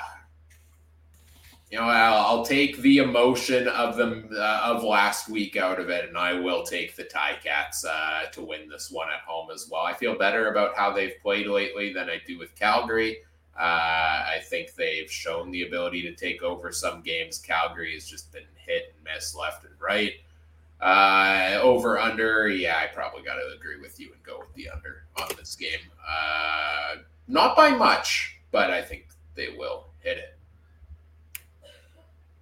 you 1.72 1.78
know, 1.78 1.86
I'll, 1.86 2.40
I'll, 2.40 2.46
take 2.46 2.78
the 2.80 2.98
emotion 2.98 3.70
of 3.70 3.96
them 3.96 4.30
uh, 4.34 4.62
of 4.66 4.84
last 4.84 5.30
week 5.30 5.56
out 5.56 5.80
of 5.80 5.90
it, 5.90 6.10
and 6.10 6.18
I 6.18 6.34
will 6.34 6.64
take 6.64 6.98
the 6.98 7.06
Ticats 7.06 7.86
uh, 7.86 8.26
to 8.32 8.42
win 8.42 8.68
this 8.68 8.92
one 8.92 9.08
at 9.08 9.22
home 9.26 9.50
as 9.50 9.70
well. 9.72 9.84
I 9.84 9.94
feel 9.94 10.18
better 10.18 10.52
about 10.52 10.76
how 10.76 10.92
they've 10.92 11.18
played 11.22 11.48
lately 11.48 11.94
than 11.94 12.10
I 12.10 12.22
do 12.28 12.38
with 12.38 12.54
Calgary. 12.56 13.20
Uh, 13.58 13.62
I 13.62 14.40
think 14.44 14.76
they've 14.76 15.10
shown 15.10 15.50
the 15.52 15.64
ability 15.64 16.02
to 16.04 16.14
take 16.14 16.44
over 16.44 16.72
some 16.72 17.02
games. 17.02 17.38
Calgary 17.38 17.94
has 17.94 18.06
just 18.06 18.32
been 18.34 18.44
hit 18.56 18.94
and 18.94 19.14
miss 19.14 19.36
left 19.36 19.64
and 19.64 19.74
right. 19.80 20.14
Uh, 20.82 21.58
over 21.62 21.98
under, 21.98 22.50
yeah, 22.50 22.80
I 22.84 22.94
probably 22.94 23.24
got 23.24 23.36
to 23.36 23.56
agree 23.56 23.80
with 23.80 24.00
you 24.00 24.12
and 24.12 24.22
go 24.24 24.40
with 24.40 24.54
the 24.56 24.70
under 24.70 25.06
on 25.16 25.30
this 25.38 25.56
game. 25.56 25.80
Uh, 26.08 26.98
not 27.28 27.56
by 27.56 27.70
much, 27.70 28.40
but 28.52 28.70
I 28.72 28.82
think 28.82 29.08
they 29.36 29.50
will 29.58 29.88
hit 30.00 30.18
it. 30.18 30.38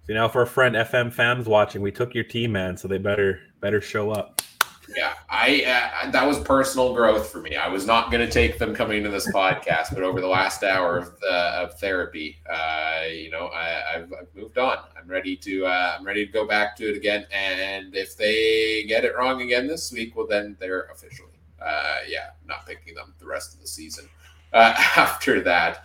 So 0.06 0.12
now, 0.12 0.28
for 0.28 0.42
a 0.42 0.46
friend 0.46 0.74
FM 0.74 1.12
fans 1.12 1.46
watching, 1.46 1.80
we 1.80 1.90
took 1.90 2.14
your 2.14 2.24
team, 2.24 2.52
man, 2.52 2.76
so 2.76 2.88
they 2.88 2.98
better 2.98 3.40
better 3.60 3.80
show 3.80 4.10
up. 4.10 4.33
Yeah, 4.88 5.14
I 5.30 5.64
uh, 6.04 6.10
that 6.10 6.26
was 6.26 6.38
personal 6.40 6.94
growth 6.94 7.30
for 7.30 7.40
me. 7.40 7.56
I 7.56 7.68
was 7.68 7.86
not 7.86 8.10
going 8.10 8.24
to 8.24 8.30
take 8.30 8.58
them 8.58 8.74
coming 8.74 8.98
into 8.98 9.10
this 9.10 9.26
podcast, 9.32 9.94
but 9.94 10.02
over 10.02 10.20
the 10.20 10.28
last 10.28 10.62
hour 10.62 10.98
of, 10.98 11.18
the, 11.20 11.32
of 11.32 11.78
therapy, 11.78 12.38
uh, 12.50 13.04
you 13.10 13.30
know, 13.30 13.48
I, 13.48 13.82
have 13.94 14.12
moved 14.34 14.58
on. 14.58 14.78
I'm 14.98 15.08
ready 15.08 15.36
to 15.36 15.66
uh, 15.66 15.96
I'm 15.98 16.04
ready 16.04 16.26
to 16.26 16.32
go 16.32 16.46
back 16.46 16.76
to 16.76 16.90
it 16.90 16.96
again. 16.96 17.26
And 17.32 17.96
if 17.96 18.16
they 18.16 18.84
get 18.84 19.04
it 19.04 19.16
wrong 19.16 19.42
again 19.42 19.66
this 19.66 19.90
week, 19.90 20.16
well, 20.16 20.26
then 20.26 20.56
they're 20.60 20.84
officially, 20.92 21.38
uh, 21.64 21.98
yeah, 22.06 22.30
not 22.46 22.66
picking 22.66 22.94
them 22.94 23.14
the 23.18 23.26
rest 23.26 23.54
of 23.54 23.60
the 23.60 23.66
season. 23.66 24.08
Uh, 24.52 24.74
after 24.96 25.40
that, 25.40 25.84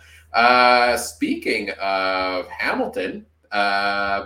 speaking 0.98 1.70
of 1.80 2.46
Hamilton, 2.48 3.24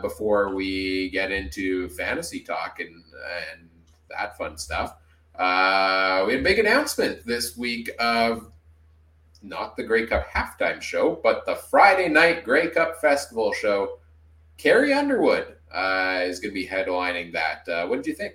before 0.02 0.52
we 0.52 1.10
get 1.10 1.30
into 1.30 1.88
fantasy 1.90 2.40
talk 2.40 2.80
and 2.80 3.04
and 3.52 3.68
that 4.18 4.36
fun 4.36 4.56
stuff. 4.56 4.96
Uh, 5.38 6.24
we 6.26 6.32
had 6.32 6.40
a 6.40 6.44
big 6.44 6.58
announcement 6.58 7.26
this 7.26 7.56
week 7.56 7.90
of 7.98 8.52
not 9.42 9.76
the 9.76 9.82
Grey 9.82 10.06
Cup 10.06 10.26
halftime 10.28 10.80
show, 10.80 11.20
but 11.22 11.44
the 11.46 11.56
Friday 11.56 12.08
night 12.08 12.44
Grey 12.44 12.68
Cup 12.70 13.00
festival 13.00 13.52
show. 13.52 13.98
Carrie 14.56 14.92
Underwood 14.92 15.56
uh, 15.72 16.20
is 16.22 16.40
going 16.40 16.54
to 16.54 16.54
be 16.54 16.66
headlining 16.66 17.32
that. 17.32 17.68
Uh, 17.68 17.86
what 17.86 17.96
did 17.96 18.06
you 18.06 18.14
think? 18.14 18.34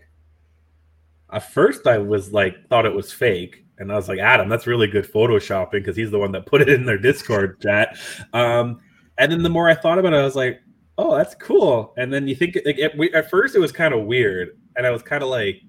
At 1.31 1.51
first, 1.51 1.87
I 1.87 1.97
was 1.97 2.33
like, 2.33 2.67
thought 2.67 2.85
it 2.85 2.93
was 2.93 3.13
fake. 3.13 3.63
And 3.77 3.91
I 3.91 3.95
was 3.95 4.09
like, 4.09 4.19
Adam, 4.19 4.49
that's 4.49 4.67
really 4.67 4.87
good 4.87 5.09
photoshopping 5.09 5.71
because 5.71 5.95
he's 5.95 6.11
the 6.11 6.19
one 6.19 6.33
that 6.33 6.45
put 6.45 6.61
it 6.61 6.69
in 6.69 6.85
their 6.85 6.97
Discord 6.97 7.59
chat. 7.61 7.97
Um, 8.33 8.81
and 9.17 9.31
then 9.31 9.41
the 9.41 9.49
more 9.49 9.69
I 9.69 9.75
thought 9.75 9.97
about 9.97 10.13
it, 10.13 10.17
I 10.17 10.23
was 10.23 10.35
like, 10.35 10.59
oh, 10.97 11.15
that's 11.15 11.35
cool. 11.35 11.93
And 11.97 12.11
then 12.11 12.27
you 12.27 12.35
think, 12.35 12.57
like, 12.65 12.77
at 12.79 13.29
first, 13.29 13.55
it 13.55 13.59
was 13.59 13.71
kind 13.71 13.93
of 13.93 14.05
weird. 14.05 14.59
And 14.75 14.85
I 14.85 14.91
was 14.91 15.01
kind 15.01 15.23
of 15.23 15.29
like, 15.29 15.61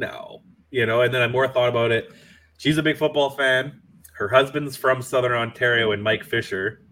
no, 0.00 0.42
you 0.70 0.86
know. 0.86 1.02
And 1.02 1.14
then 1.14 1.22
I 1.22 1.28
more 1.28 1.46
thought 1.46 1.68
about 1.68 1.92
it. 1.92 2.12
She's 2.58 2.78
a 2.78 2.82
big 2.82 2.96
football 2.96 3.30
fan. 3.30 3.80
Her 4.14 4.28
husband's 4.28 4.76
from 4.76 5.00
Southern 5.02 5.32
Ontario 5.32 5.92
and 5.92 6.02
Mike 6.02 6.24
Fisher. 6.24 6.82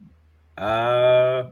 Uh, 0.56 1.50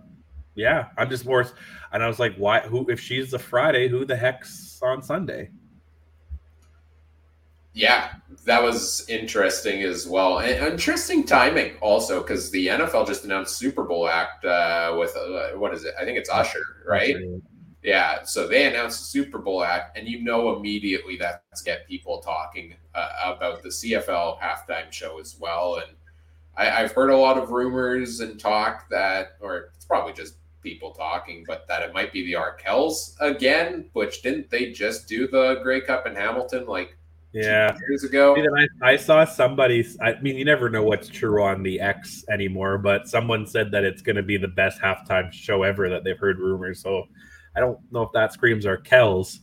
yeah, 0.54 0.86
I'm 0.96 1.10
just 1.10 1.24
more. 1.24 1.46
And 1.92 2.02
I 2.02 2.06
was 2.06 2.18
like, 2.18 2.36
why? 2.36 2.60
Who? 2.60 2.88
If 2.88 3.00
she's 3.00 3.32
a 3.32 3.38
Friday, 3.38 3.88
who 3.88 4.04
the 4.04 4.16
heck's 4.16 4.78
on 4.82 5.02
Sunday? 5.02 5.50
Yeah, 7.72 8.12
that 8.46 8.62
was 8.62 9.06
interesting 9.08 9.82
as 9.82 10.06
well. 10.06 10.38
And 10.38 10.72
interesting 10.72 11.24
timing 11.24 11.76
also 11.82 12.22
because 12.22 12.50
the 12.50 12.68
NFL 12.68 13.06
just 13.06 13.24
announced 13.24 13.58
Super 13.58 13.84
Bowl 13.84 14.08
act 14.08 14.46
uh, 14.46 14.96
with 14.98 15.14
uh, 15.14 15.58
what 15.58 15.74
is 15.74 15.84
it? 15.84 15.94
I 16.00 16.04
think 16.04 16.16
it's 16.16 16.30
Usher, 16.30 16.64
right? 16.86 17.16
Yeah, 17.86 18.24
so 18.24 18.48
they 18.48 18.66
announced 18.66 18.98
the 18.98 19.06
Super 19.06 19.38
Bowl 19.38 19.62
act, 19.62 19.96
and 19.96 20.08
you 20.08 20.20
know 20.20 20.56
immediately 20.56 21.16
that's 21.16 21.62
get 21.62 21.86
people 21.86 22.18
talking 22.18 22.74
uh, 22.96 23.32
about 23.36 23.62
the 23.62 23.68
CFL 23.68 24.40
halftime 24.40 24.90
show 24.90 25.20
as 25.20 25.36
well. 25.38 25.76
And 25.76 25.96
I, 26.56 26.80
have 26.80 26.90
heard 26.90 27.10
a 27.10 27.16
lot 27.16 27.38
of 27.38 27.50
rumors 27.50 28.18
and 28.18 28.40
talk 28.40 28.90
that, 28.90 29.36
or 29.40 29.70
it's 29.76 29.84
probably 29.84 30.14
just 30.14 30.34
people 30.64 30.90
talking, 30.90 31.44
but 31.46 31.68
that 31.68 31.82
it 31.82 31.94
might 31.94 32.12
be 32.12 32.26
the 32.26 32.32
Arkells 32.32 33.14
again. 33.20 33.88
Which 33.92 34.20
didn't 34.20 34.50
they 34.50 34.72
just 34.72 35.06
do 35.06 35.28
the 35.28 35.60
Grey 35.62 35.80
Cup 35.80 36.08
in 36.08 36.16
Hamilton 36.16 36.66
like 36.66 36.98
yeah 37.30 37.72
years 37.88 38.02
ago? 38.02 38.36
I, 38.82 38.94
I 38.94 38.96
saw 38.96 39.24
somebody. 39.24 39.86
I 40.02 40.20
mean, 40.20 40.36
you 40.36 40.44
never 40.44 40.68
know 40.68 40.82
what's 40.82 41.06
true 41.06 41.40
on 41.40 41.62
the 41.62 41.78
X 41.78 42.24
anymore, 42.28 42.78
but 42.78 43.06
someone 43.06 43.46
said 43.46 43.70
that 43.70 43.84
it's 43.84 44.02
going 44.02 44.16
to 44.16 44.24
be 44.24 44.38
the 44.38 44.48
best 44.48 44.80
halftime 44.80 45.32
show 45.32 45.62
ever 45.62 45.88
that 45.88 46.02
they've 46.02 46.18
heard 46.18 46.40
rumors. 46.40 46.82
So 46.82 47.06
I 47.56 47.60
don't 47.60 47.78
know 47.90 48.02
if 48.02 48.10
that 48.12 48.32
screams 48.32 48.66
Arkells. 48.66 49.38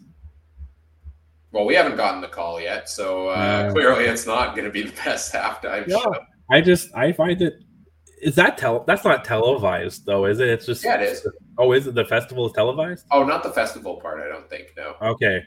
Well, 1.52 1.66
we 1.66 1.76
haven't 1.76 1.98
gotten 1.98 2.22
the 2.22 2.28
call 2.28 2.60
yet, 2.60 2.90
so 2.90 3.28
uh, 3.30 3.72
clearly 3.72 4.06
it's 4.06 4.26
not 4.26 4.56
going 4.56 4.66
to 4.66 4.72
be 4.72 4.84
the 4.84 4.94
best 5.04 5.34
halftime 5.34 5.88
yeah. 5.88 5.98
show. 5.98 6.16
I 6.52 6.62
just 6.62 6.94
I 6.96 7.12
find 7.12 7.42
it 7.42 7.64
is 8.22 8.36
that 8.36 8.58
tel 8.58 8.84
that's 8.86 9.04
not 9.04 9.26
televised 9.26 10.06
though, 10.06 10.26
is 10.26 10.40
it? 10.40 10.48
It's 10.48 10.66
just 10.66 10.84
yeah, 10.84 10.96
it 10.96 11.04
is. 11.04 11.28
Oh, 11.58 11.72
is 11.74 11.88
it 11.88 11.96
the 11.96 12.06
festival 12.06 12.48
is 12.48 12.54
televised? 12.54 13.06
Oh, 13.12 13.24
not 13.24 13.44
the 13.44 13.52
festival 13.52 14.00
part. 14.00 14.22
I 14.22 14.28
don't 14.28 14.50
think 14.50 14.74
no. 14.78 14.96
Okay, 15.02 15.42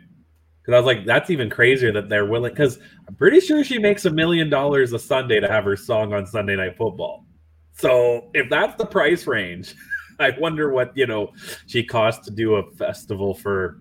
because 0.62 0.74
I 0.74 0.76
was 0.76 0.86
like, 0.86 1.06
that's 1.06 1.30
even 1.30 1.50
crazier 1.50 1.92
that 1.92 2.08
they're 2.08 2.26
willing. 2.26 2.52
Because 2.52 2.78
I'm 3.08 3.14
pretty 3.14 3.40
sure 3.40 3.64
she 3.64 3.78
makes 3.78 4.04
a 4.04 4.10
million 4.10 4.50
dollars 4.50 4.92
a 4.92 4.98
Sunday 4.98 5.40
to 5.40 5.48
have 5.48 5.64
her 5.64 5.76
song 5.76 6.12
on 6.12 6.26
Sunday 6.26 6.56
Night 6.56 6.76
Football. 6.76 7.24
So 7.72 8.30
if 8.34 8.48
that's 8.50 8.76
the 8.76 8.86
price 8.86 9.26
range. 9.26 9.74
I 10.20 10.30
wonder 10.38 10.70
what 10.70 10.96
you 10.96 11.06
know 11.06 11.32
she 11.66 11.84
cost 11.84 12.24
to 12.24 12.30
do 12.30 12.56
a 12.56 12.70
festival 12.72 13.34
for 13.34 13.80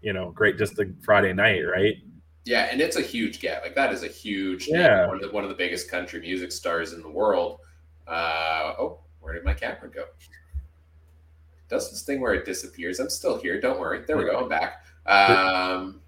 you 0.00 0.12
know 0.12 0.30
great 0.30 0.58
just 0.58 0.78
a 0.78 0.92
Friday 1.02 1.32
night, 1.32 1.60
right? 1.60 1.96
Yeah, 2.44 2.68
and 2.70 2.80
it's 2.80 2.96
a 2.96 3.02
huge 3.02 3.40
gap. 3.40 3.62
Like 3.62 3.74
that 3.74 3.92
is 3.92 4.02
a 4.02 4.08
huge 4.08 4.68
yeah 4.68 5.06
one 5.06 5.16
of, 5.16 5.22
the, 5.22 5.30
one 5.30 5.44
of 5.44 5.50
the 5.50 5.56
biggest 5.56 5.90
country 5.90 6.20
music 6.20 6.52
stars 6.52 6.92
in 6.92 7.02
the 7.02 7.10
world. 7.10 7.60
Uh, 8.06 8.74
oh, 8.78 8.98
where 9.20 9.32
did 9.32 9.44
my 9.44 9.54
camera 9.54 9.88
go? 9.88 10.02
It 10.02 11.68
does 11.68 11.90
this 11.90 12.02
thing 12.02 12.20
where 12.20 12.34
it 12.34 12.44
disappears. 12.44 12.98
I'm 12.98 13.10
still 13.10 13.38
here. 13.38 13.60
Don't 13.60 13.78
worry. 13.78 14.04
There 14.06 14.16
we 14.16 14.24
go. 14.24 14.38
I'm 14.38 14.48
back. 14.48 14.84
Um, 15.06 16.00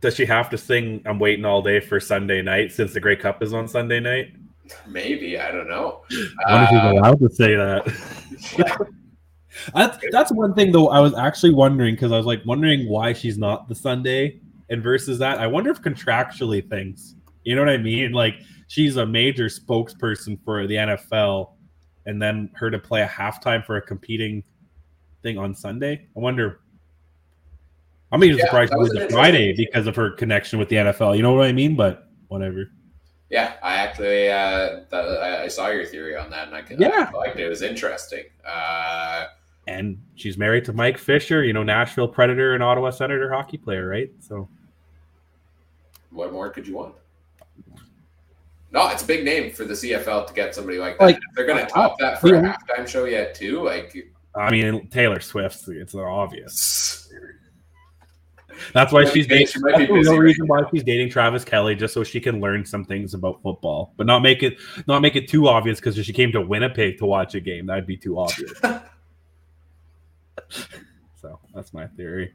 does 0.00 0.14
she 0.14 0.24
have 0.26 0.48
to 0.50 0.58
sing 0.58 1.02
"I'm 1.04 1.18
waiting 1.18 1.44
all 1.44 1.62
day 1.62 1.80
for 1.80 2.00
Sunday 2.00 2.40
night" 2.40 2.72
since 2.72 2.94
the 2.94 3.00
Grey 3.00 3.16
Cup 3.16 3.42
is 3.42 3.52
on 3.52 3.68
Sunday 3.68 4.00
night? 4.00 4.32
Maybe 4.86 5.38
I 5.38 5.50
don't 5.50 5.68
know. 5.68 6.02
I 6.46 6.54
wonder 6.54 6.58
uh, 6.58 6.62
if 6.64 6.68
he's 6.70 6.98
allowed 6.98 7.20
to 7.20 7.30
say 7.30 7.54
that. 7.54 8.88
that's 9.74 9.98
that's 10.10 10.32
one 10.32 10.54
thing 10.54 10.72
though. 10.72 10.88
I 10.88 11.00
was 11.00 11.14
actually 11.14 11.54
wondering 11.54 11.94
because 11.94 12.12
I 12.12 12.16
was 12.16 12.26
like 12.26 12.44
wondering 12.46 12.88
why 12.88 13.12
she's 13.12 13.38
not 13.38 13.68
the 13.68 13.74
Sunday 13.74 14.40
and 14.70 14.82
versus 14.82 15.18
that. 15.18 15.38
I 15.38 15.46
wonder 15.46 15.70
if 15.70 15.80
contractually 15.82 16.68
things. 16.68 17.14
You 17.44 17.54
know 17.54 17.62
what 17.62 17.70
I 17.70 17.78
mean? 17.78 18.12
Like 18.12 18.36
she's 18.66 18.96
a 18.96 19.06
major 19.06 19.46
spokesperson 19.46 20.38
for 20.44 20.66
the 20.66 20.74
NFL, 20.74 21.52
and 22.06 22.20
then 22.20 22.50
her 22.54 22.70
to 22.70 22.78
play 22.78 23.02
a 23.02 23.08
halftime 23.08 23.64
for 23.64 23.76
a 23.76 23.82
competing 23.82 24.42
thing 25.22 25.38
on 25.38 25.54
Sunday. 25.54 26.06
I 26.16 26.20
wonder. 26.20 26.60
I'm 28.10 28.24
even 28.24 28.38
yeah, 28.38 28.46
surprised 28.46 28.72
it 28.72 28.78
was 28.78 28.94
a 28.94 29.08
Friday 29.10 29.54
because 29.54 29.86
of 29.86 29.94
her 29.96 30.12
connection 30.12 30.58
with 30.58 30.70
the 30.70 30.76
NFL. 30.76 31.14
You 31.16 31.22
know 31.22 31.34
what 31.34 31.46
I 31.46 31.52
mean? 31.52 31.76
But 31.76 32.08
whatever. 32.28 32.70
Yeah, 33.30 33.54
I 33.62 33.74
actually 33.74 34.30
uh, 34.30 34.80
I 34.92 35.48
saw 35.48 35.68
your 35.68 35.84
theory 35.84 36.16
on 36.16 36.30
that, 36.30 36.48
and 36.48 36.56
I, 36.56 36.64
yeah. 36.78 37.10
I 37.12 37.16
liked 37.16 37.38
it. 37.38 37.44
It 37.44 37.48
was 37.48 37.62
interesting. 37.62 38.24
Uh, 38.46 39.26
and 39.66 40.02
she's 40.14 40.38
married 40.38 40.64
to 40.64 40.72
Mike 40.72 40.96
Fisher, 40.96 41.44
you 41.44 41.52
know, 41.52 41.62
Nashville 41.62 42.08
Predator 42.08 42.54
and 42.54 42.62
Ottawa 42.62 42.88
Senator 42.88 43.30
hockey 43.30 43.58
player, 43.58 43.86
right? 43.86 44.10
So, 44.20 44.48
what 46.10 46.32
more 46.32 46.48
could 46.48 46.66
you 46.66 46.76
want? 46.76 46.94
No, 48.70 48.88
it's 48.88 49.02
a 49.02 49.06
big 49.06 49.24
name 49.24 49.50
for 49.52 49.64
the 49.64 49.74
CFL 49.74 50.26
to 50.26 50.34
get 50.34 50.54
somebody 50.54 50.78
like 50.78 50.98
that. 50.98 51.04
Like, 51.04 51.16
if 51.16 51.34
they're 51.34 51.46
going 51.46 51.64
to 51.64 51.70
top 51.70 51.98
that 51.98 52.20
for 52.20 52.28
yeah. 52.28 52.40
a 52.40 52.76
halftime 52.76 52.88
show 52.88 53.04
yet, 53.04 53.34
too. 53.34 53.62
Like, 53.62 53.94
I 54.34 54.50
mean, 54.50 54.88
Taylor 54.88 55.20
Swift, 55.20 55.68
it's 55.68 55.94
obvious. 55.94 57.12
That's 58.72 58.92
why 58.92 59.04
she's 59.04 59.26
dating. 59.26 59.48
She 59.48 59.60
that's 59.60 60.08
the 60.08 60.18
reason 60.18 60.46
why 60.46 60.62
she's 60.72 60.84
dating 60.84 61.10
Travis 61.10 61.44
Kelce, 61.44 61.78
just 61.78 61.94
so 61.94 62.04
she 62.04 62.20
can 62.20 62.40
learn 62.40 62.64
some 62.64 62.84
things 62.84 63.14
about 63.14 63.42
football, 63.42 63.94
but 63.96 64.06
not 64.06 64.20
make 64.20 64.42
it 64.42 64.58
not 64.86 65.02
make 65.02 65.16
it 65.16 65.28
too 65.28 65.48
obvious. 65.48 65.80
Because 65.80 65.98
if 65.98 66.06
she 66.06 66.12
came 66.12 66.32
to 66.32 66.40
Winnipeg 66.40 66.98
to 66.98 67.06
watch 67.06 67.34
a 67.34 67.40
game, 67.40 67.66
that'd 67.66 67.86
be 67.86 67.96
too 67.96 68.18
obvious. 68.18 68.52
so 71.20 71.38
that's 71.54 71.72
my 71.72 71.86
theory. 71.86 72.32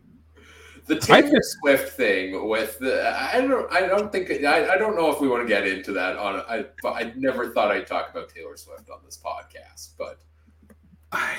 The 0.86 1.00
Taylor 1.00 1.40
Swift 1.42 1.94
thing 1.96 2.50
with 2.50 2.78
the 2.80 3.10
I 3.18 3.40
don't 3.40 3.72
I 3.72 3.88
don't 3.88 4.12
think 4.12 4.30
I, 4.44 4.74
I 4.74 4.78
don't 4.78 4.96
know 4.98 5.12
if 5.12 5.22
we 5.22 5.30
want 5.30 5.44
to 5.44 5.48
get 5.48 5.66
into 5.66 5.94
that 5.94 6.18
on 6.18 6.44
I 6.50 6.66
I 6.86 7.14
never 7.16 7.52
thought 7.52 7.72
I'd 7.72 7.88
talk 7.88 8.10
about 8.12 8.30
Taylor 8.30 8.58
Swift 8.58 8.90
on 8.90 9.00
this 9.06 9.18
podcast, 9.24 9.92
but 9.98 10.20
I 11.14 11.38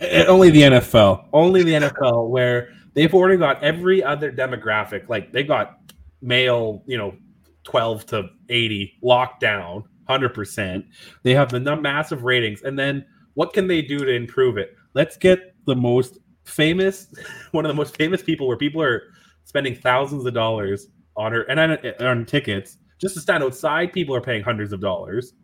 eh, 0.00 0.24
only 0.26 0.50
the 0.50 0.62
NFL, 0.62 1.26
only 1.32 1.64
the 1.64 1.72
NFL 1.72 2.28
where 2.28 2.72
they've 2.98 3.14
already 3.14 3.36
got 3.36 3.62
every 3.62 4.02
other 4.02 4.32
demographic. 4.32 5.08
Like 5.08 5.32
they 5.32 5.44
got 5.44 5.78
male, 6.20 6.82
you 6.86 6.98
know, 6.98 7.14
12 7.62 8.06
to 8.06 8.28
80 8.48 8.98
locked 9.02 9.40
down 9.40 9.84
100%. 10.08 10.84
They 11.22 11.32
have 11.32 11.50
the 11.50 11.60
massive 11.76 12.24
ratings. 12.24 12.62
And 12.62 12.76
then 12.76 13.06
what 13.34 13.52
can 13.52 13.68
they 13.68 13.82
do 13.82 13.98
to 13.98 14.10
improve 14.10 14.58
it? 14.58 14.74
Let's 14.94 15.16
get 15.16 15.54
the 15.64 15.76
most 15.76 16.18
famous, 16.42 17.06
one 17.52 17.64
of 17.64 17.68
the 17.68 17.74
most 17.74 17.96
famous 17.96 18.20
people 18.20 18.48
where 18.48 18.56
people 18.56 18.82
are 18.82 19.02
spending 19.44 19.76
thousands 19.76 20.26
of 20.26 20.34
dollars 20.34 20.88
on 21.16 21.30
her 21.30 21.42
and 21.42 21.78
on 22.00 22.26
tickets 22.26 22.78
just 22.98 23.14
to 23.14 23.20
stand 23.20 23.44
outside, 23.44 23.92
people 23.92 24.14
are 24.16 24.20
paying 24.20 24.42
hundreds 24.42 24.72
of 24.72 24.80
dollars. 24.80 25.34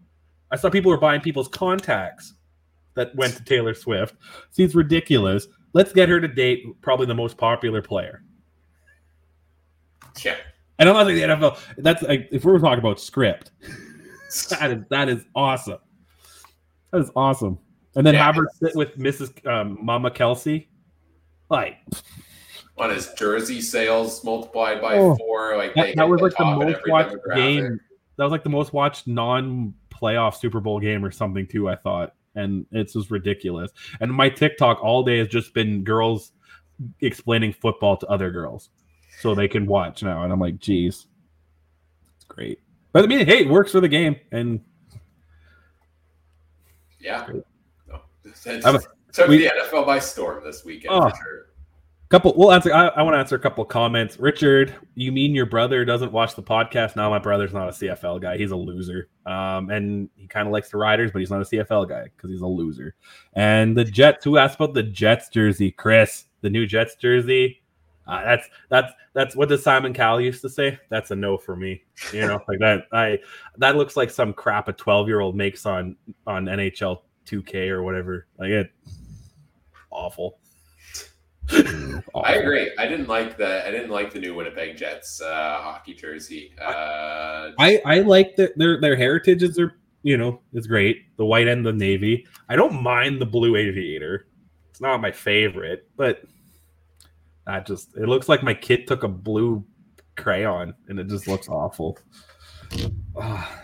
I 0.50 0.56
saw 0.56 0.70
people 0.70 0.90
were 0.90 0.98
buying 0.98 1.20
people's 1.20 1.46
contacts 1.46 2.34
that 2.94 3.14
went 3.14 3.36
to 3.36 3.44
Taylor 3.44 3.74
Swift. 3.74 4.16
Seems 4.50 4.74
ridiculous. 4.74 5.46
Let's 5.74 5.92
get 5.92 6.08
her 6.08 6.20
to 6.20 6.28
date 6.28 6.64
probably 6.80 7.06
the 7.06 7.14
most 7.14 7.36
popular 7.36 7.82
player. 7.82 8.22
Yeah. 10.24 10.36
And 10.78 10.88
I'm 10.88 10.94
not 10.94 11.06
saying 11.06 11.16
the 11.28 11.34
NFL. 11.34 11.58
That's 11.78 12.02
like 12.02 12.28
if 12.32 12.44
we're 12.44 12.58
talking 12.58 12.78
about 12.78 13.00
script, 13.00 13.50
that 14.50 14.70
is 14.70 14.84
that 14.90 15.08
is 15.08 15.24
awesome. 15.34 15.78
That 16.92 17.00
is 17.02 17.10
awesome. 17.14 17.58
And 17.96 18.06
then 18.06 18.14
Yeah. 18.14 18.24
have 18.24 18.36
her 18.36 18.48
sit 18.60 18.74
with 18.74 18.96
Mrs. 18.98 19.44
Um, 19.46 19.78
Mama 19.82 20.10
Kelce. 20.10 20.66
Like 21.50 21.76
On 22.78 22.90
his 22.90 23.12
jersey 23.14 23.60
sales 23.60 24.24
multiplied 24.24 24.80
by 24.80 24.96
Oh. 24.96 25.16
four, 25.16 25.56
like 25.56 25.74
that, 25.74 25.94
that 25.96 26.08
was 26.08 26.20
like 26.20 26.36
the 26.36 26.44
most 26.44 26.80
watched 26.88 27.16
game. 27.34 27.78
That 28.16 28.24
was 28.24 28.30
like 28.32 28.44
the 28.44 28.50
most 28.50 28.72
watched 28.72 29.06
non-playoff 29.06 30.36
Super 30.36 30.60
Bowl 30.60 30.80
game 30.80 31.04
or 31.04 31.10
something 31.10 31.46
too. 31.46 31.68
I 31.68 31.76
thought, 31.76 32.14
and 32.34 32.66
it's 32.72 32.92
just 32.94 33.10
ridiculous. 33.10 33.70
And 34.00 34.12
my 34.12 34.28
TikTok 34.28 34.82
all 34.82 35.02
day 35.02 35.18
has 35.18 35.28
just 35.28 35.54
been 35.54 35.84
girls 35.84 36.32
explaining 37.00 37.52
football 37.52 37.96
to 37.98 38.06
other 38.08 38.30
girls, 38.30 38.70
so 39.20 39.34
they 39.34 39.48
can 39.48 39.66
watch 39.66 40.02
now. 40.02 40.22
And 40.24 40.32
I'm 40.32 40.40
like, 40.40 40.58
geez, 40.58 41.06
it's 42.16 42.24
great. 42.24 42.60
But 42.92 43.04
I 43.04 43.06
mean, 43.06 43.26
hey, 43.26 43.40
it 43.40 43.48
works 43.48 43.72
for 43.72 43.80
the 43.80 43.88
game, 43.88 44.16
and 44.32 44.60
Yeah. 47.00 47.26
No. 47.32 47.42
Oh, 47.92 48.00
I'm 48.64 48.78
Took 49.12 49.28
we- 49.28 49.38
the 49.38 49.50
NFL 49.50 49.86
by 49.86 49.98
storm 49.98 50.42
this 50.42 50.64
weekend 50.64 50.94
Oh. 50.94 51.08
for 51.10 51.16
sure. 51.16 51.46
Couple. 52.14 52.32
We'll 52.36 52.52
answer. 52.52 52.72
I, 52.72 52.88
I 52.88 53.02
want 53.02 53.14
to 53.14 53.18
answer 53.18 53.34
a 53.34 53.40
couple 53.40 53.64
comments. 53.64 54.18
Richard, 54.18 54.72
you 54.94 55.10
mean 55.10 55.34
your 55.34 55.46
brother 55.46 55.84
doesn't 55.84 56.12
watch 56.12 56.36
the 56.36 56.42
podcast? 56.42 56.94
No, 56.94 57.10
my 57.10 57.18
brother's 57.18 57.52
not 57.52 57.68
a 57.68 57.72
CFL 57.72 58.20
guy. 58.20 58.36
He's 58.36 58.52
a 58.52 58.56
loser. 58.56 59.08
Um, 59.26 59.68
and 59.70 60.08
he 60.14 60.28
kind 60.28 60.46
of 60.46 60.52
likes 60.52 60.70
the 60.70 60.78
Riders, 60.78 61.10
but 61.10 61.18
he's 61.18 61.30
not 61.30 61.40
a 61.40 61.44
CFL 61.44 61.88
guy 61.88 62.04
because 62.04 62.30
he's 62.30 62.40
a 62.40 62.46
loser. 62.46 62.94
And 63.34 63.76
the 63.76 63.84
Jets. 63.84 64.24
Who 64.24 64.38
asked 64.38 64.56
about 64.56 64.74
the 64.74 64.82
Jets 64.84 65.28
jersey? 65.28 65.72
Chris, 65.72 66.26
the 66.40 66.50
new 66.50 66.66
Jets 66.66 66.94
jersey. 66.94 67.60
Uh, 68.06 68.22
that's 68.22 68.48
that's 68.68 68.92
that's 69.14 69.34
what 69.34 69.48
does 69.48 69.62
Simon 69.62 69.92
Cowell 69.92 70.20
used 70.20 70.42
to 70.42 70.48
say? 70.48 70.78
That's 70.90 71.10
a 71.10 71.16
no 71.16 71.36
for 71.36 71.56
me. 71.56 71.82
You 72.12 72.26
know, 72.26 72.38
like 72.48 72.60
that. 72.60 72.84
I 72.92 73.18
that 73.56 73.76
looks 73.76 73.96
like 73.96 74.10
some 74.10 74.32
crap 74.32 74.68
a 74.68 74.72
twelve 74.72 75.08
year 75.08 75.20
old 75.20 75.34
makes 75.34 75.66
on 75.66 75.96
on 76.26 76.44
NHL 76.44 76.98
two 77.24 77.42
K 77.42 77.70
or 77.70 77.82
whatever. 77.82 78.28
Like 78.38 78.50
it, 78.50 78.70
awful. 79.90 80.38
I 82.22 82.34
agree. 82.34 82.70
I 82.78 82.86
didn't 82.86 83.08
like 83.08 83.36
the 83.36 83.66
I 83.66 83.70
didn't 83.70 83.90
like 83.90 84.12
the 84.12 84.20
new 84.20 84.34
Winnipeg 84.34 84.76
Jets 84.76 85.20
uh, 85.20 85.58
hockey 85.60 85.94
jersey. 85.94 86.52
Uh, 86.60 87.50
I 87.58 87.80
I 87.84 88.00
like 88.00 88.36
that 88.36 88.56
their 88.56 88.80
their 88.80 88.94
heritage 88.94 89.42
is 89.42 89.56
their 89.56 89.74
you 90.02 90.16
know 90.16 90.40
is 90.52 90.66
great. 90.66 91.16
The 91.16 91.24
white 91.24 91.48
and 91.48 91.66
the 91.66 91.72
navy. 91.72 92.26
I 92.48 92.54
don't 92.54 92.82
mind 92.82 93.20
the 93.20 93.26
blue 93.26 93.56
aviator. 93.56 94.28
It's 94.70 94.80
not 94.80 95.00
my 95.00 95.10
favorite, 95.10 95.88
but 95.96 96.22
that 97.46 97.66
just 97.66 97.96
it 97.96 98.08
looks 98.08 98.28
like 98.28 98.42
my 98.42 98.54
kid 98.54 98.86
took 98.86 99.02
a 99.02 99.08
blue 99.08 99.64
crayon 100.16 100.74
and 100.88 101.00
it 101.00 101.08
just 101.08 101.26
looks 101.26 101.48
awful. 101.48 101.98
Ah, 103.16 103.63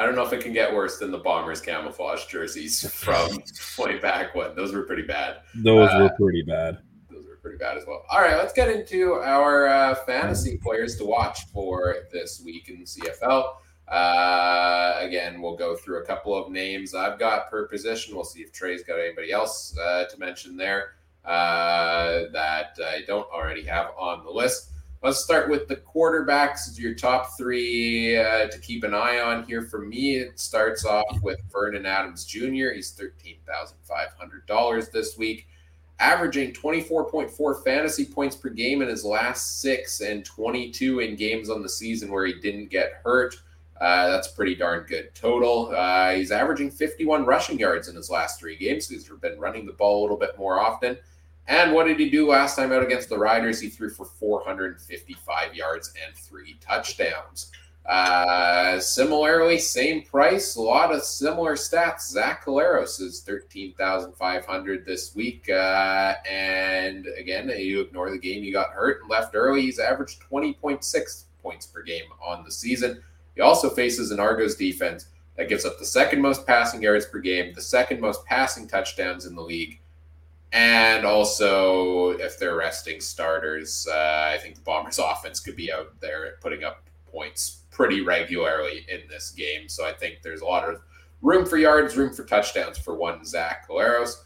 I 0.00 0.06
don't 0.06 0.14
know 0.14 0.24
if 0.24 0.32
it 0.32 0.40
can 0.40 0.54
get 0.54 0.74
worse 0.74 0.98
than 0.98 1.10
the 1.10 1.18
Bombers 1.18 1.60
camouflage 1.60 2.24
jerseys 2.24 2.90
from 2.90 3.36
way 3.78 3.98
back 3.98 4.34
when. 4.34 4.56
Those 4.56 4.72
were 4.72 4.84
pretty 4.84 5.02
bad. 5.02 5.42
Those 5.54 5.90
Uh, 5.90 5.98
were 6.04 6.10
pretty 6.18 6.40
bad. 6.40 6.78
Those 7.10 7.26
were 7.26 7.36
pretty 7.36 7.58
bad 7.58 7.76
as 7.76 7.84
well. 7.86 8.02
All 8.08 8.22
right, 8.22 8.38
let's 8.38 8.54
get 8.54 8.70
into 8.70 9.12
our 9.16 9.66
uh, 9.66 9.94
fantasy 10.06 10.56
players 10.56 10.96
to 10.96 11.04
watch 11.04 11.40
for 11.52 11.96
this 12.10 12.40
week 12.42 12.70
in 12.70 12.78
CFL. 12.84 13.56
Uh, 13.88 14.94
again, 15.00 15.42
we'll 15.42 15.56
go 15.56 15.76
through 15.76 15.98
a 16.02 16.06
couple 16.06 16.34
of 16.34 16.50
names 16.50 16.94
I've 16.94 17.18
got 17.18 17.50
per 17.50 17.68
position. 17.68 18.14
We'll 18.14 18.24
see 18.24 18.40
if 18.40 18.52
Trey's 18.52 18.82
got 18.82 18.98
anybody 18.98 19.32
else 19.32 19.76
uh, 19.76 20.04
to 20.06 20.18
mention 20.18 20.56
there 20.56 20.92
uh, 21.26 22.22
that 22.32 22.78
I 22.82 23.02
don't 23.06 23.28
already 23.30 23.64
have 23.64 23.90
on 23.98 24.24
the 24.24 24.30
list. 24.30 24.69
Let's 25.02 25.24
start 25.24 25.48
with 25.48 25.66
the 25.66 25.76
quarterbacks. 25.76 26.78
Your 26.78 26.94
top 26.94 27.38
three 27.38 28.18
uh, 28.18 28.48
to 28.48 28.58
keep 28.58 28.84
an 28.84 28.92
eye 28.92 29.20
on 29.20 29.44
here 29.44 29.62
for 29.62 29.78
me. 29.78 30.16
It 30.16 30.38
starts 30.38 30.84
off 30.84 31.22
with 31.22 31.40
Vernon 31.50 31.86
Adams 31.86 32.26
Jr. 32.26 32.72
He's 32.74 32.90
thirteen 32.90 33.36
thousand 33.46 33.78
five 33.82 34.08
hundred 34.18 34.46
dollars 34.46 34.90
this 34.90 35.16
week 35.16 35.46
averaging 36.00 36.52
24.4 36.52 37.62
fantasy 37.62 38.06
points 38.06 38.34
per 38.34 38.48
game 38.48 38.80
in 38.80 38.88
his 38.88 39.04
last 39.04 39.60
six 39.60 40.00
and 40.00 40.24
22 40.24 41.00
in 41.00 41.14
games 41.14 41.50
on 41.50 41.62
the 41.62 41.68
season 41.68 42.10
where 42.10 42.26
he 42.26 42.32
didn't 42.40 42.70
get 42.70 43.00
hurt. 43.04 43.36
Uh, 43.80 44.08
that's 44.08 44.28
pretty 44.28 44.54
darn 44.54 44.84
good 44.88 45.14
total. 45.14 45.72
Uh, 45.76 46.12
he's 46.12 46.30
averaging 46.32 46.70
51 46.70 47.24
rushing 47.24 47.58
yards 47.58 47.88
in 47.88 47.94
his 47.94 48.10
last 48.10 48.40
three 48.40 48.56
games. 48.56 48.88
He's 48.88 49.08
been 49.08 49.38
running 49.38 49.66
the 49.66 49.72
ball 49.72 50.00
a 50.00 50.02
little 50.02 50.16
bit 50.16 50.38
more 50.38 50.58
often. 50.58 50.96
And 51.48 51.72
what 51.72 51.86
did 51.86 51.98
he 51.98 52.08
do 52.08 52.28
last 52.28 52.56
time 52.56 52.72
out 52.72 52.82
against 52.82 53.08
the 53.08 53.18
Riders? 53.18 53.60
He 53.60 53.68
threw 53.68 53.90
for 53.90 54.04
455 54.04 55.54
yards 55.54 55.92
and 56.04 56.14
three 56.14 56.56
touchdowns. 56.60 57.50
Uh, 57.86 58.78
similarly, 58.78 59.58
same 59.58 60.02
price, 60.02 60.54
a 60.54 60.62
lot 60.62 60.94
of 60.94 61.02
similar 61.02 61.54
stats. 61.54 62.08
Zach 62.08 62.44
Collaros 62.44 63.00
is 63.00 63.22
thirteen 63.22 63.74
thousand 63.74 64.12
five 64.12 64.44
hundred 64.44 64.84
this 64.84 65.14
week, 65.16 65.48
uh, 65.48 66.14
and 66.30 67.08
again, 67.18 67.48
you 67.48 67.80
ignore 67.80 68.10
the 68.10 68.18
game 68.18 68.42
he 68.42 68.52
got 68.52 68.70
hurt 68.70 69.00
and 69.00 69.10
left 69.10 69.34
early. 69.34 69.62
He's 69.62 69.78
averaged 69.78 70.20
twenty 70.20 70.52
point 70.52 70.84
six 70.84 71.24
points 71.42 71.66
per 71.66 71.82
game 71.82 72.04
on 72.24 72.44
the 72.44 72.52
season. 72.52 73.02
He 73.34 73.40
also 73.40 73.70
faces 73.70 74.10
an 74.10 74.20
Argos 74.20 74.54
defense 74.54 75.06
that 75.36 75.48
gives 75.48 75.64
up 75.64 75.78
the 75.78 75.86
second 75.86 76.20
most 76.20 76.46
passing 76.46 76.82
yards 76.82 77.06
per 77.06 77.18
game, 77.18 77.54
the 77.54 77.62
second 77.62 78.00
most 78.00 78.24
passing 78.26 78.68
touchdowns 78.68 79.24
in 79.24 79.34
the 79.34 79.42
league, 79.42 79.80
and 80.52 81.04
also 81.04 82.10
if 82.10 82.38
they're 82.38 82.56
resting 82.56 83.00
starters, 83.00 83.86
uh, 83.90 84.32
I 84.34 84.38
think 84.38 84.56
the 84.56 84.62
Bombers' 84.62 84.98
offense 85.04 85.40
could 85.40 85.56
be 85.56 85.72
out 85.72 85.98
there 86.00 86.34
putting 86.40 86.64
up 86.64 86.82
points 87.06 87.62
pretty 87.70 88.00
regularly 88.00 88.84
in 88.88 89.00
this 89.08 89.30
game. 89.30 89.68
So 89.68 89.86
I 89.86 89.92
think 89.92 90.18
there's 90.22 90.40
a 90.40 90.46
lot 90.46 90.68
of 90.68 90.80
room 91.22 91.46
for 91.46 91.56
yards, 91.56 91.96
room 91.96 92.12
for 92.12 92.24
touchdowns 92.24 92.78
for 92.78 92.94
one 92.94 93.24
Zach 93.24 93.68
Collaros. 93.68 94.16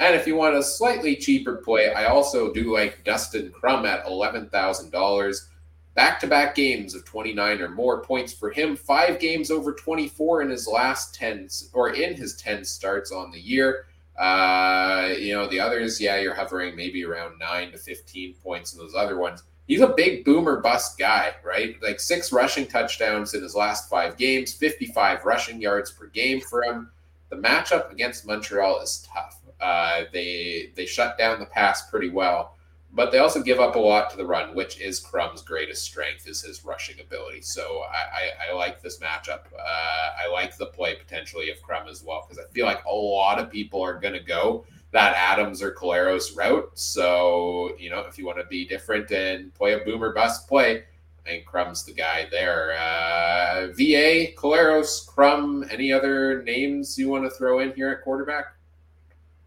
And 0.00 0.14
if 0.14 0.26
you 0.26 0.36
want 0.36 0.56
a 0.56 0.62
slightly 0.62 1.16
cheaper 1.16 1.56
play, 1.56 1.92
I 1.92 2.06
also 2.06 2.52
do 2.52 2.72
like 2.72 3.04
Dustin 3.04 3.50
Crum 3.50 3.84
at 3.84 4.04
$11,000. 4.04 5.48
Back 5.94 6.20
to 6.20 6.28
back 6.28 6.54
games 6.54 6.94
of 6.94 7.04
29 7.04 7.60
or 7.60 7.68
more 7.70 8.02
points 8.02 8.32
for 8.32 8.50
him. 8.50 8.76
Five 8.76 9.18
games 9.18 9.50
over 9.50 9.72
24 9.72 10.42
in 10.42 10.50
his 10.50 10.68
last 10.68 11.14
10 11.16 11.48
or 11.72 11.90
in 11.90 12.14
his 12.14 12.36
10 12.36 12.64
starts 12.64 13.10
on 13.10 13.32
the 13.32 13.40
year. 13.40 13.86
Uh, 14.18 15.14
you 15.18 15.32
know, 15.32 15.48
the 15.48 15.60
others, 15.60 16.00
yeah, 16.00 16.18
you're 16.18 16.34
hovering 16.34 16.74
maybe 16.74 17.04
around 17.04 17.38
9 17.38 17.72
to 17.72 17.78
15 17.78 18.34
points 18.42 18.72
in 18.72 18.80
those 18.80 18.94
other 18.94 19.16
ones 19.16 19.44
he's 19.68 19.82
a 19.82 19.88
big 19.88 20.24
boomer 20.24 20.60
bust 20.60 20.98
guy, 20.98 21.34
right? 21.44 21.76
Like 21.80 22.00
six 22.00 22.32
rushing 22.32 22.66
touchdowns 22.66 23.34
in 23.34 23.42
his 23.42 23.54
last 23.54 23.88
five 23.88 24.16
games, 24.16 24.52
55 24.52 25.24
rushing 25.24 25.60
yards 25.60 25.92
per 25.92 26.06
game 26.06 26.40
for 26.40 26.64
him. 26.64 26.90
The 27.28 27.36
matchup 27.36 27.92
against 27.92 28.26
Montreal 28.26 28.80
is 28.80 29.06
tough. 29.14 29.40
Uh, 29.60 30.04
they 30.12 30.70
they 30.74 30.86
shut 30.86 31.18
down 31.18 31.38
the 31.38 31.46
pass 31.46 31.90
pretty 31.90 32.08
well, 32.08 32.56
but 32.92 33.12
they 33.12 33.18
also 33.18 33.42
give 33.42 33.60
up 33.60 33.76
a 33.76 33.78
lot 33.78 34.10
to 34.10 34.16
the 34.16 34.24
run, 34.24 34.54
which 34.54 34.80
is 34.80 34.98
Crum's 34.98 35.42
greatest 35.42 35.84
strength 35.84 36.26
is 36.26 36.40
his 36.40 36.64
rushing 36.64 37.00
ability. 37.00 37.42
So 37.42 37.82
I, 37.90 38.48
I, 38.48 38.50
I 38.50 38.54
like 38.54 38.80
this 38.82 38.98
matchup. 38.98 39.40
Uh, 39.58 40.10
I 40.24 40.28
like 40.32 40.56
the 40.56 40.66
play 40.66 40.94
potentially 40.94 41.50
of 41.50 41.60
Crum 41.62 41.86
as 41.88 42.02
well 42.02 42.26
because 42.26 42.42
I 42.42 42.50
feel 42.52 42.66
like 42.66 42.84
a 42.84 42.94
lot 42.94 43.38
of 43.38 43.50
people 43.50 43.82
are 43.82 43.98
going 43.98 44.14
to 44.14 44.20
go 44.20 44.64
that 44.90 45.14
Adams 45.16 45.62
or 45.62 45.72
Collaros 45.72 46.36
route. 46.36 46.70
So, 46.74 47.72
you 47.78 47.90
know, 47.90 48.00
if 48.00 48.18
you 48.18 48.24
want 48.24 48.38
to 48.38 48.46
be 48.46 48.66
different 48.66 49.10
and 49.10 49.52
play 49.54 49.74
a 49.74 49.84
boomer 49.84 50.12
bust 50.14 50.48
play, 50.48 50.78
I 50.78 51.30
think 51.30 51.44
Crum's 51.44 51.84
the 51.84 51.92
guy 51.92 52.26
there. 52.30 52.72
Uh, 52.78 53.66
VA, 53.72 54.32
Collaros, 54.34 55.06
Crum, 55.06 55.64
any 55.70 55.92
other 55.92 56.42
names 56.42 56.98
you 56.98 57.08
want 57.08 57.24
to 57.24 57.30
throw 57.30 57.58
in 57.58 57.74
here 57.74 57.90
at 57.90 58.02
quarterback? 58.02 58.54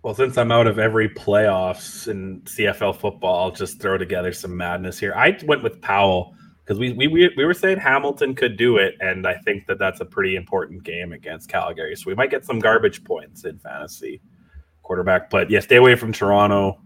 Well, 0.03 0.15
since 0.15 0.37
I'm 0.37 0.51
out 0.51 0.65
of 0.65 0.79
every 0.79 1.09
playoffs 1.09 2.07
in 2.07 2.41
CFL 2.41 2.95
football, 2.95 3.43
I'll 3.43 3.51
just 3.51 3.79
throw 3.79 3.99
together 3.99 4.33
some 4.33 4.55
madness 4.57 4.97
here. 4.97 5.13
I 5.15 5.37
went 5.45 5.61
with 5.61 5.79
Powell 5.79 6.33
because 6.63 6.79
we, 6.79 6.93
we 6.93 7.07
we 7.07 7.29
we 7.37 7.45
were 7.45 7.53
saying 7.53 7.77
Hamilton 7.77 8.33
could 8.33 8.57
do 8.57 8.77
it, 8.77 8.95
and 8.99 9.27
I 9.27 9.35
think 9.35 9.67
that 9.67 9.77
that's 9.77 9.99
a 9.99 10.05
pretty 10.05 10.35
important 10.35 10.83
game 10.83 11.11
against 11.11 11.49
Calgary. 11.49 11.95
So 11.95 12.05
we 12.07 12.15
might 12.15 12.31
get 12.31 12.45
some 12.45 12.57
garbage 12.57 13.03
points 13.03 13.45
in 13.45 13.59
fantasy 13.59 14.21
quarterback. 14.81 15.29
But 15.29 15.51
yeah, 15.51 15.59
stay 15.59 15.75
away 15.75 15.95
from 15.95 16.11
Toronto. 16.11 16.81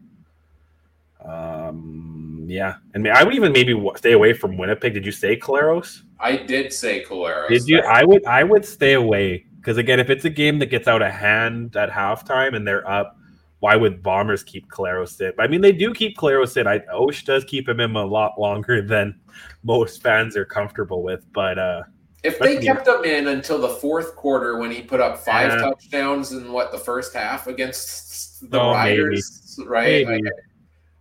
Um, 1.24 2.46
yeah, 2.50 2.76
and 2.94 3.08
I 3.08 3.24
would 3.24 3.34
even 3.34 3.54
maybe 3.54 3.82
stay 3.96 4.12
away 4.12 4.34
from 4.34 4.58
Winnipeg. 4.58 4.94
Did 4.94 5.06
you 5.06 5.14
say 5.14 5.38
Collaros? 5.38 6.02
I 6.20 6.36
did 6.36 6.74
say 6.74 7.02
Collaros. 7.02 7.48
Did 7.48 7.66
you? 7.68 7.80
I 7.80 8.04
would. 8.04 8.26
I 8.26 8.44
would 8.44 8.66
stay 8.66 8.94
away 8.94 9.46
because 9.66 9.80
again, 9.80 10.00
if 10.00 10.12
it's 10.12 10.26
a 10.26 10.30
game 10.30 10.60
that 10.60 10.68
gets 10.68 10.88
out 10.88 11.02
of 11.02 11.12
hand 11.12 11.76
at 11.76 11.90
halftime 11.90 12.56
and 12.56 12.68
they're 12.68 12.88
up, 12.88 13.18
why 13.62 13.76
would 13.76 14.04
Bombers 14.04 14.44
keep 14.44 14.70
Claro 14.70 15.06
Sit? 15.06 15.34
I 15.40 15.48
mean, 15.48 15.62
they 15.62 15.72
do 15.72 15.92
keep 15.92 16.16
Claro 16.16 16.46
Sit. 16.46 16.68
I 16.68 16.82
Osh 16.94 17.24
does 17.26 17.44
keep 17.44 17.68
him 17.68 17.80
in 17.80 17.96
a 17.96 18.06
lot 18.06 18.40
longer 18.40 18.82
than 18.88 19.20
most 19.64 20.04
fans 20.04 20.38
are 20.38 20.46
comfortable 20.46 21.02
with. 21.02 21.26
But 21.34 21.58
uh 21.58 21.84
if 22.24 22.38
they 22.38 22.58
kept 22.58 22.88
him 22.88 23.04
in 23.06 23.28
until 23.30 23.60
the 23.60 23.70
fourth 23.70 24.16
quarter 24.16 24.60
when 24.60 24.70
he 24.70 24.84
put 24.84 25.00
up 25.00 25.18
five 25.18 25.52
yeah. 25.52 25.58
touchdowns 25.58 26.32
in 26.32 26.52
what 26.52 26.72
the 26.72 26.78
first 26.78 27.16
half 27.16 27.48
against 27.48 28.50
the 28.50 28.60
oh, 28.60 28.72
Riders, 28.72 29.56
maybe. 29.58 29.70
right? 29.70 30.08
Maybe. 30.08 30.28
I, 30.28 30.32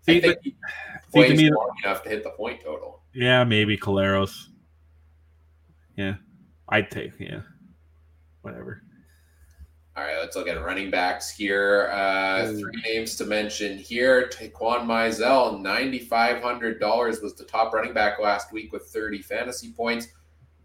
see, 0.02 0.16
I 0.16 0.20
think 0.20 0.38
he 0.42 0.54
plays 1.12 1.38
me, 1.38 1.50
long 1.50 1.70
enough 1.82 2.02
to 2.02 2.08
hit 2.10 2.24
the 2.24 2.30
point 2.30 2.62
total. 2.62 3.02
Yeah, 3.14 3.44
maybe 3.44 3.76
Collaros. 3.76 4.48
Yeah, 5.96 6.16
I'd 6.68 6.90
take 6.90 7.18
yeah, 7.18 7.40
whatever. 8.44 8.82
All 9.96 10.02
right, 10.02 10.18
let's 10.18 10.34
look 10.34 10.48
at 10.48 10.60
running 10.60 10.90
backs 10.90 11.30
here. 11.30 11.88
Uh, 11.92 12.48
three 12.48 12.82
names 12.84 13.14
to 13.16 13.24
mention 13.24 13.78
here. 13.78 14.28
Taquan 14.28 14.86
Mizzell, 14.86 15.60
$9,500 15.62 17.22
was 17.22 17.34
the 17.34 17.44
top 17.44 17.72
running 17.72 17.92
back 17.92 18.18
last 18.18 18.52
week 18.52 18.72
with 18.72 18.86
30 18.86 19.22
fantasy 19.22 19.70
points. 19.70 20.08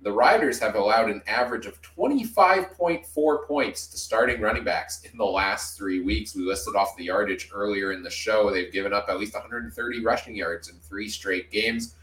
The 0.02 0.12
Riders 0.12 0.60
have 0.60 0.74
allowed 0.74 1.12
an 1.12 1.22
average 1.28 1.68
of 1.68 1.80
25.4 1.82 3.48
points 3.48 3.88
to 3.88 3.98
starting 3.98 4.42
running 4.42 4.64
backs 4.64 5.04
in 5.04 5.16
the 5.16 5.26
last 5.26 5.78
three 5.78 6.02
weeks. 6.02 6.36
We 6.36 6.44
listed 6.44 6.76
off 6.76 6.98
the 6.98 7.04
yardage 7.04 7.52
earlier 7.54 7.92
in 7.92 8.02
the 8.02 8.10
show. 8.10 8.50
They've 8.50 8.72
given 8.72 8.94
up 8.94 9.10
at 9.10 9.20
least 9.20 9.34
130 9.34 10.04
rushing 10.04 10.36
yards 10.36 10.70
in 10.70 10.80
three 10.80 11.10
straight 11.10 11.52
games. 11.52 11.96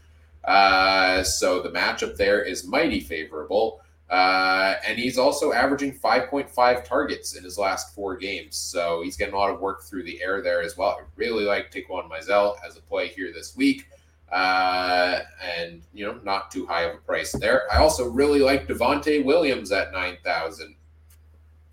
Uh, 0.45 1.23
so 1.23 1.61
the 1.61 1.71
matchup 1.71 2.15
there 2.15 2.41
is 2.41 2.65
mighty 2.65 3.01
favorable. 3.01 3.81
Uh, 4.09 4.75
and 4.85 4.97
he's 4.97 5.17
also 5.17 5.51
averaging 5.51 5.91
5.5 5.91 6.85
targets 6.85 7.35
in 7.35 7.43
his 7.43 7.57
last 7.57 7.93
four 7.93 8.15
games. 8.15 8.55
So 8.55 9.01
he's 9.03 9.17
getting 9.17 9.33
a 9.33 9.37
lot 9.37 9.51
of 9.51 9.59
work 9.59 9.83
through 9.83 10.03
the 10.03 10.21
air 10.21 10.41
there 10.41 10.61
as 10.61 10.77
well. 10.77 10.97
I 10.99 11.03
really 11.15 11.43
like 11.43 11.71
Taquan 11.71 12.09
Mizzell 12.09 12.55
as 12.65 12.77
a 12.77 12.81
play 12.81 13.09
here 13.09 13.33
this 13.33 13.55
week. 13.57 13.85
Uh, 14.31 15.19
and, 15.57 15.81
you 15.93 16.05
know, 16.05 16.19
not 16.23 16.51
too 16.51 16.65
high 16.65 16.83
of 16.83 16.95
a 16.95 16.99
price 16.99 17.31
there. 17.33 17.63
I 17.71 17.77
also 17.77 18.09
really 18.09 18.39
like 18.39 18.67
Devonte 18.67 19.23
Williams 19.23 19.71
at 19.71 19.91
9,000. 19.91 20.75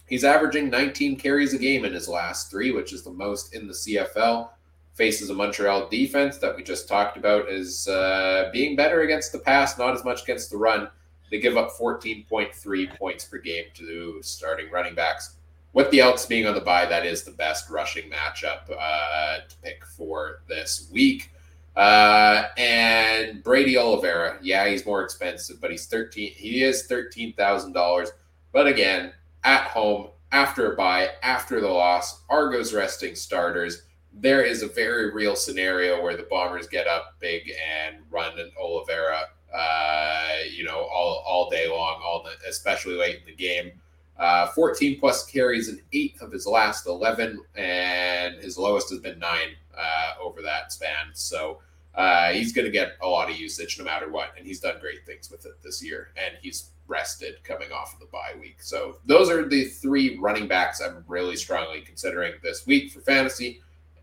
He's 0.07 0.25
averaging 0.25 0.71
19 0.71 1.17
carries 1.17 1.55
a 1.55 1.59
game 1.59 1.85
in 1.85 1.93
his 1.93 2.09
last 2.09 2.51
three, 2.51 2.73
which 2.73 2.93
is 2.93 3.03
the 3.03 3.11
most 3.11 3.55
in 3.55 3.67
the 3.67 3.73
CFL. 3.73 4.51
Faces 4.95 5.31
a 5.31 5.35
Montreal 5.35 5.89
defense 5.89 6.39
that 6.39 6.55
we 6.55 6.63
just 6.63 6.87
talked 6.89 7.17
about 7.17 7.49
as 7.49 7.89
uh, 7.89 8.51
being 8.53 8.77
better 8.77 9.01
against 9.01 9.33
the 9.33 9.39
pass, 9.39 9.77
not 9.79 9.95
as 9.95 10.05
much 10.05 10.23
against 10.23 10.51
the 10.51 10.57
run. 10.57 10.89
They 11.35 11.41
give 11.41 11.57
up 11.57 11.73
14.3 11.73 12.97
points 12.97 13.25
per 13.25 13.39
game 13.39 13.65
to 13.75 14.21
starting 14.23 14.71
running 14.71 14.95
backs. 14.95 15.35
With 15.73 15.91
the 15.91 15.99
Elks 15.99 16.27
being 16.27 16.47
on 16.47 16.55
the 16.55 16.61
bye, 16.61 16.87
that 16.87 17.05
is 17.05 17.25
the 17.25 17.33
best 17.33 17.69
rushing 17.69 18.09
matchup 18.09 18.71
uh, 18.71 19.39
to 19.39 19.57
pick 19.61 19.85
for 19.85 20.43
this 20.49 20.89
week. 20.93 21.33
Uh, 21.75 22.45
and 22.57 23.43
Brady 23.43 23.77
Oliveira, 23.77 24.39
yeah, 24.43 24.69
he's 24.69 24.87
more 24.87 25.03
expensive, 25.03 25.61
but 25.61 25.73
he's 25.73 25.87
13. 25.87 26.35
He 26.37 26.63
is 26.63 26.87
$13,000. 26.89 28.09
But 28.53 28.69
again, 28.69 29.13
at 29.43 29.65
home, 29.65 30.11
after 30.31 30.73
a 30.73 30.77
bye, 30.77 31.09
after 31.25 31.61
the 31.61 31.67
loss, 31.67 32.23
Argos 32.31 32.73
resting 32.73 33.17
starters. 33.17 33.83
There 34.13 34.45
is 34.45 34.63
a 34.63 34.69
very 34.69 35.13
real 35.13 35.35
scenario 35.35 36.01
where 36.01 36.17
the 36.17 36.29
Bombers 36.31 36.69
get 36.69 36.87
up 36.87 37.17
big 37.19 37.51
and 37.51 37.97
run 38.09 38.39
an 38.39 38.53
Oliveira 38.57 39.31
uh, 39.55 40.29
you 40.51 40.65
know, 40.65 40.81
all, 40.81 41.23
all 41.27 41.49
day 41.49 41.69
long, 41.69 42.01
all 42.05 42.25
the, 42.25 42.49
especially 42.49 42.95
late 42.95 43.21
in 43.21 43.27
the 43.27 43.35
game. 43.35 43.73
Uh, 44.19 44.49
14 44.49 44.99
plus 45.01 45.27
carries 45.27 45.69
in 45.69 45.81
eight 45.93 46.17
of 46.21 46.31
his 46.31 46.47
last 46.47 46.87
11, 46.87 47.41
and 47.57 48.37
his 48.37 48.59
lowest 48.59 48.91
has 48.91 49.01
been 49.01 49.19
nine 49.19 49.51
uh, 49.77 50.13
over 50.23 50.43
that 50.43 50.73
span. 50.73 51.07
So 51.15 51.61
uh, 51.95 52.33
he's 52.33 52.53
going 52.53 52.65
to 52.65 52.71
get 52.71 52.93
a 53.03 53.07
lot 53.07 53.31
of 53.31 53.37
usage 53.37 53.79
no 53.79 53.85
matter 53.85 54.11
what, 54.11 54.35
and 54.37 54.47
he's 54.47 54.61
done 54.61 54.77
great 54.81 55.07
things 55.07 55.31
with 55.31 55.47
it 55.47 55.63
this 55.63 55.83
year. 55.83 56.11
And 56.17 56.37
he's 56.43 56.71
rested 56.87 57.43
coming 57.45 57.73
off 57.73 57.95
of 57.95 58.01
the 58.01 58.07
bye 58.07 58.35
week. 58.41 58.57
So 58.61 58.99
those 59.07 59.31
are 59.31 59.49
the 59.49 59.65
three 59.65 60.19
running 60.19 60.47
backs 60.47 60.81
I'm 60.81 61.05
really 61.09 61.37
strongly 61.37 61.81
considering 61.81 62.35
this 62.43 62.67
week 62.67 62.93
for 62.93 63.01
fantasy. 63.01 63.61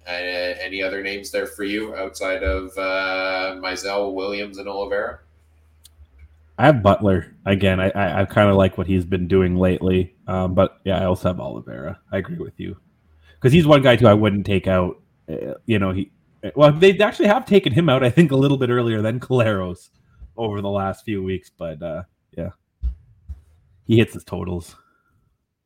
Uh, 0.08 0.10
any 0.10 0.82
other 0.82 1.04
names 1.04 1.30
there 1.30 1.46
for 1.46 1.64
you 1.64 1.96
outside 1.96 2.44
of 2.44 2.76
uh, 2.78 3.56
Mizzell, 3.62 4.14
Williams, 4.14 4.58
and 4.58 4.68
Oliveira? 4.68 5.20
I 6.62 6.66
have 6.66 6.84
Butler 6.84 7.36
again. 7.48 7.80
I 7.80 7.90
I, 7.90 8.22
I 8.22 8.26
kind 8.26 8.48
of 8.48 8.56
like 8.56 8.78
what 8.78 8.86
he's 8.86 9.04
been 9.04 9.28
doing 9.28 9.56
lately. 9.56 10.16
Um, 10.28 10.54
but 10.54 10.80
yeah, 10.86 11.02
I 11.02 11.06
also 11.06 11.30
have 11.30 11.40
Oliveira. 11.40 12.00
I 12.12 12.20
agree 12.20 12.38
with 12.38 12.60
you 12.60 12.78
because 13.34 13.52
he's 13.52 13.66
one 13.66 13.82
guy 13.82 13.96
too. 13.96 14.08
I 14.08 14.14
wouldn't 14.14 14.46
take 14.46 14.68
out. 14.68 15.02
Uh, 15.28 15.56
you 15.66 15.80
know 15.80 15.92
he. 15.92 16.12
Well, 16.56 16.72
they 16.72 16.96
actually 17.00 17.30
have 17.30 17.48
taken 17.48 17.74
him 17.74 17.90
out. 17.90 18.04
I 18.04 18.12
think 18.12 18.32
a 18.32 18.36
little 18.36 18.58
bit 18.58 18.70
earlier 18.70 19.02
than 19.02 19.20
Collaros 19.20 19.90
over 20.38 20.62
the 20.62 20.70
last 20.70 21.04
few 21.04 21.24
weeks. 21.24 21.50
But 21.50 21.82
uh, 21.82 22.04
yeah, 22.38 22.50
he 23.88 23.98
hits 23.98 24.14
his 24.14 24.24
totals. 24.24 24.76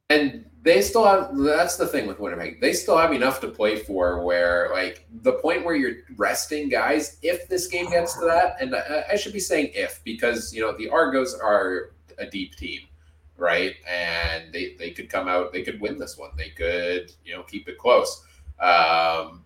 And 0.09 0.45
they 0.65 0.81
still 0.81 1.05
have 1.05 1.37
that's 1.37 1.77
the 1.77 1.85
thing 1.85 2.07
with 2.07 2.19
Winnipeg. 2.19 2.59
They 2.59 2.73
still 2.73 2.97
have 2.97 3.13
enough 3.13 3.39
to 3.41 3.47
play 3.47 3.77
for 3.77 4.23
where 4.25 4.71
like 4.73 5.05
the 5.21 5.33
point 5.33 5.63
where 5.63 5.75
you're 5.75 5.97
resting 6.17 6.69
guys, 6.69 7.17
if 7.21 7.47
this 7.47 7.67
game 7.67 7.87
gets 7.91 8.15
to 8.15 8.25
that, 8.25 8.57
and 8.59 8.75
I, 8.75 9.03
I 9.11 9.15
should 9.15 9.31
be 9.33 9.39
saying 9.39 9.69
if 9.75 10.03
because 10.03 10.51
you 10.51 10.61
know 10.61 10.75
the 10.75 10.89
Argos 10.89 11.35
are 11.35 11.91
a 12.17 12.25
deep 12.25 12.55
team, 12.55 12.81
right? 13.37 13.75
And 13.87 14.51
they, 14.51 14.75
they 14.79 14.89
could 14.89 15.07
come 15.07 15.27
out, 15.27 15.53
they 15.53 15.61
could 15.61 15.79
win 15.79 15.99
this 15.99 16.17
one. 16.17 16.31
They 16.35 16.49
could, 16.49 17.11
you 17.23 17.35
know, 17.35 17.43
keep 17.43 17.69
it 17.69 17.77
close. 17.77 18.23
Um, 18.59 19.43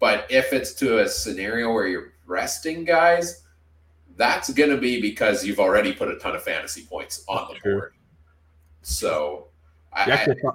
but 0.00 0.26
if 0.30 0.54
it's 0.54 0.72
to 0.74 1.00
a 1.00 1.08
scenario 1.08 1.70
where 1.70 1.86
you're 1.86 2.14
resting 2.26 2.84
guys, 2.84 3.42
that's 4.16 4.50
going 4.52 4.70
to 4.70 4.78
be 4.78 5.02
because 5.02 5.44
you've 5.44 5.60
already 5.60 5.92
put 5.92 6.08
a 6.08 6.16
ton 6.18 6.34
of 6.34 6.42
fantasy 6.42 6.84
points 6.84 7.24
on 7.28 7.52
the 7.52 7.60
board. 7.60 7.92
So 8.82 9.48
I, 9.92 10.16
thought, 10.16 10.54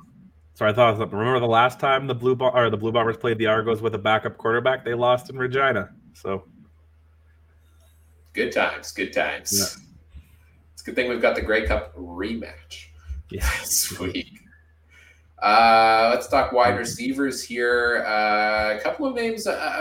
sorry, 0.53 0.71
I 0.71 0.73
thought 0.73 1.11
remember 1.11 1.39
the 1.39 1.47
last 1.47 1.79
time 1.79 2.07
the 2.07 2.15
blue 2.15 2.35
Bom- 2.35 2.55
or 2.55 2.69
the 2.69 2.77
blue 2.77 2.91
bombers 2.91 3.17
played 3.17 3.37
the 3.37 3.47
Argos 3.47 3.81
with 3.81 3.95
a 3.95 3.99
backup 3.99 4.37
quarterback, 4.37 4.83
they 4.83 4.93
lost 4.93 5.29
in 5.29 5.37
Regina. 5.37 5.89
So 6.13 6.43
good 8.33 8.51
times, 8.51 8.91
good 8.91 9.13
times. 9.13 9.53
Yeah. 9.53 9.83
It's 10.73 10.81
a 10.81 10.85
good 10.85 10.95
thing 10.95 11.09
we've 11.09 11.21
got 11.21 11.35
the 11.35 11.41
Grey 11.41 11.65
Cup 11.65 11.95
rematch 11.95 12.87
yeah. 13.29 13.49
this 13.59 13.99
week. 13.99 14.41
Uh, 15.39 16.09
let's 16.11 16.27
talk 16.27 16.51
wide 16.51 16.77
receivers 16.77 17.43
here. 17.43 18.03
Uh, 18.07 18.75
a 18.75 18.79
couple 18.81 19.05
of 19.05 19.13
names. 19.13 19.45
Uh, 19.45 19.75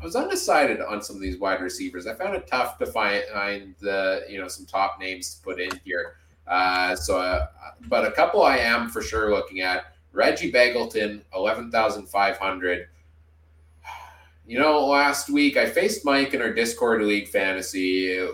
I 0.00 0.04
was 0.04 0.16
undecided 0.16 0.80
on 0.80 1.00
some 1.00 1.16
of 1.16 1.22
these 1.22 1.38
wide 1.38 1.60
receivers. 1.60 2.06
I 2.06 2.14
found 2.14 2.34
it 2.34 2.46
tough 2.46 2.76
to 2.78 2.86
find, 2.86 3.22
find 3.32 3.74
the 3.80 4.24
you 4.28 4.40
know 4.40 4.48
some 4.48 4.66
top 4.66 4.98
names 4.98 5.34
to 5.34 5.42
put 5.42 5.60
in 5.60 5.70
here. 5.84 6.16
Uh, 6.46 6.94
so, 6.94 7.18
uh, 7.18 7.46
but 7.88 8.06
a 8.06 8.12
couple 8.12 8.42
I 8.42 8.58
am 8.58 8.88
for 8.88 9.02
sure 9.02 9.30
looking 9.30 9.60
at 9.60 9.94
Reggie 10.12 10.50
five 12.06 12.36
hundred. 12.36 12.88
You 14.46 14.60
know, 14.60 14.86
last 14.86 15.28
week 15.28 15.56
I 15.56 15.66
faced 15.66 16.04
Mike 16.04 16.32
in 16.32 16.40
our 16.40 16.52
Discord 16.52 17.02
League 17.02 17.28
fantasy, 17.28 18.16
uh, 18.20 18.26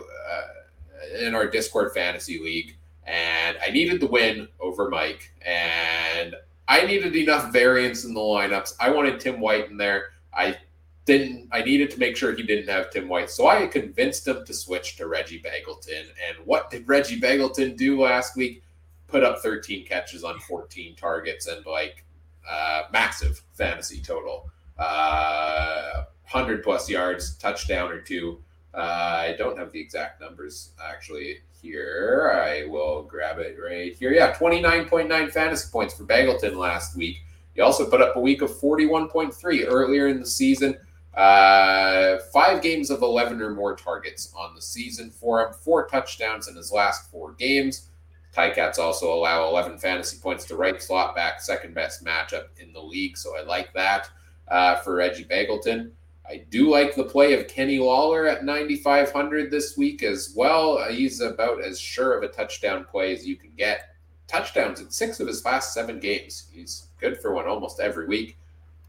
in 1.19 1.35
our 1.35 1.47
Discord 1.47 1.95
fantasy 1.95 2.39
league, 2.39 2.77
and 3.07 3.57
I 3.67 3.71
needed 3.71 4.01
the 4.01 4.07
win 4.07 4.49
over 4.61 4.91
Mike, 4.91 5.33
and 5.41 6.37
I 6.69 6.85
needed 6.85 7.17
enough 7.17 7.51
variance 7.53 8.05
in 8.05 8.13
the 8.13 8.21
lineups. 8.21 8.75
I 8.79 8.91
wanted 8.91 9.21
Tim 9.21 9.41
White 9.41 9.71
in 9.71 9.79
there. 9.79 10.11
I 10.35 10.57
didn't 11.05 11.49
I 11.51 11.63
needed 11.63 11.91
to 11.93 11.99
make 11.99 12.17
sure 12.17 12.33
he 12.33 12.43
didn't 12.43 12.69
have 12.69 12.91
Tim 12.91 13.09
White. 13.09 13.31
So 13.31 13.49
I 13.49 13.67
convinced 13.67 14.27
him 14.27 14.45
to 14.45 14.55
switch 14.55 14.97
to 14.97 15.09
Reggie 15.09 15.43
Begelton. 15.43 16.07
And 16.29 16.47
what 16.47 16.71
did 16.71 16.87
Reggie 16.87 17.21
Begelton 17.21 17.77
do 17.77 18.01
last 18.01 18.37
week? 18.37 18.63
Put 19.09 19.25
up 19.25 19.41
13 19.41 19.85
catches 19.85 20.25
on 20.25 20.39
14 20.41 20.95
targets 20.97 21.47
and 21.47 21.65
like 21.67 22.05
uh, 22.49 22.83
massive 22.93 23.43
fantasy 23.53 24.01
total. 24.01 24.49
Uh, 24.79 26.05
100 26.31 26.63
plus 26.63 26.89
yards, 26.89 27.37
touchdown 27.37 27.91
or 27.91 28.01
two. 28.01 28.43
Uh, 28.75 29.27
I 29.29 29.35
don't 29.37 29.59
have 29.59 29.71
the 29.73 29.81
exact 29.81 30.21
numbers 30.21 30.71
actually 30.83 31.39
here. 31.61 32.33
I 32.35 32.67
will 32.69 33.03
grab 33.03 33.39
it 33.39 33.59
right 33.63 33.95
here. 33.95 34.13
Yeah, 34.13 34.33
29.9 34.33 35.31
fantasy 35.31 35.69
points 35.71 35.95
for 35.95 36.05
Begelton 36.05 36.57
last 36.57 36.97
week. 36.97 37.19
He 37.55 37.61
also 37.61 37.91
put 37.91 38.01
up 38.01 38.17
a 38.17 38.21
week 38.21 38.41
of 38.41 38.51
41.3 38.51 39.65
earlier 39.69 40.09
in 40.09 40.21
the 40.21 40.27
season. 40.27 40.79
Uh, 41.15 42.19
five 42.33 42.63
games 42.63 42.91
of 42.91 43.03
11 43.03 43.41
or 43.43 43.51
more 43.51 43.77
targets 43.77 44.33
on 44.37 44.55
the 44.55 44.63
season 44.63 45.11
for 45.11 45.47
him, 45.47 45.53
four 45.53 45.87
touchdowns 45.87 46.49
in 46.49 46.57
his 46.57 46.73
last 46.73 47.11
four 47.11 47.33
games. 47.33 47.91
Ticats 48.35 48.79
also 48.79 49.13
allow 49.13 49.47
11 49.49 49.79
fantasy 49.79 50.19
points 50.19 50.45
to 50.47 50.57
right 50.57 50.83
slot 50.83 51.15
back, 51.15 51.41
second 51.41 51.75
best 51.75 52.03
matchup 52.03 52.47
in 52.59 52.73
the 52.73 52.81
league. 52.81 53.19
So 53.19 53.37
I 53.37 53.43
like 53.43 53.75
that 53.75 54.09
uh, 54.49 54.77
for 54.77 54.95
Reggie 54.95 55.25
Begelton. 55.25 55.91
I 56.27 56.45
do 56.49 56.71
like 56.71 56.95
the 56.95 57.05
play 57.05 57.39
of 57.39 57.49
Kenny 57.49 57.79
Lawler 57.79 58.27
at 58.27 58.45
9,500 58.45 59.51
this 59.51 59.77
week 59.77 60.03
as 60.03 60.33
well. 60.35 60.79
Uh, 60.79 60.89
he's 60.89 61.21
about 61.21 61.63
as 61.63 61.79
sure 61.79 62.17
of 62.17 62.23
a 62.23 62.29
touchdown 62.29 62.85
play 62.85 63.13
as 63.13 63.27
you 63.27 63.37
can 63.37 63.51
get. 63.57 63.97
Touchdowns 64.29 64.81
in 64.81 64.89
six 64.89 65.21
of 65.21 65.27
his 65.27 65.45
last 65.45 65.75
seven 65.75 66.01
games. 66.01 66.49
He's 66.51 66.89
good 66.99 67.21
for 67.21 67.35
one 67.35 67.47
almost 67.47 67.81
every 67.81 68.07
week. 68.07 68.39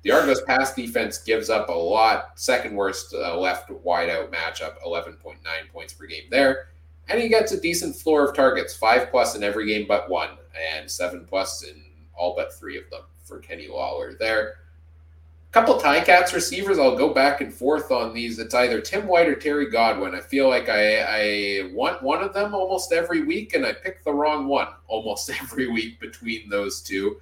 The 0.03 0.11
Argos 0.11 0.41
pass 0.41 0.75
defense 0.75 1.17
gives 1.17 1.49
up 1.49 1.69
a 1.69 1.73
lot. 1.73 2.37
Second 2.37 2.75
worst 2.75 3.13
uh, 3.13 3.37
left 3.37 3.71
wide 3.71 4.09
out 4.09 4.31
matchup, 4.31 4.75
11.9 4.85 5.35
points 5.71 5.93
per 5.93 6.05
game 6.05 6.25
there. 6.29 6.67
And 7.07 7.21
he 7.21 7.29
gets 7.29 7.53
a 7.53 7.59
decent 7.59 7.95
floor 7.95 8.27
of 8.27 8.35
targets, 8.35 8.75
five 8.75 9.09
plus 9.09 9.35
in 9.35 9.43
every 9.43 9.65
game 9.65 9.85
but 9.87 10.09
one, 10.09 10.29
and 10.75 10.89
seven 10.89 11.25
plus 11.25 11.63
in 11.63 11.81
all 12.15 12.35
but 12.35 12.53
three 12.53 12.77
of 12.77 12.89
them 12.89 13.03
for 13.23 13.39
Kenny 13.39 13.67
Lawler 13.67 14.13
there. 14.13 14.55
A 15.49 15.53
couple 15.53 15.79
Ticats 15.79 16.33
receivers, 16.33 16.79
I'll 16.79 16.97
go 16.97 17.13
back 17.13 17.39
and 17.39 17.53
forth 17.53 17.91
on 17.91 18.13
these. 18.13 18.39
It's 18.39 18.55
either 18.55 18.81
Tim 18.81 19.07
White 19.07 19.27
or 19.27 19.35
Terry 19.35 19.69
Godwin. 19.69 20.15
I 20.15 20.19
feel 20.19 20.49
like 20.49 20.67
I, 20.67 20.99
I 20.99 21.71
want 21.73 22.01
one 22.03 22.23
of 22.23 22.33
them 22.33 22.53
almost 22.53 22.91
every 22.91 23.23
week, 23.23 23.53
and 23.53 23.65
I 23.65 23.71
pick 23.71 24.03
the 24.03 24.13
wrong 24.13 24.47
one 24.47 24.67
almost 24.87 25.29
every 25.41 25.71
week 25.71 25.99
between 25.99 26.49
those 26.49 26.81
two. 26.81 27.21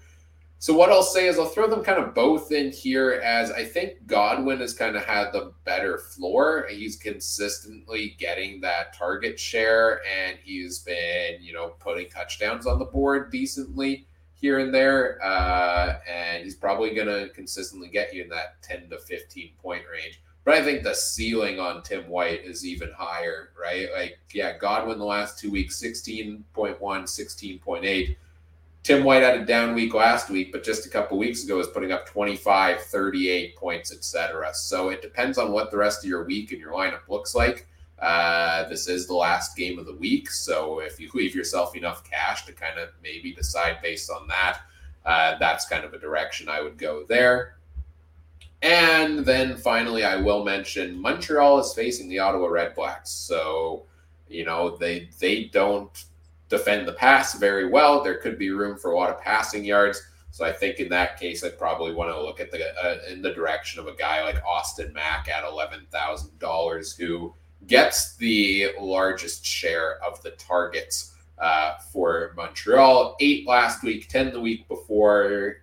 So 0.62 0.76
what 0.76 0.92
I'll 0.92 1.02
say 1.02 1.28
is 1.28 1.40
I'll 1.40 1.48
throw 1.48 1.68
them 1.68 1.84
kind 1.84 1.98
of 1.98 2.14
both 2.14 2.52
in 2.52 2.72
here 2.72 3.20
as 3.24 3.50
I 3.50 3.66
think 3.66 4.06
Godwin 4.06 4.60
has 4.60 4.76
kind 4.76 4.96
of 4.96 5.04
had 5.04 5.32
the 5.32 5.54
better 5.64 5.98
floor. 5.98 6.68
He's 6.70 6.98
consistently 6.98 8.16
getting 8.20 8.62
that 8.62 8.94
target 8.94 9.40
share 9.40 10.02
and 10.06 10.38
he's 10.44 10.78
been, 10.78 11.42
you 11.42 11.52
know, 11.52 11.70
putting 11.80 12.10
touchdowns 12.10 12.68
on 12.68 12.78
the 12.78 12.86
board 12.86 13.32
decently 13.32 14.06
here 14.36 14.60
and 14.60 14.72
there. 14.72 15.18
Uh, 15.26 15.98
and 16.08 16.44
he's 16.44 16.58
probably 16.58 16.94
going 16.94 17.08
to 17.08 17.30
consistently 17.34 17.88
get 17.88 18.14
you 18.14 18.22
in 18.22 18.30
that 18.30 18.62
10 18.62 18.88
to 18.92 19.00
15 19.00 19.54
point 19.64 19.82
range. 19.92 20.22
But 20.44 20.54
I 20.54 20.64
think 20.64 20.84
the 20.84 20.94
ceiling 20.94 21.60
on 21.60 21.82
Tim 21.82 22.08
White 22.08 22.46
is 22.46 22.68
even 22.68 22.92
higher, 22.96 23.50
right? 23.60 23.88
Like, 23.96 24.20
yeah, 24.32 24.60
Godwin 24.60 25.00
the 25.00 25.06
last 25.06 25.40
two 25.40 25.50
weeks, 25.50 25.82
16.1, 25.82 26.46
16.8 26.78 28.16
Tim 28.84 29.03
White 29.03 29.22
had 29.22 29.40
a 29.40 29.45
down 29.45 29.76
week 29.76 29.94
last 29.94 30.30
week, 30.30 30.52
but 30.52 30.64
just 30.64 30.88
a 30.88 30.90
couple 30.90 31.18
weeks 31.18 31.44
ago 31.44 31.58
was 31.58 31.68
putting 31.68 31.91
up 31.91 32.08
25, 32.08 32.82
38 32.82 33.56
points, 33.56 33.94
etc. 33.94 34.52
So 34.56 34.90
it 34.90 35.03
depends 35.03 35.38
on 35.38 35.52
what 35.52 35.70
the 35.70 35.78
rest 35.78 36.03
of 36.03 36.10
your 36.10 36.24
week 36.24 36.52
and 36.52 36.60
your 36.60 36.74
lineup 36.74 37.08
looks 37.08 37.36
like. 37.36 37.68
Uh, 37.99 38.68
this 38.68 38.88
is 38.88 39.06
the 39.06 39.14
last 39.14 39.56
game 39.56 39.78
of 39.78 39.86
the 39.86 39.94
week, 39.95 40.32
so 40.32 40.80
if 40.80 40.99
you 40.99 41.12
leave 41.14 41.36
yourself 41.36 41.76
enough 41.76 42.03
cash 42.10 42.45
to 42.48 42.53
kind 42.53 42.80
of 42.80 42.90
maybe 43.03 43.32
decide 43.32 43.78
based 43.84 44.10
on 44.10 44.28
that, 44.28 44.62
uh, 45.06 45.36
that's 45.40 45.68
kind 45.68 45.86
of 45.86 45.94
a 45.94 45.99
direction 45.99 46.49
I 46.49 46.62
would 46.62 46.80
go 46.80 47.03
there. 47.08 47.58
And 48.64 49.20
then 49.20 49.56
finally, 49.56 50.03
I 50.03 50.16
will 50.16 50.44
mention 50.44 50.99
Montreal 50.99 51.60
is 51.60 51.74
facing 51.74 52.10
the 52.10 52.20
Ottawa 52.20 52.48
Redblacks, 52.48 53.08
so 53.08 53.84
you 54.28 54.45
know 54.45 54.78
they 54.78 55.10
they 55.20 55.45
don't 55.45 56.06
defend 56.52 56.86
the 56.86 56.94
pass 56.94 57.34
very 57.36 57.68
well. 57.68 58.03
There 58.03 58.18
could 58.18 58.38
be 58.38 58.52
room 58.52 58.78
for 58.78 58.91
a 58.91 58.95
lot 58.95 59.10
of 59.10 59.22
passing 59.22 59.64
yards. 59.64 60.03
So 60.32 60.45
I 60.45 60.52
think 60.52 60.80
in 60.80 60.90
that 60.90 61.19
case, 61.19 61.44
I'd 61.44 61.57
probably 61.57 61.94
want 61.94 62.11
to 62.11 62.22
look 62.22 62.40
at 62.40 62.52
the 62.52 62.78
uh, 62.78 62.99
in 63.10 63.22
the 63.22 63.34
direction 63.34 63.80
of 63.80 63.88
a 63.88 63.95
guy 63.95 64.23
like 64.23 64.44
Austin 64.45 64.94
Mack 64.94 65.28
at 65.30 65.44
eleven 65.44 65.88
thousand 65.91 66.38
dollars, 66.40 66.95
who 66.95 67.34
gets 67.68 68.15
the 68.18 68.69
largest 68.80 69.45
share 69.45 70.03
of 70.03 70.22
the 70.23 70.32
targets 70.32 71.15
uh, 71.40 71.78
for 71.91 72.34
Montreal. 72.36 73.15
Eight 73.19 73.48
last 73.48 73.84
week, 73.84 74.07
ten 74.10 74.32
the 74.32 74.40
week 74.40 74.68
before. 74.68 75.57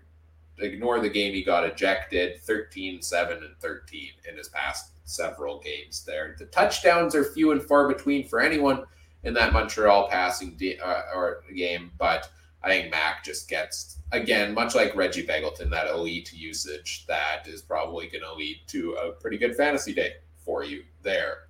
Ignore 0.61 0.99
the 1.01 1.09
game 1.09 1.35
he 1.35 1.45
got 1.45 1.65
ejected. 1.65 2.41
13, 2.43 3.01
7, 3.01 3.45
and 3.45 3.57
13 3.61 4.11
in 4.29 4.37
his 4.37 4.49
past 4.49 4.91
several 5.05 5.61
games 5.61 6.05
there. 6.05 6.35
The 6.37 6.47
touchdowns 6.47 7.15
are 7.15 7.23
few 7.23 7.53
and 7.53 7.63
far 7.63 7.87
between 7.87 8.27
for 8.27 8.41
anyone 8.41 8.83
in 9.25 9.35
that 9.35 9.53
Montreal 9.53 10.09
passing 10.09 10.57
de- 10.57 10.79
uh, 10.79 11.03
or 11.15 11.43
game, 11.55 11.91
but 11.99 12.31
I 12.63 12.69
think 12.69 12.91
Mack 12.91 13.25
just 13.25 13.49
gets 13.49 13.99
again, 14.13 14.55
much 14.55 14.75
like 14.75 14.95
Reggie 14.97 15.27
Begelton, 15.27 15.71
that 15.71 15.89
elite 15.89 16.33
usage 16.33 17.05
that 17.07 17.47
is 17.47 17.63
probably 17.63 18.09
going 18.09 18.25
to 18.25 18.35
lead 18.35 18.61
to 18.69 18.93
a 18.93 19.13
pretty 19.13 19.39
good 19.39 19.55
fantasy 19.57 19.93
day 19.93 20.15
for 20.37 20.65
you 20.65 20.85
there. 21.03 21.49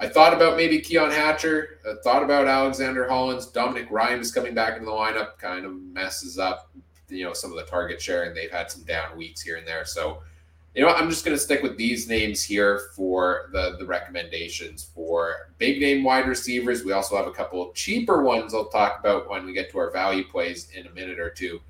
I 0.00 0.08
thought 0.08 0.32
about 0.32 0.56
maybe 0.56 0.80
Keon 0.80 1.10
Hatcher. 1.10 1.80
I 1.88 1.94
thought 2.04 2.22
about 2.22 2.46
Alexander 2.46 3.08
Hollins. 3.08 3.46
Dominic 3.46 3.88
Rhymes 3.90 4.30
coming 4.30 4.54
back 4.54 4.74
into 4.74 4.86
the 4.86 4.92
lineup 4.92 5.38
kind 5.38 5.64
of 5.64 5.74
messes 5.74 6.38
up, 6.38 6.70
you 7.08 7.24
know, 7.24 7.32
some 7.32 7.50
of 7.50 7.56
the 7.56 7.64
target 7.64 8.00
sharing. 8.00 8.32
They've 8.32 8.50
had 8.50 8.70
some 8.70 8.84
down 8.84 9.16
weeks 9.16 9.40
here 9.40 9.56
and 9.56 9.66
there, 9.66 9.84
so 9.84 10.22
you 10.74 10.82
know, 10.82 10.88
what? 10.88 10.96
I'm 10.96 11.10
just 11.10 11.24
going 11.24 11.36
to 11.36 11.42
stick 11.42 11.62
with 11.62 11.76
these 11.76 12.08
names 12.08 12.42
here 12.42 12.90
for 12.94 13.48
the 13.52 13.76
the 13.78 13.86
recommendations 13.86 14.90
for 14.94 15.50
big 15.58 15.80
name 15.80 16.04
wide 16.04 16.28
receivers. 16.28 16.84
We 16.84 16.92
also 16.92 17.16
have 17.16 17.26
a 17.26 17.32
couple 17.32 17.66
of 17.66 17.74
cheaper 17.74 18.22
ones 18.22 18.54
I'll 18.54 18.68
talk 18.68 19.00
about 19.00 19.28
when 19.28 19.44
we 19.44 19.52
get 19.52 19.70
to 19.72 19.78
our 19.78 19.90
value 19.90 20.24
plays 20.24 20.70
in 20.74 20.86
a 20.86 20.90
minute 20.90 21.18
or 21.18 21.30
two. 21.30 21.60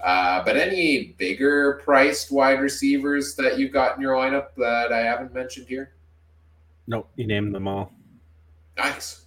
Uh, 0.00 0.44
but 0.44 0.56
any 0.56 1.14
bigger 1.18 1.80
priced 1.84 2.30
wide 2.30 2.60
receivers 2.60 3.34
that 3.34 3.58
you've 3.58 3.72
got 3.72 3.96
in 3.96 4.02
your 4.02 4.14
lineup 4.14 4.54
that 4.56 4.92
I 4.92 4.98
haven't 4.98 5.34
mentioned 5.34 5.66
here? 5.66 5.92
Nope, 6.86 7.08
you 7.16 7.26
named 7.26 7.54
them 7.54 7.66
all. 7.66 7.92
Nice. 8.76 9.24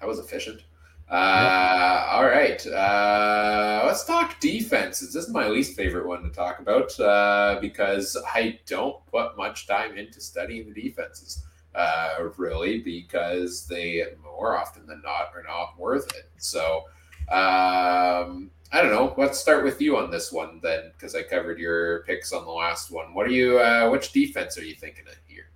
That 0.00 0.06
was 0.06 0.18
efficient. 0.18 0.62
Uh, 1.10 2.06
all 2.10 2.26
right. 2.26 2.66
Uh, 2.66 3.82
let's 3.86 4.04
talk 4.04 4.38
defenses. 4.40 5.14
This 5.14 5.24
is 5.24 5.32
my 5.32 5.48
least 5.48 5.74
favorite 5.74 6.06
one 6.06 6.22
to 6.22 6.28
talk 6.28 6.58
about 6.58 6.98
uh, 7.00 7.58
because 7.60 8.16
I 8.34 8.58
don't 8.66 9.04
put 9.06 9.36
much 9.36 9.66
time 9.66 9.96
into 9.96 10.20
studying 10.20 10.72
the 10.72 10.82
defenses, 10.82 11.46
uh, 11.74 12.28
really, 12.36 12.80
because 12.80 13.66
they 13.66 14.04
more 14.22 14.58
often 14.58 14.86
than 14.86 15.00
not 15.02 15.30
are 15.34 15.44
not 15.46 15.78
worth 15.78 16.14
it. 16.14 16.30
So, 16.36 16.84
um, 17.30 18.50
I 18.70 18.82
don't 18.82 18.90
know. 18.90 19.14
Let's 19.16 19.38
start 19.38 19.64
with 19.64 19.80
you 19.80 19.96
on 19.96 20.10
this 20.10 20.30
one 20.30 20.60
then, 20.62 20.92
because 20.92 21.14
I 21.14 21.22
covered 21.22 21.58
your 21.58 22.02
picks 22.02 22.34
on 22.34 22.44
the 22.44 22.50
last 22.50 22.90
one. 22.90 23.14
What 23.14 23.26
are 23.26 23.32
you? 23.32 23.58
Uh, 23.58 23.88
which 23.88 24.12
defense 24.12 24.58
are 24.58 24.64
you 24.64 24.74
thinking 24.74 25.04
of 25.08 25.14
here? 25.26 25.48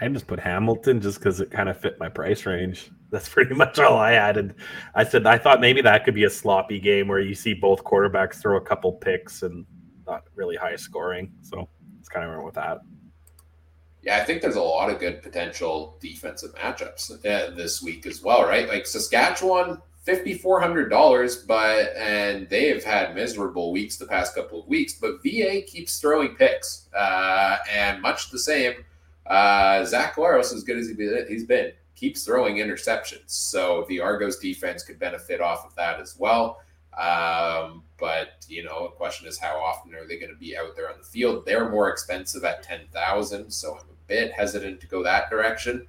I 0.00 0.06
just 0.06 0.28
put 0.28 0.38
Hamilton 0.38 1.00
just 1.00 1.18
because 1.18 1.40
it 1.40 1.50
kind 1.50 1.68
of 1.68 1.80
fit 1.80 1.98
my 1.98 2.08
price 2.08 2.46
range. 2.46 2.92
That's 3.10 3.28
pretty 3.28 3.54
much 3.54 3.78
all 3.78 3.96
I 3.96 4.12
added. 4.12 4.54
I 4.94 5.04
said 5.04 5.26
I 5.26 5.38
thought 5.38 5.60
maybe 5.60 5.80
that 5.82 6.04
could 6.04 6.14
be 6.14 6.24
a 6.24 6.30
sloppy 6.30 6.78
game 6.78 7.08
where 7.08 7.20
you 7.20 7.34
see 7.34 7.54
both 7.54 7.84
quarterbacks 7.84 8.40
throw 8.40 8.56
a 8.56 8.60
couple 8.60 8.92
picks 8.92 9.42
and 9.42 9.64
not 10.06 10.24
really 10.34 10.56
high 10.56 10.76
scoring. 10.76 11.32
So 11.42 11.68
it's 11.98 12.08
kind 12.08 12.26
of 12.26 12.32
went 12.32 12.44
with 12.44 12.54
that. 12.54 12.80
Yeah, 14.02 14.18
I 14.18 14.24
think 14.24 14.42
there's 14.42 14.56
a 14.56 14.62
lot 14.62 14.90
of 14.90 15.00
good 15.00 15.22
potential 15.22 15.98
defensive 16.00 16.54
matchups 16.54 17.12
uh, 17.26 17.54
this 17.54 17.82
week 17.82 18.06
as 18.06 18.22
well, 18.22 18.44
right? 18.44 18.68
Like 18.68 18.86
Saskatchewan, 18.86 19.82
fifty 20.04 20.34
four 20.34 20.60
hundred 20.60 20.88
dollars, 20.88 21.36
but 21.36 21.94
and 21.96 22.48
they 22.48 22.68
have 22.68 22.84
had 22.84 23.14
miserable 23.14 23.72
weeks 23.72 23.96
the 23.96 24.06
past 24.06 24.34
couple 24.34 24.62
of 24.62 24.68
weeks. 24.68 24.94
But 24.94 25.22
VA 25.22 25.62
keeps 25.66 26.00
throwing 26.00 26.36
picks, 26.36 26.88
uh, 26.96 27.58
and 27.70 28.00
much 28.00 28.30
the 28.30 28.38
same. 28.38 28.84
Uh, 29.26 29.84
Zach 29.84 30.14
Collaros, 30.14 30.54
as 30.54 30.64
good 30.64 30.78
as 30.78 30.88
he's 31.28 31.44
been, 31.44 31.72
keeps 31.98 32.24
throwing 32.24 32.56
interceptions. 32.56 33.30
So 33.30 33.84
the 33.88 34.00
Argos 34.00 34.38
defense 34.38 34.82
could 34.82 34.98
benefit 34.98 35.40
off 35.40 35.66
of 35.66 35.74
that 35.74 36.00
as 36.00 36.16
well. 36.18 36.60
Um, 36.98 37.82
but 37.98 38.44
you 38.48 38.64
know, 38.64 38.84
the 38.84 38.96
question 38.96 39.26
is 39.28 39.38
how 39.38 39.56
often 39.58 39.94
are 39.94 40.06
they 40.06 40.18
going 40.18 40.32
to 40.32 40.38
be 40.38 40.56
out 40.56 40.74
there 40.76 40.90
on 40.90 40.98
the 40.98 41.04
field? 41.06 41.44
They're 41.44 41.68
more 41.68 41.90
expensive 41.90 42.44
at 42.44 42.62
ten 42.62 42.80
thousand, 42.92 43.50
so 43.50 43.74
I'm 43.74 43.80
a 43.80 44.06
bit 44.08 44.32
hesitant 44.32 44.80
to 44.80 44.86
go 44.86 45.02
that 45.02 45.30
direction. 45.30 45.86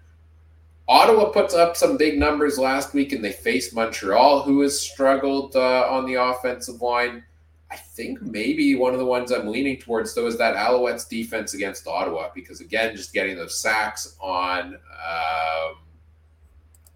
Ottawa 0.87 1.25
puts 1.29 1.53
up 1.53 1.77
some 1.77 1.97
big 1.97 2.17
numbers 2.17 2.57
last 2.57 2.93
week, 2.93 3.11
and 3.13 3.23
they 3.23 3.31
faced 3.31 3.75
Montreal, 3.75 4.41
who 4.41 4.61
has 4.61 4.79
struggled 4.79 5.55
uh, 5.55 5.87
on 5.89 6.05
the 6.05 6.15
offensive 6.15 6.81
line. 6.81 7.23
I 7.71 7.75
think 7.75 8.21
maybe 8.21 8.75
one 8.75 8.93
of 8.93 8.99
the 8.99 9.05
ones 9.05 9.31
I'm 9.31 9.47
leaning 9.47 9.77
towards 9.77 10.15
though 10.15 10.25
is 10.25 10.37
that 10.39 10.55
Alouettes 10.55 11.07
defense 11.07 11.53
against 11.53 11.87
Ottawa 11.87 12.29
because 12.33 12.61
again, 12.61 12.95
just 12.95 13.13
getting 13.13 13.35
those 13.35 13.61
sacks 13.61 14.15
on 14.19 14.73
um, 14.75 15.75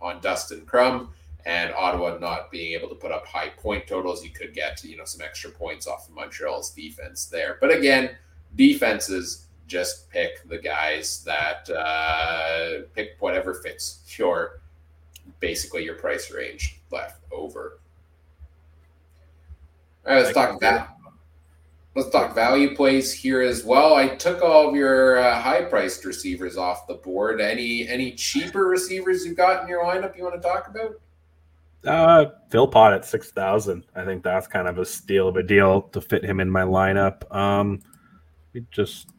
on 0.03 0.21
Dustin 0.21 0.65
Crum 0.65 1.09
and 1.45 1.73
Ottawa 1.73 2.17
not 2.19 2.51
being 2.51 2.73
able 2.73 2.89
to 2.89 2.95
put 2.95 3.11
up 3.11 3.25
high 3.25 3.49
point 3.49 3.87
totals, 3.87 4.23
you 4.23 4.29
could 4.29 4.53
get 4.53 4.83
you 4.83 4.97
know 4.97 5.05
some 5.05 5.21
extra 5.21 5.49
points 5.49 5.87
off 5.87 6.07
of 6.07 6.13
Montreal's 6.13 6.71
defense 6.71 7.25
there. 7.25 7.57
But 7.59 7.75
again, 7.75 8.11
defenses 8.55 9.47
just 9.67 10.09
pick 10.09 10.47
the 10.47 10.57
guys 10.57 11.23
that 11.23 11.69
uh, 11.69 12.85
pick 12.93 13.15
whatever 13.19 13.55
fits 13.55 14.03
your 14.17 14.61
basically 15.39 15.83
your 15.83 15.95
price 15.95 16.31
range 16.31 16.79
left 16.91 17.21
over. 17.31 17.79
All 20.05 20.13
right, 20.13 20.23
let's 20.23 20.33
talk 20.33 20.59
that. 20.59 20.97
Let's 21.95 22.09
talk 22.09 22.33
value 22.33 22.75
plays 22.75 23.13
here 23.13 23.41
as 23.41 23.63
well. 23.63 23.93
I 23.93 24.07
took 24.07 24.41
all 24.41 24.69
of 24.69 24.75
your 24.75 25.19
uh, 25.19 25.39
high-priced 25.39 26.03
receivers 26.05 26.57
off 26.57 26.87
the 26.87 26.95
board. 26.95 27.39
Any 27.39 27.87
any 27.87 28.13
cheaper 28.13 28.65
receivers 28.65 29.23
you've 29.23 29.37
got 29.37 29.61
in 29.61 29.69
your 29.69 29.83
lineup 29.83 30.17
you 30.17 30.23
want 30.23 30.41
to 30.41 30.41
talk 30.41 30.67
about? 30.67 30.99
Uh, 31.85 32.31
Philpot 32.49 32.93
at 32.93 33.05
six 33.05 33.29
thousand. 33.29 33.83
I 33.95 34.05
think 34.05 34.23
that's 34.23 34.47
kind 34.47 34.67
of 34.67 34.79
a 34.79 34.85
steal 34.85 35.27
of 35.27 35.35
a 35.35 35.43
deal 35.43 35.83
to 35.83 36.01
fit 36.01 36.25
him 36.25 36.39
in 36.39 36.49
my 36.49 36.63
lineup. 36.63 37.31
Um, 37.35 37.81
we 38.53 38.65
just 38.71 39.09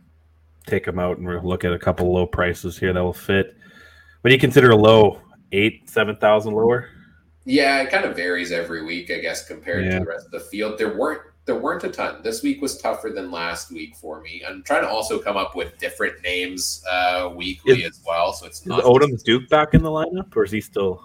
take 0.67 0.87
him 0.87 0.99
out 0.99 1.19
and 1.19 1.27
we'll 1.27 1.43
look 1.43 1.65
at 1.65 1.73
a 1.73 1.79
couple 1.79 2.13
low 2.13 2.27
prices 2.27 2.77
here 2.79 2.93
that 2.93 3.03
will 3.03 3.13
fit. 3.13 3.55
What 4.23 4.31
do 4.31 4.35
you 4.35 4.41
consider 4.41 4.71
a 4.71 4.77
low? 4.77 5.21
Eight, 5.53 5.89
seven 5.89 6.17
thousand 6.17 6.55
lower? 6.55 6.89
Yeah, 7.45 7.83
it 7.83 7.91
kind 7.91 8.05
of 8.05 8.17
varies 8.17 8.51
every 8.51 8.85
week, 8.85 9.11
I 9.13 9.19
guess, 9.19 9.47
compared 9.47 9.85
yeah. 9.85 9.99
to 9.99 9.99
the 10.01 10.07
rest 10.07 10.27
of 10.27 10.33
the 10.33 10.41
field. 10.41 10.79
There 10.79 10.97
weren't 10.97 11.21
there 11.47 11.57
weren't 11.57 11.85
a 11.85 11.91
ton. 11.91 12.23
This 12.23 12.43
week 12.43 12.63
was 12.63 12.79
tougher 12.79 13.11
than 13.11 13.31
last 13.31 13.71
week 13.71 13.95
for 13.97 14.21
me. 14.21 14.43
I'm 14.49 14.63
trying 14.63 14.83
to 14.83 14.89
also 14.89 15.19
come 15.19 15.37
up 15.37 15.55
with 15.55 15.77
different 15.79 16.23
names 16.23 16.83
uh, 16.91 17.31
weekly 17.35 17.83
is, 17.83 17.99
as 17.99 18.01
well. 18.07 18.33
So 18.33 18.47
it's 18.47 18.65
not 18.65 18.83
Odom 18.85 19.23
Duke 19.23 19.49
back 19.49 19.75
in 19.75 19.83
the 19.83 19.91
lineup, 19.91 20.35
or 20.35 20.45
is 20.45 20.51
he 20.51 20.61
still? 20.61 21.03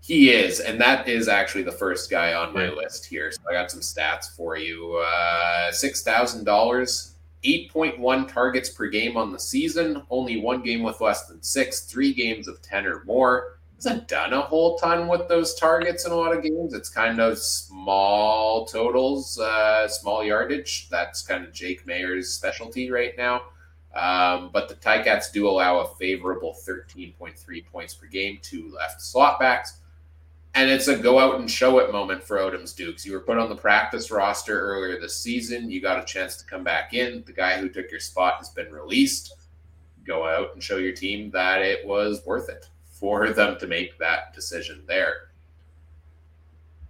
He 0.00 0.30
is, 0.30 0.60
and 0.60 0.80
that 0.80 1.08
is 1.08 1.28
actually 1.28 1.64
the 1.64 1.72
first 1.72 2.10
guy 2.10 2.34
on 2.34 2.54
my 2.54 2.68
list 2.68 3.04
here. 3.06 3.32
So 3.32 3.40
I 3.50 3.54
got 3.54 3.70
some 3.70 3.80
stats 3.80 4.34
for 4.36 4.56
you. 4.56 4.96
Uh, 5.04 5.72
Six 5.72 6.02
thousand 6.02 6.44
dollars 6.44 7.16
8.1 7.46 8.28
targets 8.28 8.70
per 8.70 8.88
game 8.88 9.16
on 9.16 9.32
the 9.32 9.38
season, 9.38 10.02
only 10.10 10.40
one 10.40 10.62
game 10.62 10.82
with 10.82 11.00
less 11.00 11.26
than 11.26 11.42
six, 11.42 11.82
three 11.82 12.12
games 12.12 12.48
of 12.48 12.60
10 12.62 12.86
or 12.86 13.04
more. 13.04 13.55
Hasn't 13.76 14.08
done 14.08 14.32
a 14.32 14.40
whole 14.40 14.78
ton 14.78 15.06
with 15.06 15.28
those 15.28 15.54
targets 15.54 16.06
in 16.06 16.12
a 16.12 16.14
lot 16.14 16.34
of 16.34 16.42
games. 16.42 16.72
It's 16.72 16.88
kind 16.88 17.20
of 17.20 17.38
small 17.38 18.64
totals, 18.64 19.38
uh, 19.38 19.86
small 19.86 20.24
yardage. 20.24 20.88
That's 20.88 21.20
kind 21.20 21.44
of 21.44 21.52
Jake 21.52 21.86
Mayer's 21.86 22.32
specialty 22.32 22.90
right 22.90 23.12
now. 23.18 23.42
Um, 23.94 24.50
but 24.50 24.70
the 24.70 24.76
Ticats 24.76 25.30
do 25.30 25.46
allow 25.46 25.80
a 25.80 25.94
favorable 25.96 26.56
13.3 26.66 27.66
points 27.66 27.94
per 27.94 28.06
game 28.06 28.38
to 28.44 28.70
left 28.74 29.02
slot 29.02 29.38
backs. 29.38 29.80
And 30.54 30.70
it's 30.70 30.88
a 30.88 30.96
go 30.96 31.18
out 31.18 31.38
and 31.38 31.50
show 31.50 31.78
it 31.80 31.92
moment 31.92 32.24
for 32.24 32.38
Odoms-Dukes. 32.38 33.04
You 33.04 33.12
were 33.12 33.20
put 33.20 33.36
on 33.36 33.50
the 33.50 33.56
practice 33.56 34.10
roster 34.10 34.58
earlier 34.58 34.98
this 34.98 35.18
season. 35.18 35.70
You 35.70 35.82
got 35.82 36.02
a 36.02 36.04
chance 36.06 36.38
to 36.38 36.46
come 36.46 36.64
back 36.64 36.94
in. 36.94 37.24
The 37.26 37.32
guy 37.34 37.58
who 37.58 37.68
took 37.68 37.90
your 37.90 38.00
spot 38.00 38.36
has 38.38 38.48
been 38.48 38.72
released. 38.72 39.34
Go 40.06 40.26
out 40.26 40.54
and 40.54 40.62
show 40.62 40.78
your 40.78 40.92
team 40.92 41.30
that 41.32 41.60
it 41.60 41.86
was 41.86 42.24
worth 42.24 42.48
it 42.48 42.70
for 42.98 43.30
them 43.30 43.58
to 43.58 43.66
make 43.66 43.98
that 43.98 44.34
decision 44.34 44.82
there. 44.86 45.28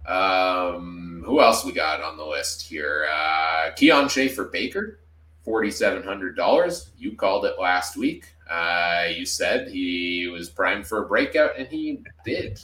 Um, 0.07 1.23
who 1.25 1.41
else 1.41 1.65
we 1.65 1.73
got 1.73 2.01
on 2.01 2.17
the 2.17 2.25
list 2.25 2.61
here? 2.61 3.07
Uh, 3.13 3.71
Kian 3.71 4.09
Schaffer 4.09 4.45
Baker, 4.45 4.99
$4,700. 5.45 6.89
You 6.97 7.15
called 7.15 7.45
it 7.45 7.59
last 7.59 7.97
week. 7.97 8.25
Uh, 8.49 9.07
you 9.13 9.25
said 9.25 9.67
he 9.67 10.27
was 10.27 10.49
primed 10.49 10.87
for 10.87 11.03
a 11.03 11.07
breakout, 11.07 11.51
and 11.57 11.67
he 11.67 12.01
did. 12.23 12.59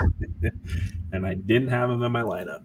and 1.12 1.26
I 1.26 1.34
didn't 1.34 1.68
have 1.68 1.90
him 1.90 2.02
in 2.02 2.12
my 2.12 2.22
lineup. 2.22 2.64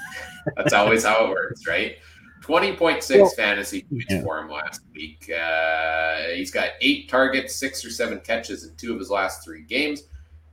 That's 0.56 0.72
always 0.72 1.04
how 1.04 1.26
it 1.26 1.30
works, 1.30 1.66
right? 1.66 1.96
20.6 2.42 3.16
well, 3.20 3.28
fantasy 3.30 3.82
points 3.82 4.06
yeah. 4.08 4.22
for 4.22 4.38
him 4.38 4.48
last 4.48 4.82
week. 4.94 5.30
Uh, 5.30 6.28
he's 6.34 6.50
got 6.50 6.70
eight 6.80 7.08
targets, 7.08 7.56
six 7.56 7.84
or 7.84 7.90
seven 7.90 8.20
catches 8.20 8.64
in 8.64 8.74
two 8.76 8.92
of 8.92 8.98
his 8.98 9.10
last 9.10 9.44
three 9.44 9.62
games. 9.62 10.04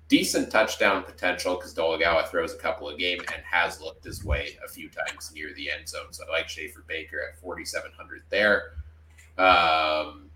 Decent 0.10 0.50
touchdown 0.50 1.04
potential 1.04 1.56
because 1.56 1.74
Dolegala 1.74 2.28
throws 2.28 2.54
a 2.54 2.58
couple 2.58 2.90
of 2.90 2.98
game 2.98 3.20
and 3.34 3.44
has 3.50 3.82
looked 3.82 4.06
his 4.06 4.24
way 4.24 4.58
a 4.64 4.70
few 4.70 4.90
times 4.90 5.32
near 5.34 5.54
the 5.54 5.70
end 5.70 5.88
zone. 5.88 6.12
So 6.12 6.24
I 6.28 6.32
like 6.32 6.48
Schaffer 6.48 6.84
Baker 6.88 7.18
at 7.30 7.40
4,700 7.42 8.24
there. 8.30 8.74
Um, 9.38 10.28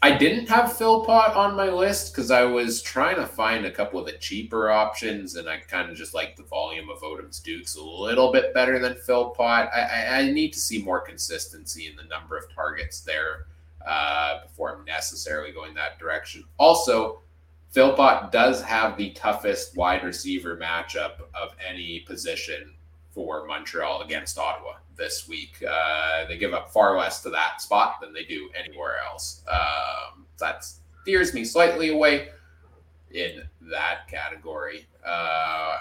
I 0.00 0.16
didn't 0.16 0.48
have 0.48 0.76
Philpot 0.76 1.34
on 1.34 1.56
my 1.56 1.68
list 1.68 2.12
because 2.12 2.30
I 2.30 2.44
was 2.44 2.80
trying 2.82 3.16
to 3.16 3.26
find 3.26 3.66
a 3.66 3.70
couple 3.70 3.98
of 3.98 4.06
the 4.06 4.12
cheaper 4.12 4.70
options, 4.70 5.34
and 5.34 5.48
I 5.48 5.58
kind 5.58 5.90
of 5.90 5.96
just 5.96 6.14
like 6.14 6.36
the 6.36 6.44
volume 6.44 6.88
of 6.88 7.00
Odoms-Dukes 7.00 7.74
a 7.74 7.82
little 7.82 8.30
bit 8.30 8.54
better 8.54 8.78
than 8.78 8.94
Philpot. 8.94 9.68
I, 9.74 9.80
I, 9.80 10.18
I, 10.20 10.30
need 10.30 10.52
to 10.52 10.60
see 10.60 10.80
more 10.80 11.00
consistency 11.00 11.88
in 11.88 11.96
the 11.96 12.04
number 12.04 12.36
of 12.36 12.44
targets 12.54 13.00
there 13.00 13.46
uh, 13.84 14.42
before 14.42 14.76
I'm 14.76 14.84
necessarily 14.84 15.50
going 15.50 15.74
that 15.74 15.98
direction. 15.98 16.44
Also, 16.58 17.20
Philpot 17.74 18.32
does 18.32 18.62
have 18.62 18.96
the 18.96 19.10
toughest 19.10 19.76
wide 19.76 20.02
receiver 20.02 20.56
matchup 20.56 21.20
of 21.34 21.50
any 21.66 22.00
position 22.00 22.74
for 23.10 23.46
Montreal 23.46 24.02
against 24.02 24.38
Ottawa 24.38 24.74
this 24.96 25.28
week. 25.28 25.62
Uh, 25.68 26.26
they 26.26 26.38
give 26.38 26.54
up 26.54 26.72
far 26.72 26.96
less 26.96 27.22
to 27.22 27.30
that 27.30 27.60
spot 27.60 28.00
than 28.00 28.12
they 28.12 28.24
do 28.24 28.50
anywhere 28.58 28.96
else. 29.06 29.42
Um, 29.50 30.26
that 30.38 30.64
steers 31.02 31.34
me 31.34 31.44
slightly 31.44 31.90
away 31.90 32.28
in 33.10 33.42
that 33.70 34.08
category. 34.08 34.86
Uh, 35.04 35.76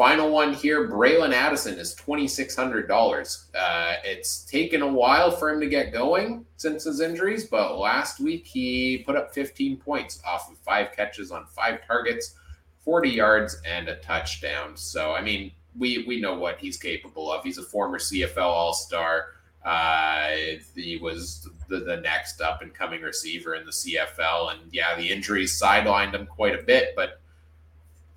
final 0.00 0.30
one 0.30 0.54
here 0.54 0.88
Braylon 0.88 1.34
Addison 1.34 1.78
is 1.78 1.94
$2,600. 1.94 3.48
Uh, 3.54 3.96
it's 4.02 4.46
taken 4.46 4.80
a 4.80 4.88
while 4.88 5.30
for 5.30 5.50
him 5.50 5.60
to 5.60 5.68
get 5.68 5.92
going 5.92 6.46
since 6.56 6.84
his 6.84 7.02
injuries, 7.02 7.44
but 7.44 7.78
last 7.78 8.18
week 8.18 8.46
he 8.46 9.02
put 9.04 9.14
up 9.14 9.34
15 9.34 9.76
points 9.76 10.18
off 10.26 10.50
of 10.50 10.56
five 10.60 10.92
catches 10.96 11.30
on 11.30 11.44
five 11.54 11.86
targets, 11.86 12.34
40 12.82 13.10
yards, 13.10 13.60
and 13.66 13.90
a 13.90 13.96
touchdown. 13.96 14.74
So, 14.74 15.12
I 15.12 15.20
mean, 15.20 15.52
we 15.78 16.02
we 16.08 16.18
know 16.18 16.32
what 16.32 16.58
he's 16.58 16.78
capable 16.78 17.30
of. 17.30 17.44
He's 17.44 17.58
a 17.58 17.62
former 17.62 17.98
CFL 17.98 18.38
All 18.38 18.72
Star. 18.72 19.26
Uh, 19.62 20.30
he 20.74 20.96
was 20.96 21.46
the, 21.68 21.80
the 21.80 21.98
next 21.98 22.40
up 22.40 22.62
and 22.62 22.72
coming 22.72 23.02
receiver 23.02 23.54
in 23.54 23.66
the 23.66 23.70
CFL, 23.70 24.52
and 24.52 24.60
yeah, 24.72 24.96
the 24.96 25.10
injuries 25.10 25.60
sidelined 25.60 26.14
him 26.14 26.24
quite 26.24 26.58
a 26.58 26.62
bit. 26.62 26.94
But 26.96 27.19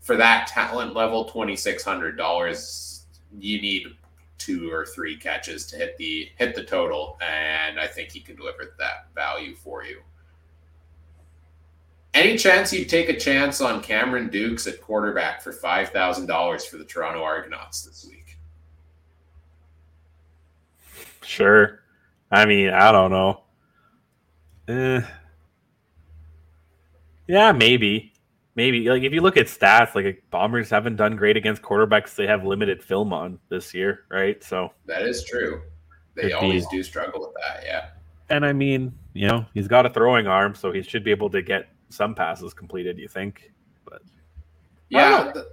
for 0.03 0.17
that 0.17 0.47
talent 0.47 0.93
level, 0.93 1.25
twenty 1.25 1.55
six 1.55 1.83
hundred 1.83 2.17
dollars, 2.17 3.05
you 3.39 3.59
need 3.59 3.87
two 4.37 4.69
or 4.71 4.85
three 4.85 5.15
catches 5.17 5.65
to 5.67 5.77
hit 5.77 5.97
the 5.97 6.29
hit 6.37 6.53
the 6.53 6.63
total, 6.63 7.17
and 7.21 7.79
I 7.79 7.87
think 7.87 8.11
he 8.11 8.19
can 8.19 8.35
deliver 8.35 8.75
that 8.77 9.07
value 9.15 9.55
for 9.55 9.83
you. 9.83 10.01
Any 12.13 12.37
chance 12.37 12.71
you'd 12.71 12.89
take 12.89 13.09
a 13.09 13.17
chance 13.17 13.59
on 13.59 13.81
Cameron 13.81 14.29
Dukes 14.29 14.67
at 14.67 14.81
quarterback 14.81 15.41
for 15.41 15.51
five 15.51 15.89
thousand 15.89 16.27
dollars 16.27 16.65
for 16.65 16.77
the 16.77 16.85
Toronto 16.85 17.23
Argonauts 17.23 17.83
this 17.83 18.05
week? 18.07 18.37
Sure. 21.23 21.79
I 22.29 22.45
mean, 22.45 22.69
I 22.69 22.91
don't 22.91 23.11
know. 23.11 23.43
Eh. 24.67 25.01
Yeah, 27.27 27.51
maybe. 27.53 28.12
Maybe. 28.55 28.87
Like 28.89 29.03
if 29.03 29.13
you 29.13 29.21
look 29.21 29.37
at 29.37 29.47
stats, 29.47 29.95
like 29.95 30.23
Bombers 30.29 30.69
haven't 30.69 30.95
done 30.95 31.15
great 31.15 31.37
against 31.37 31.61
quarterbacks 31.61 32.15
they 32.15 32.27
have 32.27 32.45
limited 32.45 32.83
film 32.83 33.11
on 33.11 33.39
this 33.49 33.73
year, 33.73 34.05
right? 34.09 34.43
So 34.43 34.71
that 34.85 35.01
is 35.01 35.23
true. 35.23 35.61
They 36.15 36.33
always 36.33 36.67
be. 36.67 36.77
do 36.77 36.83
struggle 36.83 37.21
with 37.21 37.33
that, 37.41 37.63
yeah. 37.65 37.89
And 38.29 38.45
I 38.45 38.53
mean, 38.53 38.93
you 39.13 39.27
know, 39.27 39.45
he's 39.53 39.67
got 39.67 39.85
a 39.85 39.89
throwing 39.89 40.27
arm, 40.27 40.53
so 40.53 40.71
he 40.71 40.83
should 40.83 41.03
be 41.03 41.11
able 41.11 41.29
to 41.31 41.41
get 41.41 41.69
some 41.89 42.13
passes 42.13 42.53
completed. 42.53 42.97
You 42.99 43.07
think? 43.07 43.51
But 43.85 44.03
yeah, 44.89 45.31
the, 45.33 45.49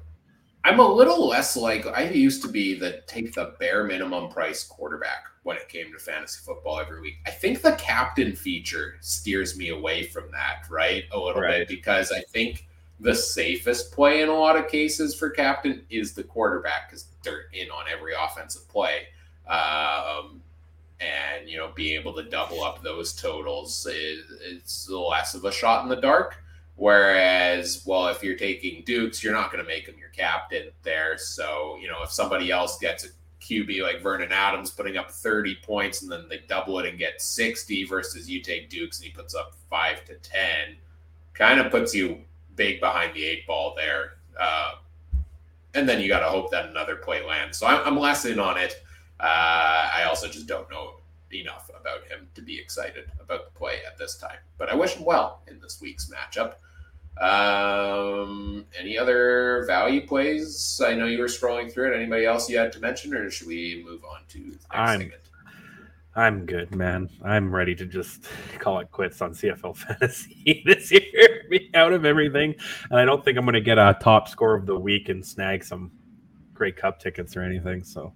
I'm 0.65 0.79
a 0.79 0.87
little 0.87 1.27
less 1.27 1.57
like 1.57 1.87
I 1.87 2.11
used 2.11 2.43
to 2.43 2.49
be 2.49 2.79
the 2.79 3.03
take 3.07 3.33
the 3.33 3.55
bare 3.59 3.85
minimum 3.85 4.29
price 4.29 4.63
quarterback 4.63 5.25
when 5.43 5.57
it 5.57 5.69
came 5.69 5.91
to 5.93 5.99
fantasy 5.99 6.41
football 6.45 6.79
every 6.79 7.01
week. 7.01 7.15
I 7.27 7.31
think 7.31 7.63
the 7.63 7.73
captain 7.73 8.37
feature 8.37 8.97
steers 9.01 9.57
me 9.57 9.71
away 9.71 10.05
from 10.05 10.31
that, 10.33 10.65
right? 10.69 11.05
A 11.13 11.19
little 11.19 11.41
right. 11.41 11.67
bit 11.67 11.69
because 11.69 12.13
I 12.13 12.21
think 12.29 12.67
the 13.01 13.15
safest 13.15 13.93
play 13.93 14.23
in 14.23 14.29
a 14.29 14.35
lot 14.35 14.57
of 14.57 14.69
cases 14.69 15.15
for 15.15 15.31
captain 15.31 15.83
is 15.91 16.13
the 16.13 16.23
quarterback 16.23 16.89
because 16.89 17.07
they're 17.25 17.47
in 17.53 17.71
on 17.71 17.85
every 17.91 18.13
offensive 18.15 18.69
play. 18.69 19.07
Um, 19.49 20.43
and 21.01 21.49
you 21.49 21.57
know 21.57 21.71
being 21.75 21.99
able 21.99 22.13
to 22.13 22.23
double 22.23 22.63
up 22.63 22.83
those 22.83 23.13
totals 23.13 23.87
is 23.87 24.25
it's 24.43 24.89
less 24.89 25.35
of 25.35 25.45
a 25.45 25.53
shot 25.53 25.83
in 25.83 25.89
the 25.89 25.97
dark 25.97 26.37
whereas 26.77 27.83
well 27.87 28.09
if 28.09 28.23
you're 28.23 28.37
taking 28.37 28.83
dukes 28.85 29.23
you're 29.23 29.33
not 29.33 29.51
going 29.51 29.63
to 29.63 29.69
make 29.69 29.87
him 29.87 29.97
your 29.99 30.11
captain 30.11 30.69
there 30.83 31.17
so 31.17 31.79
you 31.81 31.89
know 31.89 32.03
if 32.03 32.11
somebody 32.11 32.51
else 32.51 32.79
gets 32.79 33.05
a 33.05 33.09
qb 33.43 33.83
like 33.83 34.03
vernon 34.03 34.31
adams 34.31 34.71
putting 34.71 34.99
up 34.99 35.11
30 35.11 35.57
points 35.63 36.03
and 36.03 36.13
then 36.13 36.29
they 36.29 36.41
double 36.49 36.79
it 36.79 36.87
and 36.87 36.99
get 36.99 37.21
60 37.21 37.85
versus 37.85 38.29
you 38.29 38.43
take 38.43 38.69
dukes 38.69 38.99
and 38.99 39.07
he 39.07 39.13
puts 39.13 39.35
up 39.35 39.55
5 39.71 40.05
to 40.05 40.15
10 40.17 40.77
kind 41.33 41.61
of 41.61 41.71
puts 41.71 41.95
you 41.95 42.21
big 42.57 42.81
behind 42.81 43.15
the 43.15 43.25
eight 43.25 43.47
ball 43.47 43.75
there 43.77 44.15
uh, 44.41 44.75
and 45.75 45.89
then 45.89 46.01
you 46.01 46.09
got 46.09 46.21
to 46.21 46.29
hope 46.29 46.51
that 46.51 46.67
another 46.67 46.97
play 46.97 47.25
lands 47.25 47.59
so 47.59 47.67
I'm, 47.67 47.87
I'm 47.87 47.99
less 47.99 48.25
in 48.25 48.39
on 48.39 48.57
it 48.59 48.83
uh, 49.21 49.91
I 49.95 50.05
also 50.09 50.29
just 50.29 50.47
don't 50.47 50.69
know 50.71 50.95
enough 51.33 51.71
about 51.79 52.05
him 52.05 52.29
to 52.35 52.43
be 52.43 52.59
excited 52.59 53.11
about 53.21 53.53
the 53.53 53.59
play 53.59 53.81
at 53.87 53.99
this 53.99 54.17
time. 54.17 54.39
But 54.59 54.71
I 54.71 54.75
wish 54.75 54.95
him 54.95 55.05
well 55.05 55.43
in 55.47 55.61
this 55.61 55.81
week's 55.81 56.11
matchup. 56.11 56.55
Um, 57.21 58.65
any 58.79 58.97
other 58.97 59.65
value 59.67 60.07
plays? 60.07 60.81
I 60.85 60.95
know 60.95 61.07
you 61.07 61.19
were 61.19 61.27
scrolling 61.27 61.71
through 61.71 61.93
it. 61.93 61.97
Anybody 61.97 62.25
else 62.25 62.49
you 62.49 62.57
had 62.57 62.73
to 62.73 62.81
mention, 62.81 63.13
or 63.15 63.31
should 63.31 63.47
we 63.47 63.85
move 63.87 64.05
on 64.05 64.21
to 64.31 64.39
next 64.39 64.67
I'm, 64.71 65.01
segment? 65.01 65.23
I'm 66.17 66.45
good, 66.45 66.75
man. 66.75 67.09
I'm 67.25 67.55
ready 67.55 67.75
to 67.77 67.87
just 67.87 68.25
call 68.59 68.81
it 68.81 68.91
quits 68.91 69.23
on 69.23 69.33
CFL 69.33 69.77
fantasy 69.77 70.63
this 70.67 70.91
year. 70.91 71.45
Be 71.51 71.71
out 71.75 71.93
of 71.93 72.05
everything, 72.05 72.55
and 72.91 73.01
I 73.01 73.05
don't 73.05 73.25
think 73.25 73.39
I'm 73.39 73.45
going 73.45 73.55
to 73.55 73.61
get 73.61 73.79
a 73.79 73.97
top 74.01 74.29
score 74.29 74.55
of 74.55 74.67
the 74.67 74.79
week 74.79 75.09
and 75.09 75.25
snag 75.25 75.65
some 75.65 75.93
Grey 76.53 76.73
Cup 76.73 77.01
tickets 77.01 77.37
or 77.37 77.43
anything. 77.43 77.85
So 77.85 78.13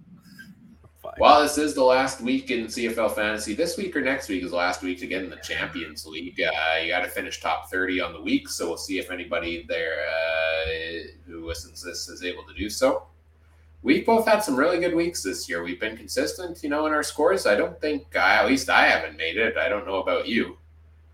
well, 1.17 1.41
this 1.41 1.57
is 1.57 1.73
the 1.73 1.83
last 1.83 2.21
week 2.21 2.51
in 2.51 2.65
CFL 2.65 3.13
fantasy. 3.13 3.53
This 3.53 3.77
week 3.77 3.95
or 3.95 4.01
next 4.01 4.27
week 4.27 4.43
is 4.43 4.51
the 4.51 4.57
last 4.57 4.81
week 4.81 4.99
to 4.99 5.07
get 5.07 5.23
in 5.23 5.29
the 5.29 5.37
Champions 5.37 6.05
League. 6.05 6.39
Uh, 6.39 6.79
you 6.81 6.89
got 6.89 7.01
to 7.01 7.09
finish 7.09 7.39
top 7.39 7.69
30 7.69 8.01
on 8.01 8.13
the 8.13 8.21
week. 8.21 8.49
So 8.49 8.67
we'll 8.67 8.77
see 8.77 8.99
if 8.99 9.11
anybody 9.11 9.65
there 9.67 10.05
uh, 10.07 11.07
who 11.25 11.47
listens 11.47 11.81
to 11.81 11.87
this 11.87 12.09
is 12.09 12.23
able 12.23 12.43
to 12.43 12.53
do 12.53 12.69
so. 12.69 13.07
We've 13.81 14.05
both 14.05 14.27
had 14.27 14.39
some 14.39 14.55
really 14.55 14.79
good 14.79 14.95
weeks 14.95 15.23
this 15.23 15.47
year. 15.47 15.63
We've 15.63 15.79
been 15.79 15.97
consistent, 15.97 16.63
you 16.63 16.69
know, 16.69 16.85
in 16.85 16.93
our 16.93 17.03
scores. 17.03 17.45
I 17.45 17.55
don't 17.55 17.79
think, 17.79 18.15
I, 18.15 18.35
at 18.35 18.47
least 18.47 18.69
I 18.69 18.87
haven't 18.87 19.17
made 19.17 19.37
it. 19.37 19.57
I 19.57 19.69
don't 19.69 19.85
know 19.85 20.01
about 20.01 20.27
you. 20.27 20.57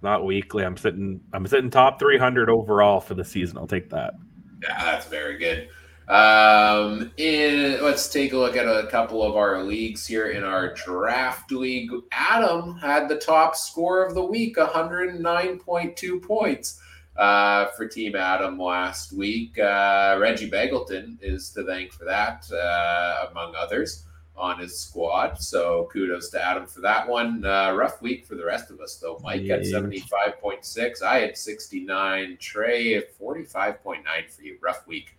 Not 0.02 0.26
weekly. 0.26 0.64
I'm 0.64 0.78
sitting. 0.78 1.22
I'm 1.32 1.46
sitting 1.46 1.70
top 1.70 2.00
300 2.00 2.50
overall 2.50 3.00
for 3.00 3.14
the 3.14 3.24
season. 3.24 3.58
I'll 3.58 3.68
take 3.68 3.90
that. 3.92 4.16
Yeah, 4.64 4.84
that's 4.84 5.06
very 5.06 5.38
good. 5.38 5.70
Um, 6.08 7.12
in, 7.18 7.82
let's 7.84 8.10
take 8.10 8.34
a 8.34 8.38
look 8.38 8.58
at 8.58 8.66
a 8.66 8.88
couple 8.88 9.24
of 9.24 9.36
our 9.36 9.64
leagues 9.64 10.06
here 10.06 10.32
in 10.32 10.44
our 10.44 10.74
draft 10.74 11.52
league. 11.52 11.92
Adam 12.12 12.76
had 12.78 13.08
the 13.08 13.18
top 13.18 13.56
score 13.56 14.06
of 14.06 14.16
the 14.16 14.24
week, 14.24 14.58
109.2 14.58 16.22
points 16.22 16.82
uh, 17.18 17.68
for 17.68 17.88
Team 17.88 18.16
Adam 18.16 18.58
last 18.58 19.14
week. 19.14 19.58
Uh, 19.60 20.18
Reggie 20.20 20.50
Begelton 20.50 21.18
is 21.22 21.50
to 21.52 21.64
thank 21.66 21.92
for 21.92 22.06
that, 22.06 22.50
uh, 22.52 23.28
among 23.32 23.54
others, 23.56 24.06
on 24.36 24.60
his 24.60 24.78
squad. 24.78 25.40
So 25.40 25.90
kudos 25.92 26.30
to 26.32 26.44
Adam 26.44 26.66
for 26.66 26.82
that 26.82 27.08
one. 27.08 27.46
Uh, 27.46 27.74
rough 27.74 28.02
week 28.02 28.26
for 28.26 28.36
the 28.36 28.46
rest 28.46 28.72
of 28.72 28.80
us, 28.80 28.96
though. 28.96 29.20
Mike 29.24 29.42
yeah. 29.44 29.58
75.6. 29.58 31.02
I 31.02 31.20
had 31.20 31.38
69. 31.38 32.38
Trey 32.40 32.96
at 32.96 33.18
45.9 33.20 34.04
for 34.30 34.42
you. 34.42 34.58
Rough 34.62 34.88
week. 34.88 35.16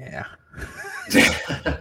Yeah. 0.00 0.24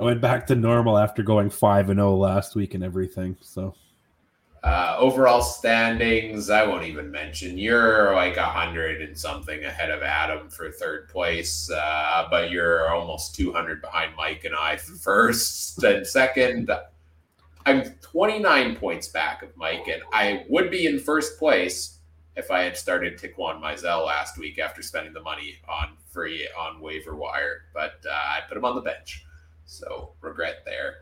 I 0.00 0.02
went 0.02 0.20
back 0.22 0.46
to 0.46 0.54
normal 0.56 0.96
after 0.96 1.22
going 1.22 1.50
5 1.50 1.90
and 1.90 1.98
0 1.98 2.16
last 2.16 2.56
week 2.56 2.72
and 2.74 2.82
everything. 2.82 3.36
So 3.42 3.74
uh, 4.62 4.96
overall 4.98 5.40
standings, 5.40 6.50
I 6.50 6.66
won't 6.66 6.84
even 6.84 7.10
mention. 7.10 7.56
You're 7.56 8.14
like 8.14 8.36
a 8.36 8.44
hundred 8.44 9.00
and 9.00 9.16
something 9.16 9.64
ahead 9.64 9.90
of 9.90 10.02
Adam 10.02 10.50
for 10.50 10.70
third 10.70 11.08
place, 11.08 11.70
uh, 11.70 12.26
but 12.30 12.50
you're 12.50 12.90
almost 12.90 13.34
200 13.36 13.80
behind 13.80 14.14
Mike 14.16 14.44
and 14.44 14.54
I 14.54 14.76
for 14.76 14.92
first 14.96 15.82
and 15.84 16.06
second. 16.06 16.70
I'm 17.64 17.84
29 18.00 18.76
points 18.76 19.08
back 19.08 19.42
of 19.42 19.56
Mike, 19.56 19.88
and 19.88 20.02
I 20.12 20.44
would 20.48 20.70
be 20.70 20.86
in 20.86 20.98
first 20.98 21.38
place 21.38 21.98
if 22.36 22.50
I 22.50 22.62
had 22.62 22.76
started 22.76 23.18
Taquan 23.18 23.60
Mizzell 23.60 24.06
last 24.06 24.38
week 24.38 24.58
after 24.58 24.82
spending 24.82 25.12
the 25.12 25.22
money 25.22 25.56
on 25.68 25.96
free 26.06 26.48
on 26.58 26.80
waiver 26.80 27.14
wire, 27.14 27.62
but 27.72 28.04
uh, 28.06 28.12
I 28.12 28.40
put 28.46 28.56
him 28.56 28.64
on 28.64 28.74
the 28.74 28.82
bench, 28.82 29.24
so 29.64 30.12
regret 30.20 30.62
there. 30.64 30.96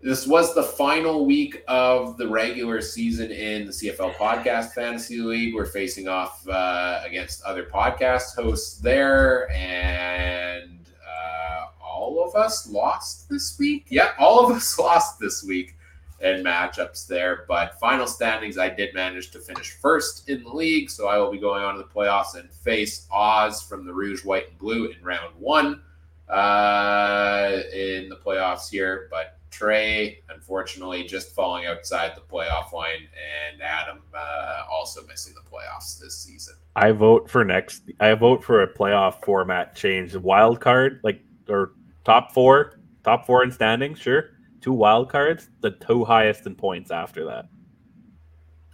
This 0.00 0.28
was 0.28 0.54
the 0.54 0.62
final 0.62 1.26
week 1.26 1.64
of 1.66 2.18
the 2.18 2.28
regular 2.28 2.80
season 2.80 3.32
in 3.32 3.66
the 3.66 3.72
CFL 3.72 4.14
Podcast 4.14 4.72
Fantasy 4.72 5.18
League. 5.20 5.56
We're 5.56 5.66
facing 5.66 6.06
off 6.06 6.46
uh, 6.46 7.00
against 7.04 7.42
other 7.42 7.64
podcast 7.64 8.36
hosts 8.36 8.78
there, 8.78 9.50
and 9.50 10.86
uh, 11.04 11.64
all 11.82 12.24
of 12.24 12.36
us 12.36 12.68
lost 12.68 13.28
this 13.28 13.58
week. 13.58 13.86
Yeah, 13.88 14.12
all 14.20 14.46
of 14.46 14.54
us 14.56 14.78
lost 14.78 15.18
this 15.18 15.42
week 15.42 15.74
in 16.20 16.44
matchups 16.44 17.08
there. 17.08 17.44
But 17.48 17.80
final 17.80 18.06
standings, 18.06 18.56
I 18.56 18.68
did 18.68 18.94
manage 18.94 19.32
to 19.32 19.40
finish 19.40 19.72
first 19.72 20.28
in 20.28 20.44
the 20.44 20.50
league, 20.50 20.90
so 20.90 21.08
I 21.08 21.18
will 21.18 21.32
be 21.32 21.38
going 21.38 21.64
on 21.64 21.74
to 21.74 21.82
the 21.82 21.88
playoffs 21.88 22.36
and 22.38 22.48
face 22.52 23.08
Oz 23.10 23.62
from 23.62 23.84
the 23.84 23.92
Rouge, 23.92 24.24
White, 24.24 24.50
and 24.50 24.58
Blue 24.58 24.86
in 24.86 25.02
round 25.02 25.34
one 25.40 25.82
uh, 26.28 27.62
in 27.74 28.08
the 28.08 28.20
playoffs 28.24 28.70
here. 28.70 29.08
But 29.10 29.37
Trey, 29.50 30.22
unfortunately, 30.28 31.04
just 31.04 31.34
falling 31.34 31.66
outside 31.66 32.12
the 32.14 32.20
playoff 32.20 32.72
line, 32.72 33.08
and 33.50 33.62
Adam 33.62 34.00
uh, 34.14 34.62
also 34.70 35.06
missing 35.06 35.34
the 35.34 35.50
playoffs 35.50 35.98
this 35.98 36.18
season. 36.18 36.54
I 36.76 36.92
vote 36.92 37.28
for 37.28 37.44
next. 37.44 37.82
I 38.00 38.14
vote 38.14 38.44
for 38.44 38.62
a 38.62 38.72
playoff 38.72 39.24
format 39.24 39.74
change. 39.74 40.14
Wild 40.14 40.60
card, 40.60 41.00
like 41.02 41.20
or 41.48 41.72
top 42.04 42.32
four, 42.32 42.78
top 43.04 43.26
four 43.26 43.42
in 43.42 43.50
standings, 43.50 43.98
sure. 43.98 44.30
Two 44.60 44.72
wild 44.72 45.10
cards, 45.10 45.48
the 45.60 45.70
two 45.70 46.04
highest 46.04 46.46
in 46.46 46.54
points 46.54 46.90
after 46.90 47.24
that. 47.26 47.46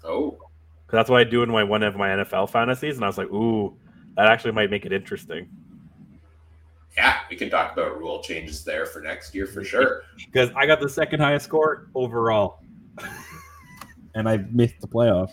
Oh, 0.03 0.33
because 0.87 0.99
that's 0.99 1.11
what 1.11 1.21
I 1.21 1.25
do 1.25 1.43
in 1.43 1.51
my 1.51 1.65
one 1.65 1.83
of 1.83 1.97
my 1.97 2.09
NFL 2.09 2.51
fantasies, 2.51 2.97
and 2.97 3.05
I 3.05 3.07
was 3.07 3.19
like, 3.19 3.31
ooh, 3.31 3.77
that 4.17 4.27
actually 4.27 4.53
might 4.53 4.71
make 4.71 4.85
it 4.85 4.93
interesting 4.93 5.49
yeah, 6.97 7.21
we 7.29 7.37
can 7.37 7.51
talk 7.51 7.73
about 7.73 7.99
rule 7.99 8.23
changes 8.23 8.65
there 8.65 8.87
for 8.87 9.01
next 9.01 9.35
year 9.35 9.47
for 9.47 9.65
sure. 9.65 10.03
Because 10.33 10.51
I 10.57 10.67
got 10.67 10.81
the 10.81 10.89
second 10.89 11.21
highest 11.21 11.45
score 11.45 11.89
overall, 11.95 12.65
and 14.15 14.29
I 14.29 14.39
missed 14.51 14.81
the 14.81 14.89
playoffs. 14.89 15.33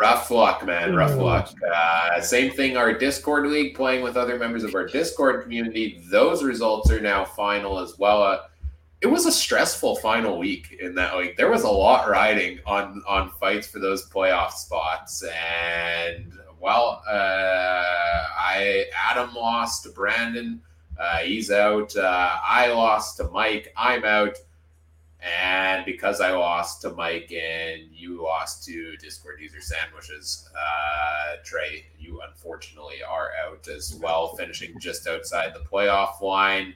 Rough 0.00 0.30
luck, 0.30 0.64
man. 0.64 0.94
Rough 0.94 1.16
luck. 1.16 1.52
Uh, 1.74 2.20
same 2.20 2.52
thing. 2.52 2.76
Our 2.76 2.92
Discord 2.92 3.48
league, 3.48 3.74
playing 3.74 4.04
with 4.04 4.16
other 4.16 4.38
members 4.38 4.62
of 4.62 4.74
our 4.76 4.86
Discord 4.86 5.42
community. 5.42 6.04
Those 6.08 6.44
results 6.44 6.88
are 6.92 7.00
now 7.00 7.24
final 7.24 7.80
as 7.80 7.98
well. 7.98 8.22
Uh, 8.22 8.38
it 9.00 9.08
was 9.08 9.26
a 9.26 9.32
stressful 9.32 9.96
final 9.96 10.38
week 10.38 10.76
in 10.80 10.94
that 10.94 11.16
week. 11.16 11.36
There 11.36 11.50
was 11.50 11.64
a 11.64 11.70
lot 11.70 12.08
riding 12.08 12.60
on 12.64 13.02
on 13.08 13.30
fights 13.40 13.66
for 13.66 13.80
those 13.80 14.08
playoff 14.08 14.52
spots, 14.52 15.24
and 15.24 16.32
well, 16.60 17.02
uh, 17.08 17.12
I 18.38 18.86
Adam 19.10 19.34
lost 19.34 19.82
to 19.84 19.90
Brandon. 19.90 20.60
Uh, 20.98 21.18
he's 21.18 21.50
out. 21.50 21.94
Uh, 21.96 22.36
I 22.44 22.72
lost 22.72 23.18
to 23.18 23.24
Mike. 23.24 23.72
I'm 23.76 24.04
out. 24.04 24.36
And 25.20 25.84
because 25.84 26.20
I 26.20 26.30
lost 26.30 26.80
to 26.82 26.90
Mike 26.90 27.32
and 27.32 27.82
you 27.92 28.22
lost 28.22 28.64
to 28.66 28.96
Discord 28.96 29.40
user 29.40 29.60
sandwiches, 29.60 30.48
uh, 30.56 31.36
Trey, 31.44 31.86
you 31.98 32.20
unfortunately 32.28 33.02
are 33.08 33.30
out 33.44 33.66
as 33.68 33.98
well, 34.00 34.36
finishing 34.36 34.78
just 34.78 35.08
outside 35.08 35.54
the 35.54 35.60
playoff 35.60 36.20
line. 36.20 36.74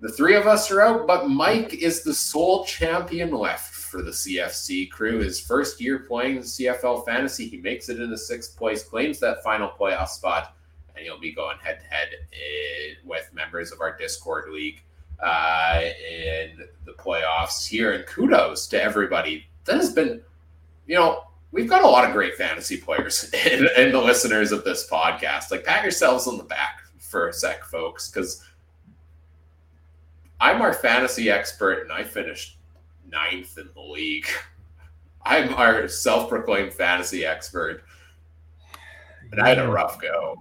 The 0.00 0.12
three 0.12 0.34
of 0.34 0.46
us 0.46 0.70
are 0.70 0.82
out, 0.82 1.06
but 1.06 1.28
Mike 1.28 1.74
is 1.74 2.02
the 2.02 2.12
sole 2.12 2.64
champion 2.64 3.30
left 3.30 3.72
for 3.72 4.02
the 4.02 4.10
CFC 4.10 4.90
crew. 4.90 5.20
His 5.20 5.40
first 5.40 5.80
year 5.80 6.00
playing 6.00 6.40
CFL 6.40 7.06
fantasy, 7.06 7.48
he 7.48 7.58
makes 7.58 7.88
it 7.88 8.00
into 8.00 8.18
sixth 8.18 8.58
place, 8.58 8.82
claims 8.82 9.20
that 9.20 9.42
final 9.42 9.70
playoff 9.70 10.08
spot 10.08 10.54
and 10.96 11.04
you'll 11.04 11.20
be 11.20 11.32
going 11.32 11.58
head 11.58 11.80
to 11.80 11.86
head 11.94 12.08
with 13.04 13.30
members 13.32 13.72
of 13.72 13.80
our 13.80 13.96
Discord 13.96 14.50
league 14.50 14.82
uh, 15.22 15.80
in 16.10 16.66
the 16.84 16.92
playoffs 16.92 17.66
here. 17.66 17.92
And 17.92 18.06
kudos 18.06 18.66
to 18.68 18.82
everybody 18.82 19.46
that 19.64 19.76
has 19.76 19.92
been, 19.92 20.20
you 20.86 20.96
know, 20.96 21.24
we've 21.52 21.68
got 21.68 21.84
a 21.84 21.88
lot 21.88 22.04
of 22.04 22.12
great 22.12 22.34
fantasy 22.34 22.76
players 22.76 23.32
in, 23.46 23.68
in 23.76 23.92
the 23.92 24.00
listeners 24.00 24.52
of 24.52 24.64
this 24.64 24.88
podcast. 24.88 25.50
Like, 25.50 25.64
pat 25.64 25.82
yourselves 25.82 26.26
on 26.26 26.38
the 26.38 26.44
back 26.44 26.82
for 26.98 27.28
a 27.28 27.32
sec, 27.32 27.64
folks, 27.64 28.10
because 28.10 28.44
I'm 30.40 30.60
our 30.60 30.72
fantasy 30.72 31.30
expert 31.30 31.82
and 31.82 31.92
I 31.92 32.02
finished 32.02 32.58
ninth 33.08 33.58
in 33.58 33.68
the 33.74 33.80
league. 33.80 34.26
I'm 35.24 35.54
our 35.54 35.86
self 35.86 36.28
proclaimed 36.28 36.72
fantasy 36.72 37.24
expert. 37.24 37.84
And 39.30 39.40
I 39.40 39.48
had 39.48 39.58
a 39.58 39.68
rough 39.68 40.00
go. 40.00 40.36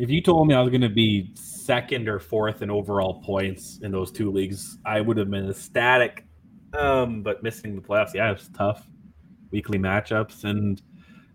If 0.00 0.08
you 0.08 0.22
told 0.22 0.48
me 0.48 0.54
I 0.54 0.62
was 0.62 0.70
going 0.70 0.80
to 0.80 0.88
be 0.88 1.30
second 1.34 2.08
or 2.08 2.18
fourth 2.18 2.62
in 2.62 2.70
overall 2.70 3.20
points 3.20 3.80
in 3.82 3.92
those 3.92 4.10
two 4.10 4.32
leagues, 4.32 4.78
I 4.86 5.02
would 5.02 5.18
have 5.18 5.30
been 5.30 5.50
ecstatic. 5.50 6.24
Um, 6.72 7.22
but 7.22 7.42
missing 7.42 7.76
the 7.76 7.82
playoffs, 7.82 8.14
yeah, 8.14 8.32
it's 8.32 8.48
tough. 8.56 8.86
Weekly 9.50 9.78
matchups, 9.78 10.44
and 10.44 10.80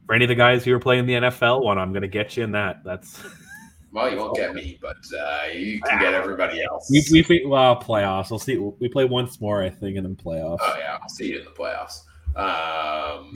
for 0.08 0.16
any 0.16 0.26
of 0.26 0.30
the 0.30 0.36
guys 0.36 0.66
who 0.66 0.74
are 0.74 0.80
playing 0.80 1.06
the 1.06 1.14
NFL 1.14 1.64
one, 1.64 1.78
I'm 1.78 1.92
going 1.92 2.02
to 2.02 2.08
get 2.08 2.36
you 2.38 2.44
in 2.44 2.54
that. 2.54 2.84
That's 2.84 3.22
well, 3.92 4.10
you 4.10 4.18
won't 4.18 4.36
get 4.36 4.56
me, 4.56 4.80
but 4.82 4.98
uh, 5.16 5.52
you 5.54 5.80
can 5.82 6.00
get 6.00 6.16
everybody 6.16 6.64
else. 6.64 6.90
We, 6.90 7.24
we 7.30 7.46
well 7.46 7.80
playoffs. 7.80 8.32
We'll 8.32 8.40
see. 8.40 8.58
We 8.58 8.90
play 8.90 9.06
once 9.06 9.40
more, 9.40 9.62
I 9.62 9.70
think, 9.70 9.96
and 9.98 10.06
then 10.06 10.16
playoffs. 10.16 10.58
Oh 10.62 10.76
yeah, 10.80 10.98
I'll 11.00 11.10
see 11.10 11.32
you 11.34 11.40
in 11.40 11.46
the 11.46 11.52
playoffs. 11.52 12.00
Um, 12.36 13.34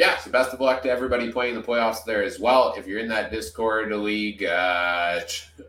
yeah, 0.00 0.16
so 0.16 0.30
best 0.30 0.54
of 0.54 0.60
luck 0.60 0.82
to 0.82 0.90
everybody 0.90 1.30
playing 1.30 1.54
the 1.54 1.60
playoffs 1.60 2.06
there 2.06 2.22
as 2.22 2.40
well. 2.40 2.72
If 2.74 2.86
you're 2.86 3.00
in 3.00 3.08
that 3.08 3.30
Discord 3.30 3.92
league, 3.92 4.42
uh, 4.42 5.20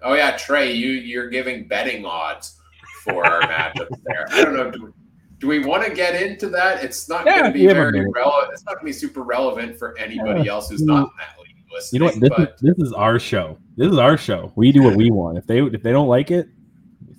oh 0.04 0.14
yeah, 0.14 0.38
Trey, 0.38 0.72
you 0.72 0.92
you're 0.92 1.28
giving 1.28 1.68
betting 1.68 2.06
odds 2.06 2.58
for 3.04 3.26
our 3.26 3.42
matchups 3.50 4.02
there. 4.06 4.26
I 4.32 4.46
don't 4.46 4.54
know. 4.54 4.72
Do, 4.72 4.94
do 5.40 5.48
we 5.50 5.60
want 5.60 5.86
to 5.86 5.94
get 5.94 6.16
into 6.16 6.48
that? 6.48 6.82
It's 6.82 7.10
not 7.10 7.26
yeah, 7.26 7.40
going 7.40 7.52
to 7.52 7.60
be 7.60 7.66
very 7.66 8.06
relevant. 8.10 8.54
It's 8.54 8.64
not 8.64 8.76
going 8.76 8.86
to 8.86 8.86
be 8.86 8.94
super 8.94 9.22
relevant 9.22 9.78
for 9.78 9.98
anybody 9.98 10.48
else 10.48 10.70
who's 10.70 10.82
not 10.82 11.04
in 11.04 11.10
that 11.20 11.38
league. 11.38 11.92
You 11.92 12.00
know 12.00 12.06
what? 12.06 12.20
This, 12.22 12.30
but... 12.30 12.54
is, 12.54 12.62
this 12.62 12.88
is 12.88 12.94
our 12.94 13.20
show. 13.20 13.58
This 13.76 13.92
is 13.92 13.98
our 13.98 14.16
show. 14.16 14.54
We 14.56 14.72
do 14.72 14.82
what 14.82 14.96
we 14.96 15.12
want. 15.12 15.40
If 15.40 15.46
they 15.46 15.60
if 15.60 15.84
they 15.84 15.92
don't 15.92 16.08
like 16.08 16.32
it, 16.32 16.48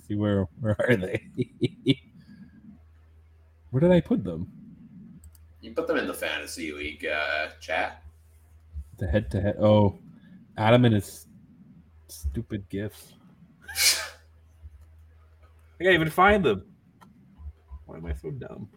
see 0.07 0.15
where 0.15 0.47
where 0.61 0.75
are 0.79 0.95
they? 0.95 1.21
where 3.69 3.81
did 3.81 3.91
I 3.91 4.01
put 4.01 4.23
them? 4.23 4.62
Put 5.75 5.87
them 5.87 5.97
in 5.97 6.07
the 6.07 6.13
fantasy 6.13 6.71
league 6.71 7.05
uh, 7.05 7.47
chat. 7.59 8.03
The 8.97 9.07
head 9.07 9.31
to 9.31 9.41
head. 9.41 9.57
Oh, 9.59 9.97
Adam 10.57 10.85
and 10.85 10.95
his 10.95 11.25
stupid 12.07 12.67
gifts. 12.69 13.13
I 15.79 15.83
can't 15.83 15.95
even 15.95 16.09
find 16.09 16.43
them. 16.43 16.63
Why 17.85 17.97
am 17.97 18.05
I 18.05 18.13
so 18.13 18.31
dumb? 18.31 18.69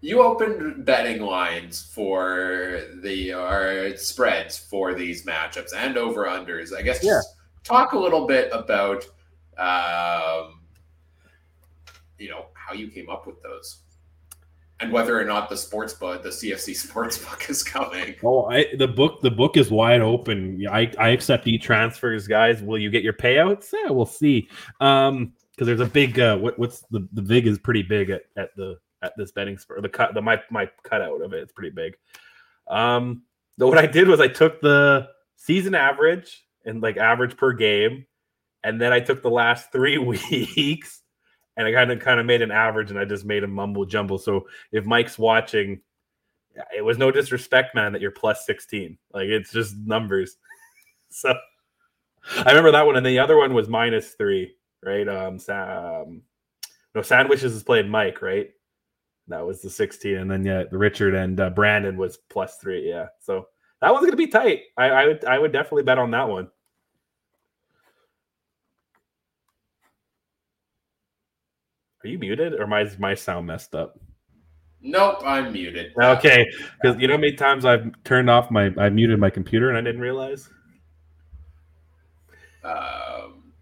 you 0.00 0.22
opened 0.22 0.84
betting 0.84 1.22
lines 1.22 1.82
for 1.82 2.82
the 3.02 3.34
or 3.34 3.96
spreads 3.96 4.56
for 4.56 4.94
these 4.94 5.26
matchups 5.26 5.72
and 5.76 5.96
over 5.96 6.26
unders. 6.26 6.76
I 6.76 6.82
guess 6.82 7.02
yeah. 7.02 7.20
talk 7.64 7.92
a 7.92 7.98
little 7.98 8.26
bit 8.26 8.50
about 8.52 9.04
um, 9.58 10.60
you 12.18 12.30
know 12.30 12.46
how 12.54 12.74
you 12.74 12.88
came 12.88 13.10
up 13.10 13.26
with 13.26 13.42
those 13.42 13.78
and 14.80 14.92
whether 14.92 15.18
or 15.18 15.24
not 15.24 15.48
the 15.48 15.56
sports 15.56 15.92
book, 15.92 16.22
the 16.22 16.28
CFC 16.28 16.74
sports 16.88 17.18
book 17.18 17.48
is 17.48 17.62
coming. 17.62 18.14
Oh, 18.22 18.44
I, 18.44 18.66
the 18.76 18.88
book, 18.88 19.20
the 19.22 19.30
book 19.30 19.56
is 19.56 19.70
wide 19.70 20.00
open. 20.00 20.64
I, 20.70 20.90
I 20.98 21.08
accept 21.10 21.46
e 21.46 21.58
transfers, 21.58 22.26
guys. 22.26 22.62
Will 22.62 22.78
you 22.78 22.90
get 22.90 23.02
your 23.02 23.12
payouts? 23.12 23.72
Yeah, 23.72 23.90
we'll 23.90 24.06
see. 24.06 24.48
Um, 24.80 25.32
because 25.52 25.66
there's 25.66 25.80
a 25.80 25.86
big, 25.86 26.20
uh, 26.20 26.38
what, 26.38 26.56
what's 26.56 26.82
the 26.92 27.08
the 27.12 27.20
vig 27.22 27.48
is 27.48 27.58
pretty 27.58 27.82
big 27.82 28.10
at, 28.10 28.22
at 28.36 28.54
the 28.54 28.78
at 29.02 29.12
this 29.16 29.32
betting 29.32 29.58
spur. 29.58 29.80
The 29.80 29.88
cut, 29.88 30.14
the 30.14 30.22
my 30.22 30.40
my 30.50 30.70
cutout 30.84 31.20
of 31.20 31.32
it, 31.32 31.42
it's 31.42 31.52
pretty 31.52 31.74
big. 31.74 31.96
Um, 32.68 33.22
so 33.58 33.66
what 33.66 33.78
I 33.78 33.86
did 33.86 34.06
was 34.06 34.20
I 34.20 34.28
took 34.28 34.60
the 34.60 35.08
season 35.36 35.74
average 35.74 36.44
and 36.64 36.80
like 36.80 36.96
average 36.96 37.36
per 37.36 37.52
game, 37.52 38.06
and 38.62 38.80
then 38.80 38.92
I 38.92 39.00
took 39.00 39.20
the 39.20 39.30
last 39.30 39.72
three 39.72 39.98
weeks 40.56 41.02
and 41.58 41.66
I 41.66 41.72
kind 41.72 41.90
of 41.90 41.98
kind 41.98 42.20
of 42.20 42.24
made 42.24 42.40
an 42.40 42.52
average 42.52 42.90
and 42.90 42.98
I 42.98 43.04
just 43.04 43.24
made 43.24 43.42
a 43.42 43.48
mumble 43.48 43.84
jumble. 43.84 44.16
So 44.16 44.46
if 44.70 44.86
Mike's 44.86 45.18
watching, 45.18 45.80
it 46.74 46.82
was 46.82 46.98
no 46.98 47.10
disrespect, 47.10 47.74
man, 47.74 47.92
that 47.92 48.00
you're 48.00 48.12
plus 48.12 48.46
16. 48.46 48.96
Like 49.12 49.26
it's 49.26 49.52
just 49.52 49.76
numbers. 49.76 50.36
so 51.10 51.34
I 52.36 52.50
remember 52.50 52.70
that 52.70 52.86
one, 52.86 52.96
and 52.96 53.04
the 53.04 53.18
other 53.18 53.36
one 53.36 53.54
was 53.54 53.68
minus 53.68 54.12
three, 54.12 54.54
right? 54.84 55.08
Um, 55.08 55.38
Sam, 55.38 56.22
no, 56.94 57.02
sandwiches 57.02 57.54
is 57.54 57.64
playing 57.64 57.88
Mike, 57.88 58.22
right? 58.22 58.50
That 59.26 59.46
was 59.46 59.60
the 59.60 59.70
16, 59.70 60.16
and 60.16 60.30
then 60.30 60.44
yeah, 60.44 60.64
Richard 60.70 61.14
and 61.14 61.38
uh, 61.40 61.50
Brandon 61.50 61.96
was 61.96 62.18
plus 62.30 62.56
three. 62.56 62.88
Yeah, 62.88 63.06
so 63.20 63.48
that 63.80 63.92
one's 63.92 64.06
gonna 64.06 64.16
be 64.16 64.26
tight. 64.28 64.62
I, 64.76 64.90
I 64.90 65.06
would 65.06 65.24
I 65.24 65.38
would 65.38 65.52
definitely 65.52 65.82
bet 65.82 65.98
on 65.98 66.10
that 66.12 66.28
one. 66.28 66.48
Are 72.08 72.10
you 72.10 72.18
muted 72.18 72.54
or 72.58 72.66
my 72.66 72.90
my 72.98 73.14
sound 73.14 73.46
messed 73.46 73.74
up? 73.74 73.98
Nope, 74.80 75.18
I'm 75.26 75.52
muted. 75.52 75.92
Okay, 76.00 76.50
because 76.80 76.98
you 76.98 77.06
know 77.06 77.14
how 77.14 77.20
many 77.20 77.34
times 77.34 77.66
I've 77.66 77.92
turned 78.04 78.30
off 78.30 78.50
my 78.50 78.72
I 78.78 78.88
muted 78.88 79.18
my 79.18 79.28
computer 79.28 79.68
and 79.68 79.76
I 79.76 79.82
didn't 79.82 80.00
realize. 80.00 80.48
Um, 82.64 83.52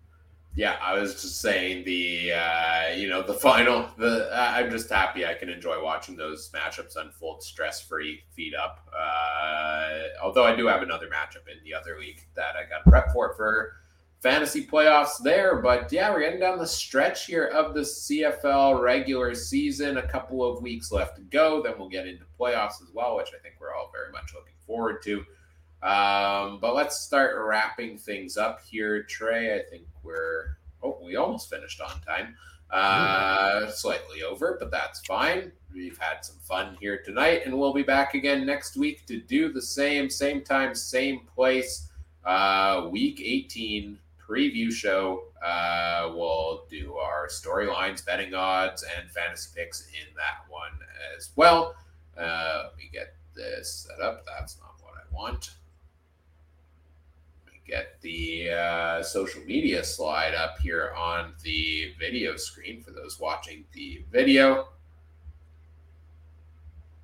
yeah, 0.54 0.76
I 0.80 0.96
was 0.96 1.20
just 1.20 1.40
saying 1.40 1.82
the 1.86 2.34
uh, 2.34 2.94
you 2.94 3.08
know 3.08 3.20
the 3.20 3.34
final. 3.34 3.88
The 3.98 4.30
I'm 4.32 4.70
just 4.70 4.88
happy 4.88 5.26
I 5.26 5.34
can 5.34 5.48
enjoy 5.48 5.82
watching 5.82 6.14
those 6.14 6.48
matchups 6.52 6.94
unfold 6.94 7.42
stress 7.42 7.82
free, 7.82 8.20
feed 8.30 8.54
up. 8.54 8.88
Uh, 8.96 10.02
although 10.22 10.44
I 10.44 10.54
do 10.54 10.68
have 10.68 10.82
another 10.82 11.08
matchup 11.08 11.50
in 11.50 11.58
the 11.64 11.74
other 11.74 11.96
week 11.98 12.28
that 12.36 12.54
I 12.54 12.62
got 12.70 12.84
prep 12.84 13.12
for 13.12 13.34
for 13.34 13.72
fantasy 14.26 14.66
playoffs 14.66 15.22
there. 15.22 15.62
But 15.62 15.92
yeah, 15.92 16.10
we're 16.10 16.20
getting 16.20 16.40
down 16.40 16.58
the 16.58 16.66
stretch 16.66 17.26
here 17.26 17.46
of 17.46 17.74
the 17.74 17.82
CFL 17.82 18.82
regular 18.82 19.36
season. 19.36 19.98
A 19.98 20.08
couple 20.08 20.44
of 20.44 20.60
weeks 20.60 20.90
left 20.90 21.14
to 21.16 21.22
go. 21.22 21.62
Then 21.62 21.74
we'll 21.78 21.88
get 21.88 22.08
into 22.08 22.24
playoffs 22.38 22.82
as 22.82 22.90
well, 22.92 23.16
which 23.16 23.28
I 23.28 23.40
think 23.40 23.54
we're 23.60 23.72
all 23.72 23.92
very 23.94 24.10
much 24.10 24.34
looking 24.34 24.56
forward 24.66 25.00
to. 25.04 25.18
Um, 25.86 26.58
but 26.60 26.74
let's 26.74 26.98
start 26.98 27.36
wrapping 27.38 27.98
things 27.98 28.36
up 28.36 28.60
here, 28.68 29.04
Trey. 29.04 29.54
I 29.54 29.62
think 29.70 29.84
we're 30.02 30.56
oh, 30.82 30.98
we 31.04 31.14
almost 31.14 31.48
finished 31.48 31.80
on 31.80 32.00
time. 32.00 32.34
Uh, 32.68 33.70
slightly 33.70 34.24
over, 34.24 34.56
but 34.58 34.72
that's 34.72 35.06
fine. 35.06 35.52
We've 35.72 35.98
had 35.98 36.24
some 36.24 36.38
fun 36.40 36.76
here 36.80 37.00
tonight, 37.04 37.42
and 37.44 37.56
we'll 37.56 37.72
be 37.72 37.84
back 37.84 38.14
again 38.14 38.44
next 38.44 38.76
week 38.76 39.06
to 39.06 39.20
do 39.20 39.52
the 39.52 39.62
same, 39.62 40.10
same 40.10 40.42
time, 40.42 40.74
same 40.74 41.20
place. 41.32 41.90
Uh, 42.24 42.88
week 42.90 43.20
18 43.24 44.00
preview 44.28 44.72
show. 44.72 45.24
Uh, 45.44 46.10
we'll 46.14 46.64
do 46.68 46.94
our 46.94 47.28
storylines, 47.28 48.04
betting 48.04 48.34
odds, 48.34 48.82
and 48.82 49.10
fantasy 49.10 49.50
picks 49.54 49.88
in 49.88 50.14
that 50.16 50.50
one 50.50 50.72
as 51.16 51.30
well. 51.36 51.74
Uh, 52.18 52.64
let 52.64 52.76
me 52.76 52.88
get 52.92 53.14
this 53.34 53.88
set 53.88 54.04
up. 54.04 54.24
That's 54.26 54.58
not 54.58 54.74
what 54.82 54.94
I 54.94 55.14
want. 55.14 55.50
Let 57.44 57.54
me 57.54 57.60
get 57.66 58.00
the 58.00 58.50
uh, 58.50 59.02
social 59.02 59.42
media 59.42 59.84
slide 59.84 60.34
up 60.34 60.58
here 60.58 60.92
on 60.96 61.34
the 61.42 61.92
video 61.98 62.36
screen 62.36 62.82
for 62.82 62.90
those 62.90 63.20
watching 63.20 63.64
the 63.72 64.04
video. 64.10 64.68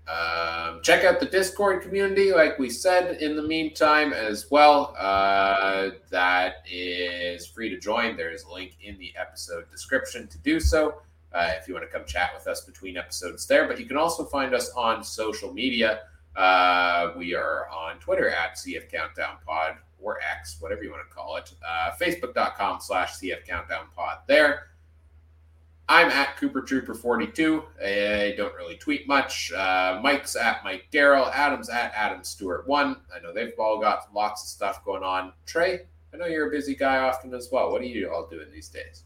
Um, 0.09 0.81
check 0.83 1.05
out 1.05 1.21
the 1.21 1.27
Discord 1.27 1.83
community, 1.83 2.33
like 2.33 2.59
we 2.59 2.69
said, 2.69 3.23
in 3.23 3.37
the 3.37 3.43
meantime, 3.43 4.13
as 4.13 4.51
well. 4.51 4.95
Uh, 4.99 5.91
that 6.11 6.57
is 6.71 7.47
free 7.47 7.69
to 7.71 7.79
join. 7.79 8.17
There's 8.17 8.43
a 8.43 8.53
link 8.53 8.77
in 8.83 8.99
the 8.99 9.13
episode 9.17 9.71
description 9.71 10.27
to 10.29 10.39
do 10.39 10.59
so 10.59 11.03
uh, 11.33 11.53
if 11.57 11.69
you 11.69 11.75
want 11.75 11.89
to 11.89 11.97
come 11.97 12.07
chat 12.07 12.33
with 12.35 12.47
us 12.47 12.63
between 12.63 12.97
episodes 12.97 13.47
there. 13.47 13.69
But 13.69 13.79
you 13.79 13.87
can 13.87 13.97
also 13.97 14.25
find 14.25 14.55
us 14.55 14.71
on 14.77 15.05
social 15.05 15.53
media. 15.53 16.01
Uh, 16.37 17.13
we 17.17 17.35
are 17.35 17.69
on 17.69 17.99
Twitter 17.99 18.29
at 18.29 18.57
CF 18.57 18.91
Countdown 18.91 19.37
Pod 19.47 19.77
or 20.01 20.19
X, 20.21 20.57
whatever 20.61 20.83
you 20.83 20.91
want 20.91 21.09
to 21.09 21.15
call 21.15 21.37
it. 21.37 21.53
Uh, 21.67 21.93
Facebook.com 22.01 22.81
slash 22.81 23.15
CF 23.15 23.47
Countdown 23.47 23.87
Pod 23.95 24.19
there. 24.27 24.72
I'm 25.89 26.09
at 26.11 26.37
Kooper 26.37 26.67
Trooper 26.67 26.95
42. 26.95 27.63
I 27.85 28.35
don't 28.37 28.55
really 28.55 28.77
tweet 28.77 29.07
much. 29.07 29.53
Uh, 29.53 30.01
Mike's 30.03 30.37
at 30.37 30.63
Mike 30.65 30.87
Gerl. 30.93 31.31
Adam's 31.33 31.69
at 31.69 31.93
Adam 31.95 32.25
Stuart 32.25 32.67
1. 32.67 32.97
I 33.15 33.21
know 33.21 33.33
they've 33.33 33.53
all 33.59 33.81
got 33.81 34.15
lots 34.15 34.43
of 34.43 34.49
stuff 34.49 34.85
going 34.85 35.03
on. 35.03 35.33
Trey, 35.45 35.81
I 36.15 36.17
know 36.17 36.27
you're 36.27 36.49
a 36.49 36.51
busy 36.51 36.75
guy 36.75 36.99
often 36.99 37.35
as 37.35 37.49
well. 37.51 37.71
What 37.71 37.83
are 37.83 37.87
you 37.87 38.11
all 38.13 38.27
doing 38.27 38.47
these 38.53 38.69
days? 38.69 39.05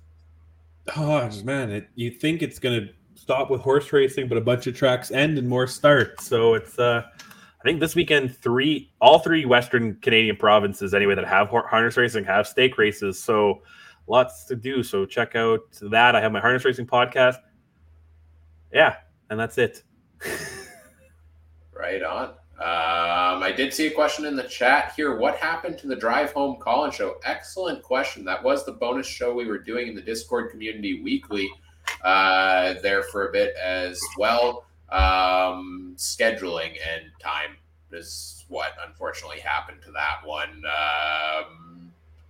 Oh, 0.96 1.28
man. 1.42 1.70
It, 1.70 1.88
you 1.94 2.10
think 2.10 2.42
it's 2.42 2.58
going 2.58 2.80
to 2.80 2.92
stop 3.14 3.50
with 3.50 3.62
horse 3.62 3.92
racing, 3.92 4.28
but 4.28 4.38
a 4.38 4.42
bunch 4.42 4.66
of 4.66 4.76
tracks 4.76 5.10
end 5.10 5.38
and 5.38 5.48
more 5.48 5.66
start. 5.66 6.20
So 6.20 6.54
it's, 6.54 6.78
uh, 6.78 7.02
I 7.60 7.62
think 7.64 7.80
this 7.80 7.96
weekend, 7.96 8.36
three, 8.36 8.92
all 9.00 9.18
three 9.18 9.44
Western 9.44 9.96
Canadian 9.96 10.36
provinces, 10.36 10.94
anyway, 10.94 11.14
that 11.14 11.26
have 11.26 11.48
harness 11.48 11.96
racing 11.96 12.24
have 12.24 12.46
stake 12.46 12.78
races. 12.78 13.18
So, 13.18 13.62
lots 14.06 14.44
to 14.44 14.56
do. 14.56 14.82
So 14.82 15.06
check 15.06 15.34
out 15.34 15.60
that. 15.82 16.14
I 16.14 16.20
have 16.20 16.32
my 16.32 16.40
harness 16.40 16.64
racing 16.64 16.86
podcast. 16.86 17.36
Yeah, 18.72 18.96
and 19.30 19.38
that's 19.38 19.58
it. 19.58 19.82
right 21.72 22.02
on. 22.02 22.34
Um, 22.58 23.42
I 23.42 23.52
did 23.54 23.74
see 23.74 23.86
a 23.86 23.90
question 23.90 24.24
in 24.24 24.34
the 24.34 24.44
chat 24.44 24.94
here. 24.96 25.16
What 25.16 25.36
happened 25.36 25.76
to 25.78 25.86
the 25.86 25.96
drive 25.96 26.32
home 26.32 26.56
call 26.58 26.84
and 26.84 26.92
show? 26.92 27.16
Excellent 27.24 27.82
question. 27.82 28.24
That 28.24 28.42
was 28.42 28.64
the 28.64 28.72
bonus 28.72 29.06
show 29.06 29.34
we 29.34 29.46
were 29.46 29.58
doing 29.58 29.88
in 29.88 29.94
the 29.94 30.00
Discord 30.00 30.50
community 30.50 31.02
weekly 31.02 31.50
uh, 32.02 32.74
there 32.82 33.02
for 33.02 33.28
a 33.28 33.32
bit 33.32 33.54
as 33.62 34.00
well. 34.16 34.64
Um, 34.90 35.94
scheduling 35.98 36.78
and 36.88 37.10
time 37.20 37.56
is 37.92 38.46
what 38.48 38.72
unfortunately 38.86 39.40
happened 39.40 39.82
to 39.82 39.90
that 39.92 40.24
one. 40.24 40.62
Um, 40.64 41.65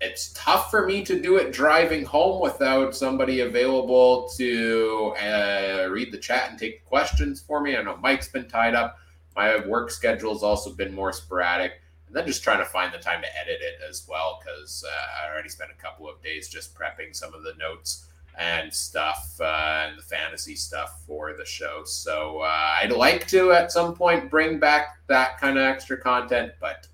it's 0.00 0.32
tough 0.34 0.70
for 0.70 0.86
me 0.86 1.04
to 1.04 1.20
do 1.20 1.36
it 1.36 1.52
driving 1.52 2.04
home 2.04 2.42
without 2.42 2.94
somebody 2.94 3.40
available 3.40 4.28
to 4.36 5.14
uh, 5.22 5.88
read 5.90 6.12
the 6.12 6.18
chat 6.18 6.50
and 6.50 6.58
take 6.58 6.84
the 6.84 6.88
questions 6.88 7.40
for 7.40 7.60
me. 7.62 7.76
I 7.76 7.82
know 7.82 7.96
Mike's 7.96 8.28
been 8.28 8.48
tied 8.48 8.74
up. 8.74 8.98
My 9.34 9.64
work 9.66 9.90
schedule's 9.90 10.42
also 10.42 10.72
been 10.72 10.94
more 10.94 11.12
sporadic. 11.12 11.80
And 12.06 12.14
then 12.14 12.26
just 12.26 12.44
trying 12.44 12.58
to 12.58 12.64
find 12.66 12.92
the 12.92 12.98
time 12.98 13.22
to 13.22 13.38
edit 13.38 13.60
it 13.60 13.78
as 13.88 14.06
well, 14.08 14.40
because 14.40 14.84
uh, 14.86 15.24
I 15.24 15.32
already 15.32 15.48
spent 15.48 15.70
a 15.70 15.82
couple 15.82 16.08
of 16.08 16.22
days 16.22 16.48
just 16.48 16.74
prepping 16.74 17.16
some 17.16 17.34
of 17.34 17.42
the 17.42 17.54
notes 17.58 18.06
and 18.38 18.72
stuff 18.72 19.34
uh, 19.40 19.86
and 19.88 19.98
the 19.98 20.02
fantasy 20.02 20.54
stuff 20.54 21.02
for 21.06 21.32
the 21.32 21.44
show. 21.44 21.82
So 21.84 22.40
uh, 22.40 22.76
I'd 22.82 22.92
like 22.92 23.26
to 23.28 23.52
at 23.52 23.72
some 23.72 23.94
point 23.94 24.30
bring 24.30 24.58
back 24.58 24.98
that 25.06 25.40
kind 25.40 25.56
of 25.58 25.64
extra 25.64 25.96
content, 25.98 26.52
but 26.60 26.86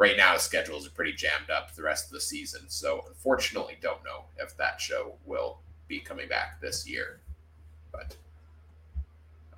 right 0.00 0.16
now 0.16 0.32
the 0.32 0.40
schedules 0.40 0.86
are 0.86 0.90
pretty 0.90 1.12
jammed 1.12 1.50
up 1.54 1.74
the 1.74 1.82
rest 1.82 2.06
of 2.06 2.12
the 2.12 2.20
season. 2.20 2.62
So 2.68 3.04
unfortunately, 3.06 3.76
don't 3.82 4.02
know 4.02 4.24
if 4.38 4.56
that 4.56 4.80
show 4.80 5.12
will 5.26 5.58
be 5.88 6.00
coming 6.00 6.26
back 6.26 6.58
this 6.58 6.88
year. 6.88 7.20
But 7.92 8.16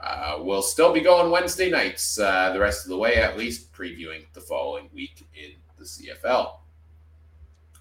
uh, 0.01 0.39
we'll 0.41 0.63
still 0.63 0.93
be 0.93 1.01
going 1.01 1.31
Wednesday 1.31 1.71
nights 1.71 2.19
uh, 2.19 2.53
the 2.53 2.59
rest 2.59 2.85
of 2.85 2.91
the 2.91 2.99
way, 2.99 3.17
at 3.17 3.39
least 3.39 3.73
previewing 3.73 4.25
the 4.33 4.41
following 4.41 4.91
week 4.93 5.25
in 5.41 5.53
the 5.79 5.85
CFL. 5.85 6.57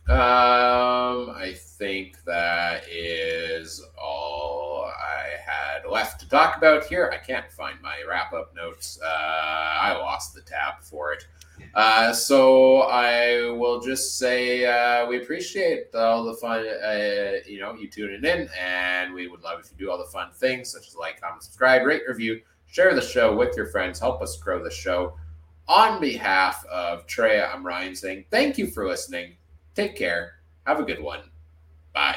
Um, 0.07 1.31
I 1.35 1.55
think 1.57 2.23
that 2.25 2.83
is 2.87 3.83
all 3.99 4.85
I 4.85 5.29
had 5.43 5.89
left 5.89 6.19
to 6.19 6.29
talk 6.29 6.57
about 6.57 6.85
here. 6.85 7.11
I 7.11 7.17
can't 7.17 7.51
find 7.51 7.81
my 7.81 8.03
wrap 8.07 8.33
up 8.33 8.55
notes. 8.55 8.99
Uh, 9.03 9.07
I 9.07 9.93
lost 9.93 10.35
the 10.35 10.41
tab 10.41 10.83
for 10.83 11.11
it. 11.11 11.25
Uh, 11.73 12.11
so 12.11 12.81
I 12.81 13.49
will 13.51 13.79
just 13.79 14.17
say 14.17 14.65
uh, 14.65 15.07
we 15.07 15.21
appreciate 15.21 15.93
all 15.95 16.23
the 16.25 16.33
fun, 16.33 16.65
uh, 16.67 17.37
you 17.47 17.59
know, 17.59 17.73
you 17.75 17.89
tuning 17.89 18.23
in, 18.25 18.49
and 18.59 19.13
we 19.13 19.27
would 19.27 19.41
love 19.41 19.59
if 19.59 19.71
you 19.71 19.85
do 19.85 19.91
all 19.91 19.97
the 19.97 20.11
fun 20.11 20.31
things 20.33 20.69
such 20.69 20.87
as 20.87 20.95
like, 20.95 21.21
comment, 21.21 21.43
subscribe, 21.43 21.85
rate, 21.85 22.03
review, 22.07 22.41
Share 22.71 22.95
the 22.95 23.01
show 23.01 23.35
with 23.35 23.57
your 23.57 23.65
friends. 23.65 23.99
Help 23.99 24.21
us 24.21 24.37
grow 24.37 24.63
the 24.63 24.71
show. 24.71 25.17
On 25.67 25.99
behalf 25.99 26.65
of 26.67 27.05
Treya, 27.05 27.53
I'm 27.53 27.65
Ryan 27.65 27.95
saying 27.95 28.25
thank 28.31 28.57
you 28.57 28.67
for 28.67 28.87
listening. 28.87 29.33
Take 29.75 29.97
care. 29.97 30.35
Have 30.65 30.79
a 30.79 30.83
good 30.83 31.01
one. 31.01 31.19
Bye. 31.93 32.15